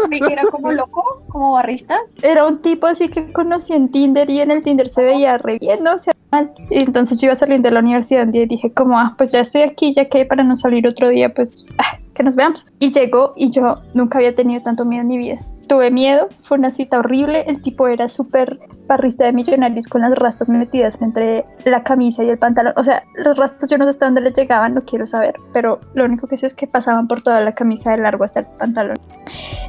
¿Me 0.08 0.18
que 0.18 0.32
era 0.32 0.44
como 0.44 0.72
loco, 0.72 1.22
como 1.28 1.52
barrista? 1.52 1.98
Era 2.22 2.46
un 2.46 2.62
tipo 2.62 2.86
así 2.86 3.08
que 3.08 3.30
conocí 3.32 3.74
en 3.74 3.90
Tinder 3.90 4.30
y 4.30 4.40
en 4.40 4.50
el 4.50 4.62
Tinder 4.62 4.88
se 4.88 5.02
veía 5.02 5.36
re 5.36 5.58
bien, 5.58 5.84
no 5.84 5.94
o 5.94 5.98
sea, 5.98 6.14
mal. 6.30 6.50
Y 6.70 6.78
entonces 6.78 7.20
yo 7.20 7.26
iba 7.26 7.34
a 7.34 7.36
salir 7.36 7.60
de 7.60 7.70
la 7.70 7.80
universidad 7.80 8.26
y 8.32 8.46
dije 8.46 8.72
como, 8.72 8.98
ah, 8.98 9.14
pues 9.18 9.28
ya 9.30 9.40
estoy 9.40 9.60
aquí, 9.62 9.92
ya 9.94 10.06
que 10.08 10.24
para 10.24 10.42
no 10.42 10.56
salir 10.56 10.86
otro 10.86 11.10
día, 11.10 11.34
pues 11.34 11.66
ah, 11.76 11.98
que 12.14 12.22
nos 12.22 12.34
veamos. 12.34 12.64
Y 12.78 12.92
llegó 12.92 13.34
y 13.36 13.50
yo 13.50 13.76
nunca 13.92 14.18
había 14.18 14.34
tenido 14.34 14.62
tanto 14.62 14.86
miedo 14.86 15.02
en 15.02 15.08
mi 15.08 15.18
vida. 15.18 15.40
Tuve 15.70 15.92
miedo, 15.92 16.28
fue 16.42 16.58
una 16.58 16.72
cita 16.72 16.98
horrible, 16.98 17.44
el 17.46 17.62
tipo 17.62 17.86
era 17.86 18.08
súper 18.08 18.58
barrista 18.88 19.24
de 19.24 19.32
millonarios 19.32 19.86
con 19.86 20.00
las 20.00 20.10
rastas 20.16 20.48
metidas 20.48 21.00
entre 21.00 21.44
la 21.64 21.84
camisa 21.84 22.24
y 22.24 22.28
el 22.28 22.38
pantalón. 22.38 22.72
O 22.76 22.82
sea, 22.82 23.04
las 23.14 23.36
rastas 23.36 23.70
yo 23.70 23.78
no 23.78 23.84
sé 23.84 23.90
hasta 23.90 24.06
dónde 24.06 24.20
le 24.20 24.32
llegaban, 24.32 24.74
no 24.74 24.80
quiero 24.80 25.06
saber, 25.06 25.36
pero 25.52 25.78
lo 25.94 26.06
único 26.06 26.26
que 26.26 26.38
sé 26.38 26.46
es 26.46 26.54
que 26.54 26.66
pasaban 26.66 27.06
por 27.06 27.22
toda 27.22 27.40
la 27.40 27.54
camisa 27.54 27.92
de 27.92 27.98
largo 27.98 28.24
hasta 28.24 28.40
el 28.40 28.46
pantalón. 28.58 28.98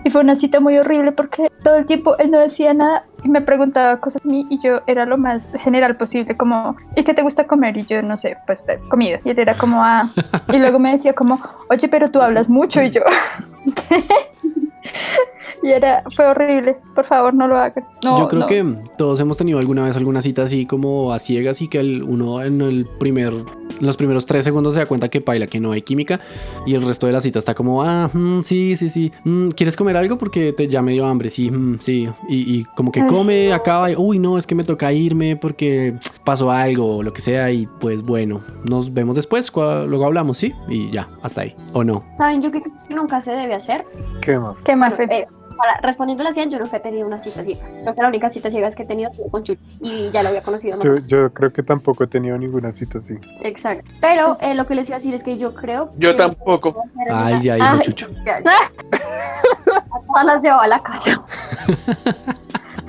Y 0.03 0.09
fue 0.09 0.21
una 0.21 0.37
cita 0.37 0.59
muy 0.59 0.75
horrible 0.79 1.11
porque 1.11 1.51
todo 1.63 1.75
el 1.75 1.85
tiempo 1.85 2.17
él 2.17 2.31
no 2.31 2.39
decía 2.39 2.73
nada 2.73 3.05
y 3.23 3.29
me 3.29 3.41
preguntaba 3.41 3.99
cosas 3.99 4.23
a 4.25 4.27
mí 4.27 4.47
y 4.49 4.59
yo 4.63 4.81
era 4.87 5.05
lo 5.05 5.19
más 5.19 5.47
general 5.59 5.97
posible, 5.97 6.35
como, 6.35 6.75
¿y 6.95 7.03
qué 7.03 7.13
te 7.13 7.21
gusta 7.21 7.45
comer? 7.45 7.77
Y 7.77 7.85
yo 7.85 8.01
no 8.01 8.17
sé, 8.17 8.37
pues 8.47 8.63
eh, 8.69 8.79
comida. 8.89 9.19
Y 9.23 9.29
él 9.29 9.37
era 9.37 9.53
como, 9.53 9.83
ah, 9.83 10.11
y 10.51 10.57
luego 10.57 10.79
me 10.79 10.93
decía 10.93 11.13
como, 11.13 11.39
oye, 11.69 11.87
pero 11.89 12.09
tú 12.09 12.19
hablas 12.19 12.49
mucho 12.49 12.81
y 12.81 12.89
yo, 12.89 13.01
¿qué? 13.87 14.03
Y 15.63 15.69
era, 15.69 16.03
fue 16.15 16.25
horrible. 16.27 16.77
Por 16.95 17.05
favor, 17.05 17.33
no 17.33 17.47
lo 17.47 17.55
hagan. 17.55 17.85
No, 18.03 18.19
Yo 18.19 18.27
creo 18.27 18.41
no. 18.41 18.47
que 18.47 18.89
todos 18.97 19.19
hemos 19.19 19.37
tenido 19.37 19.59
alguna 19.59 19.83
vez 19.83 19.95
alguna 19.95 20.21
cita 20.21 20.43
así 20.43 20.65
como 20.65 21.13
a 21.13 21.19
ciegas 21.19 21.61
y 21.61 21.67
que 21.67 21.79
el, 21.79 22.01
uno 22.03 22.41
en 22.41 22.61
el 22.61 22.87
primer, 22.99 23.31
en 23.31 23.85
los 23.85 23.95
primeros 23.95 24.25
tres 24.25 24.43
segundos 24.43 24.73
se 24.73 24.79
da 24.79 24.85
cuenta 24.87 25.09
que 25.09 25.19
baila, 25.19 25.45
que 25.45 25.59
no 25.59 25.71
hay 25.71 25.83
química 25.83 26.19
y 26.65 26.73
el 26.73 26.81
resto 26.81 27.05
de 27.05 27.13
la 27.13 27.21
cita 27.21 27.37
está 27.37 27.53
como, 27.53 27.83
ah, 27.83 28.09
mm, 28.11 28.41
sí, 28.41 28.75
sí, 28.75 28.89
sí, 28.89 29.11
mm, 29.23 29.49
¿quieres 29.49 29.75
comer 29.75 29.97
algo? 29.97 30.17
Porque 30.17 30.51
te 30.53 30.67
ya 30.67 30.81
me 30.81 30.93
dio 30.93 31.05
hambre, 31.05 31.29
sí, 31.29 31.51
mm, 31.51 31.79
sí. 31.79 32.09
Y, 32.27 32.59
y 32.59 32.63
como 32.75 32.91
que 32.91 33.01
Ay. 33.01 33.07
come, 33.07 33.53
acaba 33.53 33.91
y, 33.91 33.95
uy, 33.95 34.17
no, 34.17 34.39
es 34.39 34.47
que 34.47 34.55
me 34.55 34.63
toca 34.63 34.91
irme 34.91 35.35
porque 35.35 35.93
pasó 36.23 36.49
algo 36.49 36.97
o 36.97 37.03
lo 37.03 37.13
que 37.13 37.21
sea 37.21 37.51
y 37.51 37.67
pues 37.79 38.01
bueno, 38.01 38.41
nos 38.67 38.93
vemos 38.93 39.15
después, 39.15 39.51
luego 39.55 40.05
hablamos, 40.05 40.39
sí, 40.39 40.53
y 40.67 40.89
ya, 40.91 41.07
hasta 41.21 41.41
ahí. 41.41 41.55
¿O 41.73 41.83
no? 41.83 42.03
¿Saben? 42.17 42.41
Yo 42.41 42.49
creo 42.49 42.63
que 42.63 42.71
nunca 42.93 43.21
se 43.21 43.31
debe 43.31 43.53
hacer. 43.53 43.85
¿Qué 44.21 44.39
más? 44.39 44.55
Qué 44.63 44.70
más 44.75 44.93
eh, 44.99 45.27
para, 45.57 45.79
respondiendo 45.81 46.23
a 46.23 46.27
la 46.27 46.33
100, 46.33 46.49
yo 46.51 46.59
nunca 46.59 46.77
he 46.77 46.79
tenido 46.79 47.05
una 47.05 47.17
cita 47.17 47.43
ciega. 47.43 47.65
Creo 47.65 47.95
que 47.95 48.01
la 48.01 48.07
única 48.07 48.29
cita 48.29 48.49
ciega 48.49 48.69
que 48.71 48.83
he 48.83 48.85
tenido 48.85 49.11
fue 49.13 49.29
con 49.29 49.43
Chuy 49.43 49.59
y 49.81 50.09
ya 50.11 50.23
lo 50.23 50.29
había 50.29 50.41
conocido. 50.41 50.81
Yo, 50.83 50.97
yo 51.05 51.31
creo 51.33 51.51
que 51.53 51.61
tampoco 51.63 52.03
he 52.03 52.07
tenido 52.07 52.37
ninguna 52.37 52.71
cita 52.71 52.97
así. 52.97 53.15
Exacto. 53.41 53.91
Pero 54.01 54.37
eh, 54.41 54.55
lo 54.55 54.65
que 54.65 54.75
les 54.75 54.87
iba 54.89 54.95
a 54.95 54.99
decir 54.99 55.13
es 55.13 55.23
que 55.23 55.37
yo 55.37 55.53
creo. 55.53 55.91
Yo 55.97 56.11
que- 56.11 56.17
tampoco. 56.17 56.75
Ay, 57.11 57.41
ya 57.41 57.55
dijo 57.55 57.67
Ay, 57.69 57.79
Chucho. 57.81 58.07
sí, 58.07 58.15
ya, 58.25 58.39
ya. 58.43 58.51
A 59.91 60.01
todas 60.07 60.25
las 60.25 60.43
llevaba 60.43 60.63
a 60.63 60.67
la 60.67 60.81
casa. 60.81 61.23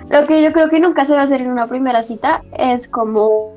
Lo 0.09 0.27
que 0.27 0.43
yo 0.43 0.53
creo 0.53 0.69
que 0.69 0.79
nunca 0.79 1.07
se 1.07 1.13
debe 1.13 1.25
hacer 1.25 1.41
en 1.41 1.51
una 1.51 1.69
primera 1.69 2.03
cita 2.03 2.43
es 2.53 2.87
como 2.87 3.55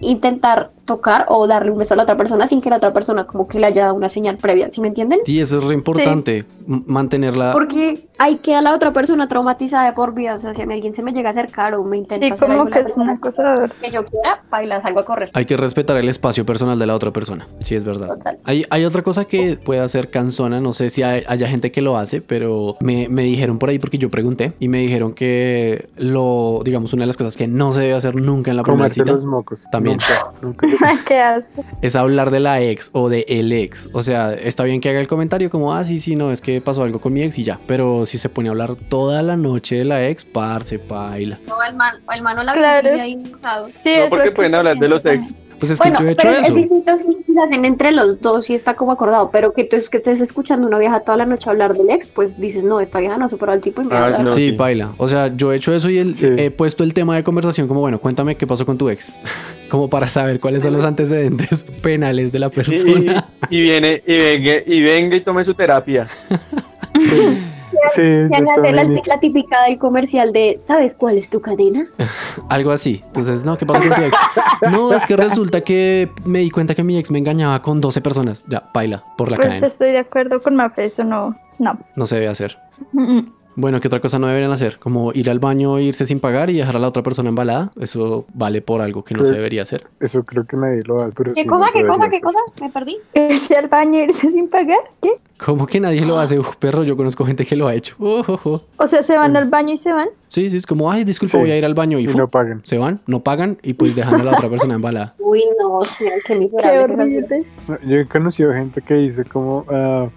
intentar 0.00 0.70
tocar 0.88 1.26
o 1.28 1.46
darle 1.46 1.70
un 1.70 1.78
beso 1.78 1.94
a 1.94 1.96
la 1.98 2.02
otra 2.04 2.16
persona 2.16 2.46
sin 2.46 2.60
que 2.60 2.70
la 2.70 2.76
otra 2.78 2.92
persona 2.92 3.26
como 3.26 3.46
que 3.46 3.60
le 3.60 3.66
haya 3.66 3.82
dado 3.84 3.94
una 3.94 4.08
señal 4.08 4.38
previa, 4.38 4.70
¿sí 4.70 4.80
me 4.80 4.88
entienden? 4.88 5.20
Sí, 5.24 5.38
eso 5.38 5.58
es 5.58 5.64
re 5.64 5.74
importante, 5.74 6.44
mantenerla... 6.66 7.52
Porque 7.52 8.06
ahí 8.18 8.36
queda 8.36 8.62
la 8.62 8.74
otra 8.74 8.92
persona 8.92 9.28
traumatizada 9.28 9.86
de 9.86 9.92
por 9.92 10.14
vida. 10.14 10.34
O 10.34 10.38
sea, 10.38 10.54
si 10.54 10.62
a 10.62 10.66
mí 10.66 10.74
alguien 10.74 10.94
se 10.94 11.02
me 11.02 11.12
llega 11.12 11.28
a 11.28 11.32
acercar 11.32 11.74
o 11.74 11.84
me 11.84 11.98
intenta 11.98 12.26
Sí, 12.26 12.32
hacer 12.32 12.48
como 12.48 12.60
algo, 12.62 12.72
que 12.72 12.80
es 12.80 12.96
una 12.96 13.20
cosa. 13.20 13.68
que 13.82 13.90
yo 13.90 14.04
quiera, 14.04 14.42
baila, 14.50 14.80
salgo 14.80 15.00
a 15.00 15.04
correr. 15.04 15.30
Hay 15.34 15.44
que 15.44 15.56
respetar 15.56 15.96
el 15.96 16.08
espacio 16.08 16.44
personal 16.46 16.78
de 16.78 16.86
la 16.86 16.94
otra 16.94 17.12
persona. 17.12 17.46
Sí, 17.60 17.74
es 17.74 17.84
verdad. 17.84 18.08
Total. 18.08 18.38
Hay, 18.44 18.64
hay 18.70 18.84
otra 18.84 19.02
cosa 19.02 19.24
que 19.26 19.58
puede 19.62 19.80
hacer 19.80 20.10
cansona, 20.10 20.60
no 20.60 20.72
sé 20.72 20.90
si 20.90 21.02
hay- 21.02 21.24
haya 21.28 21.48
gente 21.48 21.70
que 21.70 21.82
lo 21.82 21.96
hace, 21.98 22.20
pero 22.22 22.76
me, 22.80 23.08
me 23.08 23.22
dijeron 23.22 23.58
por 23.58 23.68
ahí 23.68 23.78
porque 23.78 23.98
yo 23.98 24.08
pregunté 24.10 24.52
y 24.58 24.68
me 24.68 24.78
dijeron 24.78 25.12
que 25.14 25.88
lo, 25.96 26.60
digamos, 26.64 26.92
una 26.92 27.02
de 27.02 27.08
las 27.08 27.16
cosas 27.16 27.36
que 27.36 27.46
no 27.46 27.72
se 27.72 27.80
debe 27.82 27.94
hacer 27.94 28.14
nunca 28.16 28.50
en 28.50 28.56
la 28.56 28.62
primera 28.62 28.88
cita 28.90 29.12
los 29.12 29.24
mocos. 29.24 29.64
También. 29.70 29.98
Nunca, 30.42 30.66
nunca. 30.66 30.66
¿Qué 31.06 31.18
haces? 31.20 31.48
es 31.82 31.96
hablar 31.96 32.30
de 32.30 32.40
la 32.40 32.60
ex 32.60 32.90
o 32.92 33.08
de 33.08 33.24
el 33.28 33.52
ex. 33.52 33.88
O 33.92 34.02
sea, 34.02 34.34
está 34.34 34.64
bien 34.64 34.80
que 34.80 34.90
haga 34.90 35.00
el 35.00 35.08
comentario 35.08 35.50
como, 35.50 35.74
ah, 35.74 35.84
sí, 35.84 36.00
sí, 36.00 36.16
no, 36.16 36.32
es 36.32 36.40
que 36.40 36.60
pasó 36.60 36.82
algo 36.82 37.00
con 37.00 37.12
mi 37.12 37.22
ex 37.22 37.38
y 37.38 37.44
ya. 37.44 37.58
Pero 37.66 38.06
si 38.06 38.18
se 38.18 38.28
pone 38.28 38.48
a 38.48 38.52
hablar 38.52 38.76
toda 38.76 39.22
la 39.22 39.36
noche 39.36 39.76
de 39.76 39.84
la 39.84 40.06
ex, 40.08 40.24
parce, 40.24 40.78
paila. 40.78 41.38
No, 41.46 41.62
el 41.62 41.74
man, 41.74 41.96
el 42.14 42.22
man 42.22 42.36
no 42.36 42.42
la 42.42 42.52
Claro. 42.54 43.00
ahí 43.00 43.16
usado. 43.34 43.68
Sí, 43.84 43.94
No, 43.98 44.08
porque 44.08 44.24
que 44.24 44.32
pueden 44.32 44.54
hablar 44.54 44.76
de 44.76 44.88
los 44.88 45.04
ex. 45.04 45.34
Pues 45.58 45.72
es 45.72 45.80
que 45.80 45.88
Bueno, 45.88 46.02
yo 46.04 46.08
he 46.08 46.12
hecho 46.12 46.22
pero 46.28 46.34
es 46.38 46.46
eso. 46.46 46.54
distinto 46.54 46.96
si 46.96 47.38
hacen 47.42 47.64
entre 47.64 47.90
los 47.92 48.20
dos 48.20 48.48
y 48.50 48.54
está 48.54 48.74
como 48.74 48.92
acordado, 48.92 49.30
pero 49.32 49.52
que 49.52 49.64
tú 49.64 49.76
es 49.76 49.88
que 49.88 49.96
estés 49.98 50.20
escuchando 50.20 50.66
una 50.66 50.78
vieja 50.78 51.00
toda 51.00 51.18
la 51.18 51.26
noche 51.26 51.50
hablar 51.50 51.76
del 51.76 51.90
ex, 51.90 52.06
pues 52.06 52.38
dices, 52.40 52.64
no, 52.64 52.80
esta 52.80 53.00
vieja 53.00 53.16
no 53.18 53.24
ha 53.24 53.28
superado 53.28 53.56
al 53.56 53.62
tipo 53.62 53.82
y 53.82 53.86
me 53.86 53.90
va 53.94 53.98
a 53.98 54.02
Ah, 54.02 54.06
hablar. 54.06 54.22
no. 54.24 54.30
sí, 54.30 54.42
sí. 54.44 54.52
paila. 54.52 54.92
O 54.98 55.08
sea, 55.08 55.34
yo 55.36 55.52
he 55.52 55.56
hecho 55.56 55.72
eso 55.74 55.90
y 55.90 55.98
el- 55.98 56.14
Sí. 56.14 56.26
he 56.36 56.50
puesto 56.50 56.84
el 56.84 56.94
tema 56.94 57.16
de 57.16 57.24
conversación 57.24 57.66
como, 57.68 57.80
bueno, 57.80 57.98
cuéntame 58.00 58.36
qué 58.36 58.46
pasó 58.46 58.64
con 58.64 58.78
tu 58.78 58.88
ex. 58.88 59.14
como 59.70 59.90
para 59.90 60.06
saber 60.06 60.40
cuáles 60.40 60.62
son 60.62 60.72
los 60.72 60.84
antecedentes 60.84 61.62
penales 61.82 62.30
de 62.32 62.38
la 62.38 62.46
Y, 62.46 62.50
persona. 62.50 63.26
y- 63.50 63.56
y 63.56 63.62
viene 63.62 64.02
y 64.06 64.16
venga 64.16 64.52
y 64.66 64.80
venga 64.82 65.16
y 65.16 65.20
tome 65.22 65.44
su 65.44 65.54
terapia. 65.54 66.06
Sí, 67.94 68.02
Se 68.28 68.34
han 68.34 68.48
hacer 68.48 68.74
la, 68.74 68.84
la 68.84 69.20
típica 69.20 69.62
del 69.64 69.78
comercial 69.78 70.32
de 70.32 70.54
¿sabes 70.58 70.94
cuál 70.94 71.18
es 71.18 71.28
tu 71.28 71.40
cadena? 71.40 71.86
Algo 72.48 72.70
así. 72.70 73.02
Entonces, 73.06 73.44
no, 73.44 73.56
¿qué 73.58 73.66
pasó 73.66 73.80
con 73.82 73.90
tu 73.94 74.02
ex? 74.02 74.16
No, 74.70 74.92
es 74.92 75.06
que 75.06 75.16
resulta 75.16 75.60
que 75.60 76.10
me 76.24 76.40
di 76.40 76.50
cuenta 76.50 76.74
que 76.74 76.82
mi 76.82 76.98
ex 76.98 77.10
me 77.10 77.18
engañaba 77.18 77.62
con 77.62 77.80
12 77.80 78.00
personas. 78.00 78.44
Ya, 78.48 78.72
paila, 78.72 79.04
por 79.16 79.30
la 79.30 79.36
Pues 79.36 79.48
cadena. 79.48 79.66
estoy 79.66 79.92
de 79.92 79.98
acuerdo 79.98 80.42
con 80.42 80.56
Mafe, 80.56 80.86
eso 80.86 81.04
no. 81.04 81.36
No. 81.58 81.78
No 81.96 82.06
se 82.06 82.16
debe 82.16 82.28
hacer. 82.28 82.58
Mm, 82.92 83.16
mm. 83.16 83.32
Bueno, 83.60 83.80
¿qué 83.80 83.88
otra 83.88 83.98
cosa 83.98 84.20
no 84.20 84.28
deberían 84.28 84.52
hacer? 84.52 84.78
Como 84.78 85.10
ir 85.14 85.28
al 85.28 85.40
baño, 85.40 85.80
irse 85.80 86.06
sin 86.06 86.20
pagar 86.20 86.48
y 86.48 86.58
dejar 86.58 86.76
a 86.76 86.78
la 86.78 86.86
otra 86.86 87.02
persona 87.02 87.28
embalada. 87.28 87.72
Eso 87.80 88.24
vale 88.32 88.62
por 88.62 88.80
algo 88.80 89.02
que 89.02 89.14
no 89.14 89.24
se 89.24 89.30
Sí. 89.30 89.34
debería 89.34 89.62
hacer. 89.62 89.84
Eso 89.98 90.22
creo 90.22 90.46
que 90.46 90.56
nadie 90.56 90.82
lo 90.84 91.00
hace. 91.02 91.16
Pero 91.16 91.34
¿Qué 91.34 91.40
sí, 91.42 91.46
cosa, 91.48 91.66
no 91.66 91.72
se 91.72 91.78
qué 91.80 91.86
cosa, 91.88 92.08
qué 92.08 92.20
cosa? 92.20 92.38
Me 92.60 92.70
perdí. 92.70 92.96
Irse 93.14 93.56
al 93.56 93.66
baño, 93.66 93.98
irse 93.98 94.30
sin 94.30 94.48
pagar. 94.48 94.78
¿Qué? 95.02 95.10
¿Cómo 95.44 95.66
que 95.66 95.80
nadie 95.80 96.04
lo 96.06 96.20
hace? 96.20 96.38
Uf, 96.38 96.54
perro, 96.54 96.84
yo 96.84 96.96
conozco 96.96 97.26
gente 97.26 97.44
que 97.44 97.56
lo 97.56 97.66
ha 97.66 97.74
hecho. 97.74 97.96
Uf, 97.98 98.28
uf. 98.46 98.62
O 98.76 98.86
sea, 98.86 99.02
se 99.02 99.16
van 99.16 99.36
al 99.36 99.48
baño 99.48 99.74
y 99.74 99.78
se 99.78 99.92
van. 99.92 100.08
Sí, 100.28 100.48
sí, 100.50 100.56
es 100.58 100.66
como, 100.66 100.90
ay, 100.90 101.04
disculpa, 101.04 101.32
Sí. 101.32 101.38
voy 101.38 101.50
a 101.50 101.56
ir 101.58 101.64
al 101.64 101.74
baño 101.74 101.98
y, 101.98 102.06
no 102.06 102.28
pagan. 102.28 102.60
se 102.64 102.78
van, 102.78 103.00
no 103.06 103.20
pagan 103.22 103.58
y 103.62 103.72
pues 103.74 103.94
dejan 103.96 104.20
a 104.20 104.24
la 104.24 104.32
otra 104.32 104.48
persona 104.48 104.74
embalada. 104.74 105.14
Uy, 105.18 105.42
no, 105.60 105.80
mira, 106.00 106.12
qué 106.24 106.34
Qué 106.34 106.38
miserable 106.38 106.82
es 106.82 106.90
esa 106.90 107.02
horrible. 107.02 107.44
No, 107.68 107.78
Yo 107.86 107.96
he 107.96 108.06
conocido 108.06 108.52
gente 108.52 108.80
que 108.82 108.94
dice 108.94 109.24
como, 109.24 109.64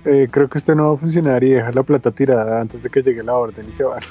eh, 0.05 0.27
creo 0.31 0.49
que 0.49 0.57
esto 0.57 0.75
no 0.75 0.89
va 0.89 0.93
a 0.95 0.97
funcionar 0.97 1.43
y 1.43 1.49
deja 1.51 1.71
la 1.71 1.83
plata 1.83 2.11
tirada 2.11 2.61
antes 2.61 2.83
de 2.83 2.89
que 2.89 3.01
llegue 3.01 3.23
la 3.23 3.35
orden 3.35 3.65
y 3.69 3.73
se 3.73 3.83
van. 3.83 4.01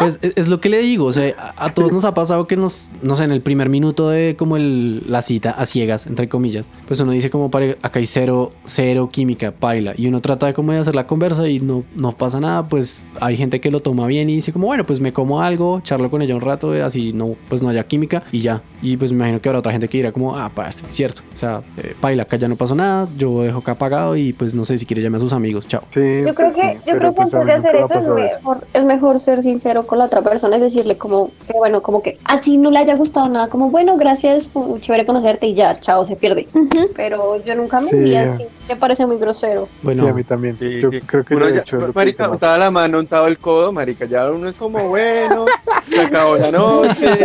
Pues 0.00 0.18
es, 0.22 0.32
es 0.36 0.48
lo 0.48 0.60
que 0.60 0.68
le 0.68 0.78
digo, 0.78 1.06
o 1.06 1.12
sea, 1.12 1.34
a, 1.38 1.66
a 1.66 1.74
todos 1.74 1.92
nos 1.92 2.04
ha 2.04 2.14
pasado 2.14 2.46
que 2.46 2.56
nos, 2.56 2.90
no 3.02 3.16
sé, 3.16 3.24
en 3.24 3.32
el 3.32 3.40
primer 3.40 3.68
minuto 3.68 4.10
de 4.10 4.36
como 4.36 4.56
el, 4.56 5.02
la 5.10 5.22
cita 5.22 5.50
a 5.50 5.66
ciegas, 5.66 6.06
entre 6.06 6.28
comillas, 6.28 6.66
pues 6.86 7.00
uno 7.00 7.12
dice 7.12 7.30
como, 7.30 7.50
"Pare, 7.50 7.78
acá 7.82 7.98
hay 7.98 8.06
cero, 8.06 8.52
cero 8.64 9.08
química, 9.12 9.52
paila, 9.52 9.94
y 9.96 10.06
uno 10.08 10.20
trata 10.20 10.46
de 10.46 10.54
como 10.54 10.72
de 10.72 10.78
hacer 10.78 10.94
la 10.94 11.06
conversa 11.06 11.48
y 11.48 11.60
no, 11.60 11.84
no 11.94 12.12
pasa 12.12 12.40
nada, 12.40 12.68
pues 12.68 13.04
hay 13.20 13.36
gente 13.36 13.60
que 13.60 13.70
lo 13.70 13.80
toma 13.80 14.06
bien 14.06 14.28
y 14.30 14.36
dice 14.36 14.52
como, 14.52 14.63
bueno, 14.64 14.84
pues 14.84 15.00
me 15.00 15.12
como 15.12 15.40
algo, 15.42 15.80
charlo 15.82 16.10
con 16.10 16.22
ella 16.22 16.34
un 16.34 16.40
rato, 16.40 16.74
eh, 16.74 16.82
así 16.82 17.12
no, 17.12 17.36
pues 17.48 17.62
no 17.62 17.68
haya 17.68 17.84
química 17.84 18.22
y 18.32 18.40
ya, 18.40 18.62
y 18.82 18.96
pues 18.96 19.12
me 19.12 19.16
imagino 19.18 19.40
que 19.40 19.48
habrá 19.48 19.58
otra 19.60 19.72
gente 19.72 19.88
que 19.88 19.98
dirá 19.98 20.12
como, 20.12 20.36
ah, 20.36 20.50
pues 20.54 20.82
cierto, 20.90 21.22
o 21.34 21.38
sea, 21.38 21.62
eh, 21.78 21.94
paila, 22.00 22.24
acá 22.24 22.36
ya 22.36 22.48
no 22.48 22.56
pasó 22.56 22.74
nada, 22.74 23.08
yo 23.16 23.42
dejo 23.42 23.58
acá 23.58 23.72
apagado 23.72 24.16
y 24.16 24.32
pues 24.32 24.54
no 24.54 24.64
sé 24.64 24.78
si 24.78 24.86
quiere 24.86 25.02
llamar 25.02 25.18
a 25.18 25.20
sus 25.20 25.32
amigos, 25.32 25.66
chao. 25.68 25.82
Sí, 25.92 26.00
Yo 26.26 26.34
creo 26.34 26.50
pues 26.50 26.54
que, 26.54 26.62
sí, 26.62 26.78
yo 26.86 26.98
creo 26.98 27.10
que 27.12 27.16
pues 27.16 27.34
antes 27.34 27.46
de 27.62 27.68
hacer 27.68 27.76
eso 27.76 27.94
es 27.94 28.04
eso. 28.04 28.14
mejor, 28.14 28.58
es 28.72 28.84
mejor 28.84 29.18
ser 29.18 29.42
sincero 29.42 29.86
con 29.86 29.98
la 29.98 30.06
otra 30.06 30.22
persona, 30.22 30.56
es 30.56 30.62
decirle 30.62 30.96
como 30.96 31.30
que 31.46 31.52
bueno, 31.54 31.82
como 31.82 32.02
que 32.02 32.18
así 32.24 32.56
no 32.56 32.70
le 32.70 32.78
haya 32.78 32.94
gustado 32.96 33.28
nada, 33.28 33.48
como 33.48 33.70
bueno, 33.70 33.96
gracias, 33.96 34.48
chévere 34.80 35.06
conocerte 35.06 35.46
y 35.46 35.54
ya, 35.54 35.78
chao, 35.80 36.04
se 36.04 36.16
pierde. 36.16 36.48
Pero 36.96 37.42
yo 37.44 37.54
nunca 37.54 37.80
me 37.80 37.88
Sí. 37.90 38.14
así, 38.16 38.44
me 38.68 38.76
parece 38.76 39.06
muy 39.06 39.16
grosero. 39.18 39.68
Bueno, 39.82 40.02
Sí, 40.04 40.08
a 40.08 40.12
mí 40.14 40.24
también. 40.24 40.56
Sí, 40.58 40.80
Yo 40.80 40.90
sí. 40.90 41.00
creo 41.00 41.24
que 41.24 41.34
Uno 41.36 41.48
he 41.48 41.54
ya- 41.54 41.60
hecho. 41.60 41.76
lo 41.78 41.86
que 41.86 41.92
marica, 41.94 42.28
untaba 42.30 42.56
la 42.58 42.70
mano, 42.70 42.98
untaba 42.98 43.28
el 43.28 43.38
codo, 43.38 43.72
marica, 43.72 44.04
ya 44.06 44.30
uno 44.30 44.48
es 44.48 44.56
como, 44.58 44.88
bueno, 44.88 45.46
se 45.90 46.00
acabó 46.02 46.36
la 46.36 46.50
noche, 46.50 47.18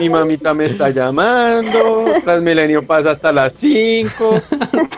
mi 0.00 0.08
mamita 0.08 0.54
me 0.54 0.66
está 0.66 0.90
llamando, 0.90 2.04
Transmilenio 2.24 2.86
pasa 2.86 3.10
hasta 3.12 3.32
las 3.32 3.54
5, 3.54 4.40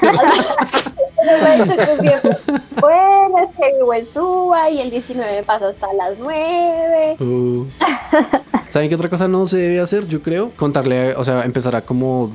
Pero 0.00 1.38
lo 1.38 1.46
he 1.46 1.62
hecho 1.62 1.74
yo 1.76 2.00
siempre. 2.02 2.36
Bueno, 2.80 3.38
es 3.42 3.48
que 3.56 3.72
vivo 3.78 3.94
en 3.94 4.04
Suba 4.04 4.68
y 4.70 4.80
el 4.80 4.90
19 4.90 5.42
pasa 5.44 5.68
hasta 5.68 5.86
las 5.94 6.18
9. 6.18 7.16
Uh. 7.20 7.64
¿Saben 8.68 8.88
qué 8.88 8.94
otra 8.94 9.08
cosa 9.08 9.26
no 9.26 9.46
se 9.48 9.56
debe 9.56 9.80
hacer? 9.80 10.06
Yo 10.06 10.20
creo. 10.20 10.50
Contarle, 10.56 11.14
o 11.14 11.24
sea, 11.24 11.42
empezar 11.44 11.76
a 11.76 11.80
como 11.82 12.30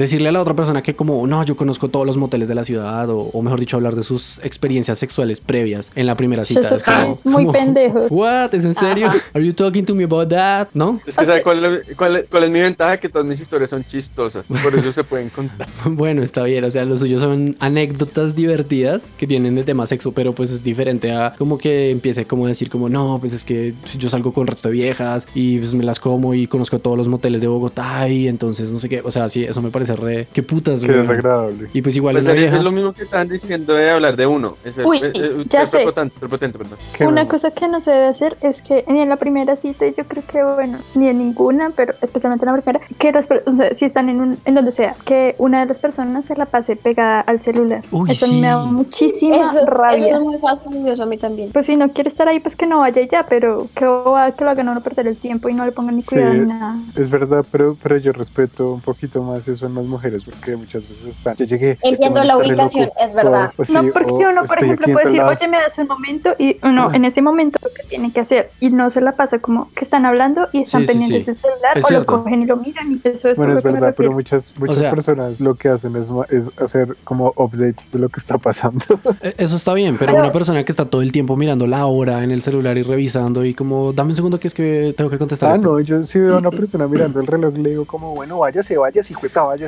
decirle 0.00 0.28
a 0.28 0.32
la 0.32 0.40
otra 0.40 0.54
persona 0.54 0.82
que 0.82 0.94
como, 0.94 1.26
no, 1.26 1.44
yo 1.44 1.56
conozco 1.56 1.88
todos 1.88 2.06
los 2.06 2.16
moteles 2.16 2.48
de 2.48 2.54
la 2.54 2.64
ciudad, 2.64 3.08
o, 3.10 3.18
o 3.20 3.42
mejor 3.42 3.60
dicho, 3.60 3.76
hablar 3.76 3.94
de 3.94 4.02
sus 4.02 4.38
experiencias 4.44 4.98
sexuales 4.98 5.40
previas 5.40 5.90
en 5.94 6.06
la 6.06 6.14
primera 6.16 6.44
cita. 6.44 6.60
Eso 6.60 6.76
es 6.76 6.82
como- 6.84 7.12
es 7.12 7.26
muy 7.26 7.42
como, 7.44 7.52
pendejo. 7.52 8.06
What? 8.10 8.54
¿Es 8.54 8.64
en 8.64 8.74
serio? 8.74 9.08
Are 9.34 9.44
you 9.46 9.52
talking 9.52 9.84
to 9.84 9.94
me 9.94 10.04
about 10.04 10.28
that? 10.28 10.68
¿No? 10.74 11.00
Es 11.06 11.16
que, 11.16 11.24
¿sabe 11.26 11.42
cuál, 11.42 11.64
es- 11.64 11.96
cuál 11.96 12.16
es- 12.16 12.26
cuál 12.30 12.44
es 12.44 12.50
mi 12.50 12.60
ventaja? 12.60 12.96
Que 12.98 13.08
todas 13.08 13.26
mis 13.26 13.40
historias 13.40 13.70
son 13.70 13.84
chistosas. 13.84 14.46
Por 14.62 14.74
eso 14.74 14.92
se 14.92 15.04
pueden 15.04 15.28
contar. 15.28 15.68
Bueno, 15.84 16.22
está 16.22 16.42
bien, 16.44 16.64
o 16.64 16.70
sea, 16.70 16.84
lo 16.84 16.96
suyo 16.96 17.18
son 17.20 17.56
anécdotas 17.60 18.34
divertidas 18.34 19.04
que 19.18 19.26
vienen 19.26 19.54
de 19.54 19.64
tema 19.64 19.86
sexo, 19.86 20.12
pero 20.12 20.32
pues 20.34 20.50
es 20.50 20.62
diferente 20.62 21.12
a 21.12 21.34
como 21.36 21.58
que 21.58 21.90
empiece 21.90 22.24
como 22.24 22.44
a 22.46 22.48
decir 22.48 22.70
como, 22.70 22.88
no, 22.88 23.18
pues 23.20 23.32
es 23.32 23.44
que 23.44 23.74
yo 23.98 24.08
salgo 24.08 24.32
con 24.32 24.46
resto 24.46 24.68
de 24.68 24.74
viejas 24.74 25.26
y 25.34 25.58
pues 25.58 25.74
me 25.74 25.84
las 25.84 25.98
como 26.00 26.34
y 26.34 26.46
conozco 26.46 26.78
todos 26.78 26.96
los 26.96 27.08
moteles 27.08 27.40
de 27.40 27.46
Bogotá 27.48 28.08
y 28.08 28.28
entonces 28.28 28.70
no 28.70 28.78
sé 28.78 28.88
qué, 28.88 29.00
o 29.04 29.10
sea, 29.10 29.28
sí, 29.28 29.44
eso 29.44 29.60
me 29.62 29.70
parece 29.70 29.89
re... 29.94 30.26
qué 30.32 30.42
putas, 30.42 30.80
Qué 30.80 30.86
güey. 30.86 30.98
desagradable. 31.00 31.68
Y 31.72 31.82
pues 31.82 31.96
igual 31.96 32.14
Pues 32.16 32.24
una 32.24 32.34
es, 32.34 32.40
vieja... 32.40 32.56
es 32.56 32.62
lo 32.62 32.72
mismo 32.72 32.92
que 32.92 33.02
estaban 33.02 33.28
diciendo 33.28 33.74
de 33.74 33.90
hablar 33.90 34.16
de 34.16 34.26
uno. 34.26 34.56
Es 34.64 34.78
el, 34.78 34.86
Uy, 34.86 34.98
es- 34.98 35.04
es- 35.14 35.48
ya 35.48 35.66
sé. 35.66 35.78
prepotente, 35.78 36.18
prepotente, 36.18 36.58
perdón. 36.58 36.78
Qué 36.96 37.04
Una 37.06 37.12
bueno. 37.22 37.28
cosa 37.30 37.50
que 37.50 37.68
no 37.68 37.80
se 37.80 37.90
debe 37.90 38.06
hacer 38.06 38.36
es 38.42 38.62
que 38.62 38.84
ni 38.88 39.00
en 39.00 39.08
la 39.08 39.16
primera 39.16 39.56
cita, 39.56 39.86
yo 39.88 40.04
creo 40.04 40.22
que, 40.26 40.42
bueno, 40.42 40.78
ni 40.94 41.08
en 41.08 41.18
ninguna, 41.18 41.70
pero 41.74 41.94
especialmente 42.02 42.44
en 42.46 42.52
la 42.54 42.60
primera, 42.60 42.80
que 42.98 43.12
o 43.46 43.52
sea, 43.52 43.74
si 43.74 43.84
están 43.84 44.08
en, 44.08 44.20
un, 44.20 44.38
en 44.44 44.54
donde 44.54 44.72
sea, 44.72 44.94
que 45.04 45.34
una 45.38 45.60
de 45.60 45.66
las 45.66 45.78
personas 45.78 46.24
se 46.26 46.36
la 46.36 46.46
pase 46.46 46.76
pegada 46.76 47.20
al 47.20 47.40
celular. 47.40 47.82
Uy, 47.90 48.10
eso 48.10 48.26
sí. 48.26 48.40
me 48.40 48.46
da 48.48 48.64
muchísima 48.64 49.36
Eso, 49.36 49.58
eso 49.58 49.66
rabia. 49.66 50.14
es 50.16 50.20
muy 50.20 50.38
fastidioso 50.38 51.02
a 51.02 51.06
mí 51.06 51.16
también. 51.18 51.50
Pues 51.52 51.66
si 51.66 51.76
no 51.76 51.90
quiere 51.92 52.08
estar 52.08 52.28
ahí, 52.28 52.40
pues 52.40 52.56
que 52.56 52.66
no 52.66 52.80
vaya 52.80 53.02
ya, 53.10 53.26
pero 53.28 53.68
que, 53.74 53.84
lo 53.84 54.16
hagan 54.16 54.68
a 54.68 54.72
uno 54.72 54.80
perder 54.80 55.06
el 55.06 55.16
tiempo 55.16 55.48
y 55.48 55.54
no 55.54 55.64
le 55.64 55.72
pongan 55.72 55.96
ni 55.96 56.02
cuidado 56.02 56.32
Sí. 56.32 56.38
ni 56.40 56.46
nada. 56.46 56.76
Es 56.96 57.10
verdad, 57.10 57.44
pero, 57.50 57.76
pero 57.82 57.96
yo 57.98 58.12
respeto 58.12 58.72
un 58.72 58.80
poquito 58.80 59.22
más 59.22 59.46
eso 59.48 59.66
en 59.66 59.74
mujeres 59.86 60.24
porque 60.24 60.56
muchas 60.56 60.88
veces 60.88 61.06
están. 61.06 61.36
Yo 61.36 61.44
llegué. 61.44 61.72
este 61.72 61.88
Entiendo 61.88 62.20
man 62.20 62.26
la 62.28 62.36
ubicación, 62.38 62.86
loco, 62.86 62.96
es 63.04 63.14
verdad. 63.14 63.52
o- 63.56 63.62
o 63.62 63.64
sí, 63.64 63.72
no, 63.72 63.84
porque 63.92 64.12
o 64.12 64.30
uno, 64.30 64.44
por 64.44 64.62
ejemplo, 64.62 64.86
puede 64.92 65.04
decir, 65.06 65.18
lado. 65.20 65.30
oye, 65.36 65.48
me 65.48 65.56
das 65.58 65.78
un 65.78 65.86
momento 65.88 66.34
y 66.38 66.56
uno 66.62 66.92
en 66.92 67.04
ese 67.04 67.22
momento 67.22 67.58
lo 67.62 67.68
que 67.74 67.82
tiene 67.84 68.12
que 68.12 68.20
hacer 68.20 68.50
y 68.60 68.70
no 68.70 68.90
se 68.90 69.00
la 69.00 69.12
pasa 69.12 69.38
como 69.38 69.70
que 69.74 69.84
están 69.84 70.06
hablando 70.06 70.48
y 70.52 70.62
están 70.62 70.82
Sí, 70.82 70.88
pendientes 70.88 71.20
sí. 71.22 71.26
del 71.26 71.36
celular 71.36 71.78
Es 71.78 71.84
o 71.84 71.88
cierto. 71.88 72.16
lo 72.16 72.22
cogen 72.24 72.42
y 72.42 72.46
lo 72.46 72.56
miran 72.56 72.92
y 72.92 73.08
eso 73.08 73.28
es 73.28 73.36
Bueno, 73.38 73.54
es 73.56 73.62
verdad, 73.62 73.94
pero 73.96 74.12
muchas, 74.12 74.52
muchas 74.58 74.78
sea- 74.78 74.90
personas 74.90 75.40
lo 75.40 75.54
que 75.54 75.68
hacen 75.68 75.94
es, 75.96 76.08
es 76.30 76.50
hacer 76.60 76.96
como 77.04 77.32
updates 77.36 77.90
de 77.92 77.98
lo 77.98 78.08
que 78.08 78.20
está 78.20 78.38
pasando. 78.38 78.84
Eh, 79.22 79.34
Eso 79.38 79.56
está 79.56 79.74
bien, 79.74 79.96
pero, 79.98 80.12
Pero- 80.12 80.22
una 80.24 80.32
persona 80.32 80.64
que 80.64 80.72
está 80.72 80.84
todo 80.86 81.02
el 81.02 81.12
tiempo 81.12 81.36
mirando 81.36 81.66
la 81.66 81.84
hora 81.86 82.22
en 82.24 82.30
el 82.30 82.42
celular 82.42 82.78
y 82.78 82.82
revisando 82.82 83.44
y 83.44 83.54
como, 83.54 83.92
dame 83.92 84.10
un 84.10 84.16
segundo 84.16 84.40
que 84.40 84.48
es 84.48 84.54
que 84.54 84.94
tengo 84.96 85.10
que 85.10 85.18
contestar 85.18 85.50
ah, 85.50 85.54
esto. 85.56 85.68
no, 85.72 85.80
yo 85.80 86.02
si 86.04 86.18
veo 86.18 86.36
a 86.36 86.38
una 86.38 86.50
persona 86.60 86.86
mirando 86.86 87.20
el 87.20 87.26
reloj 87.26 87.54
le 87.56 87.70
digo 87.70 87.84
como, 87.84 88.14
bueno, 88.14 88.38
váyase, 88.38 88.76
váyase, 88.78 89.12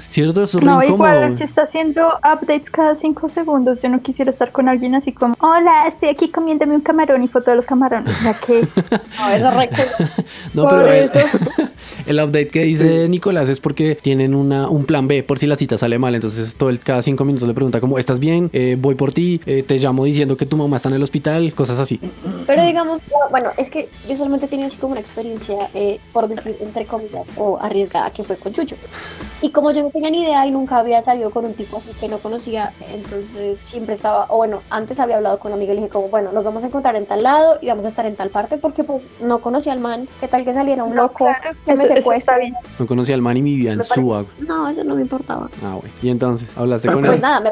¿Cierto? 0.00 0.42
Eso 0.42 0.58
es 0.58 0.64
No, 0.64 0.82
igual 0.82 1.36
si 1.36 1.44
está 1.44 1.62
haciendo 1.62 2.18
updates 2.18 2.70
cada 2.70 2.94
cinco 2.96 3.28
segundos, 3.28 3.80
yo 3.82 3.88
no 3.88 4.00
quisiera 4.00 4.30
estar 4.30 4.52
con 4.52 4.68
alguien 4.68 4.94
así 4.94 5.12
como, 5.12 5.34
hola, 5.40 5.86
estoy 5.86 6.08
aquí 6.08 6.30
comiéndome 6.30 6.74
un 6.74 6.80
camarón 6.80 7.22
y 7.22 7.28
foto 7.28 7.50
de 7.50 7.56
los 7.56 7.66
camarones. 7.66 8.14
O 8.18 8.22
sea 8.22 8.34
que, 8.34 8.60
No, 9.18 9.30
eso 9.30 9.48
es 9.48 9.54
re. 9.54 9.70
No, 10.54 10.62
por 10.64 10.84
pero 10.84 10.92
eso. 10.92 11.18
el 12.06 12.16
update 12.16 12.48
que 12.48 12.62
dice 12.62 13.08
Nicolás 13.08 13.48
es 13.48 13.60
porque 13.60 13.94
tienen 13.94 14.34
una, 14.34 14.68
un 14.68 14.84
plan 14.84 15.08
B 15.08 15.22
por 15.22 15.38
si 15.38 15.46
la 15.46 15.56
cita 15.56 15.78
sale 15.78 15.98
mal. 15.98 16.14
Entonces, 16.14 16.54
todo 16.56 16.70
el, 16.70 16.80
cada 16.80 17.02
cinco 17.02 17.24
minutos 17.24 17.48
le 17.48 17.54
pregunta 17.54 17.80
como, 17.80 17.98
¿estás 17.98 18.18
bien? 18.18 18.50
Eh, 18.52 18.76
voy 18.78 18.94
por 18.94 19.12
ti, 19.12 19.40
eh, 19.46 19.62
te 19.62 19.78
llamo 19.78 20.04
diciendo 20.04 20.36
que 20.36 20.46
tu 20.46 20.56
mamá 20.56 20.76
está 20.76 20.88
en 20.88 20.96
el 20.96 21.02
hospital, 21.02 21.54
cosas 21.54 21.78
así. 21.78 22.00
Pero 22.46 22.64
digamos, 22.64 23.00
bueno, 23.30 23.50
es 23.56 23.70
que 23.70 23.88
yo 24.08 24.16
solamente 24.16 24.46
he 24.46 24.48
tenido 24.48 24.68
así 24.68 24.76
como 24.76 24.92
una 24.92 25.00
experiencia, 25.00 25.68
eh, 25.74 25.98
por 26.12 26.28
decir, 26.28 26.56
entre 26.60 26.86
comillas, 26.86 27.26
o 27.36 27.58
arriesgada, 27.60 28.10
que 28.10 28.22
fue 28.22 28.36
con 28.36 28.52
Chucho. 28.52 28.76
Y 29.40 29.50
como 29.50 29.72
yo 29.72 29.82
no 29.82 29.90
tenía 29.90 30.10
ni 30.10 30.22
idea 30.22 30.46
y 30.46 30.52
nunca 30.52 30.78
había 30.78 31.02
salido 31.02 31.30
con 31.30 31.44
un 31.44 31.54
tipo 31.54 31.78
así 31.78 31.90
que 31.98 32.08
no 32.08 32.18
conocía, 32.18 32.72
entonces 32.94 33.58
siempre 33.58 33.94
estaba, 33.94 34.26
o 34.28 34.36
bueno, 34.36 34.62
antes 34.70 35.00
había 35.00 35.16
hablado 35.16 35.40
con 35.40 35.50
una 35.50 35.56
amiga 35.56 35.72
y 35.72 35.76
le 35.76 35.82
dije 35.82 35.92
como, 35.92 36.08
bueno, 36.08 36.30
nos 36.32 36.44
vamos 36.44 36.62
a 36.62 36.68
encontrar 36.68 36.94
en 36.94 37.06
tal 37.06 37.24
lado 37.24 37.58
y 37.60 37.66
vamos 37.66 37.84
a 37.84 37.88
estar 37.88 38.06
en 38.06 38.14
tal 38.14 38.30
parte 38.30 38.56
porque 38.56 38.84
pues 38.84 39.02
no 39.20 39.40
conocía 39.40 39.72
al 39.72 39.80
man, 39.80 40.06
¿qué 40.20 40.28
tal 40.28 40.44
que 40.44 40.54
saliera 40.54 40.84
un 40.84 40.94
loco 40.94 41.24
claro, 41.24 41.56
que 41.76 41.94
me 41.94 42.02
bien. 42.38 42.54
No 42.78 42.86
conocía 42.86 43.14
al 43.14 43.22
man 43.22 43.36
y 43.36 43.42
vivía 43.42 43.72
en 43.72 43.82
Suba. 43.84 44.24
No, 44.46 44.68
eso 44.68 44.84
no 44.84 44.94
me 44.94 45.02
importaba. 45.02 45.48
Ah, 45.64 45.74
güey. 45.80 45.90
Y 46.02 46.10
entonces, 46.10 46.48
¿hablaste 46.56 46.88
con 46.92 47.00
Pues 47.02 47.14
él? 47.14 47.20
nada, 47.20 47.40
me 47.40 47.50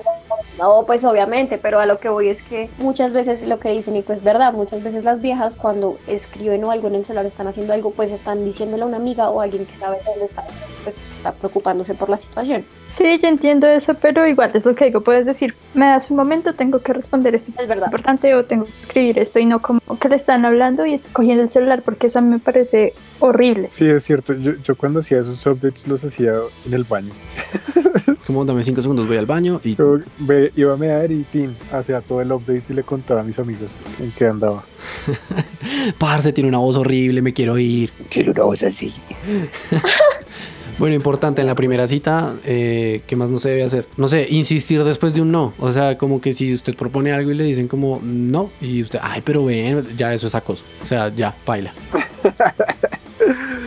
no, 0.60 0.84
pues 0.86 1.04
obviamente, 1.04 1.58
pero 1.58 1.80
a 1.80 1.86
lo 1.86 1.98
que 1.98 2.08
voy 2.08 2.28
es 2.28 2.42
que 2.42 2.68
muchas 2.78 3.12
veces 3.12 3.42
lo 3.46 3.58
que 3.58 3.70
dice 3.70 3.90
Nico 3.90 4.12
es 4.12 4.22
verdad, 4.22 4.52
muchas 4.52 4.82
veces 4.82 5.04
las 5.04 5.20
viejas 5.20 5.56
cuando 5.56 5.98
escriben 6.06 6.62
o 6.64 6.70
algo 6.70 6.88
en 6.88 6.96
el 6.96 7.04
celular 7.04 7.24
están 7.26 7.46
haciendo 7.46 7.72
algo, 7.72 7.90
pues 7.92 8.10
están 8.10 8.44
diciéndole 8.44 8.82
a 8.82 8.86
una 8.86 8.98
amiga 8.98 9.30
o 9.30 9.40
a 9.40 9.44
alguien 9.44 9.64
que 9.66 9.74
sabe 9.74 9.96
dónde 10.04 10.26
está, 10.26 10.44
pues 10.84 10.96
está 11.16 11.32
preocupándose 11.32 11.94
por 11.94 12.08
la 12.08 12.16
situación. 12.16 12.64
Sí, 12.88 13.18
yo 13.22 13.28
entiendo 13.28 13.66
eso, 13.66 13.94
pero 13.94 14.26
igual 14.26 14.50
es 14.54 14.64
lo 14.64 14.74
que 14.74 14.86
digo, 14.86 15.00
puedes 15.00 15.24
decir, 15.26 15.54
me 15.74 15.86
das 15.86 16.10
un 16.10 16.16
momento, 16.16 16.54
tengo 16.54 16.80
que 16.80 16.92
responder 16.92 17.34
esto 17.34 17.52
Es 17.58 17.68
verdad. 17.68 17.86
importante 17.86 18.34
o 18.34 18.44
tengo 18.44 18.64
que 18.64 18.70
escribir 18.82 19.18
esto 19.18 19.38
y 19.38 19.46
no 19.46 19.60
como 19.62 19.80
que 20.00 20.08
le 20.08 20.16
están 20.16 20.44
hablando 20.44 20.84
y 20.86 20.94
está 20.94 21.08
cogiendo 21.12 21.42
el 21.42 21.50
celular 21.50 21.82
porque 21.82 22.06
eso 22.08 22.18
a 22.18 22.22
mí 22.22 22.28
me 22.30 22.38
parece 22.38 22.92
horrible. 23.18 23.68
Sí, 23.72 23.86
es 23.88 24.04
cierto. 24.04 24.32
Yo, 24.34 24.52
yo 24.62 24.76
cuando 24.76 25.00
hacía 25.00 25.20
esos 25.20 25.44
updates 25.46 25.86
los 25.86 26.02
hacía 26.04 26.32
en 26.66 26.74
el 26.74 26.84
baño. 26.84 27.12
Como 28.30 28.44
dame 28.44 28.62
cinco 28.62 28.80
segundos, 28.80 29.08
voy 29.08 29.16
al 29.16 29.26
baño 29.26 29.60
y 29.64 29.74
Yo 29.74 29.98
ve- 30.20 30.52
iba 30.54 30.72
a 30.74 30.76
mear 30.76 31.10
y 31.10 31.24
tin, 31.24 31.52
hacía 31.72 32.00
todo 32.00 32.20
el 32.20 32.30
update 32.30 32.62
y 32.68 32.74
le 32.74 32.84
contaba 32.84 33.22
a 33.22 33.24
mis 33.24 33.36
amigos 33.40 33.72
en 33.98 34.12
qué 34.12 34.28
andaba. 34.28 34.62
parce, 35.98 36.32
tiene 36.32 36.48
una 36.48 36.58
voz 36.58 36.76
horrible, 36.76 37.22
me 37.22 37.32
quiero 37.32 37.58
ir. 37.58 37.90
Quiero 38.08 38.30
una 38.30 38.44
voz 38.44 38.62
así. 38.62 38.92
Bueno, 40.78 40.94
importante 40.94 41.42
en 41.42 41.46
la 41.46 41.54
primera 41.54 41.86
cita, 41.86 42.32
eh, 42.46 43.02
¿qué 43.06 43.14
más 43.14 43.28
no 43.28 43.38
se 43.38 43.50
debe 43.50 43.64
hacer? 43.64 43.84
No 43.98 44.08
sé, 44.08 44.26
insistir 44.30 44.82
después 44.82 45.12
de 45.12 45.20
un 45.20 45.30
no. 45.30 45.52
O 45.58 45.70
sea, 45.72 45.98
como 45.98 46.22
que 46.22 46.32
si 46.32 46.54
usted 46.54 46.74
propone 46.74 47.12
algo 47.12 47.30
y 47.30 47.34
le 47.34 47.44
dicen 47.44 47.68
como 47.68 48.00
no, 48.02 48.48
y 48.62 48.82
usted, 48.82 48.98
ay, 49.02 49.20
pero 49.22 49.44
ven, 49.44 49.86
ya 49.98 50.14
eso 50.14 50.28
es 50.28 50.34
acoso. 50.34 50.64
O 50.82 50.86
sea, 50.86 51.10
ya, 51.14 51.34
baila. 51.44 51.74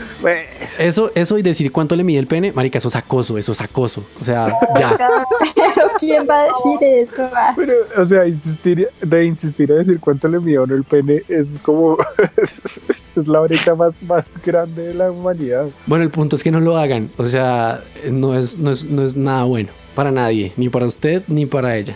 Eso, 0.78 1.12
eso 1.16 1.38
y 1.38 1.42
decir 1.42 1.72
cuánto 1.72 1.96
le 1.96 2.04
mide 2.04 2.20
el 2.20 2.28
pene, 2.28 2.52
marica, 2.52 2.78
eso 2.78 2.88
es 2.88 2.96
acoso, 2.96 3.38
eso 3.38 3.52
es 3.52 3.62
acoso. 3.62 4.04
O 4.20 4.24
sea, 4.24 4.54
ya. 4.78 4.98
Pero 5.56 5.88
¿quién 6.00 6.28
va 6.30 6.42
a 6.42 6.44
decir 6.46 6.84
eso? 6.84 7.30
Pero, 7.56 7.74
o 7.98 8.06
sea, 8.06 8.28
insistir, 8.28 8.88
de 9.02 9.26
insistir 9.26 9.72
a 9.72 9.76
decir 9.76 10.00
cuánto 10.00 10.28
le 10.28 10.40
mide 10.40 10.60
uno 10.60 10.76
el 10.76 10.84
pene 10.84 11.24
es 11.28 11.60
como. 11.62 11.98
es 13.16 13.28
la 13.28 13.40
brecha 13.42 13.76
más, 13.76 14.02
más 14.04 14.42
grande 14.44 14.90
de 14.90 14.94
la 14.94 15.12
humanidad. 15.12 15.68
Bueno, 15.86 16.04
el 16.04 16.10
punto 16.10 16.36
es 16.36 16.44
que 16.44 16.52
no 16.52 16.60
lo 16.60 16.78
hagan. 16.78 17.10
O 17.18 17.26
sea, 17.26 17.82
no 18.10 18.36
es, 18.36 18.58
no 18.58 18.72
es, 18.72 18.86
no 18.86 19.04
es 19.04 19.16
nada 19.16 19.44
bueno 19.44 19.70
para 19.96 20.12
nadie, 20.12 20.52
ni 20.58 20.70
para 20.70 20.86
usted 20.86 21.24
ni 21.28 21.46
para 21.46 21.78
ella. 21.78 21.96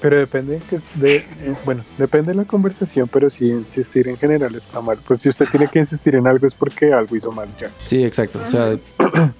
Pero 0.00 0.18
depende 0.18 0.60
que 0.68 0.78
de, 0.94 1.24
bueno, 1.64 1.82
depende 1.98 2.32
de 2.32 2.36
la 2.38 2.44
conversación, 2.44 3.08
pero 3.12 3.28
sí 3.30 3.48
insistir 3.50 4.08
en 4.08 4.16
general 4.16 4.54
está 4.54 4.80
mal. 4.80 4.98
Pues 5.06 5.20
si 5.20 5.28
usted 5.28 5.46
tiene 5.50 5.68
que 5.68 5.78
insistir 5.80 6.14
en 6.14 6.26
algo 6.26 6.46
es 6.46 6.54
porque 6.54 6.92
algo 6.92 7.16
hizo 7.16 7.32
mal 7.32 7.48
ya. 7.60 7.70
Sí, 7.82 8.04
exacto. 8.04 8.40
O 8.46 8.50
sea, 8.50 8.76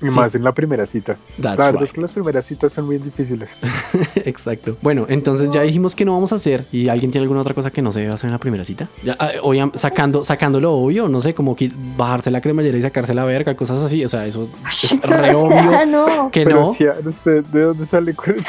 Y 0.02 0.09
Sí. 0.09 0.14
más 0.14 0.34
en 0.34 0.42
la 0.44 0.52
primera 0.52 0.86
cita. 0.86 1.16
that's 1.40 1.44
la 1.59 1.66
verdad 1.66 1.72
right. 1.74 1.82
es 1.82 1.92
que 1.92 2.00
las 2.00 2.11
primeras 2.11 2.44
citas 2.46 2.72
son 2.72 2.86
muy 2.86 2.98
difíciles. 2.98 3.48
Exacto. 4.16 4.76
Bueno, 4.82 5.07
entonces 5.09 5.50
ya 5.50 5.62
dijimos 5.62 5.94
que 5.94 6.04
no 6.04 6.12
vamos 6.14 6.32
a 6.32 6.36
hacer. 6.36 6.64
¿Y 6.72 6.88
alguien 6.88 7.11
tiene 7.11 7.22
alguna 7.24 7.40
otra 7.40 7.54
cosa 7.54 7.70
que 7.70 7.82
no 7.82 7.92
se 7.92 8.00
debe 8.00 8.12
hacer 8.12 8.26
en 8.28 8.32
la 8.32 8.38
primera 8.38 8.64
cita? 8.64 8.88
Ya, 9.04 9.16
ah, 9.18 9.30
obvia- 9.42 9.70
sacando, 9.74 10.24
sacando 10.24 10.61
lo 10.61 10.72
obvio, 10.74 11.09
no 11.09 11.20
sé, 11.20 11.34
como 11.34 11.57
bajarse 11.96 12.30
la 12.30 12.40
cremallera 12.40 12.76
y 12.78 12.82
sacarse 12.82 13.14
la 13.14 13.24
verga, 13.24 13.54
cosas 13.57 13.82
así. 13.82 14.04
O 14.04 14.09
sea, 14.09 14.26
eso 14.26 14.48
es 14.64 15.00
re 15.02 15.34
obvio 15.34 15.86
no. 15.86 16.30
que 16.30 16.44
pero 16.44 16.61
no. 16.62 16.72
si 16.72 16.86
a 16.86 16.94
usted, 17.04 17.44
¿de 17.44 17.61
dónde 17.62 17.86
sale 17.97 18.14
con. 18.14 18.34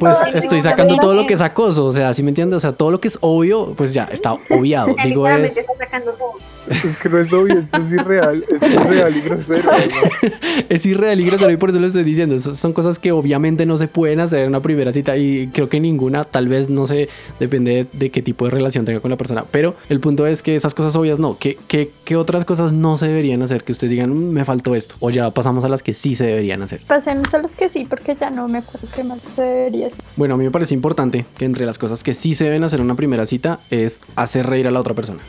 Pues 0.00 0.22
estoy 0.34 0.62
sacando 0.62 0.96
todo 0.96 1.14
lo 1.14 1.26
que 1.26 1.34
es 1.34 1.40
acoso, 1.40 1.86
o 1.86 1.92
sea, 1.92 2.12
¿sí 2.14 2.22
me 2.22 2.30
entiendes? 2.30 2.58
O 2.58 2.60
sea, 2.60 2.72
todo 2.72 2.90
lo 2.90 3.00
que 3.00 3.08
es 3.08 3.18
obvio, 3.20 3.74
pues 3.76 3.92
ya 3.92 4.04
está 4.04 4.34
obviado. 4.34 4.94
Digo, 5.04 5.28
es, 5.28 5.56
está 5.56 5.74
sacando 5.76 6.12
todo. 6.14 6.32
Es 6.82 6.96
que 6.98 7.08
no 7.08 7.18
es 7.18 7.32
obvio, 7.32 7.58
esto 7.58 7.76
es 7.82 7.92
irreal, 7.92 8.44
es 8.48 8.62
irreal 8.62 9.16
y 9.16 9.20
grosero. 9.20 9.70
¿no? 9.70 10.28
es 10.68 10.86
irreal 10.86 11.20
y 11.20 11.24
grosero 11.26 11.50
y 11.52 11.56
por 11.56 11.70
eso 11.70 11.78
lo 11.78 11.86
estoy 11.86 12.04
diciendo. 12.04 12.34
Esas 12.34 12.58
son 12.58 12.72
cosas 12.72 12.98
que 12.98 13.12
obviamente 13.12 13.66
no 13.66 13.76
se 13.76 13.88
pueden 13.88 14.20
hacer 14.20 14.40
en 14.40 14.48
una 14.48 14.60
primera 14.60 14.92
cita 14.92 15.16
y 15.16 15.48
creo 15.48 15.68
que 15.68 15.80
ninguna, 15.80 16.24
tal 16.24 16.48
vez, 16.48 16.70
no 16.70 16.86
sé, 16.86 17.08
depende 17.40 17.86
de, 17.92 18.10
qué 18.10 18.22
tipo 18.22 18.44
de 18.44 18.50
relación 18.50 18.84
tenga 18.84 19.00
con 19.00 19.10
la 19.10 19.16
persona. 19.16 19.44
Pero 19.50 19.74
el 19.88 20.00
punto 20.00 20.26
es 20.26 20.42
que 20.42 20.54
esas 20.56 20.74
cosas 20.74 20.94
obvias 20.96 21.18
no. 21.18 21.36
¿Qué, 21.38 21.58
qué, 21.68 21.90
qué 22.04 22.16
otras 22.16 22.44
cosas 22.44 22.72
no 22.72 22.96
se 22.96 23.06
deberían 23.08 23.42
hacer? 23.42 23.64
Que 23.64 23.72
ustedes 23.72 23.90
digan, 23.90 24.10
"Mm, 24.10 24.30
me 24.32 24.44
faltó 24.44 24.74
esto. 24.74 24.94
O 25.00 25.10
ya 25.10 25.30
pasamos 25.30 25.64
a 25.64 25.68
las 25.68 25.82
que 25.82 25.94
sí 25.94 26.14
se 26.14 26.26
deberían 26.26 26.62
hacer. 26.62 26.80
Pasemos 26.86 27.32
a 27.34 27.38
los 27.38 27.54
que 27.54 27.68
sí, 27.68 27.86
porque 27.88 28.16
ya 28.18 28.30
no 28.30 28.48
me 28.48 28.58
acuerdo 28.58 28.86
qué 28.94 29.04
más 29.04 29.18
se 29.34 29.42
debería 29.42 29.86
hacer. 29.88 29.98
Bueno, 30.16 30.34
a 30.34 30.36
mí 30.36 30.44
me 30.44 30.50
parece 30.50 30.74
importante 30.74 31.24
que 31.38 31.44
entre 31.44 31.66
las 31.66 31.78
cosas 31.78 32.02
que 32.02 32.14
sí 32.14 32.34
se 32.34 32.44
deben 32.44 32.64
hacer 32.64 32.80
en 32.80 32.84
una 32.86 32.94
primera 32.94 33.26
cita 33.26 33.60
es 33.70 34.02
hacer 34.16 34.46
reír 34.46 34.68
a 34.68 34.70
la 34.70 34.80
otra 34.80 34.94
persona. 34.94 35.20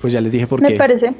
Pues 0.00 0.12
ya 0.12 0.20
les 0.20 0.32
dije 0.32 0.46
por 0.46 0.60
Parece. 0.78 1.14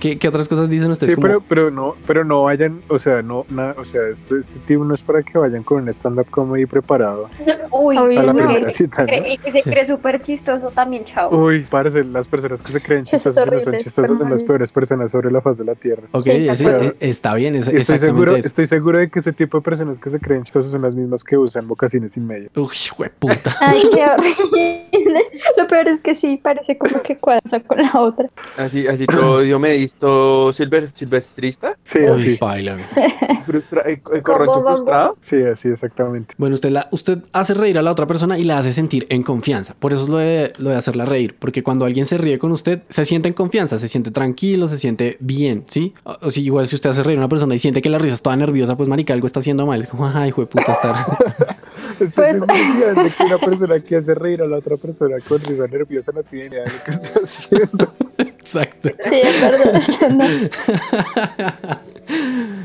¿Qué, 0.00 0.18
qué 0.18 0.28
otras 0.28 0.48
cosas 0.48 0.70
dicen 0.70 0.90
ustedes? 0.90 1.14
Sí, 1.14 1.20
pero, 1.20 1.40
pero 1.40 1.70
no, 1.70 1.94
pero 2.06 2.24
no 2.24 2.44
vayan, 2.44 2.82
o 2.88 2.98
sea, 2.98 3.22
no, 3.22 3.44
na- 3.48 3.74
o 3.78 3.84
sea, 3.84 4.02
esto, 4.08 4.36
este 4.36 4.58
tipo 4.60 4.84
no 4.84 4.94
es 4.94 5.02
para 5.02 5.22
que 5.22 5.38
vayan 5.38 5.62
con 5.62 5.82
un 5.82 5.88
stand-up 5.88 6.26
comedy 6.30 6.66
preparado 6.66 7.28
Uy, 7.70 7.96
Obvio, 7.98 8.20
a 8.20 8.22
la 8.22 8.32
no. 8.32 8.46
primera 8.46 8.70
cita, 8.70 9.04
¿no? 9.04 9.12
el 9.12 9.38
que 9.40 9.52
se 9.52 9.62
cree 9.62 9.84
súper 9.84 10.20
chistoso 10.22 10.70
también, 10.70 11.04
chao. 11.04 11.30
Uy, 11.36 11.66
parce, 11.68 12.02
las 12.04 12.26
personas 12.26 12.62
que 12.62 12.72
se 12.72 12.80
creen 12.80 13.04
chistosas 13.04 13.34
y 13.34 13.38
no 13.38 13.44
son 13.44 13.54
horrible, 13.68 13.78
chistosas 13.84 14.18
son 14.18 14.30
las 14.30 14.42
peores 14.42 14.72
personas 14.72 15.10
sobre 15.10 15.30
la 15.30 15.40
faz 15.40 15.58
de 15.58 15.64
la 15.64 15.74
tierra. 15.74 16.04
Ok, 16.12 16.24
Sí, 16.24 16.48
ese- 16.48 16.64
pero- 16.64 16.94
está 17.00 17.34
bien, 17.34 17.54
es 17.54 17.62
Estoy 17.68 17.80
exactamente 17.80 18.06
seguro, 18.16 18.36
eso. 18.36 18.48
estoy 18.48 18.66
seguro 18.66 18.98
de 18.98 19.10
que 19.10 19.18
ese 19.18 19.32
tipo 19.32 19.58
de 19.58 19.62
personas 19.64 19.98
que 19.98 20.10
se 20.10 20.18
creen 20.18 20.44
chistosas 20.44 20.70
son 20.70 20.82
las 20.82 20.94
mismas 20.94 21.22
que 21.24 21.36
usan 21.36 21.66
mocasines 21.66 22.12
sin 22.12 22.26
medio. 22.26 22.48
Uy, 22.56 22.68
puta. 23.18 23.56
Ay, 23.60 23.82
qué 23.92 24.04
horrible. 24.06 25.22
Lo 25.56 25.66
peor 25.66 25.88
es 25.88 26.00
que 26.00 26.14
sí, 26.14 26.38
parece 26.42 26.78
como 26.78 27.02
que 27.02 27.16
cuadra 27.18 27.60
con 27.66 27.78
la 27.78 27.92
otra. 27.94 28.28
Así, 28.56 28.86
así 28.86 29.06
todo 29.06 29.27
yo 29.42 29.58
me 29.58 29.72
he 29.74 29.76
visto 29.76 30.52
silver, 30.52 30.90
silvestrista, 30.90 31.76
Sí, 31.82 31.98
Uy, 32.00 32.06
así. 32.06 32.38
güey. 32.38 32.74
frustra, 33.46 33.82
eh, 33.88 34.00
corroncho 34.22 34.62
frustrado. 34.62 35.16
Sí, 35.20 35.42
así 35.42 35.68
exactamente. 35.68 36.34
Bueno, 36.38 36.54
usted, 36.54 36.70
la, 36.70 36.88
usted 36.90 37.18
hace 37.32 37.54
reír 37.54 37.78
a 37.78 37.82
la 37.82 37.90
otra 37.92 38.06
persona 38.06 38.38
y 38.38 38.44
la 38.44 38.58
hace 38.58 38.72
sentir 38.72 39.06
en 39.10 39.22
confianza. 39.22 39.74
Por 39.78 39.92
eso 39.92 40.02
es 40.04 40.08
lo 40.08 40.18
de, 40.18 40.52
lo 40.58 40.70
de 40.70 40.76
hacerla 40.76 41.04
reír. 41.04 41.36
Porque 41.38 41.62
cuando 41.62 41.84
alguien 41.84 42.06
se 42.06 42.18
ríe 42.18 42.38
con 42.38 42.52
usted, 42.52 42.82
se 42.88 43.04
siente 43.04 43.28
en 43.28 43.34
confianza, 43.34 43.78
se 43.78 43.88
siente 43.88 44.10
tranquilo, 44.10 44.68
se 44.68 44.78
siente 44.78 45.16
bien, 45.20 45.64
¿sí? 45.68 45.92
O, 46.04 46.16
o 46.22 46.30
si 46.30 46.42
igual 46.44 46.66
si 46.66 46.74
usted 46.74 46.90
hace 46.90 47.02
reír 47.02 47.18
a 47.18 47.20
una 47.20 47.28
persona 47.28 47.54
y 47.54 47.58
siente 47.58 47.82
que 47.82 47.90
la 47.90 47.98
risa 47.98 48.14
es 48.14 48.22
toda 48.22 48.36
nerviosa, 48.36 48.76
pues 48.76 48.88
marica, 48.88 49.14
algo 49.14 49.26
está 49.26 49.40
haciendo 49.40 49.66
mal. 49.66 49.80
Es 49.82 49.88
como, 49.88 50.06
ay, 50.06 50.28
hijo 50.28 50.42
de 50.42 50.46
puta, 50.46 50.72
está... 50.72 51.06
Estoy 52.00 52.10
Pues- 52.14 52.40
de 52.40 53.10
que 53.10 53.24
una 53.24 53.38
persona 53.38 53.80
que 53.80 53.96
hace 53.96 54.14
reír 54.14 54.42
a 54.42 54.46
la 54.46 54.58
otra 54.58 54.76
persona 54.76 55.16
con 55.26 55.40
risa 55.40 55.66
nerviosa 55.66 56.12
no 56.14 56.22
tiene 56.22 56.46
idea 56.46 56.64
de 56.64 56.70
lo 56.70 56.84
que 56.84 56.90
está 56.90 57.20
haciendo. 57.22 57.92
Exacto. 58.18 58.90
Sí, 59.04 59.14
es 59.22 59.40
verdad. 59.40 59.82
No. 60.10 61.78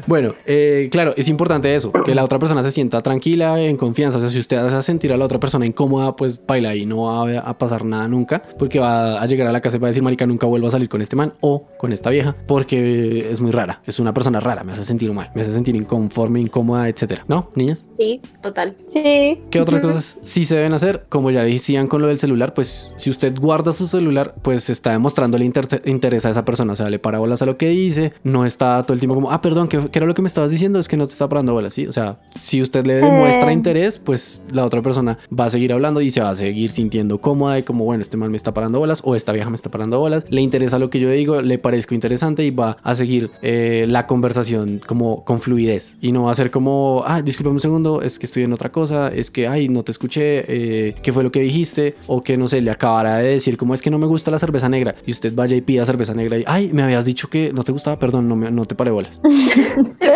Bueno, 0.07 0.35
eh, 0.45 0.89
claro, 0.91 1.13
es 1.17 1.27
importante 1.29 1.73
eso, 1.75 1.91
que 1.91 2.13
la 2.15 2.23
otra 2.23 2.39
persona 2.39 2.63
se 2.63 2.71
sienta 2.71 3.01
tranquila, 3.01 3.59
en 3.61 3.75
confianza. 3.77 4.17
O 4.17 4.21
sea, 4.21 4.29
si 4.29 4.39
usted 4.39 4.57
hace 4.57 4.81
sentir 4.81 5.11
a 5.13 5.17
la 5.17 5.25
otra 5.25 5.39
persona 5.39 5.65
incómoda, 5.65 6.15
pues 6.15 6.41
baila 6.45 6.75
y 6.75 6.85
no 6.85 7.03
va 7.03 7.39
a 7.39 7.57
pasar 7.57 7.83
nada 7.85 8.07
nunca, 8.07 8.41
porque 8.57 8.79
va 8.79 9.21
a 9.21 9.25
llegar 9.25 9.47
a 9.47 9.51
la 9.51 9.61
casa 9.61 9.77
y 9.77 9.79
va 9.79 9.87
a 9.87 9.89
decir, 9.91 10.03
marica, 10.03 10.25
nunca 10.25 10.45
vuelvo 10.47 10.67
a 10.67 10.71
salir 10.71 10.87
con 10.89 11.01
este 11.01 11.15
man 11.15 11.33
o 11.41 11.67
con 11.77 11.91
esta 11.93 12.09
vieja, 12.09 12.35
porque 12.47 13.31
es 13.31 13.39
muy 13.41 13.51
rara, 13.51 13.81
es 13.85 13.99
una 13.99 14.13
persona 14.13 14.39
rara, 14.39 14.63
me 14.63 14.73
hace 14.73 14.83
sentir 14.85 15.11
mal, 15.13 15.29
me 15.35 15.41
hace 15.41 15.53
sentir 15.53 15.75
inconforme, 15.75 16.39
incómoda, 16.41 16.87
etcétera. 16.89 17.23
¿No, 17.27 17.49
niñas? 17.55 17.87
Sí, 17.97 18.21
total. 18.41 18.75
Sí. 18.85 19.22
¿Qué 19.49 19.61
otras 19.61 19.81
cosas 19.81 20.17
sí 20.23 20.45
se 20.45 20.55
deben 20.55 20.73
hacer? 20.73 21.05
Como 21.09 21.31
ya 21.31 21.43
decían 21.43 21.87
con 21.87 22.01
lo 22.01 22.07
del 22.07 22.19
celular, 22.19 22.53
pues 22.53 22.91
si 22.97 23.09
usted 23.09 23.33
guarda 23.39 23.73
su 23.73 23.87
celular, 23.87 24.35
pues 24.41 24.69
está 24.69 24.91
demostrándole 24.91 25.45
inter- 25.45 25.81
interés 25.85 26.25
a 26.25 26.29
esa 26.29 26.45
persona. 26.45 26.73
O 26.73 26.75
sea, 26.75 26.89
le 26.89 26.99
para 26.99 27.19
bolas 27.19 27.41
a 27.41 27.45
lo 27.45 27.57
que 27.57 27.69
dice, 27.69 28.13
no 28.23 28.45
está 28.45 28.81
todo 28.83 28.93
el 28.93 28.99
tiempo 28.99 29.15
como, 29.15 29.31
ah, 29.31 29.41
perdón, 29.41 29.67
¿qué, 29.67 29.79
qué 29.91 29.99
era 29.99 30.05
lo 30.05 30.13
que 30.13 30.21
me 30.21 30.27
estabas 30.27 30.51
diciendo? 30.51 30.79
Es 30.79 30.87
que 30.87 30.97
no 30.97 31.05
te 31.07 31.13
está 31.13 31.27
parando 31.29 31.53
bolas, 31.53 31.73
¿sí? 31.73 31.85
O 31.87 31.91
sea, 31.91 32.17
si 32.35 32.61
usted 32.61 32.85
le 32.85 32.95
demuestra 32.95 33.49
Eh. 33.49 33.53
interés, 33.53 33.99
pues 33.99 34.41
la 34.51 34.65
otra 34.65 34.81
persona 34.81 35.17
va 35.37 35.45
a 35.45 35.49
seguir 35.49 35.73
hablando 35.73 36.01
y 36.01 36.11
se 36.11 36.21
va 36.21 36.29
a 36.31 36.35
seguir 36.35 36.71
sintiendo 36.71 37.19
cómoda 37.19 37.59
y 37.59 37.63
como, 37.63 37.85
bueno, 37.85 38.01
este 38.01 38.17
man 38.17 38.31
me 38.31 38.37
está 38.37 38.53
parando 38.53 38.79
bolas 38.79 39.01
o 39.03 39.15
esta 39.15 39.31
vieja 39.31 39.49
me 39.49 39.55
está 39.55 39.69
parando 39.69 39.99
bolas. 39.99 40.25
Le 40.29 40.41
interesa 40.41 40.79
lo 40.79 40.89
que 40.89 40.99
yo 40.99 41.09
digo, 41.09 41.41
le 41.41 41.57
parezco 41.57 41.93
interesante 41.93 42.43
y 42.45 42.51
va 42.51 42.77
a 42.83 42.95
seguir 42.95 43.29
eh, 43.41 43.85
la 43.87 44.07
conversación 44.07 44.81
como 44.85 45.23
con 45.23 45.39
fluidez 45.39 45.95
y 46.01 46.11
no 46.11 46.23
va 46.23 46.31
a 46.31 46.35
ser 46.35 46.51
como, 46.51 47.03
ah, 47.05 47.21
discúlpame 47.21 47.55
un 47.55 47.59
segundo, 47.59 48.01
es 48.01 48.19
que 48.19 48.25
estoy 48.25 48.43
en 48.43 48.53
otra 48.53 48.71
cosa, 48.71 49.09
es 49.15 49.31
que, 49.31 49.47
ay, 49.47 49.69
no 49.69 49.83
te 49.83 49.91
escuché, 49.91 50.43
eh, 50.47 50.95
¿qué 51.01 51.11
fue 51.13 51.23
lo 51.23 51.31
que 51.31 51.39
dijiste? 51.41 51.95
O 52.07 52.21
que, 52.21 52.37
no 52.37 52.47
sé, 52.47 52.61
le 52.61 52.71
acabara 52.71 53.17
de 53.17 53.29
decir 53.29 53.57
como 53.57 53.73
es 53.73 53.81
que 53.81 53.89
no 53.89 53.97
me 53.99 54.07
gusta 54.07 54.31
la 54.31 54.39
cerveza 54.39 54.69
negra 54.69 54.95
y 55.05 55.11
usted 55.11 55.33
vaya 55.33 55.55
y 55.55 55.61
pida 55.61 55.85
cerveza 55.85 56.13
negra 56.13 56.37
y, 56.37 56.43
ay, 56.47 56.71
me 56.73 56.83
habías 56.83 57.05
dicho 57.05 57.27
que 57.29 57.51
no 57.53 57.63
te 57.63 57.71
gustaba, 57.71 57.97
perdón, 57.99 58.27
no, 58.27 58.35
me, 58.35 58.51
no 58.51 58.65
te 58.65 58.75
paré 58.75 58.91
bolas. 58.91 59.21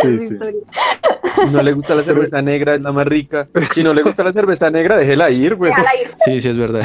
Sí, 0.01 0.37
no 1.51 1.61
le 1.63 1.73
gusta 1.73 1.95
la 1.95 2.03
cerveza 2.03 2.41
negra, 2.41 2.75
es 2.75 2.81
la 2.81 2.91
más 2.91 3.05
rica. 3.07 3.47
Si 3.73 3.83
no 3.83 3.93
le 3.93 4.01
gusta 4.03 4.23
la 4.23 4.31
cerveza 4.31 4.69
negra, 4.69 4.97
déjela 4.97 5.29
ir, 5.29 5.55
güey. 5.55 5.71
Déjala 5.71 5.89
ir. 6.01 6.11
Sí, 6.23 6.39
sí, 6.39 6.49
es 6.49 6.57
verdad. 6.57 6.83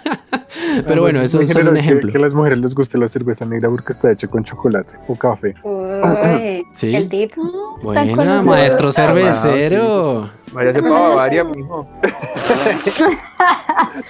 Pero 0.86 1.02
bueno, 1.02 1.20
eso 1.22 1.40
es 1.40 1.50
solo 1.50 1.70
un 1.70 1.74
que- 1.76 1.80
ejemplo. 1.80 2.12
Que, 2.12 2.18
a 2.18 2.20
las 2.20 2.34
mujeres 2.34 2.58
les 2.60 2.74
guste 2.74 2.98
la 2.98 3.08
cerveza 3.08 3.44
negra 3.44 3.68
porque 3.70 3.92
está 3.92 4.10
hecha 4.12 4.28
con 4.28 4.44
chocolate 4.44 4.96
o 5.08 5.14
café. 5.16 5.54
Uy, 5.62 6.64
Sí. 6.72 6.94
El 6.94 7.08
tip. 7.08 7.32
Buena, 7.82 8.42
maestro 8.42 8.88
Ah, 8.88 8.92
cervecero. 8.92 10.30
Váyase 10.52 10.82
para 10.82 10.94
Bavaria, 10.94 11.44
mijo. 11.44 11.86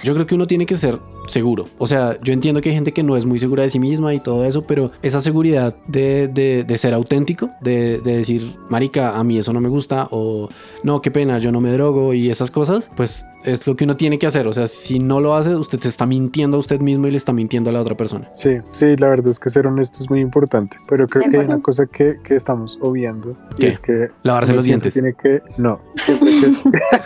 Yo 0.03 0.13
creo 0.13 0.25
que 0.25 0.35
uno 0.35 0.47
tiene 0.47 0.65
que 0.65 0.75
ser 0.75 0.97
seguro. 1.27 1.65
O 1.77 1.87
sea, 1.87 2.17
yo 2.21 2.31
entiendo 2.31 2.61
que 2.61 2.69
hay 2.69 2.75
gente 2.75 2.93
que 2.93 3.03
no 3.03 3.17
es 3.17 3.25
muy 3.25 3.37
segura 3.37 3.63
de 3.63 3.69
sí 3.69 3.79
misma 3.79 4.13
y 4.13 4.21
todo 4.21 4.45
eso, 4.45 4.65
pero 4.65 4.91
esa 5.01 5.19
seguridad 5.19 5.75
de, 5.87 6.29
de- 6.29 6.63
de 6.63 6.77
ser 6.77 6.93
auténtico, 6.93 7.49
de, 7.59 7.99
de 7.99 8.17
decir, 8.17 8.55
marica, 8.69 9.17
a 9.17 9.23
mí 9.25 9.37
eso 9.37 9.51
no 9.51 9.59
me 9.59 9.67
gusta, 9.67 10.07
o 10.11 10.47
no, 10.83 11.01
qué 11.01 11.11
pena, 11.11 11.37
yo 11.39 11.51
no 11.51 11.59
me 11.59 11.69
drogo 11.71 12.13
y 12.13 12.29
esas 12.29 12.49
cosas, 12.49 12.89
pues 12.95 13.25
es 13.43 13.67
lo 13.67 13.75
que 13.75 13.83
uno 13.83 13.97
tiene 13.97 14.17
que 14.19 14.25
hacer. 14.27 14.47
O 14.47 14.53
sea, 14.53 14.67
si 14.67 14.99
no 14.99 15.19
lo 15.19 15.35
hace, 15.35 15.53
usted 15.55 15.79
te 15.79 15.89
está 15.89 16.05
mintiendo 16.05 16.55
a 16.55 16.59
usted 16.61 16.79
mismo 16.79 17.07
y 17.07 17.11
le 17.11 17.17
está 17.17 17.33
mintiendo 17.33 17.71
a 17.71 17.73
la 17.73 17.81
otra 17.81 17.97
persona. 17.97 18.29
Sí, 18.33 18.57
sí, 18.71 18.95
la 18.95 19.09
verdad 19.09 19.27
es 19.27 19.39
que 19.39 19.49
ser 19.49 19.67
honesto 19.67 20.01
es 20.01 20.09
muy 20.09 20.21
importante. 20.21 20.77
Pero 20.87 21.07
creo 21.09 21.29
que 21.29 21.37
hay 21.37 21.45
una 21.45 21.61
cosa 21.61 21.85
que, 21.87 22.19
que 22.23 22.35
estamos 22.35 22.77
obviando. 22.81 23.35
Y 23.57 23.61
¿Qué? 23.61 23.67
es 23.67 23.79
que. 23.79 24.09
Lavarse 24.23 24.53
los 24.53 24.63
dientes. 24.63 24.93
Tiene 24.93 25.13
que. 25.13 25.41
No. 25.57 25.81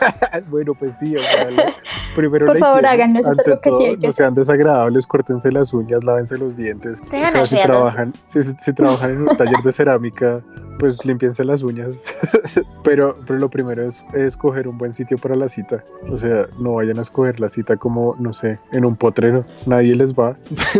bueno, 0.50 0.74
pues 0.76 0.96
sí, 1.00 1.16
o 1.16 1.20
sea, 1.20 1.52
la- 1.52 1.76
primero 2.16 2.46
Por 2.48 2.60
la 2.60 2.66
favor, 2.66 2.84
higiene, 2.84 3.22
ante 3.24 3.44
que 3.44 3.52
sí 3.54 3.60
todo, 3.64 3.80
hay 3.80 3.98
que 3.98 4.08
No 4.08 4.14
sean 4.14 4.36
desagradables, 4.36 5.08
córtense 5.08 5.52
las 5.52 5.74
uñas, 5.74 6.04
lávense 6.04 6.38
los 6.38 6.56
dientes. 6.56 7.00
Sean 7.10 7.36
o 7.38 7.46
sea, 7.46 7.46
si 7.46 7.64
trabajan, 7.64 8.14
si, 8.28 8.44
si- 8.44 8.54
si 8.62 8.74
trabajan 8.74 9.12
en 9.12 9.22
un 9.28 9.38
taller 9.38 9.62
de 9.64 9.74
cerámica, 9.74 10.42
pues 10.80 11.04
limpiense 11.06 11.44
las 11.44 11.62
uñas. 11.64 11.96
pero, 12.84 13.18
pero 13.28 13.38
lo 13.40 13.50
primero 13.50 13.88
es, 13.88 14.04
es 14.14 14.22
escoger 14.32 14.68
un 14.68 14.78
buen 14.78 14.94
sitio 14.94 15.18
para 15.18 15.36
la 15.36 15.48
cita. 15.48 15.84
O 16.10 16.18
sea, 16.18 16.48
no 16.60 16.74
vayan 16.76 16.98
a 16.98 17.02
escoger 17.02 17.40
la 17.40 17.50
cita 17.50 17.78
como, 17.78 18.16
no 18.20 18.34
sé, 18.34 18.58
en 18.72 18.86
un 18.86 18.96
potrero. 18.96 19.46
Nadie 19.66 19.96
les 19.96 20.14
va. 20.16 20.36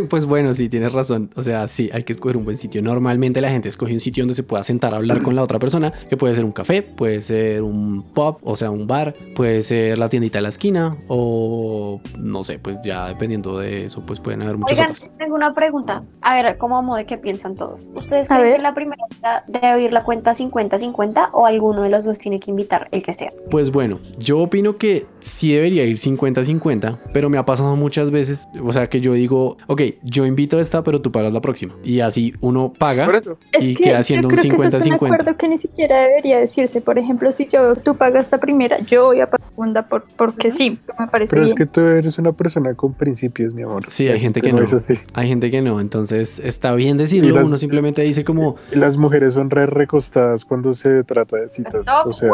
Pues 0.10 0.26
bueno, 0.26 0.54
sí, 0.54 0.70
tienes 0.70 0.94
razón. 0.94 1.30
O 1.36 1.42
sea, 1.44 1.68
sí, 1.68 1.90
hay 1.94 2.04
que 2.04 2.14
escoger 2.14 2.38
un 2.38 2.46
buen 2.46 2.58
sitio. 2.58 2.82
Normalmente 2.82 3.42
la 3.42 3.50
gente 3.50 3.70
escoge 3.70 3.94
un 3.94 4.00
sitio 4.00 4.24
donde 4.24 4.34
se 4.36 4.44
pueda 4.44 4.64
sentar 4.64 4.94
a 4.94 4.98
hablar 4.98 5.22
con 5.22 5.36
la 5.36 5.44
otra 5.44 5.60
persona, 5.60 5.92
que 6.10 6.18
puede 6.18 6.34
ser 6.34 6.46
un 6.46 6.52
café, 6.52 6.82
puede 6.82 7.22
ser 7.22 7.62
un 7.62 8.02
pub, 8.14 8.31
o 8.44 8.56
sea, 8.56 8.70
un 8.72 8.88
bar, 8.88 9.14
puede 9.36 9.64
ser 9.64 9.98
la 9.98 10.10
tiendita 10.10 10.38
de 10.38 10.44
la 10.44 10.50
esquina, 10.50 10.98
o 11.08 12.00
no 12.18 12.44
sé, 12.44 12.60
pues 12.60 12.78
ya 12.84 13.08
dependiendo 13.08 13.60
de 13.60 13.86
eso, 13.86 14.02
pues 14.06 14.20
pueden 14.20 14.42
haber 14.42 14.58
muchas 14.58 14.78
Oigan, 14.78 14.92
otras. 14.92 15.12
tengo 15.18 15.36
una 15.36 15.54
pregunta. 15.54 16.04
A 16.22 16.36
ver, 16.42 16.58
¿cómo 16.58 16.78
amo 16.78 16.96
de 16.96 17.06
qué 17.06 17.18
piensan 17.18 17.56
todos? 17.56 17.82
¿Ustedes 17.96 18.30
A 18.32 18.36
creen 18.36 18.50
ver. 18.50 18.56
que 18.58 18.62
la 18.64 18.74
primera 18.74 19.04
cita 19.12 19.44
debe 19.48 19.84
ir 19.84 19.94
la 19.94 20.04
cuenta 20.04 20.32
50-50 20.34 21.30
o 21.34 21.46
alguno 21.46 21.84
de 21.84 21.90
los 21.90 22.06
dos 22.06 22.18
tiene 22.20 22.40
que 22.40 22.52
invitar, 22.52 22.88
el 22.92 23.04
que 23.04 23.14
sea? 23.14 23.32
Pues 23.50 23.72
bueno, 23.72 24.00
yo 24.18 24.40
opino 24.40 24.78
que 24.78 25.06
sí 25.20 25.54
debería 25.54 25.84
ir 25.86 25.98
50-50, 25.98 26.98
pero 27.14 27.30
me 27.30 27.38
ha 27.38 27.46
pasado 27.46 27.76
muchas 27.76 28.12
veces, 28.12 28.48
o 28.64 28.72
sea, 28.72 28.88
que 28.88 29.02
yo 29.02 29.14
digo, 29.14 29.58
ok, 29.68 29.82
yo 30.04 30.26
invito 30.26 30.58
a 30.58 30.62
esta, 30.62 30.84
pero 30.84 31.02
tú 31.02 31.12
pagas 31.12 31.34
la 31.34 31.42
próxima. 31.42 31.74
Y 31.84 32.00
así 32.00 32.34
uno 32.42 32.72
paga. 32.78 33.18
Eso. 33.18 33.38
Es 33.52 33.68
y 33.68 33.76
que 33.76 33.84
queda 33.86 33.98
yo 33.98 34.04
siendo 34.04 34.28
un 34.28 34.36
creo 34.36 34.58
que 34.58 34.68
eso 34.68 34.78
es 34.78 34.86
un 34.86 34.92
50-50. 34.94 34.96
acuerdo 34.96 35.38
que 35.38 35.48
ni 35.48 35.58
siquiera 35.58 36.02
debería 36.02 36.40
decirse. 36.40 36.82
Por 36.82 36.98
ejemplo, 36.98 37.32
si 37.32 37.48
yo 37.48 37.76
tú 37.76 37.96
pagas 37.96 38.21
la 38.32 38.38
primera, 38.40 38.80
yo 38.80 39.06
voy 39.08 39.20
a 39.22 39.30
la 39.32 39.38
segunda 39.50 39.88
por, 39.88 40.04
porque 40.16 40.52
sí, 40.52 40.80
me 41.00 41.08
parece 41.08 41.32
Pero 41.32 41.44
es 41.44 41.48
bien. 41.50 41.58
que 41.58 41.66
tú 41.66 41.82
eres 41.82 42.18
una 42.18 42.32
persona 42.34 42.74
con 42.74 42.94
principios, 42.94 43.54
mi 43.54 43.62
amor. 43.64 43.84
Sí, 43.88 44.08
hay 44.10 44.20
gente 44.20 44.42
que 44.42 44.52
no 44.54 44.62
es 44.64 44.74
así. 44.74 45.00
Hay 45.14 45.28
gente 45.28 45.50
que 45.52 45.62
no, 45.62 45.80
entonces 45.80 46.40
está 46.44 46.74
bien 46.74 46.98
decirlo, 46.98 47.30
Y 47.30 47.34
las- 47.34 47.48
uno 47.48 47.58
simplemente 47.58 48.02
dice 48.02 48.24
como, 48.24 48.56
Las 48.72 48.98
mujeres 48.98 49.34
son 49.34 49.50
re 49.50 49.66
recostadas 49.66 50.46
cuando 50.46 50.74
se 50.74 51.04
trata 51.04 51.38
de 51.38 51.50
citas. 51.50 51.86
No, 51.86 52.10
O 52.10 52.14
sea, 52.14 52.30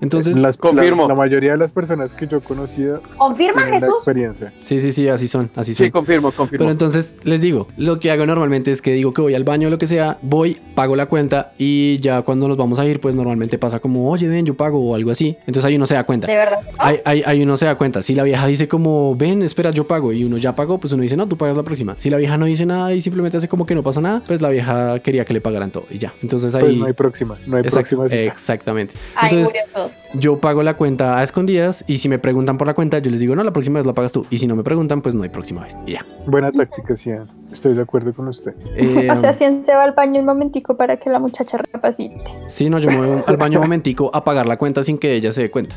entonces, 0.00 0.36
las, 0.36 0.56
Confirmo. 0.56 1.08
la 1.08 1.14
mayoría 1.14 1.52
de 1.52 1.58
las 1.58 1.72
personas 1.72 2.12
que 2.12 2.26
yo 2.26 2.38
he 2.38 2.40
conocido 2.40 3.00
¿Confirma 3.16 3.62
tienen 3.62 3.72
la 3.74 3.80
Jesús? 3.80 3.94
experiencia. 3.98 4.52
sí, 4.60 4.80
sí, 4.80 4.92
sí, 4.92 5.08
así 5.08 5.28
son, 5.28 5.50
así 5.56 5.74
son. 5.74 5.86
Sí, 5.86 5.90
confirmo, 5.90 6.30
confirmo. 6.32 6.58
Pero 6.64 6.70
entonces 6.70 7.16
les 7.24 7.40
digo, 7.40 7.68
lo 7.76 7.98
que 8.00 8.10
hago 8.10 8.26
normalmente 8.26 8.70
es 8.70 8.82
que 8.82 8.92
digo 8.92 9.12
que 9.14 9.20
voy 9.22 9.34
al 9.34 9.44
baño 9.44 9.68
o 9.68 9.70
lo 9.70 9.78
que 9.78 9.86
sea, 9.86 10.18
voy, 10.22 10.58
pago 10.74 10.96
la 10.96 11.06
cuenta 11.06 11.52
y 11.58 11.98
ya 12.00 12.22
cuando 12.22 12.48
nos 12.48 12.56
vamos 12.56 12.78
a 12.78 12.86
ir, 12.86 13.00
pues 13.00 13.14
normalmente 13.14 13.58
pasa 13.58 13.78
como, 13.80 14.10
oye, 14.10 14.28
ven, 14.28 14.44
yo 14.46 14.54
pago 14.54 14.78
o 14.80 14.94
algo 14.94 15.10
así. 15.10 15.31
Entonces 15.40 15.64
ahí 15.64 15.76
uno 15.76 15.86
se 15.86 15.94
da 15.94 16.04
cuenta. 16.04 16.26
De 16.26 16.34
verdad. 16.36 16.60
Ahí, 16.78 17.00
ahí- 17.04 17.22
ahí 17.26 17.42
uno 17.42 17.56
se 17.56 17.66
da 17.66 17.76
cuenta. 17.76 18.02
Si 18.02 18.14
la 18.14 18.22
vieja 18.22 18.46
dice 18.46 18.68
como, 18.68 19.14
ven, 19.16 19.42
espera, 19.42 19.70
yo 19.70 19.86
pago 19.86 20.12
y 20.12 20.24
uno 20.24 20.36
ya 20.36 20.54
pagó, 20.54 20.78
pues 20.78 20.92
uno 20.92 21.02
dice, 21.02 21.16
no, 21.16 21.26
tú 21.28 21.36
pagas 21.36 21.56
la 21.56 21.62
próxima. 21.62 21.94
Si 21.98 22.10
la 22.10 22.16
vieja 22.16 22.36
no 22.36 22.46
dice 22.46 22.66
nada 22.66 22.92
y 22.92 23.00
simplemente 23.00 23.36
hace 23.38 23.48
como 23.48 23.66
que 23.66 23.74
no 23.74 23.82
pasa 23.82 24.00
nada, 24.00 24.22
pues 24.26 24.40
la 24.42 24.48
vieja 24.48 24.98
quería 25.00 25.24
que 25.24 25.32
le 25.34 25.40
pagaran 25.40 25.70
todo 25.70 25.84
y 25.90 25.98
ya. 25.98 26.12
Entonces 26.22 26.54
ahí... 26.54 26.62
Pues 26.62 26.76
no 26.76 26.86
hay 26.86 26.92
próxima, 26.92 27.36
no 27.46 27.56
hay 27.56 27.62
próxima 27.62 28.04
cita. 28.04 28.16
exactamente. 28.22 28.94
Ahí 29.14 29.30
Entonces, 29.32 29.60
murió 29.72 29.74
todo. 29.74 29.90
yo 30.20 30.38
pago 30.38 30.62
la 30.62 30.74
cuenta 30.76 31.18
a 31.18 31.22
escondidas 31.22 31.84
y 31.86 31.98
si 31.98 32.08
me 32.08 32.18
preguntan 32.18 32.58
por 32.58 32.66
la 32.66 32.74
cuenta, 32.74 32.98
yo 32.98 33.10
les 33.10 33.20
digo, 33.20 33.34
no, 33.36 33.44
la 33.44 33.52
próxima 33.52 33.78
vez 33.78 33.86
la 33.86 33.92
pagas 33.94 34.12
tú. 34.12 34.26
Y 34.30 34.38
si 34.38 34.46
no 34.46 34.56
me 34.56 34.62
preguntan, 34.64 35.02
pues 35.02 35.14
no 35.14 35.22
hay 35.22 35.28
próxima 35.28 35.62
vez. 35.64 35.76
Y 35.86 35.92
ya. 35.92 36.04
Buena 36.26 36.50
táctica, 36.52 36.94
Cian. 36.96 37.28
Estoy 37.52 37.74
de 37.74 37.82
acuerdo 37.82 38.14
con 38.14 38.28
usted. 38.28 38.54
Eh, 38.76 39.08
O 39.10 39.16
sea, 39.16 39.34
si 39.34 39.44
se 39.62 39.74
va 39.74 39.82
al 39.84 39.92
baño 39.92 40.20
un 40.20 40.26
momentico 40.26 40.74
para 40.76 40.96
que 40.96 41.10
la 41.10 41.18
muchacha 41.18 41.58
recapacite. 41.58 42.14
sí, 42.48 42.70
no, 42.70 42.78
yo 42.78 42.88
me 42.90 42.96
voy 42.96 43.22
al 43.26 43.36
baño 43.36 43.58
un 43.58 43.64
momentico 43.66 44.10
a 44.14 44.24
pagar 44.24 44.46
la 44.46 44.56
cuenta 44.56 44.82
sin 44.84 44.96
que 44.96 45.14
ella 45.22 45.32
se 45.32 45.42
dé 45.42 45.50
cuenta. 45.50 45.76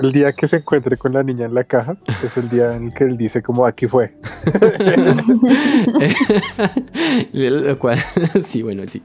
El 0.00 0.12
día 0.12 0.32
que 0.32 0.46
se 0.46 0.56
encuentre 0.56 0.96
con 0.96 1.12
la 1.12 1.22
niña 1.22 1.46
en 1.46 1.54
la 1.54 1.64
caja 1.64 1.96
es 2.24 2.36
el 2.36 2.48
día 2.48 2.76
en 2.76 2.86
el 2.86 2.94
que 2.94 3.04
él 3.04 3.16
dice 3.16 3.42
como 3.42 3.66
aquí 3.66 3.88
fue. 3.88 4.12
Lo 7.32 7.78
cual, 7.78 7.98
sí, 8.42 8.62
bueno, 8.62 8.84
sí. 8.86 9.02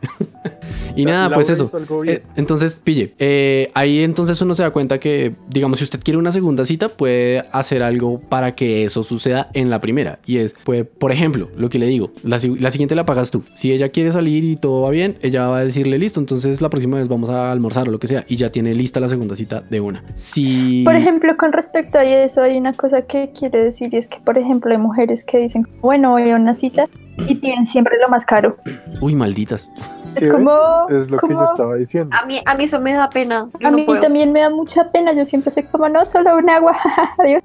Y 0.95 1.05
nada, 1.05 1.33
pues 1.33 1.49
eso. 1.49 1.71
Eh, 2.05 2.23
entonces, 2.35 2.79
pille, 2.83 3.13
eh, 3.19 3.71
ahí 3.73 4.03
entonces 4.03 4.39
uno 4.41 4.53
se 4.53 4.63
da 4.63 4.71
cuenta 4.71 4.99
que, 4.99 5.35
digamos, 5.49 5.79
si 5.79 5.83
usted 5.83 5.99
quiere 6.01 6.17
una 6.17 6.31
segunda 6.31 6.63
cita, 6.63 6.89
puede 6.89 7.43
hacer 7.51 7.83
algo 7.83 8.21
para 8.21 8.55
que 8.55 8.85
eso 8.85 9.03
suceda 9.03 9.49
en 9.53 9.69
la 9.69 9.81
primera. 9.81 10.19
Y 10.25 10.37
es, 10.37 10.55
pues, 10.63 10.85
por 10.85 11.11
ejemplo, 11.11 11.49
lo 11.57 11.69
que 11.69 11.79
le 11.79 11.87
digo, 11.87 12.11
la 12.23 12.39
siguiente 12.39 12.95
la 12.95 13.05
pagas 13.05 13.31
tú. 13.31 13.43
Si 13.55 13.71
ella 13.71 13.89
quiere 13.89 14.11
salir 14.11 14.43
y 14.43 14.55
todo 14.55 14.83
va 14.83 14.91
bien, 14.91 15.17
ella 15.21 15.47
va 15.47 15.57
a 15.57 15.65
decirle, 15.65 15.97
listo, 15.97 16.19
entonces 16.19 16.61
la 16.61 16.69
próxima 16.69 16.97
vez 16.97 17.07
vamos 17.07 17.29
a 17.29 17.51
almorzar 17.51 17.89
o 17.89 17.91
lo 17.91 17.99
que 17.99 18.07
sea. 18.07 18.25
Y 18.27 18.37
ya 18.37 18.51
tiene 18.51 18.73
lista 18.73 18.99
la 18.99 19.09
segunda 19.09 19.35
cita 19.35 19.54
de 19.61 19.81
una. 19.81 20.03
Si... 20.13 20.83
Por 20.83 20.95
ejemplo, 20.95 21.35
con 21.37 21.53
respecto 21.53 21.97
a 21.97 22.03
eso, 22.03 22.41
hay 22.41 22.57
una 22.57 22.73
cosa 22.73 23.03
que 23.03 23.31
quiero 23.37 23.61
decir 23.61 23.93
y 23.93 23.97
es 23.97 24.07
que, 24.07 24.19
por 24.19 24.37
ejemplo, 24.37 24.71
hay 24.71 24.77
mujeres 24.77 25.23
que 25.23 25.39
dicen, 25.39 25.63
bueno, 25.81 26.11
voy 26.11 26.29
a 26.29 26.35
una 26.35 26.53
cita 26.53 26.87
y 27.27 27.35
piden 27.35 27.65
siempre 27.65 27.97
lo 28.01 28.07
más 28.09 28.25
caro. 28.25 28.57
Uy, 29.01 29.15
malditas. 29.15 29.69
Es 30.15 30.23
¿Sí 30.23 30.29
como... 30.29 30.51
Es 30.89 31.11
lo 31.11 31.17
que 31.19 31.27
yo 31.27 31.33
como- 31.35 31.43
estaba 31.43 31.75
diciendo. 31.75 32.15
A 32.15 32.25
mí, 32.25 32.41
a 32.45 32.55
mí 32.55 32.63
eso 32.63 32.79
me 32.79 32.93
da 32.93 33.09
pena. 33.09 33.49
Yo 33.59 33.67
A 33.67 33.71
no 33.71 33.77
mí 33.77 33.83
puedo. 33.83 33.99
también 34.01 34.31
me 34.31 34.39
da 34.41 34.49
mucha 34.49 34.89
pena, 34.91 35.13
yo 35.13 35.25
siempre 35.25 35.51
soy 35.51 35.63
como, 35.63 35.89
no, 35.89 36.05
solo 36.05 36.35
un 36.37 36.49
agua, 36.49 36.77
adiós. 37.17 37.41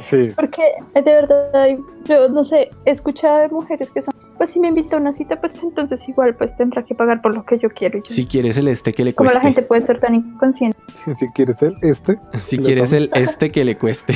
Sí, 0.00 0.30
Porque 0.36 0.62
de 0.94 1.02
verdad, 1.02 1.68
yo 2.04 2.28
no 2.28 2.44
sé, 2.44 2.70
he 2.84 2.90
escuchado 2.90 3.38
de 3.38 3.48
mujeres 3.48 3.90
que 3.90 4.02
son, 4.02 4.12
pues 4.36 4.50
si 4.50 4.60
me 4.60 4.68
invito 4.68 4.96
a 4.96 5.00
una 5.00 5.12
cita, 5.12 5.40
pues 5.40 5.52
entonces 5.62 6.06
igual 6.08 6.34
pues 6.34 6.56
tendrá 6.56 6.82
que 6.84 6.94
pagar 6.94 7.20
por 7.22 7.34
lo 7.34 7.44
que 7.44 7.58
yo 7.58 7.68
quiero. 7.70 7.98
Y 7.98 8.02
yo, 8.02 8.14
Si 8.14 8.26
quieres 8.26 8.56
el 8.58 8.68
este 8.68 8.92
que 8.94 9.04
le 9.04 9.14
como 9.14 9.28
cueste. 9.28 9.38
la 9.42 9.48
gente 9.52 9.62
puede 9.62 9.82
ser 9.82 10.00
tan 10.00 10.14
inconsciente. 10.14 10.78
si 11.18 11.28
quieres 11.28 11.60
el 11.62 11.76
este, 11.82 12.18
Si 12.40 12.56
¿Lo 12.56 12.64
quieres 12.64 12.90
tomo? 12.90 13.02
el 13.02 13.10
este 13.14 13.50
que 13.52 13.64
le 13.64 13.76
cueste. 13.76 14.14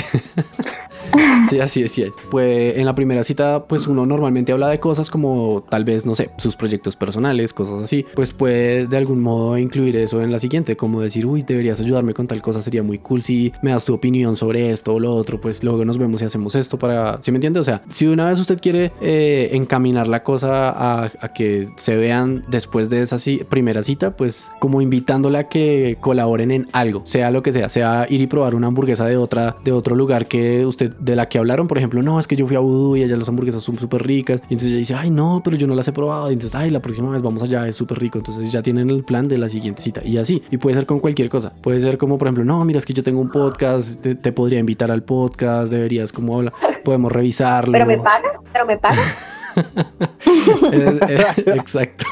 sí, 1.51 1.61
así 1.61 1.83
es. 1.83 1.93
sí. 1.93 2.07
Pues 2.31 2.77
en 2.79 2.87
la 2.87 2.95
primera 2.95 3.23
cita, 3.25 3.65
pues 3.65 3.87
uno 3.87 4.07
normalmente 4.07 4.53
habla 4.55 4.69
de 4.69 4.81
cosas 4.81 5.11
como 5.11 5.65
tal 5.69 5.85
vez, 5.85 6.07
no 6.07 6.15
sé, 6.15 6.31
sus 6.39 6.57
proyectos 6.57 6.97
personales, 6.97 7.53
cosas 7.53 7.83
así. 7.83 8.05
Pues 8.15 8.33
puede 8.33 8.87
de 8.87 8.97
algún 8.97 9.21
modo 9.21 9.59
incluir 9.59 9.97
eso 9.97 10.23
en 10.23 10.33
la 10.33 10.39
siguiente, 10.39 10.77
como 10.77 11.01
decir, 11.01 11.27
uy, 11.27 11.43
deberías 11.43 11.81
ayudarme 11.81 12.15
con 12.15 12.27
tal 12.27 12.43
cosa, 12.43 12.61
sería 12.61 12.83
muy 12.83 12.99
cool 12.99 13.23
si 13.23 13.53
me 13.63 13.71
das 13.71 13.85
tu 13.85 13.95
opinión 13.95 14.37
sobre 14.37 14.71
esto 14.71 14.95
o 14.95 15.01
lo 15.01 15.15
otro, 15.15 15.41
pues 15.41 15.63
luego 15.63 15.85
nos 15.85 15.99
vemos 15.99 16.23
y 16.23 16.25
hacemos 16.25 16.55
esto 16.55 16.79
para, 16.79 17.21
¿sí 17.23 17.31
me 17.31 17.37
entiende? 17.37 17.61
O 17.61 17.65
sea, 17.65 17.83
si 17.91 18.07
una 18.07 18.29
vez 18.29 18.39
usted 18.39 18.61
quiere 18.61 18.93
eh, 19.01 19.51
encaminar 19.53 20.09
la 20.09 20.23
cosa 20.23 21.05
a, 21.05 21.11
que 21.35 21.69
se 21.77 21.97
vean 21.97 22.45
después 22.49 22.91
de 22.91 23.03
esa 23.03 23.17
primera 23.49 23.83
cita, 23.83 24.17
pues 24.17 24.51
como 24.61 24.81
invitándola 24.81 25.41
a 25.41 25.49
que 25.49 25.97
colaboren 26.01 26.51
en 26.51 26.69
algo, 26.73 27.05
sea 27.05 27.31
lo 27.31 27.43
que 27.43 27.53
sea, 27.53 27.69
sea 27.69 28.07
ir 28.09 28.21
y 28.21 28.27
probar 28.27 28.55
una 28.55 28.69
hamburguesa 28.69 29.07
de 29.07 29.17
otra, 29.17 29.57
de 29.65 29.73
otro 29.73 29.97
lugar 29.97 30.27
que 30.27 30.67
usted, 30.67 30.95
de 30.97 31.17
la 31.17 31.29
que 31.29 31.39
hablaron, 31.39 31.69
por 31.69 31.79
ejemplo, 31.79 32.03
no, 32.03 32.21
es 32.21 32.27
que 32.27 32.37
yo 32.37 32.47
fui 32.47 32.57
a 32.57 32.61
Voodoo 32.61 32.97
y 32.97 33.03
allá 33.03 33.17
las 33.17 33.29
hamburguesas 33.29 33.63
son 33.63 33.79
súper 33.79 34.07
ricas, 34.07 34.41
y 34.49 34.55
entonces 34.55 34.71
ella 34.71 34.79
dice, 34.79 34.95
ay, 34.95 35.11
no, 35.11 35.41
pero 35.45 35.57
yo 35.57 35.67
no 35.67 35.75
las 35.75 35.89
he 35.89 35.93
probado, 35.93 36.31
y 36.31 36.35
entonces, 36.35 36.55
ay, 36.55 36.71
la 36.71 36.81
próxima 36.81 37.11
vez 37.11 37.23
vamos 37.23 37.43
allá, 37.43 37.67
es 37.67 37.77
súper 37.77 37.99
rico, 37.99 38.19
entonces 38.19 38.51
ya 38.51 38.63
tienen 38.63 38.91
el 38.91 39.05
plan 39.05 39.29
de 39.29 39.39
la 39.39 39.49
siguiente 39.49 39.83
cita, 39.83 40.03
y 40.05 40.19
así, 40.19 40.43
y 40.51 40.57
puede 40.57 40.77
ser 40.77 40.87
con 40.87 41.01
cualquier 41.01 41.29
cosa, 41.29 41.53
puede 41.63 41.81
ser 41.81 41.99
como, 41.99 42.19
por 42.19 42.29
ejemplo, 42.29 42.45
no, 42.45 42.65
mira, 42.65 42.79
es 42.79 42.87
que 42.87 42.95
yo 42.95 43.03
tengo 43.03 43.21
un 43.21 43.31
podcast, 43.31 44.01
te, 44.03 44.15
te 44.15 44.33
podría 44.33 44.59
invitar 44.59 44.91
al 44.91 45.03
podcast, 45.03 45.71
deberías 45.71 46.13
como 46.13 46.37
hablar, 46.37 46.55
podemos 46.85 47.13
revisarlo. 47.13 47.73
¿Pero 47.73 47.87
me 47.87 47.99
pagas? 47.99 48.33
¿Pero 48.53 48.67
me 48.67 48.77
pagas? 48.77 49.17
Exacto. 51.47 52.07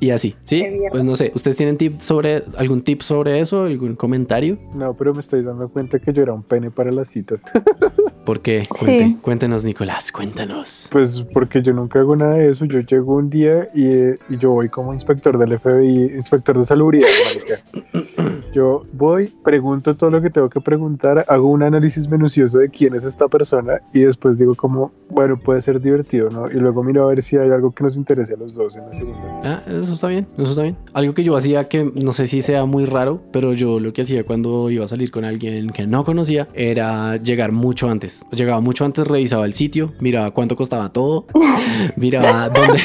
Y 0.00 0.10
así, 0.10 0.34
¿sí? 0.44 0.64
Pues 0.90 1.04
no 1.04 1.14
sé, 1.16 1.30
¿ustedes 1.34 1.56
tienen 1.56 1.76
tip 1.76 2.00
sobre 2.00 2.42
algún 2.56 2.82
tip 2.82 3.02
sobre 3.02 3.38
eso? 3.40 3.62
¿Algún 3.64 3.94
comentario? 3.96 4.58
no, 4.74 4.94
pero 4.94 5.12
me 5.14 5.20
estoy 5.20 5.42
dando 5.42 5.68
cuenta 5.68 5.98
que 5.98 6.12
yo 6.12 6.22
era 6.22 6.32
un 6.32 6.42
pene 6.42 6.70
para 6.70 6.90
las 6.90 7.08
citas. 7.08 7.42
¿Por 8.24 8.40
qué? 8.40 8.64
Sí. 8.74 8.84
Cuente- 8.86 9.16
Cuéntenos, 9.22 9.64
Nicolás, 9.64 10.12
cuéntanos. 10.12 10.88
Pues 10.92 11.24
porque 11.32 11.62
yo 11.62 11.72
nunca 11.72 12.00
hago 12.00 12.14
nada 12.16 12.34
de 12.34 12.50
eso. 12.50 12.64
Yo 12.64 12.80
llego 12.80 13.16
un 13.16 13.30
día 13.30 13.68
y, 13.74 13.86
eh, 13.86 14.18
y 14.28 14.36
yo 14.38 14.50
voy 14.52 14.68
como 14.68 14.92
inspector 14.92 15.38
del 15.38 15.58
FBI, 15.58 16.12
inspector 16.14 16.56
de 16.58 16.64
salubridad, 16.64 17.08
marica. 17.26 18.00
Yo 18.52 18.82
voy, 18.94 19.32
pregunto 19.44 19.96
todo 19.96 20.10
lo 20.10 20.20
que 20.20 20.28
tengo 20.28 20.50
que 20.50 20.60
preguntar, 20.60 21.24
hago 21.28 21.46
un 21.48 21.62
análisis 21.62 22.08
minucioso 22.08 22.58
de 22.58 22.68
quién 22.68 22.96
es 22.96 23.04
esta 23.04 23.28
persona 23.28 23.80
y 23.92 24.00
después 24.00 24.38
digo 24.38 24.56
como, 24.56 24.90
bueno, 25.08 25.38
puede 25.38 25.62
ser 25.62 25.80
divertido, 25.80 26.30
¿no? 26.30 26.50
Y 26.50 26.54
luego 26.54 26.82
miro 26.82 27.04
a 27.04 27.06
ver 27.10 27.22
si 27.22 27.36
hay 27.36 27.48
algo 27.50 27.70
que 27.70 27.84
nos 27.84 27.96
interese 27.96 28.34
a 28.34 28.36
los 28.36 28.52
dos 28.54 28.74
en 28.76 28.86
la 28.88 28.94
segunda. 28.94 29.40
Ah, 29.44 29.62
eso 29.90 29.94
está 29.94 30.08
bien, 30.08 30.26
eso 30.38 30.50
está 30.50 30.62
bien. 30.62 30.76
Algo 30.92 31.14
que 31.14 31.24
yo 31.24 31.36
hacía 31.36 31.68
que 31.68 31.90
no 31.94 32.12
sé 32.12 32.26
si 32.26 32.42
sea 32.42 32.64
muy 32.64 32.84
raro, 32.84 33.20
pero 33.32 33.52
yo 33.52 33.80
lo 33.80 33.92
que 33.92 34.02
hacía 34.02 34.24
cuando 34.24 34.70
iba 34.70 34.84
a 34.84 34.88
salir 34.88 35.10
con 35.10 35.24
alguien 35.24 35.70
que 35.70 35.86
no 35.86 36.04
conocía 36.04 36.48
era 36.54 37.16
llegar 37.16 37.52
mucho 37.52 37.88
antes. 37.90 38.24
Llegaba 38.30 38.60
mucho 38.60 38.84
antes, 38.84 39.06
revisaba 39.06 39.46
el 39.46 39.54
sitio, 39.54 39.92
miraba 40.00 40.30
cuánto 40.30 40.56
costaba 40.56 40.92
todo, 40.92 41.26
miraba 41.96 42.48
dónde, 42.48 42.80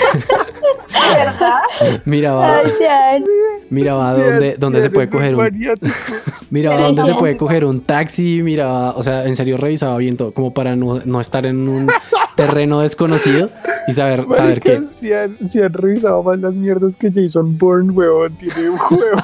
¿Verdad? 1.14 2.01
miraba, 2.06 2.62
miraba 3.70 4.14
dónde, 4.14 4.56
dónde 4.58 4.82
se 4.82 4.89
puede 4.89 5.10
coger 5.10 5.36
un 5.36 5.80
Miraba 6.49 6.82
dónde 6.82 7.03
se 7.03 7.16
puede 7.16 7.38
coger 7.38 7.66
un 7.66 7.82
taxi, 7.82 8.41
miraba, 8.43 8.95
o 8.95 9.03
sea, 9.03 9.26
en 9.26 9.36
serio 9.36 9.58
revisaba 9.58 9.97
bien 9.97 10.18
todo, 10.18 10.34
como 10.34 10.53
para 10.53 10.76
no, 10.76 11.01
no 11.06 11.22
estar 11.22 11.45
en 11.45 11.68
un 11.68 11.88
terreno 12.36 12.81
desconocido 12.81 13.49
y 13.88 13.93
saber, 13.93 14.25
saber 14.31 14.61
Marica, 14.61 14.71
que... 14.71 14.83
Si 14.99 15.13
han, 15.13 15.38
si 15.49 15.61
han 15.61 15.73
revisado 15.73 16.23
más 16.23 16.39
las 16.39 16.55
mierdas 16.55 16.95
que 16.95 17.11
Jason 17.11 17.57
Bourne, 17.57 17.91
weón, 17.91 18.36
tiene 18.36 18.69
un 18.69 18.77
juego. 18.77 19.17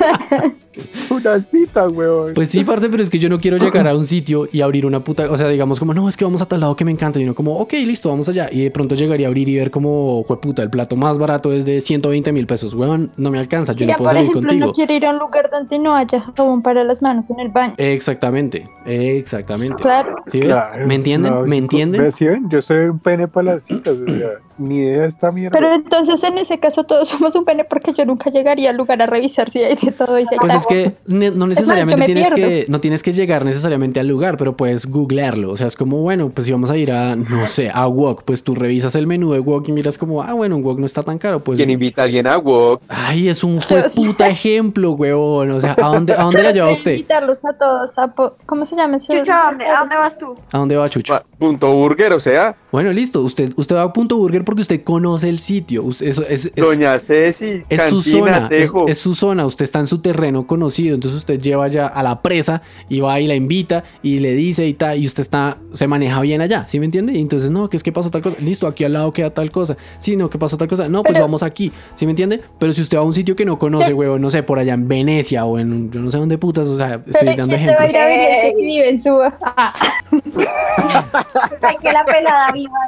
es 0.72 1.10
una 1.10 1.40
cita, 1.40 1.88
weón. 1.88 2.34
Pues 2.34 2.48
sí, 2.50 2.64
parce, 2.64 2.88
pero 2.88 3.02
es 3.02 3.10
que 3.10 3.18
yo 3.18 3.28
no 3.28 3.40
quiero 3.40 3.56
llegar 3.56 3.86
a 3.88 3.94
un 3.94 4.06
sitio 4.06 4.48
y 4.52 4.60
abrir 4.60 4.86
una 4.86 5.02
puta, 5.02 5.30
o 5.30 5.36
sea, 5.36 5.48
digamos 5.48 5.78
como, 5.78 5.94
no, 5.94 6.08
es 6.08 6.16
que 6.16 6.24
vamos 6.24 6.42
a 6.42 6.46
tal 6.46 6.60
lado 6.60 6.76
que 6.76 6.84
me 6.84 6.90
encanta, 6.90 7.20
y 7.20 7.24
uno 7.24 7.34
como, 7.34 7.56
ok, 7.58 7.72
listo, 7.72 8.08
vamos 8.08 8.28
allá, 8.28 8.48
y 8.50 8.62
de 8.62 8.70
pronto 8.70 8.94
llegaría 8.94 9.26
a 9.26 9.28
abrir 9.28 9.48
y 9.48 9.56
ver 9.56 9.70
como, 9.70 10.24
puta, 10.24 10.62
el 10.62 10.70
plato 10.70 10.96
más 10.96 11.18
barato 11.18 11.52
es 11.52 11.64
de 11.64 11.80
120 11.80 12.32
mil 12.32 12.46
pesos, 12.46 12.74
weón, 12.74 13.12
no 13.16 13.30
me 13.30 13.38
alcanza, 13.38 13.72
yo 13.72 13.86
no 13.86 13.92
puedo 13.94 13.98
por 13.98 14.08
salir 14.08 14.30
ejemplo, 14.30 14.48
contigo. 14.48 14.66
no 14.66 14.72
quiero 14.72 14.92
ir 14.94 15.06
a 15.06 15.10
un 15.10 15.18
lugar 15.18 15.50
donde 15.50 15.78
no 15.78 15.94
haya 15.94 16.20
jabón 16.20 16.62
para 16.62 16.84
las 16.84 17.00
manos 17.02 17.30
en 17.30 17.40
el 17.40 17.48
baño. 17.48 17.74
Exactamente, 17.76 18.68
exactamente. 18.84 19.76
Claro. 19.80 20.16
¿Sí 20.30 20.40
ves? 20.40 20.48
Claro, 20.48 20.86
¿Me 20.86 20.94
entienden? 20.94 21.32
no, 21.32 21.42
¿Me 21.42 21.56
entienden? 21.56 22.02
¿ves? 22.02 22.14
¿Sí 22.14 22.26
ven? 22.26 22.48
Yo 22.50 22.60
soy 22.60 22.78
un 22.78 22.98
pene 22.98 23.28
para 23.28 23.52
las 23.52 23.62
citas, 23.62 23.94
o 23.96 24.10
sea, 24.10 24.30
ni 24.60 24.76
idea 24.76 25.02
de 25.02 25.08
esta 25.08 25.32
mierda. 25.32 25.58
Pero 25.58 25.72
entonces 25.74 26.22
en 26.22 26.38
ese 26.38 26.58
caso 26.58 26.84
todos 26.84 27.08
somos 27.08 27.34
un 27.34 27.44
pene 27.44 27.64
porque 27.64 27.92
yo 27.96 28.04
nunca 28.04 28.30
llegaría 28.30 28.70
al 28.70 28.76
lugar 28.76 29.00
a 29.02 29.06
revisar 29.06 29.50
si 29.50 29.58
hay 29.62 29.76
de 29.76 29.90
todo 29.92 30.18
y 30.18 30.26
si 30.26 30.34
hay 30.34 30.38
Pues 30.38 30.54
es 30.54 30.66
que 30.66 30.92
ne- 31.06 31.30
no 31.30 31.46
necesariamente 31.46 31.98
me 31.98 32.06
tienes 32.06 32.30
pierdo. 32.30 32.48
que, 32.48 32.66
no 32.68 32.80
tienes 32.80 33.02
que 33.02 33.12
llegar 33.12 33.44
necesariamente 33.44 33.98
al 34.00 34.06
lugar, 34.08 34.36
pero 34.36 34.56
puedes 34.56 34.86
googlearlo. 34.86 35.50
O 35.50 35.56
sea, 35.56 35.66
es 35.66 35.76
como, 35.76 35.98
bueno, 36.02 36.30
pues 36.30 36.46
si 36.46 36.52
vamos 36.52 36.70
a 36.70 36.76
ir 36.76 36.92
a, 36.92 37.16
no 37.16 37.46
sé, 37.46 37.70
a 37.72 37.86
Wok, 37.88 38.22
pues 38.24 38.42
tú 38.42 38.54
revisas 38.54 38.94
el 38.94 39.06
menú 39.06 39.32
de 39.32 39.40
Wok 39.40 39.68
y 39.68 39.72
miras 39.72 39.98
como, 39.98 40.22
ah, 40.22 40.32
bueno, 40.34 40.56
un 40.56 40.64
Wok 40.64 40.78
no 40.78 40.86
está 40.86 41.02
tan 41.02 41.18
caro. 41.18 41.42
Pues, 41.42 41.56
¿Quién 41.56 41.70
invita 41.70 42.02
a 42.02 42.04
alguien 42.04 42.26
a 42.26 42.38
Wok? 42.38 42.82
ay, 42.88 43.28
es 43.28 43.42
un 43.42 43.60
puta 43.94 44.28
ejemplo, 44.28 44.92
huevón. 44.92 45.50
O 45.52 45.60
sea, 45.60 45.72
¿a 45.80 45.88
dónde, 45.88 46.12
a 46.12 46.22
dónde 46.22 46.42
la 46.42 46.50
lleva 46.52 46.70
usted? 46.70 46.92
invitarlos 46.92 47.44
a 47.44 47.52
todos 47.56 47.98
a 47.98 48.12
¿Cómo 48.46 48.66
se 48.66 48.76
llama 48.76 48.96
ese 48.96 49.16
Chucho, 49.18 49.32
¿a 49.32 49.44
dónde, 49.50 49.64
¿a 49.66 49.78
dónde 49.80 49.96
vas 49.96 50.18
tú? 50.18 50.34
¿A 50.52 50.58
dónde 50.58 50.76
va 50.76 50.88
Chucho? 50.88 51.20
Punto 51.38 51.72
Burger, 51.72 52.12
o 52.12 52.20
sea, 52.20 52.56
Bueno, 52.72 52.92
listo. 52.92 53.20
Usted, 53.22 53.52
usted 53.56 53.76
va 53.76 53.82
a 53.82 53.92
Punto 53.92 54.16
Burger 54.16 54.44
porque 54.50 54.62
usted 54.62 54.82
conoce 54.82 55.28
el 55.28 55.38
sitio. 55.38 55.84
Us- 55.84 56.02
Eso 56.02 56.22
es, 56.26 56.46
es- 56.46 56.54
Doña 56.56 56.98
Ceci, 56.98 57.62
Es 57.68 57.82
su 57.84 58.02
zona, 58.02 58.48
es, 58.50 58.98
su 58.98 59.14
zona, 59.14 59.46
usted 59.46 59.64
está 59.64 59.78
en 59.78 59.86
su 59.86 59.98
terreno 60.00 60.46
conocido, 60.46 60.96
entonces 60.96 61.18
usted 61.20 61.40
lleva 61.40 61.68
ya 61.68 61.86
a 61.86 62.02
la 62.02 62.20
presa 62.20 62.62
y 62.88 62.98
va 63.00 63.20
y 63.20 63.26
la 63.28 63.36
invita 63.36 63.84
y 64.02 64.18
le 64.18 64.32
dice 64.34 64.66
y 64.66 64.74
tal, 64.74 64.98
y 64.98 65.06
usted 65.06 65.20
está, 65.20 65.58
se 65.72 65.86
maneja 65.86 66.20
bien 66.20 66.40
allá, 66.40 66.64
¿sí 66.68 66.80
me 66.80 66.86
entiende? 66.86 67.12
Y 67.12 67.20
entonces, 67.20 67.50
no, 67.50 67.70
que 67.70 67.76
es 67.76 67.82
que 67.84 67.92
pasó 67.92 68.10
tal 68.10 68.22
cosa, 68.22 68.36
listo, 68.40 68.66
aquí 68.66 68.82
al 68.82 68.92
lado 68.94 69.12
queda 69.12 69.30
tal 69.30 69.52
cosa, 69.52 69.76
sí, 70.00 70.16
no, 70.16 70.28
que 70.28 70.38
pasó 70.38 70.56
tal 70.56 70.66
cosa, 70.68 70.88
no, 70.88 71.02
pues 71.02 71.12
Pero- 71.12 71.24
vamos 71.26 71.42
aquí, 71.44 71.70
¿sí 71.94 72.06
me 72.06 72.10
entiende? 72.10 72.40
Pero 72.58 72.72
si 72.74 72.82
usted 72.82 72.96
va 72.96 73.02
a 73.02 73.04
un 73.04 73.14
sitio 73.14 73.36
que 73.36 73.44
no 73.44 73.58
conoce, 73.58 73.94
huevo, 73.94 74.18
no 74.18 74.30
sé, 74.30 74.42
por 74.42 74.58
allá 74.58 74.74
en 74.74 74.88
Venecia 74.88 75.44
o 75.44 75.58
en, 75.58 75.90
yo 75.92 76.00
no 76.00 76.10
sé 76.10 76.18
dónde 76.18 76.38
putas, 76.38 76.66
o 76.66 76.76
sea, 76.76 77.02
estoy 77.06 77.36
dando 77.36 77.56
¿quién 77.56 77.66
te 77.66 77.72
va 77.74 77.80
a 77.82 77.86
ejemplos. 77.86 77.90
ir 77.90 77.96
a 77.98 78.06
ver 78.06 78.52
si 78.56 78.66
vive 78.66 78.88
en 78.90 78.98
su... 78.98 79.10
Ah, 79.42 79.74
que 81.82 81.92
la 81.92 82.04
pelada 82.04 82.50
viva. 82.52 82.78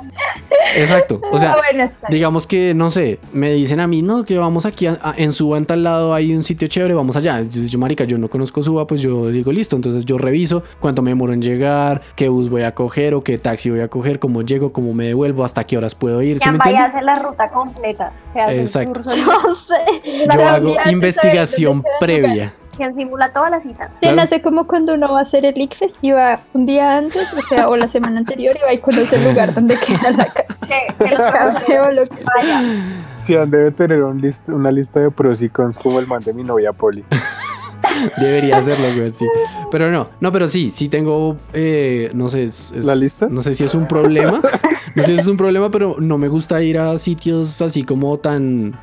Exacto. 0.75 1.21
O 1.31 1.39
sea, 1.39 1.53
Ah, 1.53 1.57
bueno, 1.57 1.91
digamos 2.09 2.47
que, 2.47 2.75
no 2.75 2.91
sé, 2.91 3.19
me 3.33 3.51
dicen 3.53 3.81
a 3.81 3.87
mí, 3.87 4.03
no, 4.03 4.25
que 4.25 4.39
vamos 4.39 4.65
aquí 4.67 4.87
a- 4.87 4.99
a- 5.03 5.15
en 5.17 5.33
Suba, 5.33 5.59
en 5.59 5.67
tal 5.67 5.83
lado 5.83 6.15
hay 6.15 6.35
un 6.35 6.45
sitio 6.45 6.69
chévere, 6.69 6.95
vamos 6.95 7.17
allá. 7.17 7.39
Entonces 7.39 7.71
yo, 7.71 7.79
marica, 7.79 8.05
yo 8.05 8.19
no 8.19 8.29
conozco 8.29 8.63
Suba, 8.63 8.87
pues 8.87 9.01
yo 9.01 9.29
digo, 9.29 9.53
listo. 9.53 9.77
Entonces 9.77 10.05
yo 10.05 10.19
reviso 10.19 10.63
cuánto 10.81 11.03
me 11.03 11.11
demoro 11.11 11.33
en 11.33 11.43
llegar, 11.43 12.03
qué 12.17 12.29
bus 12.29 12.49
voy 12.49 12.63
a 12.63 12.75
coger 12.75 13.15
o 13.15 13.23
qué 13.23 13.39
taxi 13.39 13.71
voy 13.71 13.81
a 13.81 13.89
coger, 13.89 14.19
cómo 14.19 14.43
llego, 14.43 14.73
cómo 14.73 14.95
me 14.95 15.07
devuelvo, 15.07 15.45
hasta 15.45 15.65
qué 15.65 15.77
horas 15.77 15.95
puedo 15.95 16.23
ir. 16.23 16.39
¿Sí 16.41 16.49
me 16.51 16.59
Ya 16.59 16.65
vaya 16.65 16.83
a 16.83 16.87
hacer 16.87 17.03
la 17.05 17.15
ruta 17.17 17.49
completa. 17.51 18.13
Se 18.33 18.41
hace 18.41 18.61
Exacto. 18.61 19.01
el 19.01 19.05
curso 19.25 19.57
sé. 19.69 20.27
Yo 20.35 20.49
hago 20.49 20.75
investigación 20.91 21.83
previa. 22.01 22.55
Que 22.77 22.93
simula 22.95 23.33
toda 23.33 23.51
la 23.51 23.61
cita. 23.61 23.89
Se 23.95 24.01
Claro. 24.01 24.17
nace 24.17 24.41
como 24.43 24.67
cuando 24.67 24.95
uno 24.95 25.13
va 25.13 25.21
a 25.21 25.23
hacer 25.23 25.45
el 25.45 25.61
ICFES 25.61 25.99
y 26.03 26.13
va 26.13 26.41
un 26.55 26.67
día 26.67 26.97
antes, 26.99 27.33
o 27.37 27.43
sea, 27.43 27.69
o 27.69 27.77
la 27.77 27.89
semana 27.89 28.19
anterior 28.19 28.57
y 28.57 28.63
va 28.65 28.73
y 28.73 28.79
conoce 28.79 29.17
el 29.17 29.25
lugar 29.25 29.53
donde 29.55 29.77
queda 29.77 30.11
la 30.13 30.25
casa. 30.27 30.57
Vayan. 32.35 33.05
Sian 33.19 33.51
debe 33.51 33.71
tener 33.73 34.03
un 34.03 34.21
list- 34.21 34.49
una 34.49 34.71
lista 34.71 35.01
de 35.01 35.11
pros 35.11 35.43
y 35.43 35.49
cons 35.49 35.79
como 35.79 35.99
el 36.01 36.07
man 36.07 36.23
de 36.23 36.33
mi 36.33 36.43
novia 36.43 36.73
Poli. 36.73 37.05
Debería 38.21 38.59
hacerlo, 38.59 38.95
güey, 38.97 39.13
sí. 39.13 39.27
Pero 39.71 39.91
no, 39.91 40.05
no, 40.21 40.33
pero 40.33 40.47
sí, 40.49 40.71
sí 40.71 40.89
tengo, 40.89 41.37
eh, 41.53 42.11
no 42.15 42.29
sé, 42.29 42.45
es- 42.45 42.73
es- 42.75 42.85
¿La 42.85 42.95
lista? 42.95 43.27
No 43.29 43.43
sé 43.43 43.55
si 43.55 43.65
es 43.65 43.75
un 43.75 43.87
problema, 43.87 44.41
no 44.95 45.03
sé 45.03 45.13
si 45.15 45.19
es 45.19 45.27
un 45.27 45.37
problema, 45.37 45.71
pero 45.71 45.97
no 45.99 46.17
me 46.17 46.29
gusta 46.29 46.63
ir 46.63 46.79
a 46.79 46.97
sitios 46.99 47.61
así 47.61 47.83
como 47.83 48.19
tan 48.19 48.79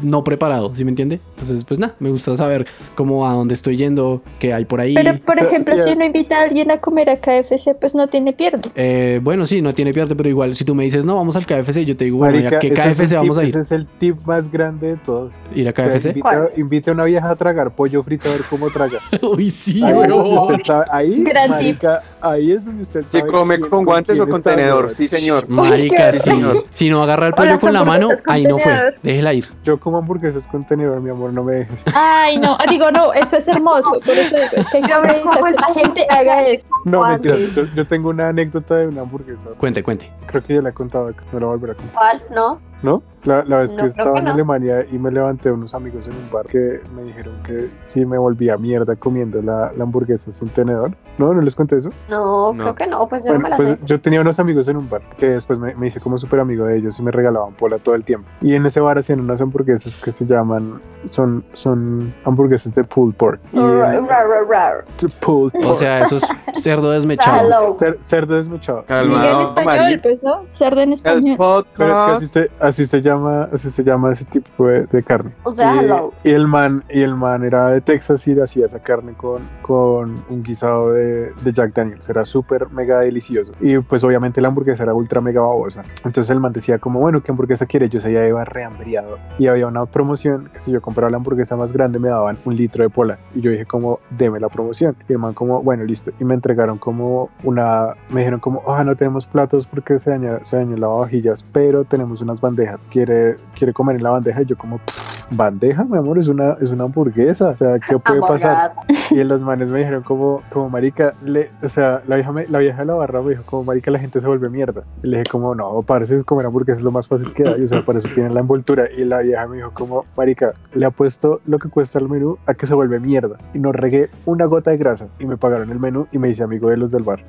no 0.00 0.24
preparado, 0.24 0.74
¿sí 0.74 0.84
me 0.84 0.90
entiende? 0.90 1.20
Entonces, 1.40 1.64
pues 1.64 1.80
nada, 1.80 1.94
me 1.98 2.10
gusta 2.10 2.36
saber 2.36 2.66
cómo 2.94 3.26
a 3.28 3.32
dónde 3.32 3.54
estoy 3.54 3.76
yendo, 3.76 4.22
qué 4.38 4.52
hay 4.52 4.64
por 4.64 4.80
ahí. 4.80 4.94
Pero, 4.94 5.18
por 5.20 5.38
ejemplo, 5.38 5.74
sí. 5.74 5.80
si 5.84 5.92
uno 5.92 6.04
invita 6.04 6.38
a 6.40 6.42
alguien 6.42 6.70
a 6.70 6.78
comer 6.80 7.08
a 7.10 7.16
KFC, 7.16 7.74
pues 7.80 7.94
no 7.94 8.08
tiene 8.08 8.32
pierde. 8.32 8.70
Eh, 8.74 9.20
bueno, 9.22 9.46
sí, 9.46 9.62
no 9.62 9.72
tiene 9.72 9.92
pierde, 9.94 10.14
pero 10.14 10.28
igual, 10.28 10.54
si 10.54 10.64
tú 10.64 10.74
me 10.74 10.84
dices, 10.84 11.04
no, 11.04 11.16
vamos 11.16 11.36
al 11.36 11.46
KFC, 11.46 11.84
yo 11.84 11.96
te 11.96 12.04
digo, 12.04 12.18
bueno, 12.18 12.38
¿y 12.38 12.46
a 12.46 12.58
qué 12.58 12.68
es 12.68 12.74
KFC 12.74 13.14
vamos 13.16 13.36
tip- 13.36 13.40
a 13.40 13.44
ir? 13.44 13.48
Ese 13.50 13.60
es 13.60 13.72
el 13.72 13.86
tip 13.86 14.16
más 14.26 14.50
grande 14.50 14.88
de 14.88 14.96
todos. 14.96 15.32
¿Ir 15.54 15.66
a 15.68 15.70
O 15.70 15.74
sea, 15.74 15.86
KFC? 15.88 16.06
invita, 16.08 16.20
¿Cuál? 16.28 16.50
invita 16.56 16.90
a 16.90 16.94
una 16.94 17.04
vieja 17.04 17.30
a 17.30 17.36
tragar 17.36 17.74
pollo 17.74 18.02
frito 18.02 18.28
a 18.28 18.32
ver 18.32 18.42
cómo 18.50 18.70
traga. 18.70 18.98
Uy, 19.22 19.50
sí, 19.50 19.82
Ahí 19.82 19.90
es 19.92 20.08
donde 20.08 20.14
weón. 20.30 20.52
usted 20.52 20.64
sabe, 20.64 20.84
ahí, 20.92 21.22
Gran 21.24 21.50
marica, 21.50 22.02
ahí 22.20 22.52
es 22.52 22.64
donde 22.64 22.82
usted 22.82 23.04
¿Se 23.06 23.18
sabe. 23.20 23.30
come 23.30 23.58
quién- 23.58 23.70
con 23.70 23.84
guantes 23.84 24.20
o 24.20 24.26
con 24.28 24.42
tenedor? 24.42 24.90
Sí, 24.90 25.06
señor. 25.06 25.48
Marica, 25.48 26.12
sí. 26.12 26.30
rico. 26.30 26.64
Si 26.70 26.88
no 26.90 27.02
agarra 27.02 27.28
el 27.28 27.32
O 27.32 27.36
pollo 27.36 27.58
con 27.60 27.72
la 27.72 27.84
mano, 27.84 28.08
ahí 28.26 28.44
no 28.44 28.58
fue. 28.58 28.72
Déjela 29.02 29.32
ir. 29.34 29.46
Yo 29.64 29.78
como 29.78 29.98
hamburguesas 29.98 30.46
con 30.46 30.66
tenedor, 30.66 31.00
mi 31.00 31.10
amor, 31.10 31.29
no 31.30 31.44
me 31.44 31.54
dejes. 31.56 31.82
Ay, 31.94 32.38
no, 32.38 32.56
digo, 32.68 32.90
no, 32.90 33.12
eso 33.12 33.36
es 33.36 33.46
hermoso. 33.48 33.90
Por 33.90 34.10
eso 34.10 34.36
digo, 34.36 34.48
es 34.56 34.68
que 34.70 34.78
hay 34.78 34.82
que 34.82 35.42
me 35.42 35.52
la 35.52 35.74
gente 35.74 36.06
haga 36.10 36.46
eso. 36.46 36.66
No, 36.84 36.98
¿Cuándo? 36.98 37.34
mentira. 37.34 37.54
Yo, 37.54 37.74
yo 37.74 37.86
tengo 37.86 38.10
una 38.10 38.28
anécdota 38.28 38.76
de 38.76 38.86
una 38.88 39.02
hamburguesa. 39.02 39.48
Cuente, 39.58 39.82
cuente. 39.82 40.12
Creo 40.26 40.44
que 40.44 40.54
ya 40.54 40.62
la 40.62 40.70
he 40.70 40.72
contado. 40.74 41.12
No 41.32 41.40
la 41.40 41.46
voy 41.46 41.54
a 41.54 41.56
volver 41.58 41.70
a 41.70 41.74
contar. 41.74 41.94
¿Cuál? 41.94 42.22
¿No? 42.34 42.69
¿No? 42.82 43.02
La, 43.24 43.44
la 43.44 43.58
vez 43.58 43.70
No, 43.72 43.80
que 43.82 43.86
estaba 43.88 44.14
que 44.14 44.20
en. 44.20 44.28
Alemania 44.28 44.86
y 44.90 44.98
me 44.98 45.10
levanté 45.10 45.50
a 45.50 45.52
unos 45.52 45.74
amigos 45.74 46.06
en 46.06 46.12
un 46.14 46.30
bar 46.32 46.46
que 46.46 46.80
me 46.96 47.02
dijeron 47.02 47.34
que 47.44 47.68
sí 47.80 48.06
me 48.06 48.16
volvía 48.16 48.56
mierda 48.56 48.96
comiendo 48.96 49.42
la, 49.42 49.70
la 49.76 49.84
hamburguesa 49.84 50.32
sin 50.32 50.48
tenedor. 50.48 50.92
¿No? 51.18 51.34
¿No 51.34 51.42
les 51.42 51.54
conté 51.54 51.76
eso? 51.76 51.90
No, 52.08 52.54
No. 52.54 52.62
creo 52.62 52.74
que 52.76 52.86
no, 52.86 53.06
pues 53.08 53.22
yo 53.24 53.34
no 53.34 53.40
Bueno, 53.40 53.42
me 53.42 53.50
la 53.50 53.56
pues 53.58 53.68
sé. 53.68 53.78
yo 53.84 54.00
tenía 54.00 54.22
unos 54.22 54.40
amigos 54.40 54.68
en 54.68 54.78
un 54.78 54.88
bar 54.88 55.02
que 55.18 55.28
después 55.28 55.58
me, 55.58 55.74
me 55.74 55.88
hice 55.88 56.00
como 56.00 56.16
súper 56.16 56.40
amigo 56.40 56.64
de 56.64 56.78
ellos 56.78 56.98
y 56.98 57.02
me 57.02 57.10
regalaban 57.10 57.52
pola 57.52 57.76
todo 57.76 57.94
el 57.94 58.04
tiempo. 58.04 58.26
Y 58.40 58.54
en 58.54 58.64
ese 58.64 58.80
bar 58.80 58.96
hacían 58.96 59.20
unas 59.20 59.38
hamburguesas 59.42 59.98
que 59.98 60.12
se 60.12 60.24
llaman, 60.24 60.80
son, 61.04 61.44
son 61.52 62.14
hamburguesas 62.24 62.74
de 62.74 62.84
pulled 62.84 63.14
pork. 63.16 63.38
Y 63.52 63.58
en- 63.58 63.80
Rar, 64.08 64.26
rar, 64.28 64.46
rar. 64.48 64.84
pulled 65.20 65.54
O 65.56 65.60
pork. 65.60 65.74
sea, 65.74 66.00
eso 66.00 66.16
es 66.16 66.26
cerdo 66.62 66.90
desmechado. 66.92 67.76
Cer- 67.76 67.98
cerdo 68.00 68.36
desmechado. 68.36 68.82
Diga 68.88 69.30
en 69.32 69.40
español, 69.42 70.00
pues, 70.02 70.22
¿no? 70.22 70.44
Cerdo 70.52 70.80
en 70.80 70.88
El 70.88 70.94
español. 70.94 71.36
Pero 71.76 71.92
es 71.92 71.98
que 71.98 72.12
así 72.12 72.26
se, 72.26 72.50
así 72.70 72.86
se 72.86 73.02
llama, 73.02 73.48
así 73.52 73.70
se 73.70 73.84
llama 73.84 74.12
ese 74.12 74.24
tipo 74.24 74.66
de, 74.66 74.86
de 74.86 75.02
carne. 75.02 75.32
O 75.44 75.50
sea, 75.50 75.76
y, 75.76 75.78
hello. 75.80 76.12
y 76.24 76.30
el 76.30 76.46
man, 76.46 76.82
y 76.88 77.02
el 77.02 77.14
man 77.14 77.44
era 77.44 77.68
de 77.68 77.80
Texas 77.80 78.26
y 78.26 78.40
hacía 78.40 78.66
esa 78.66 78.80
carne 78.80 79.12
con, 79.12 79.42
con 79.62 80.24
un 80.28 80.42
guisado 80.42 80.92
de, 80.92 81.32
de 81.42 81.52
Jack 81.52 81.74
Daniels. 81.74 82.08
Era 82.08 82.24
súper 82.24 82.70
mega 82.70 83.00
delicioso. 83.00 83.52
Y 83.60 83.78
pues 83.78 84.02
obviamente 84.04 84.40
la 84.40 84.48
hamburguesa 84.48 84.84
era 84.84 84.94
ultra 84.94 85.20
mega 85.20 85.40
babosa. 85.40 85.84
Entonces 86.04 86.30
el 86.30 86.40
man 86.40 86.52
decía 86.52 86.78
como, 86.78 87.00
bueno, 87.00 87.22
¿qué 87.22 87.30
hamburguesa 87.30 87.66
quiere? 87.66 87.88
Yo 87.88 87.98
ya 87.98 88.26
iba 88.26 88.44
rehambriado. 88.44 89.18
Y 89.38 89.46
había 89.46 89.66
una 89.66 89.84
promoción 89.86 90.48
que 90.52 90.58
si 90.58 90.70
yo 90.70 90.80
compraba 90.80 91.10
la 91.10 91.16
hamburguesa 91.16 91.56
más 91.56 91.72
grande 91.72 91.98
me 91.98 92.08
daban 92.08 92.38
un 92.44 92.56
litro 92.56 92.82
de 92.82 92.90
pola. 92.90 93.18
Y 93.34 93.40
yo 93.40 93.50
dije 93.50 93.66
como, 93.66 94.00
deme 94.10 94.40
la 94.40 94.48
promoción. 94.48 94.96
Y 95.08 95.12
el 95.12 95.18
man 95.18 95.34
como, 95.34 95.62
bueno, 95.62 95.84
listo. 95.84 96.12
Y 96.18 96.24
me 96.24 96.34
entregaron 96.34 96.78
como 96.78 97.30
una, 97.42 97.94
me 98.10 98.20
dijeron 98.20 98.40
como, 98.40 98.62
ah, 98.66 98.84
no 98.84 98.96
tenemos 98.96 99.26
platos 99.26 99.66
porque 99.66 99.98
se 99.98 100.10
dañó, 100.10 100.38
se 100.42 100.56
dañó 100.56 100.74
el 100.74 100.80
lavavajillas, 100.80 101.44
pero 101.52 101.84
tenemos 101.84 102.20
unas 102.22 102.40
bandejas. 102.60 102.86
¿Quiere, 102.86 103.36
quiere 103.56 103.72
comer 103.72 103.96
en 103.96 104.02
la 104.02 104.10
bandeja? 104.10 104.42
Y 104.42 104.46
yo 104.46 104.56
como, 104.56 104.78
"Pff, 104.78 105.24
bandeja, 105.30 105.84
mi 105.84 105.96
amor, 105.96 106.18
es 106.18 106.28
una, 106.28 106.52
es 106.60 106.70
una 106.70 106.84
hamburguesa. 106.84 107.50
O 107.50 107.56
sea, 107.56 107.78
¿qué 107.78 107.98
puede 108.04 108.20
pasar? 108.20 108.70
Y 109.10 109.22
los 109.24 109.42
manes 109.42 109.70
me 109.70 109.78
dijeron 109.78 110.02
como, 110.02 110.42
como 110.52 110.68
marica, 110.68 111.14
le, 111.22 111.50
o 111.62 111.68
sea, 111.68 112.02
la 112.06 112.16
vieja, 112.16 112.32
me- 112.32 112.48
la 112.48 112.58
vieja 112.58 112.78
de 112.80 112.84
la 112.86 112.94
barra 112.94 113.22
me 113.22 113.30
dijo 113.30 113.42
como, 113.46 113.64
marica, 113.64 113.90
la 113.90 113.98
gente 113.98 114.20
se 114.20 114.26
vuelve 114.26 114.48
mierda. 114.48 114.82
Y 115.02 115.08
le 115.08 115.18
dije 115.18 115.30
como, 115.30 115.54
no, 115.54 115.82
parece 115.82 116.22
comer 116.24 116.46
hamburguesas 116.46 116.78
es 116.78 116.84
lo 116.84 116.90
más 116.90 117.06
fácil 117.08 117.32
que 117.32 117.48
hay, 117.48 117.62
o 117.62 117.66
sea, 117.66 117.82
por 117.84 117.96
eso 117.96 118.08
tienen 118.12 118.34
la 118.34 118.40
envoltura. 118.40 118.84
Y 118.96 119.04
la 119.04 119.20
vieja 119.20 119.46
me 119.46 119.56
dijo 119.58 119.70
como, 119.72 120.04
marica, 120.16 120.52
le 120.74 120.86
apuesto 120.86 121.40
lo 121.46 121.58
que 121.58 121.68
cuesta 121.68 121.98
el 121.98 122.08
menú 122.08 122.36
a 122.46 122.54
que 122.54 122.66
se 122.66 122.74
vuelve 122.74 122.98
mierda. 123.00 123.36
Y 123.54 123.58
no 123.58 123.72
regué 123.72 124.10
una 124.26 124.44
gota 124.46 124.70
de 124.70 124.76
grasa. 124.78 125.06
Y 125.18 125.26
me 125.26 125.36
pagaron 125.36 125.70
el 125.70 125.78
menú 125.78 126.06
y 126.12 126.18
me 126.18 126.28
hice 126.28 126.42
amigo 126.42 126.68
de 126.70 126.76
los 126.76 126.90
del 126.90 127.02
bar. 127.04 127.24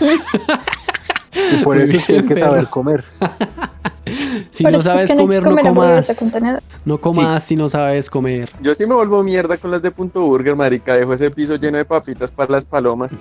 y 1.52 1.62
por 1.62 1.76
Muy 1.76 1.84
eso 1.84 1.96
es 1.96 2.04
que 2.04 2.12
hay 2.18 2.22
que 2.26 2.36
saber 2.38 2.66
comer. 2.68 3.04
Si 4.50 4.62
no 4.64 4.80
sabes 4.80 5.10
que 5.10 5.16
comer, 5.16 5.42
no 5.42 5.50
comer 5.50 5.64
comas. 5.64 6.26
No 6.84 6.98
comas 6.98 7.44
si 7.44 7.56
no 7.56 7.68
sabes 7.68 8.08
comer. 8.08 8.50
Yo 8.60 8.74
sí 8.74 8.86
me 8.86 8.94
vuelvo 8.94 9.22
mierda 9.22 9.56
con 9.56 9.70
las 9.70 9.82
de 9.82 9.90
Punto 9.90 10.20
Burger, 10.22 10.54
marica. 10.54 10.94
Dejo 10.94 11.12
ese 11.12 11.30
piso 11.30 11.56
lleno 11.56 11.78
de 11.78 11.84
papitas 11.84 12.30
para 12.30 12.52
las 12.52 12.64
palomas. 12.64 13.18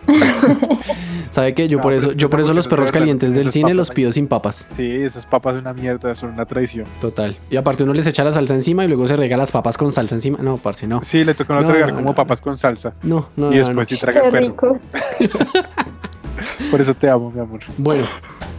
¿Sabe 1.30 1.54
qué? 1.56 1.68
Yo 1.68 1.78
No, 1.78 1.84
por 1.84 1.94
eso, 1.94 2.12
yo 2.14 2.30
por 2.30 2.40
eso 2.40 2.54
los 2.54 2.68
perros 2.68 2.92
calientes 2.92 3.34
del 3.34 3.52
cine 3.52 3.74
los 3.74 3.90
pido 3.90 4.14
sin 4.14 4.28
papas. 4.28 4.70
Sí, 4.78 4.90
esas 4.92 5.26
papas 5.26 5.54
son 5.54 5.62
una 5.62 5.74
mierda, 5.74 6.14
son 6.14 6.30
una 6.32 6.46
traición. 6.46 6.86
Total. 7.02 7.36
Y 7.50 7.58
aparte 7.58 7.84
uno 7.84 7.94
les 7.94 8.06
echa 8.06 8.24
la 8.24 8.32
salsa 8.32 8.54
encima 8.54 8.86
y 8.86 8.88
luego 8.88 9.08
se 9.08 9.16
rega 9.18 9.36
las 9.36 9.52
papas 9.52 9.78
con 9.78 9.92
salsa 9.92 10.16
encima. 10.16 10.38
No, 10.42 10.58
parce, 10.58 10.88
no. 10.88 11.02
Sí, 11.02 11.24
le 11.24 11.34
toca 11.34 11.56
a 11.56 11.58
uno 11.58 11.68
No, 11.68 11.74
tragar 11.74 11.90
no, 11.90 11.96
como 11.96 12.10
no. 12.12 12.16
papas 12.16 12.42
con 12.42 12.56
salsa. 12.56 12.94
No, 13.02 13.30
no, 13.36 13.48
y 13.48 13.50
no, 13.52 13.58
después 13.58 13.76
no. 13.76 13.86
sí 13.86 13.98
traga 13.98 14.22
Qué 14.22 14.32
perro. 14.32 14.80
Por 16.72 16.82
eso 16.82 16.94
te 16.94 17.10
amo, 17.10 17.32
mi 17.32 17.40
amor. 17.40 17.60
Bueno, 17.78 18.06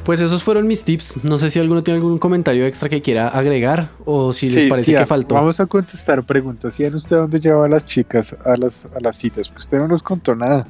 pues 0.05 0.21
esos 0.21 0.43
fueron 0.43 0.67
mis 0.67 0.85
tips. 0.85 1.25
No 1.25 1.37
sé 1.37 1.51
si 1.51 1.59
alguno 1.59 1.83
tiene 1.83 1.99
algún 1.99 2.19
comentario 2.19 2.65
extra 2.65 2.89
que 2.89 3.03
quiera 3.03 3.29
agregar 3.29 3.89
o 4.05 4.33
si 4.33 4.49
les 4.49 4.65
Sí, 4.65 4.71
parece 4.71 4.87
sí, 4.87 4.93
que 4.93 4.99
ah, 4.99 5.07
faltó. 5.07 5.35
Vamos 5.35 5.59
a 5.59 5.67
contestar 5.67 6.23
preguntas. 6.23 6.79
¿Y 6.79 6.87
usted 6.87 7.17
dónde 7.17 7.41
lleva 7.41 7.67
a 7.67 7.69
las 7.69 7.85
chicas 7.87 8.37
a 8.45 8.57
las, 8.57 8.87
a 8.87 9.01
las 9.01 9.17
citas? 9.17 9.49
Porque 9.49 9.63
usted 9.63 9.79
no 9.79 9.89
nos 9.89 10.03
contó 10.03 10.37
nada. 10.37 10.67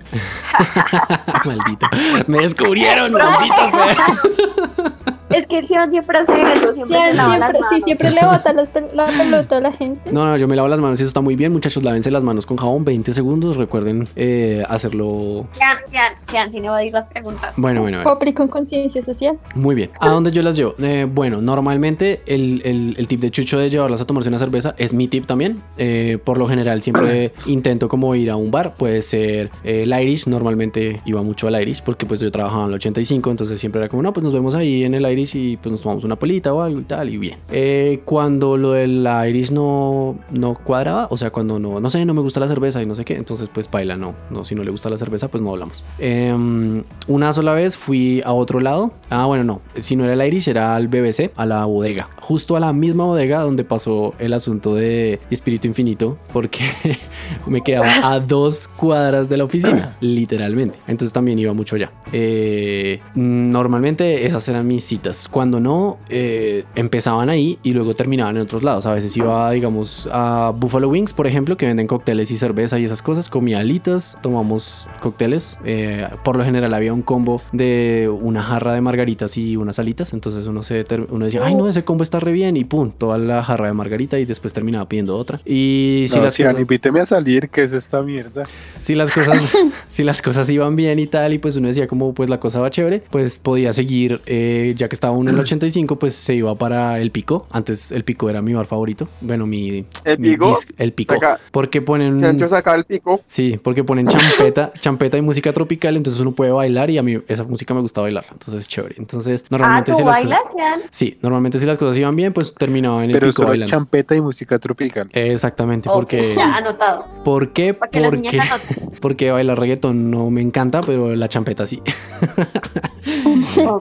Maldito. 1.44 1.86
Me 2.26 2.38
descubrieron, 2.38 3.12
maldito 3.12 3.70
sea. 3.70 5.15
Es 5.36 5.46
que 5.46 5.62
Sion 5.66 5.90
siempre 5.90 6.18
hace 6.18 6.32
eso, 6.54 6.72
siempre 6.72 6.98
se 7.02 7.14
lava 7.14 7.38
las 7.38 7.52
manos. 7.52 7.68
sí, 7.70 7.82
siempre 7.84 8.10
le 8.10 8.20
bota 8.24 8.52
las 8.52 8.68
la 8.94 9.06
pelota 9.06 9.56
a 9.58 9.60
la 9.60 9.72
gente. 9.72 10.10
No, 10.12 10.26
no, 10.26 10.36
yo 10.36 10.48
me 10.48 10.56
lavo 10.56 10.68
las 10.68 10.80
manos 10.80 10.98
y 10.98 11.02
eso 11.02 11.08
está 11.08 11.20
muy 11.20 11.36
bien. 11.36 11.52
Muchachos, 11.52 11.82
lávense 11.82 12.10
las 12.10 12.22
manos 12.24 12.46
con 12.46 12.56
jabón 12.56 12.84
20 12.84 13.12
segundos. 13.12 13.56
Recuerden 13.56 14.08
eh, 14.16 14.64
hacerlo. 14.68 15.46
Sean, 15.56 15.76
sean, 15.90 16.12
sean, 16.30 16.52
sin 16.52 16.64
evadir 16.64 16.92
las 16.92 17.06
preguntas. 17.08 17.54
Bueno, 17.56 17.80
bueno, 17.80 17.98
bueno. 17.98 18.10
Copri 18.10 18.32
con 18.32 18.48
conciencia 18.48 19.02
social. 19.02 19.38
Muy 19.54 19.74
bien. 19.74 19.90
¿A 20.00 20.08
dónde 20.10 20.30
yo 20.32 20.42
las 20.42 20.56
llevo? 20.56 20.74
Eh, 20.78 21.06
bueno, 21.10 21.40
normalmente 21.40 22.20
el, 22.26 22.62
el- 22.64 22.94
el 22.98 23.08
tip 23.08 23.20
de 23.20 23.30
Chucho 23.30 23.58
de 23.58 23.68
llevarlas 23.70 24.00
a 24.00 24.06
tomarse 24.06 24.28
una 24.28 24.38
cerveza 24.38 24.74
es 24.78 24.92
mi 24.94 25.08
tip 25.08 25.26
también. 25.26 25.62
Eh, 25.78 26.18
por 26.22 26.38
lo 26.38 26.46
general 26.48 26.82
siempre 26.82 27.32
intento 27.46 27.88
como 27.88 28.14
ir 28.14 28.30
a 28.30 28.36
un 28.36 28.50
bar. 28.50 28.74
Puede 28.76 29.02
ser 29.02 29.50
eh, 29.64 29.82
el 29.84 29.92
Irish. 30.00 30.26
Normalmente 30.28 31.00
iba 31.04 31.22
mucho 31.22 31.48
al 31.48 31.60
Irish 31.60 31.82
porque 31.82 32.06
pues 32.06 32.20
yo 32.20 32.30
trabajaba 32.30 32.62
en 32.64 32.68
el 32.70 32.74
85. 32.76 33.30
Entonces 33.30 33.58
siempre 33.60 33.80
era 33.80 33.88
como, 33.88 34.02
no, 34.02 34.12
pues 34.12 34.24
nos 34.24 34.32
vemos 34.32 34.54
ahí 34.54 34.84
en 34.84 34.94
el 34.94 35.04
Irish 35.10 35.25
y 35.34 35.56
pues 35.56 35.72
nos 35.72 35.82
tomamos 35.82 36.04
una 36.04 36.16
polita 36.16 36.52
o 36.52 36.62
algo 36.62 36.80
y 36.80 36.84
tal 36.84 37.08
y 37.08 37.18
bien. 37.18 37.38
Eh, 37.50 38.00
cuando 38.04 38.56
lo 38.56 38.72
del 38.72 39.08
Irish 39.28 39.50
no, 39.50 40.18
no 40.30 40.54
cuadraba, 40.54 41.08
o 41.10 41.16
sea, 41.16 41.30
cuando 41.30 41.58
no, 41.58 41.80
no 41.80 41.90
sé, 41.90 42.04
no 42.04 42.14
me 42.14 42.20
gusta 42.20 42.40
la 42.40 42.48
cerveza 42.48 42.82
y 42.82 42.86
no 42.86 42.94
sé 42.94 43.04
qué, 43.04 43.14
entonces 43.14 43.48
pues 43.52 43.70
baila, 43.70 43.96
no, 43.96 44.14
no, 44.30 44.44
si 44.44 44.54
no 44.54 44.62
le 44.62 44.70
gusta 44.70 44.90
la 44.90 44.98
cerveza, 44.98 45.28
pues 45.28 45.42
no 45.42 45.50
hablamos. 45.50 45.84
Em, 45.98 46.84
una 47.08 47.32
sola 47.32 47.52
vez 47.52 47.76
fui 47.76 48.22
a 48.24 48.32
otro 48.32 48.60
lado, 48.60 48.92
ah, 49.10 49.26
bueno, 49.26 49.44
no, 49.44 49.60
si 49.76 49.96
no 49.96 50.04
era 50.04 50.12
el 50.12 50.26
Irish, 50.26 50.48
era 50.48 50.74
al 50.76 50.88
BBC, 50.88 51.32
a 51.36 51.46
la 51.46 51.64
bodega, 51.64 52.10
justo 52.20 52.56
a 52.56 52.60
la 52.60 52.72
misma 52.72 53.04
bodega 53.04 53.40
donde 53.40 53.64
pasó 53.64 54.14
el 54.18 54.32
asunto 54.32 54.74
de 54.74 55.20
Espíritu 55.30 55.68
Infinito, 55.68 56.18
porque 56.32 56.64
me 57.46 57.62
quedaba 57.62 58.12
a 58.12 58.20
dos 58.20 58.68
cuadras 58.68 59.28
de 59.28 59.36
la 59.36 59.44
oficina, 59.44 59.96
literalmente. 60.00 60.78
Entonces 60.86 61.12
también 61.12 61.38
iba 61.38 61.52
mucho 61.52 61.76
allá. 61.76 61.92
Eh, 62.12 63.00
normalmente 63.14 64.26
esas 64.26 64.48
eran 64.48 64.66
mis 64.66 64.84
citas. 64.84 65.15
Pues 65.16 65.28
cuando 65.28 65.60
no, 65.60 65.96
eh, 66.10 66.64
empezaban 66.74 67.30
ahí 67.30 67.58
y 67.62 67.72
luego 67.72 67.94
terminaban 67.94 68.36
en 68.36 68.42
otros 68.42 68.62
lados. 68.62 68.84
A 68.84 68.92
veces 68.92 69.16
iba, 69.16 69.50
digamos, 69.50 70.06
a 70.12 70.52
Buffalo 70.54 70.90
Wings, 70.90 71.14
por 71.14 71.26
ejemplo, 71.26 71.56
que 71.56 71.64
venden 71.64 71.86
cócteles 71.86 72.30
y 72.30 72.36
cerveza 72.36 72.78
y 72.78 72.84
esas 72.84 73.00
cosas. 73.00 73.30
Comía 73.30 73.60
alitas, 73.60 74.18
tomamos 74.22 74.86
cócteles. 75.00 75.58
eh, 75.64 76.06
por 76.22 76.36
lo 76.36 76.44
general 76.44 76.74
había 76.74 76.92
un 76.92 77.00
combo 77.00 77.40
de 77.52 78.10
una 78.20 78.42
jarra 78.42 78.74
de 78.74 78.82
margaritas 78.82 79.38
y 79.38 79.56
unas 79.56 79.78
alitas. 79.78 80.12
Entonces 80.12 80.46
uno, 80.46 80.62
se 80.62 80.84
uno 81.10 81.24
decía, 81.24 81.40
ay 81.44 81.54
no, 81.54 81.66
ese 81.66 81.82
combo 81.82 82.02
está 82.02 82.20
re 82.20 82.32
bien. 82.32 82.58
Y 82.58 82.64
pum, 82.64 82.90
toda 82.90 83.16
la 83.16 83.42
jarra 83.42 83.68
de 83.68 83.72
margarita 83.72 84.18
y 84.18 84.26
después 84.26 84.52
terminaba 84.52 84.86
pidiendo 84.86 85.16
otra. 85.16 85.40
Y 85.46 86.04
si 86.10 86.16
no, 86.16 86.24
las 86.24 86.34
Cian, 86.34 86.48
cosas- 86.50 86.60
invíteme 86.60 87.00
a 87.00 87.06
salir, 87.06 87.48
¿qué 87.48 87.62
es 87.62 87.72
esta 87.72 88.02
mierda? 88.02 88.42
si 88.80 88.94
las 88.94 89.10
cosas 89.10 89.42
si 89.88 90.02
las 90.04 90.20
cosas 90.20 90.50
iban 90.50 90.76
bien 90.76 90.98
y 90.98 91.06
tal 91.06 91.32
y 91.32 91.38
pues 91.38 91.56
uno 91.56 91.68
decía 91.68 91.86
como 91.88 92.12
pues 92.12 92.28
la 92.28 92.38
cosa 92.38 92.60
va 92.60 92.70
chévere 92.70 93.02
pues 93.10 93.38
podía 93.38 93.72
seguir 93.72 94.20
eh, 94.26 94.74
ya 94.76 94.88
que 94.88 94.94
estaba 95.06 95.16
uno 95.18 95.30
en 95.30 95.36
el 95.36 95.40
85 95.42 95.98
pues 95.98 96.14
se 96.14 96.34
iba 96.34 96.54
para 96.56 96.98
el 97.00 97.10
pico 97.10 97.46
antes 97.50 97.92
el 97.92 98.04
pico 98.04 98.28
era 98.28 98.42
mi 98.42 98.54
bar 98.54 98.66
favorito 98.66 99.08
bueno 99.20 99.46
mi 99.46 99.84
¿El 100.04 100.18
mi 100.18 100.30
Pico? 100.30 100.50
dis- 100.50 100.74
el 100.78 100.92
pico 100.92 101.14
Saca- 101.14 101.38
porque 101.50 101.80
ponen 101.82 102.18
Sancho 102.18 102.48
sacaba 102.48 102.76
el 102.76 102.84
pico. 102.84 103.20
sí 103.26 103.58
porque 103.62 103.84
ponen 103.84 104.06
champeta 104.08 104.72
champeta 104.80 105.16
y 105.18 105.22
música 105.22 105.52
tropical 105.52 105.96
entonces 105.96 106.20
uno 106.20 106.32
puede 106.32 106.50
bailar 106.50 106.90
y 106.90 106.98
a 106.98 107.02
mí 107.02 107.18
esa 107.28 107.44
música 107.44 107.72
me 107.74 107.80
gusta 107.80 108.00
bailar 108.00 108.24
entonces 108.32 108.54
es 108.62 108.68
chévere 108.68 108.96
entonces 108.98 109.42
Ah, 109.44 109.48
normalmente 109.50 109.92
¿tú 109.92 109.98
si 109.98 110.04
las 110.04 110.16
bailas, 110.16 110.40
cosas 110.52 110.82
sí 110.90 111.18
normalmente 111.22 111.58
si 111.58 111.66
las 111.66 111.78
cosas 111.78 111.96
iban 111.98 112.16
bien 112.16 112.32
pues 112.32 112.52
terminaba 112.54 113.04
en 113.04 113.10
el 113.10 113.12
Pero 113.12 113.26
pico 113.28 113.36
solo 113.36 113.48
bailando 113.50 113.70
champeta 113.70 114.14
y 114.16 114.20
música 114.20 114.58
tropical. 114.58 115.08
exactamente 115.12 115.88
Ok, 115.88 115.94
porque 115.94 116.34
ya, 116.36 116.54
anotado. 116.56 117.04
¿por 117.24 117.52
qué? 117.52 117.74
Para 117.74 117.90
que 117.90 118.00
las 118.00 118.10
porque 118.10 118.22
niñas 118.30 118.50
anoten. 118.50 118.90
porque 119.00 119.30
bailar 119.30 119.58
reggaetón 119.60 120.10
no 120.10 120.30
me 120.30 120.40
encanta 120.42 120.80
pero 120.80 121.14
la 121.14 121.28
champeta 121.28 121.66
sí 121.66 121.80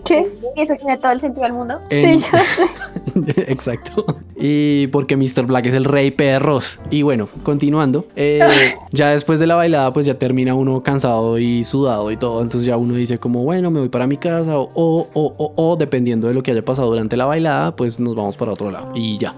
¿Qué? 0.06 0.28
Y 0.56 0.62
eso 0.62 0.76
tiene 0.76 0.98
todo 0.98 1.12
el 1.16 1.22
sentido 1.22 1.44
del 1.44 1.54
mundo. 1.54 1.80
En- 1.90 2.20
Sí, 2.20 2.26
yo 2.32 2.38
sé. 2.38 3.42
Exacto. 3.52 4.06
Y 4.36 4.88
porque 4.88 5.16
Mr. 5.18 5.46
Black 5.46 5.66
es 5.68 5.74
el 5.74 5.86
rey 5.86 6.12
perros. 6.12 6.80
Y 6.90 7.02
bueno, 7.02 7.28
continuando. 7.44 8.06
eh, 8.16 8.40
ya 8.92 9.10
después 9.10 9.40
de 9.40 9.48
la 9.48 9.56
bailada, 9.56 9.92
pues 9.94 10.06
ya 10.06 10.16
termina 10.20 10.54
uno 10.54 10.84
cansado 10.84 11.38
y 11.40 11.64
sudado 11.64 12.12
y 12.12 12.18
todo. 12.18 12.42
Entonces 12.42 12.68
ya 12.68 12.78
uno 12.78 12.94
dice 12.96 13.18
como, 13.18 13.44
bueno, 13.44 13.72
me 13.72 13.80
voy 13.80 13.90
para 13.90 14.08
mi 14.08 14.18
casa. 14.18 14.58
O, 14.58 14.70
o, 14.76 15.08
o, 15.14 15.54
o, 15.56 15.76
dependiendo 15.76 16.28
de 16.28 16.34
lo 16.34 16.44
que 16.44 16.52
haya 16.52 16.64
pasado 16.64 16.90
durante 16.90 17.16
la 17.18 17.26
bailada, 17.26 17.76
pues 17.76 18.00
nos 18.00 18.16
vamos 18.16 18.36
para 18.38 18.52
otro 18.52 18.70
lado. 18.72 18.92
Y 18.94 19.18
ya. 19.18 19.34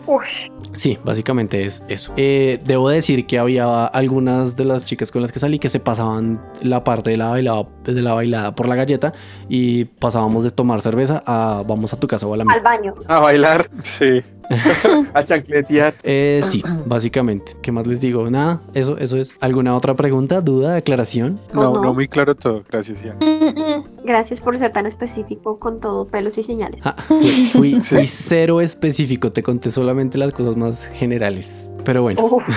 Sí, 0.74 0.98
básicamente 1.04 1.64
es 1.64 1.84
eso. 1.88 2.14
Eh, 2.18 2.60
debo 2.66 2.90
decir 2.90 3.26
que 3.26 3.40
había 3.40 3.86
algunas 3.86 4.56
de 4.58 4.66
las 4.66 4.86
chicas 4.86 5.12
con 5.12 5.22
las 5.22 5.32
que 5.32 5.40
salí 5.40 5.60
que 5.60 5.70
se 5.70 5.80
pasaban 5.80 6.41
la 6.62 6.84
parte 6.84 7.10
de 7.12 7.18
la 7.18 7.30
bailada, 7.30 7.68
de 7.84 8.02
la 8.02 8.14
bailada 8.14 8.56
por 8.56 8.68
la 8.68 8.76
galleta 8.76 9.14
y 9.49 9.86
pasábamos 9.86 10.44
de 10.44 10.49
tomar 10.49 10.82
cerveza 10.82 11.24
a 11.26 11.64
vamos 11.68 11.94
a 11.94 11.99
tu 11.99 12.07
casa 12.07 12.26
o 12.26 12.34
a 12.34 12.38
la 12.38 12.45
mía. 12.45 12.56
Al 12.56 12.61
baño. 12.61 12.94
A 13.07 13.19
bailar, 13.19 13.69
Sí. 13.84 14.22
a 15.14 15.23
chancletear. 15.26 15.94
Eh, 16.03 16.39
sí, 16.44 16.64
básicamente. 16.85 17.52
¿Qué 17.61 17.72
más 17.73 17.85
les 17.85 17.99
digo? 17.99 18.30
Nada, 18.30 18.61
eso, 18.73 18.98
eso 18.98 19.18
es. 19.18 19.35
¿Alguna 19.41 19.76
otra 19.76 19.94
pregunta, 19.95 20.39
duda, 20.41 20.77
aclaración? 20.77 21.39
No, 21.53 21.81
no 21.81 21.94
muy 21.94 22.07
claro 22.07 22.34
todo, 22.34 22.64
gracias, 22.69 22.99
mm. 23.03 24.06
Gracias 24.06 24.39
por 24.39 24.57
ser 24.57 24.72
tan 24.72 24.85
específico 24.85 25.60
con 25.60 25.81
todo 25.81 26.07
pelos 26.07 26.38
y 26.38 26.44
señales. 26.44 26.81
Ah, 26.85 26.95
fui, 27.07 27.48
fui- 27.52 27.80
Sí. 27.80 27.95
fui 27.95 28.07
cero 28.07 28.61
específico, 28.61 29.31
te 29.34 29.44
conté 29.44 29.69
solamente 29.69 30.18
las 30.18 30.31
cosas 30.31 30.56
más 30.56 30.85
generales. 30.85 31.69
Pero 31.84 32.02
bueno, 32.03 32.23
Uf, 32.23 32.48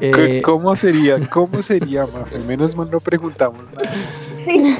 eh, 0.00 0.10
¿Qué- 0.12 0.42
¿Cómo 0.42 0.74
sería? 0.76 1.18
¿Cómo 1.28 1.62
sería, 1.62 2.06
Mafe? 2.06 2.38
Menos 2.40 2.74
mal 2.76 2.90
no 2.90 3.00
preguntamos 3.00 3.70
nada 3.72 3.90
más. 3.90 4.32
sí. 4.46 4.76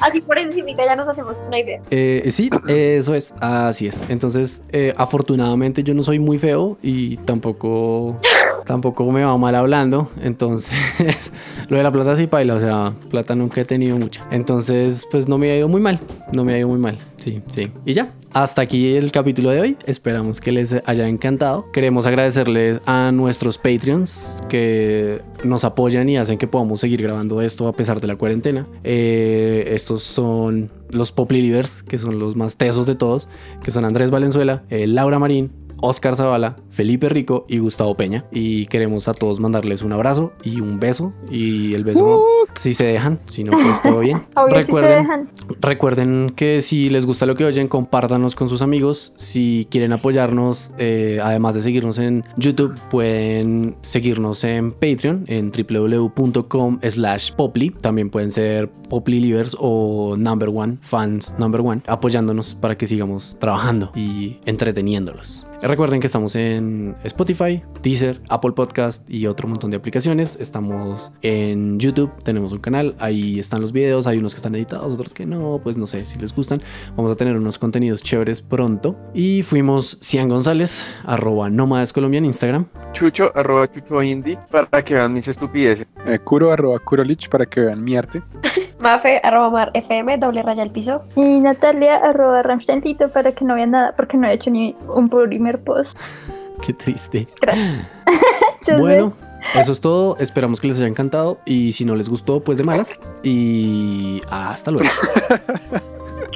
Así 0.00 0.20
por 0.20 0.38
encima 0.38 0.68
ya 0.76 0.96
nos 0.96 1.08
hacemos 1.08 1.40
una 1.46 1.58
idea. 1.58 1.80
eh, 1.90 2.28
sí, 2.32 2.50
eso 2.68 3.14
es, 3.14 3.34
así 3.40 3.86
es. 3.86 4.02
Entonces, 4.08 4.62
eh, 4.70 4.94
afortunadamente 4.96 5.82
yo 5.82 5.94
no 5.94 6.02
soy 6.02 6.18
muy 6.18 6.38
feo 6.38 6.78
y 6.82 7.16
tampoco, 7.18 8.18
tampoco 8.66 9.10
me 9.10 9.24
va 9.24 9.36
mal 9.38 9.54
hablando. 9.54 10.10
Entonces, 10.22 10.72
lo 11.68 11.76
de 11.76 11.82
la 11.82 11.90
plata 11.90 12.14
sí 12.16 12.26
paila, 12.26 12.54
o 12.54 12.60
sea, 12.60 12.92
plata 13.10 13.34
nunca 13.34 13.60
he 13.60 13.64
tenido 13.64 13.98
mucha. 13.98 14.24
Entonces, 14.30 15.06
pues 15.10 15.28
no 15.28 15.38
me 15.38 15.50
ha 15.50 15.56
ido 15.56 15.68
muy 15.68 15.80
mal, 15.80 15.98
no 16.32 16.44
me 16.44 16.54
ha 16.54 16.58
ido 16.58 16.68
muy 16.68 16.78
mal. 16.78 16.96
Sí, 17.16 17.40
sí. 17.54 17.70
Y 17.84 17.92
ya, 17.92 18.10
hasta 18.32 18.62
aquí 18.62 18.94
el 18.96 19.12
capítulo 19.12 19.50
de 19.50 19.60
hoy. 19.60 19.76
Esperamos 19.86 20.40
que 20.40 20.50
les 20.50 20.74
haya 20.86 21.06
encantado. 21.06 21.70
Queremos 21.70 22.04
agradecerles 22.06 22.80
a 22.84 23.12
nuestros 23.12 23.58
Patreons 23.58 24.42
que 24.52 25.22
nos 25.44 25.64
apoyan 25.64 26.10
y 26.10 26.18
hacen 26.18 26.36
que 26.36 26.46
podamos 26.46 26.82
seguir 26.82 27.02
grabando 27.02 27.40
esto 27.40 27.68
a 27.68 27.72
pesar 27.72 28.02
de 28.02 28.06
la 28.06 28.16
cuarentena. 28.16 28.66
Eh, 28.84 29.70
estos 29.72 30.02
son 30.02 30.70
los 30.90 31.10
Poply 31.10 31.40
Livers, 31.40 31.82
que 31.82 31.96
son 31.96 32.18
los 32.18 32.36
más 32.36 32.58
tesos 32.58 32.86
de 32.86 32.94
todos, 32.94 33.28
que 33.64 33.70
son 33.70 33.86
Andrés 33.86 34.10
Valenzuela, 34.10 34.62
eh, 34.68 34.86
Laura 34.86 35.18
Marín, 35.18 35.52
Oscar 35.82 36.16
Zavala, 36.16 36.56
Felipe 36.70 37.08
Rico 37.08 37.44
y 37.48 37.58
Gustavo 37.58 37.96
Peña. 37.96 38.24
Y 38.30 38.66
queremos 38.66 39.08
a 39.08 39.14
todos 39.14 39.40
mandarles 39.40 39.82
un 39.82 39.92
abrazo 39.92 40.32
y 40.42 40.60
un 40.60 40.80
beso. 40.80 41.12
Y 41.30 41.74
el 41.74 41.84
beso, 41.84 42.24
si 42.60 42.72
se 42.72 42.86
dejan, 42.86 43.20
si 43.26 43.44
no, 43.44 43.52
pues 43.52 43.82
todo 43.82 44.00
bien. 44.00 44.18
Obvio, 44.36 44.46
si 44.46 44.52
se 44.54 44.60
Recuerden, 44.60 45.02
dejan. 45.02 45.30
Recuerden 45.60 46.32
que 46.34 46.62
si 46.62 46.88
les 46.88 47.04
gusta 47.04 47.26
lo 47.26 47.34
que 47.34 47.44
oyen, 47.44 47.68
compártanos 47.68 48.34
con 48.34 48.48
sus 48.48 48.62
amigos. 48.62 49.12
Si 49.16 49.66
quieren 49.70 49.92
apoyarnos, 49.92 50.74
eh, 50.78 51.18
además 51.22 51.54
de 51.54 51.60
seguirnos 51.60 51.98
en 51.98 52.24
YouTube, 52.36 52.78
pueden 52.90 53.76
seguirnos 53.82 54.44
en 54.44 54.70
Patreon, 54.70 55.24
en 55.26 55.50
www.com 55.50 56.78
slash 56.82 57.32
poply. 57.32 57.70
También 57.70 58.10
pueden 58.10 58.30
ser 58.30 58.70
Poply 58.70 59.20
Livers 59.20 59.56
o 59.58 60.16
Number 60.16 60.48
One, 60.48 60.78
fans 60.80 61.34
Number 61.38 61.60
One, 61.60 61.82
apoyándonos 61.86 62.54
para 62.54 62.76
que 62.76 62.86
sigamos 62.86 63.36
trabajando 63.40 63.90
y 63.94 64.38
entreteniéndolos. 64.44 65.46
Recuerden 65.62 66.00
que 66.00 66.06
estamos 66.08 66.34
en 66.34 66.96
Spotify, 67.04 67.62
Deezer, 67.84 68.20
Apple 68.28 68.50
Podcast 68.50 69.08
y 69.08 69.28
otro 69.28 69.46
montón 69.46 69.70
de 69.70 69.76
aplicaciones. 69.76 70.36
Estamos 70.40 71.12
en 71.22 71.78
YouTube, 71.78 72.10
tenemos 72.24 72.50
un 72.50 72.58
canal, 72.58 72.96
ahí 72.98 73.38
están 73.38 73.60
los 73.60 73.70
videos, 73.70 74.08
hay 74.08 74.18
unos 74.18 74.34
que 74.34 74.38
están 74.38 74.56
editados, 74.56 74.92
otros 74.92 75.14
que 75.14 75.24
no, 75.24 75.60
pues 75.62 75.76
no 75.76 75.86
sé 75.86 76.04
si 76.04 76.18
les 76.18 76.34
gustan. 76.34 76.60
Vamos 76.96 77.12
a 77.12 77.14
tener 77.14 77.36
unos 77.36 77.58
contenidos 77.58 78.02
chéveres 78.02 78.42
pronto. 78.42 78.96
Y 79.14 79.44
fuimos 79.44 79.98
Cian 80.02 80.28
González, 80.28 80.84
arroba 81.04 81.48
Nómades 81.48 81.92
Colombia 81.92 82.18
en 82.18 82.24
Instagram. 82.24 82.66
Chucho, 82.92 83.30
arroba 83.36 83.70
chucho 83.70 84.02
indie, 84.02 84.38
para 84.50 84.84
que 84.84 84.94
vean 84.94 85.14
mis 85.14 85.28
estupideces. 85.28 85.86
Eh, 86.06 86.18
Kuro 86.18 86.50
arroba 86.50 86.80
Kurolich 86.80 87.28
para 87.28 87.46
que 87.46 87.60
vean 87.60 87.84
mi 87.84 87.94
arte. 87.94 88.20
Mafe, 88.82 89.20
arroba 89.22 89.48
mar, 89.48 89.70
FM, 89.74 90.18
doble 90.18 90.42
raya 90.42 90.64
al 90.64 90.72
piso. 90.72 91.04
Y 91.14 91.38
Natalia, 91.38 91.98
arroba 91.98 92.42
Ramsteinlito 92.42 93.10
para 93.12 93.30
que 93.30 93.44
no 93.44 93.54
vean 93.54 93.70
nada, 93.70 93.94
porque 93.94 94.16
no 94.16 94.26
he 94.26 94.32
hecho 94.32 94.50
ni 94.50 94.74
un 94.92 95.06
primer 95.06 95.51
post. 95.58 95.96
Qué 96.66 96.72
triste. 96.72 97.28
Bueno, 98.78 99.12
eso 99.54 99.72
es 99.72 99.80
todo. 99.80 100.16
Esperamos 100.18 100.60
que 100.60 100.68
les 100.68 100.78
haya 100.78 100.86
encantado. 100.86 101.40
Y 101.44 101.72
si 101.72 101.84
no 101.84 101.96
les 101.96 102.08
gustó, 102.08 102.40
pues 102.40 102.58
de 102.58 102.64
malas. 102.64 103.00
Y 103.22 104.20
hasta 104.30 104.70
luego. 104.70 104.88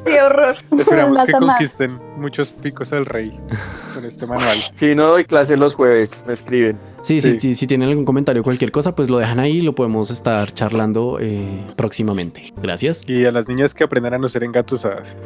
Qué 0.07 0.23
horror. 0.23 0.57
Esperamos 0.79 1.19
que 1.25 1.33
conquisten 1.33 1.99
muchos 2.17 2.53
picos 2.53 2.93
al 2.93 3.05
rey 3.07 3.39
con 3.95 4.05
este 4.05 4.27
manual. 4.27 4.57
Si 4.75 4.95
no 4.95 5.09
doy 5.09 5.25
clase 5.25 5.57
los 5.57 5.75
jueves, 5.75 6.23
me 6.27 6.33
escriben. 6.33 6.79
Sí, 7.03 7.21
sí, 7.21 7.33
Sí. 7.33 7.41
sí, 7.41 7.55
si 7.55 7.67
tienen 7.67 7.89
algún 7.89 8.05
comentario 8.05 8.41
o 8.43 8.45
cualquier 8.45 8.71
cosa, 8.73 8.95
pues 8.95 9.11
lo 9.11 9.19
dejan 9.19 9.39
ahí 9.41 9.59
y 9.59 9.61
lo 9.61 9.75
podemos 9.75 10.11
estar 10.11 10.53
charlando 10.55 11.19
eh, 11.21 11.65
próximamente. 11.77 12.53
Gracias. 12.57 13.03
Y 13.07 13.25
a 13.27 13.31
las 13.33 13.49
niñas 13.49 13.75
que 13.75 13.85
aprendan 13.85 14.15
a 14.15 14.19
no 14.19 14.29
ser 14.29 14.45
engatusadas. 14.45 15.17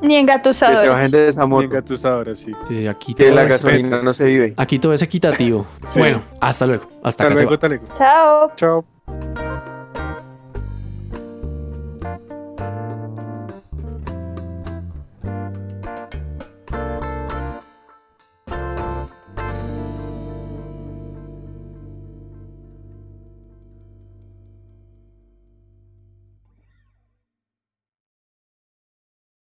Ni 0.00 0.24
Que 0.26 0.42
se 0.54 0.88
bajen 0.88 1.10
de 1.10 1.28
esa 1.28 1.44
Y 1.44 1.46
moto. 1.46 1.62
engatusadoras, 1.64 2.38
sí. 2.38 2.52
Sí, 2.68 2.86
aquí, 2.86 3.14
Que 3.14 3.30
la 3.30 3.42
es, 3.42 3.48
gasolina 3.48 4.02
no 4.02 4.12
se 4.14 4.24
vive. 4.24 4.54
aquí 4.56 4.78
todo 4.78 4.92
es 4.92 5.02
equitativo. 5.02 5.66
Sí. 5.86 5.98
Bueno, 6.00 6.22
hasta 6.40 6.66
luego. 6.66 6.84
Hasta 7.02 7.24
Hasta 7.24 7.34
luego, 7.34 7.54
hasta 7.54 7.68
luego. 7.68 7.84
Chao. 7.96 8.52
Chao. 8.56 8.84